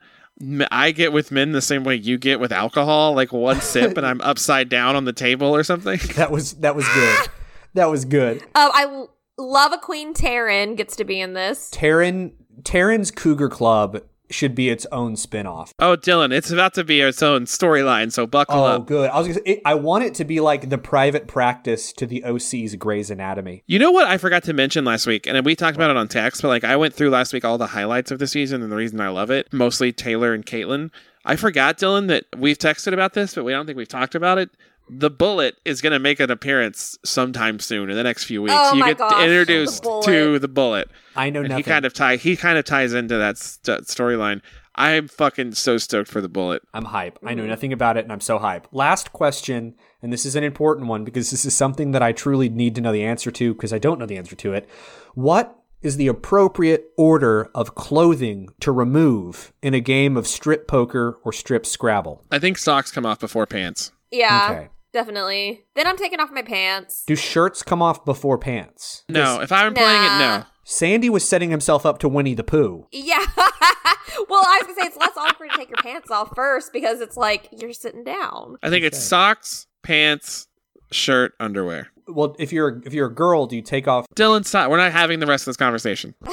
I 0.72 0.90
get 0.90 1.12
with 1.12 1.30
men 1.30 1.52
the 1.52 1.62
same 1.62 1.84
way 1.84 1.94
you 1.94 2.18
get 2.18 2.40
with 2.40 2.50
alcohol, 2.52 3.14
like 3.14 3.32
one 3.32 3.60
sip 3.60 3.96
and 3.96 4.04
I'm 4.06 4.20
upside 4.20 4.68
down 4.68 4.96
on 4.96 5.04
the 5.04 5.12
table 5.12 5.54
or 5.54 5.62
something. 5.62 5.98
That 6.16 6.30
was 6.30 6.54
that 6.54 6.74
was 6.74 6.86
good. 6.88 7.28
that 7.74 7.86
was 7.90 8.04
good. 8.04 8.42
Um, 8.54 8.70
I 8.74 8.82
l- 8.84 9.14
love 9.38 9.72
a 9.72 9.78
Queen 9.78 10.12
Taryn 10.14 10.76
gets 10.76 10.96
to 10.96 11.04
be 11.04 11.20
in 11.20 11.34
this. 11.34 11.70
Taryn 11.72 12.32
Taryn's 12.62 13.10
Cougar 13.12 13.48
Club 13.48 14.00
should 14.30 14.54
be 14.54 14.68
its 14.70 14.86
own 14.90 15.16
spin-off. 15.16 15.74
Oh, 15.78 15.96
Dylan, 15.96 16.32
it's 16.32 16.50
about 16.50 16.74
to 16.74 16.84
be 16.84 17.00
its 17.00 17.22
own 17.22 17.44
storyline, 17.44 18.10
so 18.10 18.26
buckle 18.26 18.60
Oh, 18.60 18.64
up. 18.66 18.86
good. 18.86 19.10
I 19.10 19.18
was 19.18 19.26
gonna 19.28 19.34
say, 19.40 19.52
it, 19.52 19.62
I 19.64 19.74
want 19.74 20.04
it 20.04 20.14
to 20.14 20.24
be 20.24 20.40
like 20.40 20.70
the 20.70 20.78
private 20.78 21.26
practice 21.26 21.92
to 21.94 22.06
the 22.06 22.24
OC's 22.24 22.74
Grey's 22.76 23.10
Anatomy. 23.10 23.62
You 23.66 23.78
know 23.78 23.90
what 23.90 24.06
I 24.06 24.16
forgot 24.18 24.42
to 24.44 24.52
mention 24.52 24.84
last 24.84 25.06
week, 25.06 25.26
and 25.26 25.44
we 25.44 25.54
talked 25.54 25.76
about 25.76 25.90
it 25.90 25.96
on 25.96 26.08
text, 26.08 26.42
but 26.42 26.48
like 26.48 26.64
I 26.64 26.76
went 26.76 26.94
through 26.94 27.10
last 27.10 27.32
week 27.32 27.44
all 27.44 27.58
the 27.58 27.66
highlights 27.68 28.10
of 28.10 28.18
the 28.18 28.26
season 28.26 28.62
and 28.62 28.72
the 28.72 28.76
reason 28.76 29.00
I 29.00 29.08
love 29.10 29.30
it, 29.30 29.52
mostly 29.52 29.92
Taylor 29.92 30.32
and 30.32 30.44
Caitlin. 30.44 30.90
I 31.26 31.36
forgot, 31.36 31.78
Dylan, 31.78 32.08
that 32.08 32.24
we've 32.36 32.58
texted 32.58 32.92
about 32.92 33.14
this, 33.14 33.34
but 33.34 33.44
we 33.44 33.52
don't 33.52 33.64
think 33.66 33.78
we've 33.78 33.88
talked 33.88 34.14
about 34.14 34.38
it. 34.38 34.50
The 34.88 35.10
bullet 35.10 35.56
is 35.64 35.80
going 35.80 35.92
to 35.92 35.98
make 35.98 36.20
an 36.20 36.30
appearance 36.30 36.98
sometime 37.04 37.58
soon 37.58 37.88
in 37.90 37.96
the 37.96 38.02
next 38.02 38.24
few 38.24 38.42
weeks. 38.42 38.54
Oh 38.56 38.74
you 38.74 38.80
my 38.80 38.88
get 38.90 38.98
gosh, 38.98 39.22
introduced 39.24 39.82
the 39.82 40.02
to 40.04 40.38
the 40.38 40.48
bullet, 40.48 40.88
I 41.16 41.30
know 41.30 41.40
and 41.40 41.48
nothing. 41.48 41.64
he 41.64 41.68
kind 41.68 41.84
of 41.86 41.94
tie 41.94 42.16
he 42.16 42.36
kind 42.36 42.58
of 42.58 42.64
ties 42.64 42.92
into 42.92 43.16
that 43.16 43.38
st- 43.38 43.82
storyline. 43.84 44.40
I'm 44.76 45.06
fucking 45.06 45.54
so 45.54 45.78
stoked 45.78 46.10
for 46.10 46.20
the 46.20 46.28
bullet. 46.28 46.62
I'm 46.74 46.86
hype. 46.86 47.18
I 47.24 47.34
know 47.34 47.46
nothing 47.46 47.72
about 47.72 47.96
it, 47.96 48.04
and 48.04 48.12
I'm 48.12 48.20
so 48.20 48.38
hype. 48.38 48.66
Last 48.72 49.12
question, 49.12 49.74
and 50.02 50.12
this 50.12 50.26
is 50.26 50.34
an 50.34 50.42
important 50.42 50.88
one 50.88 51.04
because 51.04 51.30
this 51.30 51.44
is 51.44 51.54
something 51.54 51.92
that 51.92 52.02
I 52.02 52.10
truly 52.12 52.48
need 52.48 52.74
to 52.74 52.80
know 52.80 52.92
the 52.92 53.04
answer 53.04 53.30
to 53.30 53.54
because 53.54 53.72
I 53.72 53.78
don't 53.78 54.00
know 54.00 54.06
the 54.06 54.16
answer 54.16 54.34
to 54.34 54.52
it. 54.52 54.68
What 55.14 55.56
is 55.80 55.96
the 55.96 56.08
appropriate 56.08 56.86
order 56.96 57.50
of 57.54 57.74
clothing 57.76 58.48
to 58.60 58.72
remove 58.72 59.52
in 59.62 59.74
a 59.74 59.80
game 59.80 60.16
of 60.16 60.26
strip 60.26 60.66
poker 60.66 61.18
or 61.24 61.32
strip 61.32 61.64
Scrabble? 61.64 62.24
I 62.32 62.38
think 62.40 62.58
socks 62.58 62.90
come 62.90 63.06
off 63.06 63.20
before 63.20 63.46
pants. 63.46 63.92
Yeah, 64.10 64.48
Okay. 64.50 64.68
Definitely. 64.94 65.64
Then 65.74 65.86
I'm 65.86 65.98
taking 65.98 66.20
off 66.20 66.30
my 66.32 66.40
pants. 66.40 67.04
Do 67.06 67.14
shirts 67.16 67.62
come 67.62 67.82
off 67.82 68.04
before 68.06 68.38
pants? 68.38 69.04
No, 69.10 69.40
if 69.42 69.52
I'm 69.52 69.74
playing 69.74 70.04
it, 70.04 70.08
Nah. 70.08 70.38
no. 70.38 70.44
Sandy 70.64 71.10
was 71.10 71.28
setting 71.28 71.50
himself 71.50 71.84
up 71.84 71.98
to 71.98 72.08
Winnie 72.08 72.32
the 72.32 72.42
Pooh. 72.44 72.86
Yeah. 72.90 73.18
well, 73.36 74.42
I 74.46 74.60
was 74.62 74.66
gonna 74.66 74.74
say 74.80 74.86
it's 74.86 74.96
less 74.96 75.14
awkward 75.18 75.50
to 75.50 75.56
take 75.58 75.68
your 75.68 75.76
pants 75.82 76.10
off 76.10 76.30
first 76.34 76.72
because 76.72 77.02
it's 77.02 77.18
like 77.18 77.48
you're 77.52 77.74
sitting 77.74 78.02
down. 78.02 78.56
I 78.62 78.70
think 78.70 78.82
it's 78.86 78.98
socks, 78.98 79.66
pants, 79.82 80.46
shirt, 80.90 81.34
underwear. 81.38 81.88
Well, 82.08 82.34
if 82.38 82.50
you're 82.50 82.80
if 82.86 82.94
you're 82.94 83.08
a 83.08 83.14
girl, 83.14 83.46
do 83.46 83.56
you 83.56 83.62
take 83.62 83.86
off? 83.86 84.06
Dylan, 84.16 84.46
stop. 84.46 84.70
We're 84.70 84.78
not 84.78 84.92
having 84.92 85.20
the 85.20 85.26
rest 85.26 85.42
of 85.42 85.46
this 85.46 85.56
conversation. 85.58 86.14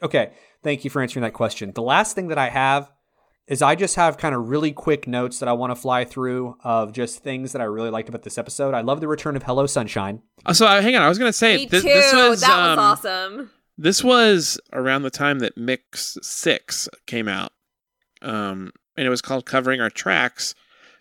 Okay, 0.00 0.30
thank 0.62 0.84
you 0.84 0.90
for 0.90 1.02
answering 1.02 1.22
that 1.22 1.32
question. 1.32 1.72
The 1.74 1.82
last 1.82 2.14
thing 2.14 2.28
that 2.28 2.38
I 2.38 2.48
have 2.50 2.88
is 3.48 3.62
I 3.62 3.74
just 3.74 3.96
have 3.96 4.18
kind 4.18 4.34
of 4.34 4.48
really 4.50 4.72
quick 4.72 5.08
notes 5.08 5.38
that 5.40 5.48
I 5.48 5.52
want 5.54 5.70
to 5.70 5.74
fly 5.74 6.04
through 6.04 6.56
of 6.62 6.92
just 6.92 7.22
things 7.24 7.52
that 7.52 7.60
I 7.62 7.64
really 7.64 7.90
liked 7.90 8.08
about 8.08 8.22
this 8.22 8.38
episode. 8.38 8.74
I 8.74 8.82
love 8.82 9.00
the 9.00 9.08
return 9.08 9.34
of 9.36 9.42
Hello 9.42 9.66
Sunshine. 9.66 10.22
Uh, 10.46 10.52
So 10.52 10.66
uh, 10.66 10.80
hang 10.82 10.94
on, 10.96 11.02
I 11.02 11.08
was 11.08 11.18
gonna 11.18 11.32
say 11.32 11.56
Me 11.56 11.66
this, 11.66 11.82
too. 11.82 11.88
this 11.88 12.12
was 12.12 12.40
that 12.42 12.50
um, 12.50 12.76
was 12.76 12.78
awesome. 13.04 13.50
this 13.76 14.04
was 14.04 14.60
around 14.72 15.02
the 15.02 15.10
time 15.10 15.38
that 15.40 15.56
Mix 15.56 16.16
Six 16.22 16.88
came 17.06 17.26
out, 17.28 17.52
um, 18.22 18.70
and 18.96 19.06
it 19.06 19.10
was 19.10 19.22
called 19.22 19.46
"Covering 19.46 19.80
Our 19.80 19.90
Tracks" 19.90 20.54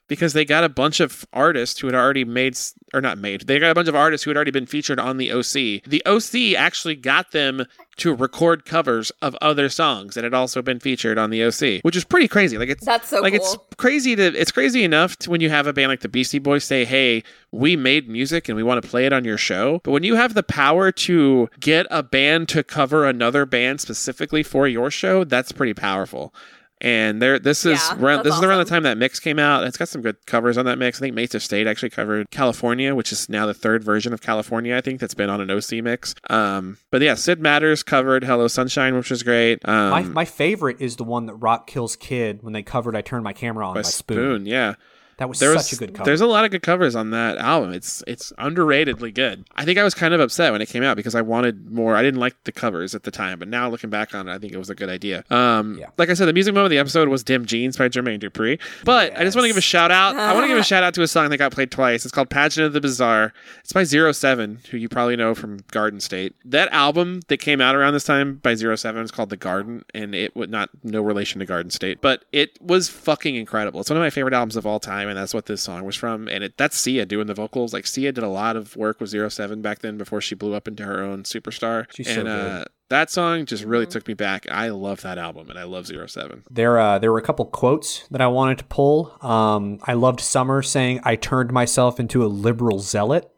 because 0.07 0.33
they 0.33 0.45
got 0.45 0.63
a 0.63 0.69
bunch 0.69 0.99
of 0.99 1.25
artists 1.33 1.79
who 1.79 1.87
had 1.87 1.95
already 1.95 2.25
made 2.25 2.57
or 2.93 3.01
not 3.01 3.17
made. 3.17 3.41
They 3.41 3.59
got 3.59 3.71
a 3.71 3.75
bunch 3.75 3.87
of 3.87 3.95
artists 3.95 4.23
who 4.23 4.29
had 4.29 4.37
already 4.37 4.51
been 4.51 4.65
featured 4.65 4.99
on 4.99 5.17
the 5.17 5.31
OC. 5.31 5.83
The 5.85 6.01
OC 6.05 6.57
actually 6.57 6.95
got 6.95 7.31
them 7.31 7.65
to 7.97 8.13
record 8.13 8.63
covers 8.63 9.11
of 9.21 9.35
other 9.41 9.69
songs 9.69 10.13
that 10.15 10.23
had 10.23 10.33
also 10.33 10.61
been 10.61 10.79
featured 10.79 11.17
on 11.17 11.31
the 11.31 11.43
OC, 11.43 11.81
which 11.83 11.95
is 11.95 12.03
pretty 12.05 12.27
crazy. 12.27 12.57
Like 12.57 12.69
it's 12.69 12.85
That's 12.85 13.09
so 13.09 13.21
like 13.21 13.33
cool. 13.33 13.41
it's 13.41 13.57
crazy 13.77 14.15
to 14.15 14.23
it's 14.39 14.51
crazy 14.51 14.83
enough 14.83 15.15
to 15.17 15.29
when 15.31 15.41
you 15.41 15.49
have 15.49 15.67
a 15.67 15.73
band 15.73 15.89
like 15.89 16.01
the 16.01 16.09
Beastie 16.09 16.39
Boys 16.39 16.63
say, 16.63 16.85
"Hey, 16.85 17.23
we 17.51 17.75
made 17.75 18.07
music 18.07 18.47
and 18.47 18.55
we 18.55 18.63
want 18.63 18.81
to 18.81 18.87
play 18.87 19.05
it 19.05 19.13
on 19.13 19.25
your 19.25 19.37
show." 19.37 19.81
But 19.83 19.91
when 19.91 20.03
you 20.03 20.15
have 20.15 20.35
the 20.35 20.43
power 20.43 20.91
to 20.91 21.49
get 21.59 21.87
a 21.89 22.03
band 22.03 22.49
to 22.49 22.63
cover 22.63 23.05
another 23.05 23.45
band 23.45 23.81
specifically 23.81 24.43
for 24.43 24.67
your 24.67 24.91
show, 24.91 25.23
that's 25.23 25.51
pretty 25.51 25.73
powerful. 25.73 26.33
And 26.79 27.21
there, 27.21 27.39
this 27.39 27.65
is 27.65 27.79
Yeah, 27.79 27.99
around, 27.99 28.17
that's 28.17 28.29
this 28.29 28.37
is 28.37 28.43
around 28.43 28.59
the 28.59 28.65
time 28.65 28.83
that 28.83 28.97
mix 28.97 29.19
came 29.19 29.39
out. 29.39 29.63
It's 29.63 29.77
got 29.77 29.87
some 29.87 30.01
good 30.01 30.23
covers 30.25 30.57
on 30.57 30.65
that 30.65 30.77
mix. 30.77 30.99
I 30.99 31.01
think 31.01 31.15
Mates 31.15 31.33
of 31.33 31.41
State 31.41 31.65
actually 31.65 31.89
covered 31.89 32.29
California, 32.29 32.93
which 32.93 33.11
is 33.11 33.29
now 33.29 33.45
the 33.45 33.53
third 33.53 33.83
version 33.83 34.13
of 34.13 34.21
California. 34.21 34.75
I 34.75 34.81
think 34.81 34.99
that's 34.99 35.15
been 35.15 35.29
on 35.29 35.41
an 35.41 35.49
OC 35.49 35.83
mix. 35.83 36.13
Um, 36.29 36.77
but 36.91 37.01
yeah, 37.01 37.15
Sid 37.15 37.39
Matters 37.39 37.81
covered 37.81 38.23
Hello 38.23 38.47
Sunshine, 38.47 38.95
which 38.95 39.09
was 39.09 39.23
great. 39.23 39.59
Um, 39.67 39.89
my 39.89 40.03
my 40.03 40.25
favorite 40.25 40.79
is 40.79 40.97
the 40.97 41.03
one 41.03 41.25
that 41.25 41.35
Rock 41.35 41.67
Kills 41.67 41.95
Kid 41.95 42.43
when 42.43 42.53
they 42.53 42.63
covered 42.63 42.95
I 42.95 43.01
Turned 43.01 43.23
My 43.23 43.33
Camera 43.33 43.67
On 43.67 43.73
by, 43.73 43.79
by 43.79 43.89
Spoon. 43.89 44.15
Spoon, 44.15 44.45
yeah. 44.45 44.75
That 45.17 45.27
was 45.29 45.39
There 45.39 45.57
such 45.57 45.73
a 45.73 45.75
good 45.77 45.93
cover. 45.95 46.05
There's 46.05 46.21
a 46.21 46.27
lot 46.27 46.45
of 46.45 46.51
good 46.51 46.61
covers 46.61 46.95
on 46.95 47.09
that 47.09 47.37
album. 47.37 47.73
It's 47.73 48.03
it's 48.05 48.31
underratedly 48.33 49.13
good. 49.13 49.45
I 49.55 49.65
think 49.65 49.79
I 49.79 49.83
was 49.83 49.93
kind 49.95 50.13
of 50.13 50.19
upset 50.19 50.51
when 50.51 50.61
it 50.61 50.69
came 50.69 50.83
out 50.83 50.95
because 50.95 51.15
I 51.15 51.21
wanted 51.21 51.71
more. 51.71 51.95
I 51.95 52.03
didn't 52.03 52.19
like 52.19 52.35
the 52.43 52.51
covers 52.51 52.93
at 52.93 53.01
the 53.03 53.09
time, 53.11 53.39
but 53.39 53.47
now 53.47 53.67
looking 53.69 53.89
back 53.89 54.13
on 54.13 54.27
it, 54.29 54.33
I 54.33 54.37
think 54.37 54.53
it 54.53 54.57
was 54.57 54.69
a 54.69 54.75
good 54.75 54.89
idea. 54.89 55.23
Um, 55.31 55.77
Yeah. 55.79 55.87
like 55.97 56.09
I 56.09 56.13
said, 56.13 56.27
the 56.27 56.33
music 56.33 56.53
moment 56.53 56.65
of 56.67 56.69
the 56.71 56.77
episode 56.77 57.07
was 57.09 57.23
"Dim 57.23 57.45
Jeans" 57.45 57.77
by 57.77 57.89
Jermaine 57.89 58.19
Dupri. 58.19 58.59
But 58.85 59.17
I 59.17 59.23
just 59.23 59.35
want 59.35 59.45
to 59.45 59.49
give 59.49 59.57
a 59.57 59.61
shout 59.61 59.89
out. 59.91 60.15
I 60.15 60.33
want 60.33 60.43
to 60.43 60.47
give 60.49 60.57
a 60.59 60.63
shout 60.71 60.83
out 60.83 60.93
to 60.95 61.01
a 61.01 61.07
song 61.07 61.29
that 61.31 61.37
got 61.37 61.51
played 61.51 61.71
twice. 61.71 62.05
It's 62.05 62.13
called 62.13 62.29
"Pageant 62.29 62.67
of 62.67 62.73
the 62.73 62.81
Bizarre." 62.81 63.33
It's 63.61 63.73
by 63.73 63.83
Zero 63.85 64.11
Seven, 64.11 64.59
who 64.69 64.77
you 64.77 64.87
probably 64.87 65.15
know 65.15 65.33
from 65.33 65.59
Garden 65.71 65.99
State. 65.99 66.35
That 66.45 66.71
album 66.71 67.21
that 67.27 67.37
came 67.37 67.59
out 67.59 67.75
around 67.75 67.93
this 67.93 68.03
time 68.03 68.35
by 68.35 68.53
Zero 68.53 68.75
Seven 68.75 69.01
is 69.03 69.11
called 69.11 69.29
"The 69.31 69.37
Garden," 69.37 69.83
and 69.95 70.13
it 70.13 70.35
would 70.35 70.51
not 70.51 70.69
no 70.83 71.01
relation 71.01 71.39
to 71.39 71.45
Garden 71.45 71.71
State, 71.71 72.01
but 72.01 72.23
it 72.31 72.51
was 72.61 72.87
fucking 72.87 73.35
incredible. 73.35 73.79
It's 73.81 73.89
one 73.89 73.97
of 73.97 74.01
my 74.03 74.11
favorite 74.11 74.35
albums 74.35 74.55
of 74.55 74.65
all 74.67 74.79
time, 74.79 75.06
and 75.07 75.17
that's 75.17 75.33
what 75.33 75.45
this 75.45 75.61
song 75.61 75.85
was 75.85 75.95
from. 75.95 76.27
And 76.27 76.43
it, 76.43 76.57
that's 76.57 76.77
Sia 76.77 77.05
doing 77.05 77.27
the 77.27 77.33
vocals. 77.33 77.73
Like 77.73 77.87
Sia 77.87 78.11
did 78.11 78.23
a 78.23 78.29
lot 78.29 78.55
of 78.55 78.75
work 78.75 78.99
with 78.99 79.09
Zero 79.09 79.29
Seven 79.29 79.61
back 79.61 79.79
then 79.79 79.97
before 79.97 80.21
she 80.21 80.35
blew 80.35 80.53
up 80.53 80.67
into 80.67 80.83
her 80.83 81.01
own 81.01 81.23
superstar. 81.23 81.85
She's 81.93 82.07
so 82.07 82.21
and 82.21 82.23
good. 82.23 82.61
uh, 82.61 82.65
that 82.89 83.09
song 83.09 83.45
just 83.45 83.63
really 83.63 83.85
took 83.85 84.07
me 84.07 84.13
back. 84.13 84.49
I 84.49 84.69
love 84.69 85.01
that 85.01 85.17
album, 85.17 85.49
and 85.49 85.59
I 85.59 85.63
love 85.63 85.87
Zero 85.87 86.07
Seven. 86.07 86.43
There, 86.49 86.79
uh, 86.79 86.99
there 86.99 87.11
were 87.11 87.17
a 87.17 87.23
couple 87.23 87.45
quotes 87.45 88.07
that 88.11 88.21
I 88.21 88.27
wanted 88.27 88.59
to 88.59 88.65
pull. 88.65 89.17
Um, 89.21 89.79
I 89.83 89.93
loved 89.93 90.21
Summer 90.21 90.61
saying, 90.61 91.01
"I 91.03 91.15
turned 91.15 91.51
myself 91.51 91.99
into 91.99 92.23
a 92.23 92.27
liberal 92.27 92.79
zealot." 92.79 93.29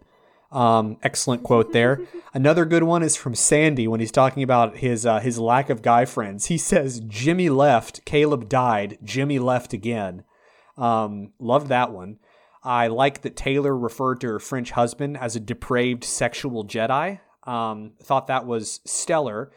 Um, 0.52 0.98
excellent 1.04 1.44
quote 1.44 1.74
there. 1.74 2.02
Another 2.34 2.66
good 2.66 2.84
one 2.84 3.02
is 3.02 3.16
from 3.16 3.34
Sandy 3.36 3.88
when 3.88 4.00
he's 4.00 4.12
talking 4.12 4.44
about 4.44 4.78
his 4.78 5.06
uh, 5.06 5.20
his 5.20 5.40
lack 5.40 5.70
of 5.70 5.82
guy 5.82 6.06
friends. 6.06 6.46
He 6.46 6.58
says, 6.58 7.00
"Jimmy 7.00 7.50
left, 7.50 8.06
Caleb 8.06 8.50
died, 8.50 8.98
Jimmy 9.04 9.40
left 9.40 9.74
again." 9.74 10.24
Um, 10.80 11.34
loved 11.40 11.68
that 11.68 11.92
one. 11.92 12.20
I 12.64 12.88
like 12.88 13.22
that 13.22 13.36
Taylor 13.36 13.76
referred 13.78 14.22
to 14.22 14.28
her 14.28 14.40
French 14.40 14.72
husband 14.72 15.18
as 15.18 15.36
a 15.36 15.40
depraved 15.40 16.04
sexual 16.04 16.66
Jedi. 16.66 17.20
Um, 17.44 17.94
thought 18.02 18.28
that 18.28 18.46
was 18.46 18.82
stellar. 18.86 19.52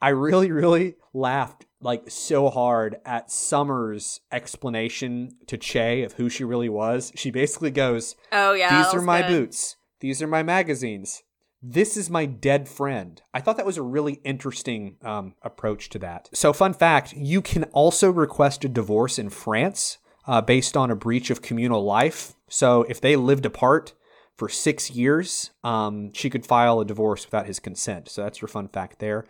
I 0.00 0.10
really, 0.10 0.50
really 0.52 0.96
laughed 1.12 1.66
like 1.82 2.10
so 2.10 2.50
hard 2.50 2.96
at 3.04 3.30
Summer's 3.30 4.20
explanation 4.30 5.30
to 5.46 5.56
Che 5.56 6.02
of 6.02 6.14
who 6.14 6.28
she 6.28 6.44
really 6.44 6.68
was. 6.68 7.12
She 7.14 7.30
basically 7.30 7.70
goes, 7.70 8.16
oh 8.32 8.52
yeah, 8.52 8.82
These 8.82 8.94
are 8.94 9.02
my 9.02 9.22
good. 9.22 9.28
boots. 9.28 9.76
These 10.00 10.22
are 10.22 10.26
my 10.26 10.42
magazines. 10.42 11.22
This 11.62 11.96
is 11.96 12.08
my 12.08 12.24
dead 12.24 12.68
friend. 12.70 13.20
I 13.34 13.40
thought 13.40 13.58
that 13.58 13.66
was 13.66 13.76
a 13.76 13.82
really 13.82 14.14
interesting 14.24 14.96
um, 15.02 15.34
approach 15.42 15.90
to 15.90 15.98
that. 15.98 16.30
So, 16.32 16.54
fun 16.54 16.72
fact 16.72 17.12
you 17.14 17.42
can 17.42 17.64
also 17.64 18.10
request 18.10 18.64
a 18.64 18.68
divorce 18.68 19.18
in 19.18 19.28
France 19.28 19.98
uh, 20.26 20.40
based 20.40 20.76
on 20.76 20.90
a 20.90 20.96
breach 20.96 21.30
of 21.30 21.42
communal 21.42 21.84
life. 21.84 22.34
So, 22.48 22.82
if 22.88 23.00
they 23.00 23.16
lived 23.16 23.46
apart 23.46 23.94
for 24.36 24.48
six 24.48 24.90
years, 24.90 25.50
um, 25.64 26.12
she 26.12 26.30
could 26.30 26.46
file 26.46 26.80
a 26.80 26.84
divorce 26.84 27.24
without 27.24 27.46
his 27.46 27.58
consent. 27.60 28.08
So, 28.08 28.22
that's 28.22 28.40
your 28.40 28.48
fun 28.48 28.68
fact 28.68 28.98
there. 28.98 29.26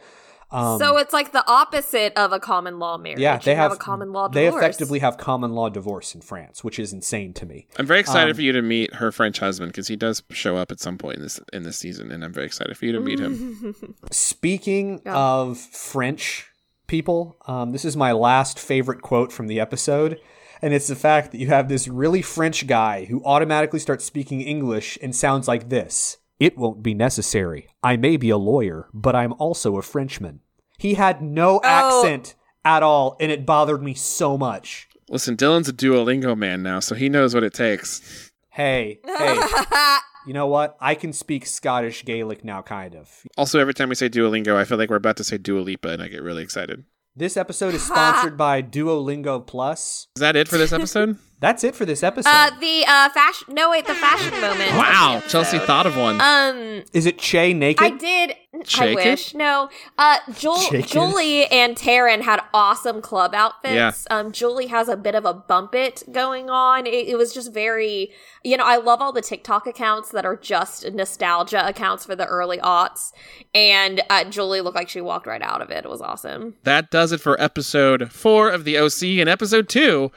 Um, 0.53 0.80
so 0.80 0.97
it's 0.97 1.12
like 1.12 1.30
the 1.30 1.49
opposite 1.49 2.12
of 2.16 2.32
a 2.32 2.41
common 2.41 2.80
law 2.80 2.99
marriage. 2.99 3.20
yeah, 3.20 3.38
they 3.38 3.53
You 3.53 3.57
have, 3.57 3.70
a 3.70 3.76
common 3.76 4.12
law 4.12 4.26
Divorce. 4.26 4.53
They 4.53 4.59
effectively 4.59 4.99
have 4.99 5.16
common 5.16 5.53
law 5.53 5.68
divorce 5.68 6.12
in 6.12 6.22
France, 6.22 6.64
which 6.64 6.80
is 6.80 6.93
insane 6.93 7.32
to 7.34 7.47
me. 7.47 7.68
I'm 7.78 7.86
very 7.86 8.01
excited 8.01 8.30
Um, 8.30 8.34
for 8.34 8.43
you 8.43 8.51
to 8.51 8.61
meet 8.61 8.95
her 8.95 9.12
French 9.12 9.38
husband 9.38 9.70
because 9.70 9.86
he 9.86 9.95
does 9.95 10.24
show 10.32 10.57
up 10.57 10.72
at 10.72 10.80
some 10.80 10.99
point 10.99 11.18
in 11.18 11.22
this 11.22 11.38
in 11.53 11.62
this 11.62 11.78
season, 11.78 12.11
and 12.11 12.24
I'm 12.24 12.32
very 12.32 12.47
excited 12.47 12.76
for 12.76 12.84
you 12.84 12.91
to 12.91 12.99
meet 12.99 13.20
him. 13.20 13.95
Speaking 14.11 15.01
Yeah. 15.07 15.16
of 15.16 15.57
French 15.59 16.49
people, 16.88 17.36
um, 17.47 17.70
this 17.70 17.84
is 17.84 17.97
my 17.97 18.11
last 18.11 18.59
favorite 18.59 19.03
quote 19.03 19.30
from 19.32 19.47
the 19.47 19.61
episode. 19.61 20.18
And 20.63 20.75
it's 20.75 20.89
the 20.89 20.97
fact 20.97 21.33
that 21.33 21.39
you 21.39 21.47
have 21.49 21.69
this 21.69 21.89
really 21.89 22.23
French 22.23 22.67
guy 22.67 23.07
who 23.07 23.23
automatically 23.25 23.79
starts 23.79 24.05
speaking 24.05 24.41
English 24.43 24.99
and 25.03 25.15
sounds 25.17 25.49
like 25.49 25.69
this 25.69 26.19
It 26.39 26.57
won't 26.59 26.83
be 26.83 26.95
necessary. 26.95 27.69
I 27.83 27.97
may 27.97 28.17
be 28.17 28.31
a 28.31 28.37
lawyer, 28.39 28.89
but 28.95 29.15
I'm 29.17 29.33
also 29.39 29.77
a 29.79 29.83
Frenchman. 29.83 30.41
He 30.79 30.95
had 30.95 31.21
no 31.23 31.61
Oh. 31.65 32.03
accent 32.03 32.35
at 32.65 32.83
all, 32.83 33.17
and 33.21 33.31
it 33.33 33.47
bothered 33.47 33.83
me 33.83 33.95
so 33.95 34.37
much. 34.39 34.89
Listen, 35.09 35.37
Dylan's 35.37 35.69
a 35.69 35.73
Duolingo 35.73 36.37
man 36.37 36.63
now, 36.63 36.79
so 36.81 36.95
he 36.95 37.09
knows 37.09 37.35
what 37.35 37.43
it 37.43 37.53
takes. 37.55 38.31
Hey, 38.51 39.01
hey, 39.05 39.39
you 40.27 40.33
know 40.35 40.47
what? 40.47 40.77
I 40.81 40.95
can 40.95 41.13
speak 41.13 41.47
Scottish 41.47 42.05
Gaelic 42.05 42.45
now, 42.45 42.63
kind 42.63 42.95
of. 42.95 43.23
Also, 43.37 43.59
every 43.59 43.75
time 43.75 43.89
we 43.89 43.95
say 43.95 44.09
Duolingo, 44.09 44.57
I 44.57 44.65
feel 44.65 44.77
like 44.79 44.91
we're 44.91 44.97
about 44.97 45.17
to 45.19 45.25
say 45.25 45.37
Dua 45.39 45.61
Lipa, 45.61 45.89
and 45.91 46.03
I 46.03 46.09
get 46.09 46.23
really 46.23 46.43
excited. 46.43 46.85
This 47.17 47.37
episode 47.37 47.75
is 47.75 47.83
sponsored 47.87 48.37
by 48.37 48.63
Duolingo 48.63 49.45
Plus. 49.45 50.07
Is 50.17 50.21
that 50.21 50.37
it 50.37 50.47
for 50.47 50.59
this 50.59 50.73
episode? 50.73 51.19
That's 51.41 51.64
it 51.64 51.74
for 51.74 51.84
this 51.86 52.03
episode. 52.03 52.28
uh, 52.30 52.51
the 52.61 52.84
uh, 52.86 53.09
fashion. 53.11 53.55
No, 53.55 53.70
wait, 53.70 53.86
the 53.86 53.95
fashion 53.95 54.38
moment. 54.41 54.72
wow, 54.76 55.22
Chelsea 55.28 55.59
thought 55.59 55.86
of 55.86 55.97
one. 55.97 56.20
Um, 56.20 56.82
Is 56.93 57.07
it 57.07 57.18
Che 57.18 57.55
naked? 57.55 57.82
I 57.84 57.91
did. 57.91 58.36
Jacob? 58.64 58.99
I 58.99 59.05
wish. 59.11 59.32
No. 59.34 59.70
Uh 59.97 60.18
Jul- 60.36 60.59
Jacob? 60.70 60.91
Julie 60.91 61.47
and 61.47 61.76
Taryn 61.76 62.22
had 62.22 62.41
awesome 62.53 63.01
club 63.01 63.32
outfits. 63.32 63.74
Yeah. 63.74 63.93
Um 64.11 64.32
Julie 64.32 64.66
has 64.66 64.88
a 64.88 64.97
bit 64.97 65.14
of 65.14 65.24
a 65.24 65.32
bump 65.32 65.72
it 65.74 66.03
going 66.11 66.51
on. 66.51 66.84
It, 66.84 67.09
it 67.09 67.16
was 67.16 67.32
just 67.32 67.53
very 67.55 68.11
you 68.43 68.57
know, 68.57 68.64
I 68.64 68.76
love 68.76 69.01
all 69.01 69.12
the 69.12 69.22
TikTok 69.22 69.68
accounts 69.68 70.11
that 70.11 70.26
are 70.26 70.36
just 70.36 70.91
nostalgia 70.93 71.66
accounts 71.66 72.05
for 72.05 72.16
the 72.16 72.26
early 72.26 72.59
aughts. 72.59 73.12
And 73.55 74.03
uh, 74.11 74.24
Julie 74.24 74.62
looked 74.62 74.76
like 74.76 74.88
she 74.88 75.01
walked 75.01 75.26
right 75.28 75.43
out 75.43 75.62
of 75.62 75.70
it. 75.70 75.84
It 75.84 75.88
was 75.88 76.01
awesome. 76.03 76.57
That 76.64 76.91
does 76.91 77.12
it 77.12 77.20
for 77.20 77.41
episode 77.41 78.11
four 78.12 78.51
of 78.51 78.64
the 78.64 78.76
OC 78.78 79.03
and 79.20 79.28
episode 79.28 79.68
two 79.68 80.11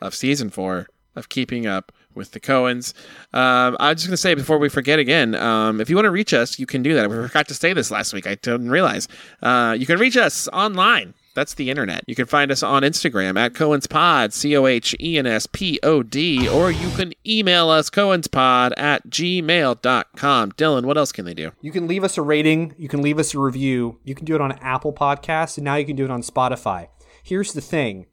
of 0.00 0.14
season 0.14 0.50
four 0.50 0.88
of 1.16 1.28
Keeping 1.28 1.66
Up 1.66 1.92
with 2.14 2.32
the 2.32 2.40
Cohens. 2.40 2.92
Um, 3.32 3.76
I'm 3.80 3.94
just 3.94 4.06
going 4.06 4.12
to 4.12 4.16
say 4.16 4.34
before 4.34 4.58
we 4.58 4.68
forget 4.68 4.98
again, 4.98 5.34
um, 5.34 5.80
if 5.80 5.88
you 5.88 5.96
want 5.96 6.06
to 6.06 6.10
reach 6.10 6.34
us, 6.34 6.58
you 6.58 6.66
can 6.66 6.82
do 6.82 6.94
that. 6.94 7.08
We 7.08 7.16
forgot 7.16 7.48
to 7.48 7.54
say 7.54 7.72
this 7.72 7.90
last 7.90 8.12
week. 8.12 8.26
I 8.26 8.34
didn't 8.36 8.70
realize. 8.70 9.08
Uh, 9.42 9.76
you 9.78 9.86
can 9.86 9.98
reach 9.98 10.16
us 10.16 10.48
online. 10.48 11.14
That's 11.34 11.54
the 11.54 11.70
internet. 11.70 12.02
You 12.08 12.16
can 12.16 12.26
find 12.26 12.50
us 12.50 12.62
on 12.62 12.82
Instagram 12.82 13.38
at 13.38 13.54
Cohen's 13.54 13.86
Pod, 13.86 14.32
C 14.32 14.56
O 14.56 14.66
H 14.66 14.96
E 15.00 15.16
N 15.16 15.26
S 15.26 15.46
P 15.46 15.78
O 15.82 16.02
D, 16.02 16.48
or 16.48 16.72
you 16.72 16.90
can 16.90 17.12
email 17.24 17.70
us 17.70 17.88
cohenspod 17.88 18.72
at 18.76 19.08
gmail.com. 19.08 20.52
Dylan, 20.52 20.84
what 20.84 20.98
else 20.98 21.12
can 21.12 21.24
they 21.24 21.34
do? 21.34 21.52
You 21.60 21.70
can 21.70 21.86
leave 21.86 22.02
us 22.02 22.18
a 22.18 22.22
rating. 22.22 22.74
You 22.76 22.88
can 22.88 23.00
leave 23.00 23.18
us 23.18 23.32
a 23.32 23.38
review. 23.38 24.00
You 24.02 24.16
can 24.16 24.24
do 24.24 24.34
it 24.34 24.40
on 24.40 24.52
Apple 24.60 24.92
Podcasts, 24.92 25.56
and 25.56 25.64
now 25.64 25.76
you 25.76 25.86
can 25.86 25.94
do 25.94 26.04
it 26.04 26.10
on 26.10 26.22
Spotify. 26.22 26.88
Here's 27.22 27.52
the 27.52 27.60
thing 27.60 28.06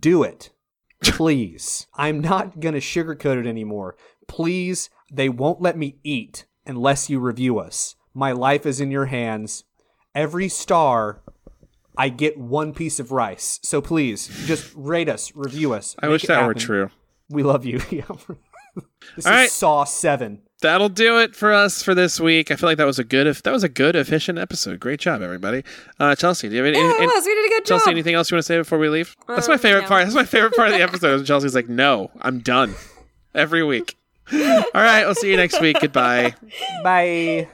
do 0.00 0.22
it. 0.22 0.48
Please. 1.04 1.86
I'm 1.94 2.20
not 2.20 2.60
going 2.60 2.74
to 2.74 2.80
sugarcoat 2.80 3.38
it 3.38 3.46
anymore. 3.46 3.96
Please, 4.26 4.90
they 5.12 5.28
won't 5.28 5.60
let 5.60 5.76
me 5.76 5.96
eat 6.02 6.46
unless 6.66 7.10
you 7.10 7.18
review 7.20 7.58
us. 7.58 7.96
My 8.14 8.32
life 8.32 8.64
is 8.66 8.80
in 8.80 8.90
your 8.90 9.06
hands. 9.06 9.64
Every 10.14 10.48
star, 10.48 11.22
I 11.96 12.08
get 12.08 12.38
one 12.38 12.72
piece 12.72 13.00
of 13.00 13.12
rice. 13.12 13.60
So 13.62 13.80
please, 13.80 14.28
just 14.46 14.72
rate 14.74 15.08
us, 15.08 15.32
review 15.34 15.74
us. 15.74 15.96
I 16.00 16.08
wish 16.08 16.22
that 16.22 16.46
were 16.46 16.54
true. 16.54 16.90
We 17.28 17.42
love 17.42 17.64
you. 17.64 17.80
This 19.14 19.26
All 19.26 19.32
is 19.32 19.38
right. 19.38 19.50
Saw 19.50 19.84
7. 19.84 20.42
That'll 20.64 20.88
do 20.88 21.18
it 21.20 21.36
for 21.36 21.52
us 21.52 21.82
for 21.82 21.94
this 21.94 22.18
week. 22.18 22.50
I 22.50 22.56
feel 22.56 22.68
like 22.68 22.78
that 22.78 22.86
was 22.86 22.98
a 22.98 23.04
good, 23.04 23.26
if 23.26 23.42
that 23.44 23.52
was 23.52 23.62
a 23.64 23.68
good, 23.68 23.94
efficient 23.94 24.38
episode. 24.38 24.80
Great 24.80 24.98
job, 25.00 25.22
everybody. 25.22 25.62
Uh, 26.00 26.14
Chelsea, 26.16 26.48
do 26.48 26.56
you 26.56 26.64
have 26.64 26.74
any? 26.74 26.78
Yeah, 26.82 26.92
any- 26.96 27.04
it 27.04 27.06
was. 27.06 27.24
We 27.24 27.34
did 27.34 27.46
a 27.46 27.48
good 27.50 27.64
Chelsea, 27.66 27.84
job. 27.84 27.92
anything 27.92 28.14
else 28.14 28.30
you 28.30 28.34
want 28.36 28.42
to 28.44 28.46
say 28.46 28.58
before 28.58 28.78
we 28.78 28.88
leave? 28.88 29.14
That's 29.28 29.46
my 29.48 29.54
Um, 29.54 29.60
favorite 29.60 29.82
no. 29.82 29.88
part. 29.88 30.04
That's 30.04 30.14
my 30.16 30.24
favorite 30.24 30.54
part 30.56 30.68
of 30.68 30.74
the 30.74 30.82
episode. 30.82 31.24
Chelsea's 31.26 31.54
like, 31.54 31.68
"No, 31.68 32.10
I'm 32.22 32.40
done." 32.40 32.74
Every 33.34 33.62
week. 33.64 33.96
All 34.32 34.38
right, 34.74 35.04
we'll 35.04 35.14
see 35.14 35.30
you 35.30 35.36
next 35.36 35.60
week. 35.60 35.76
Goodbye. 35.80 36.34
Bye. 36.82 37.48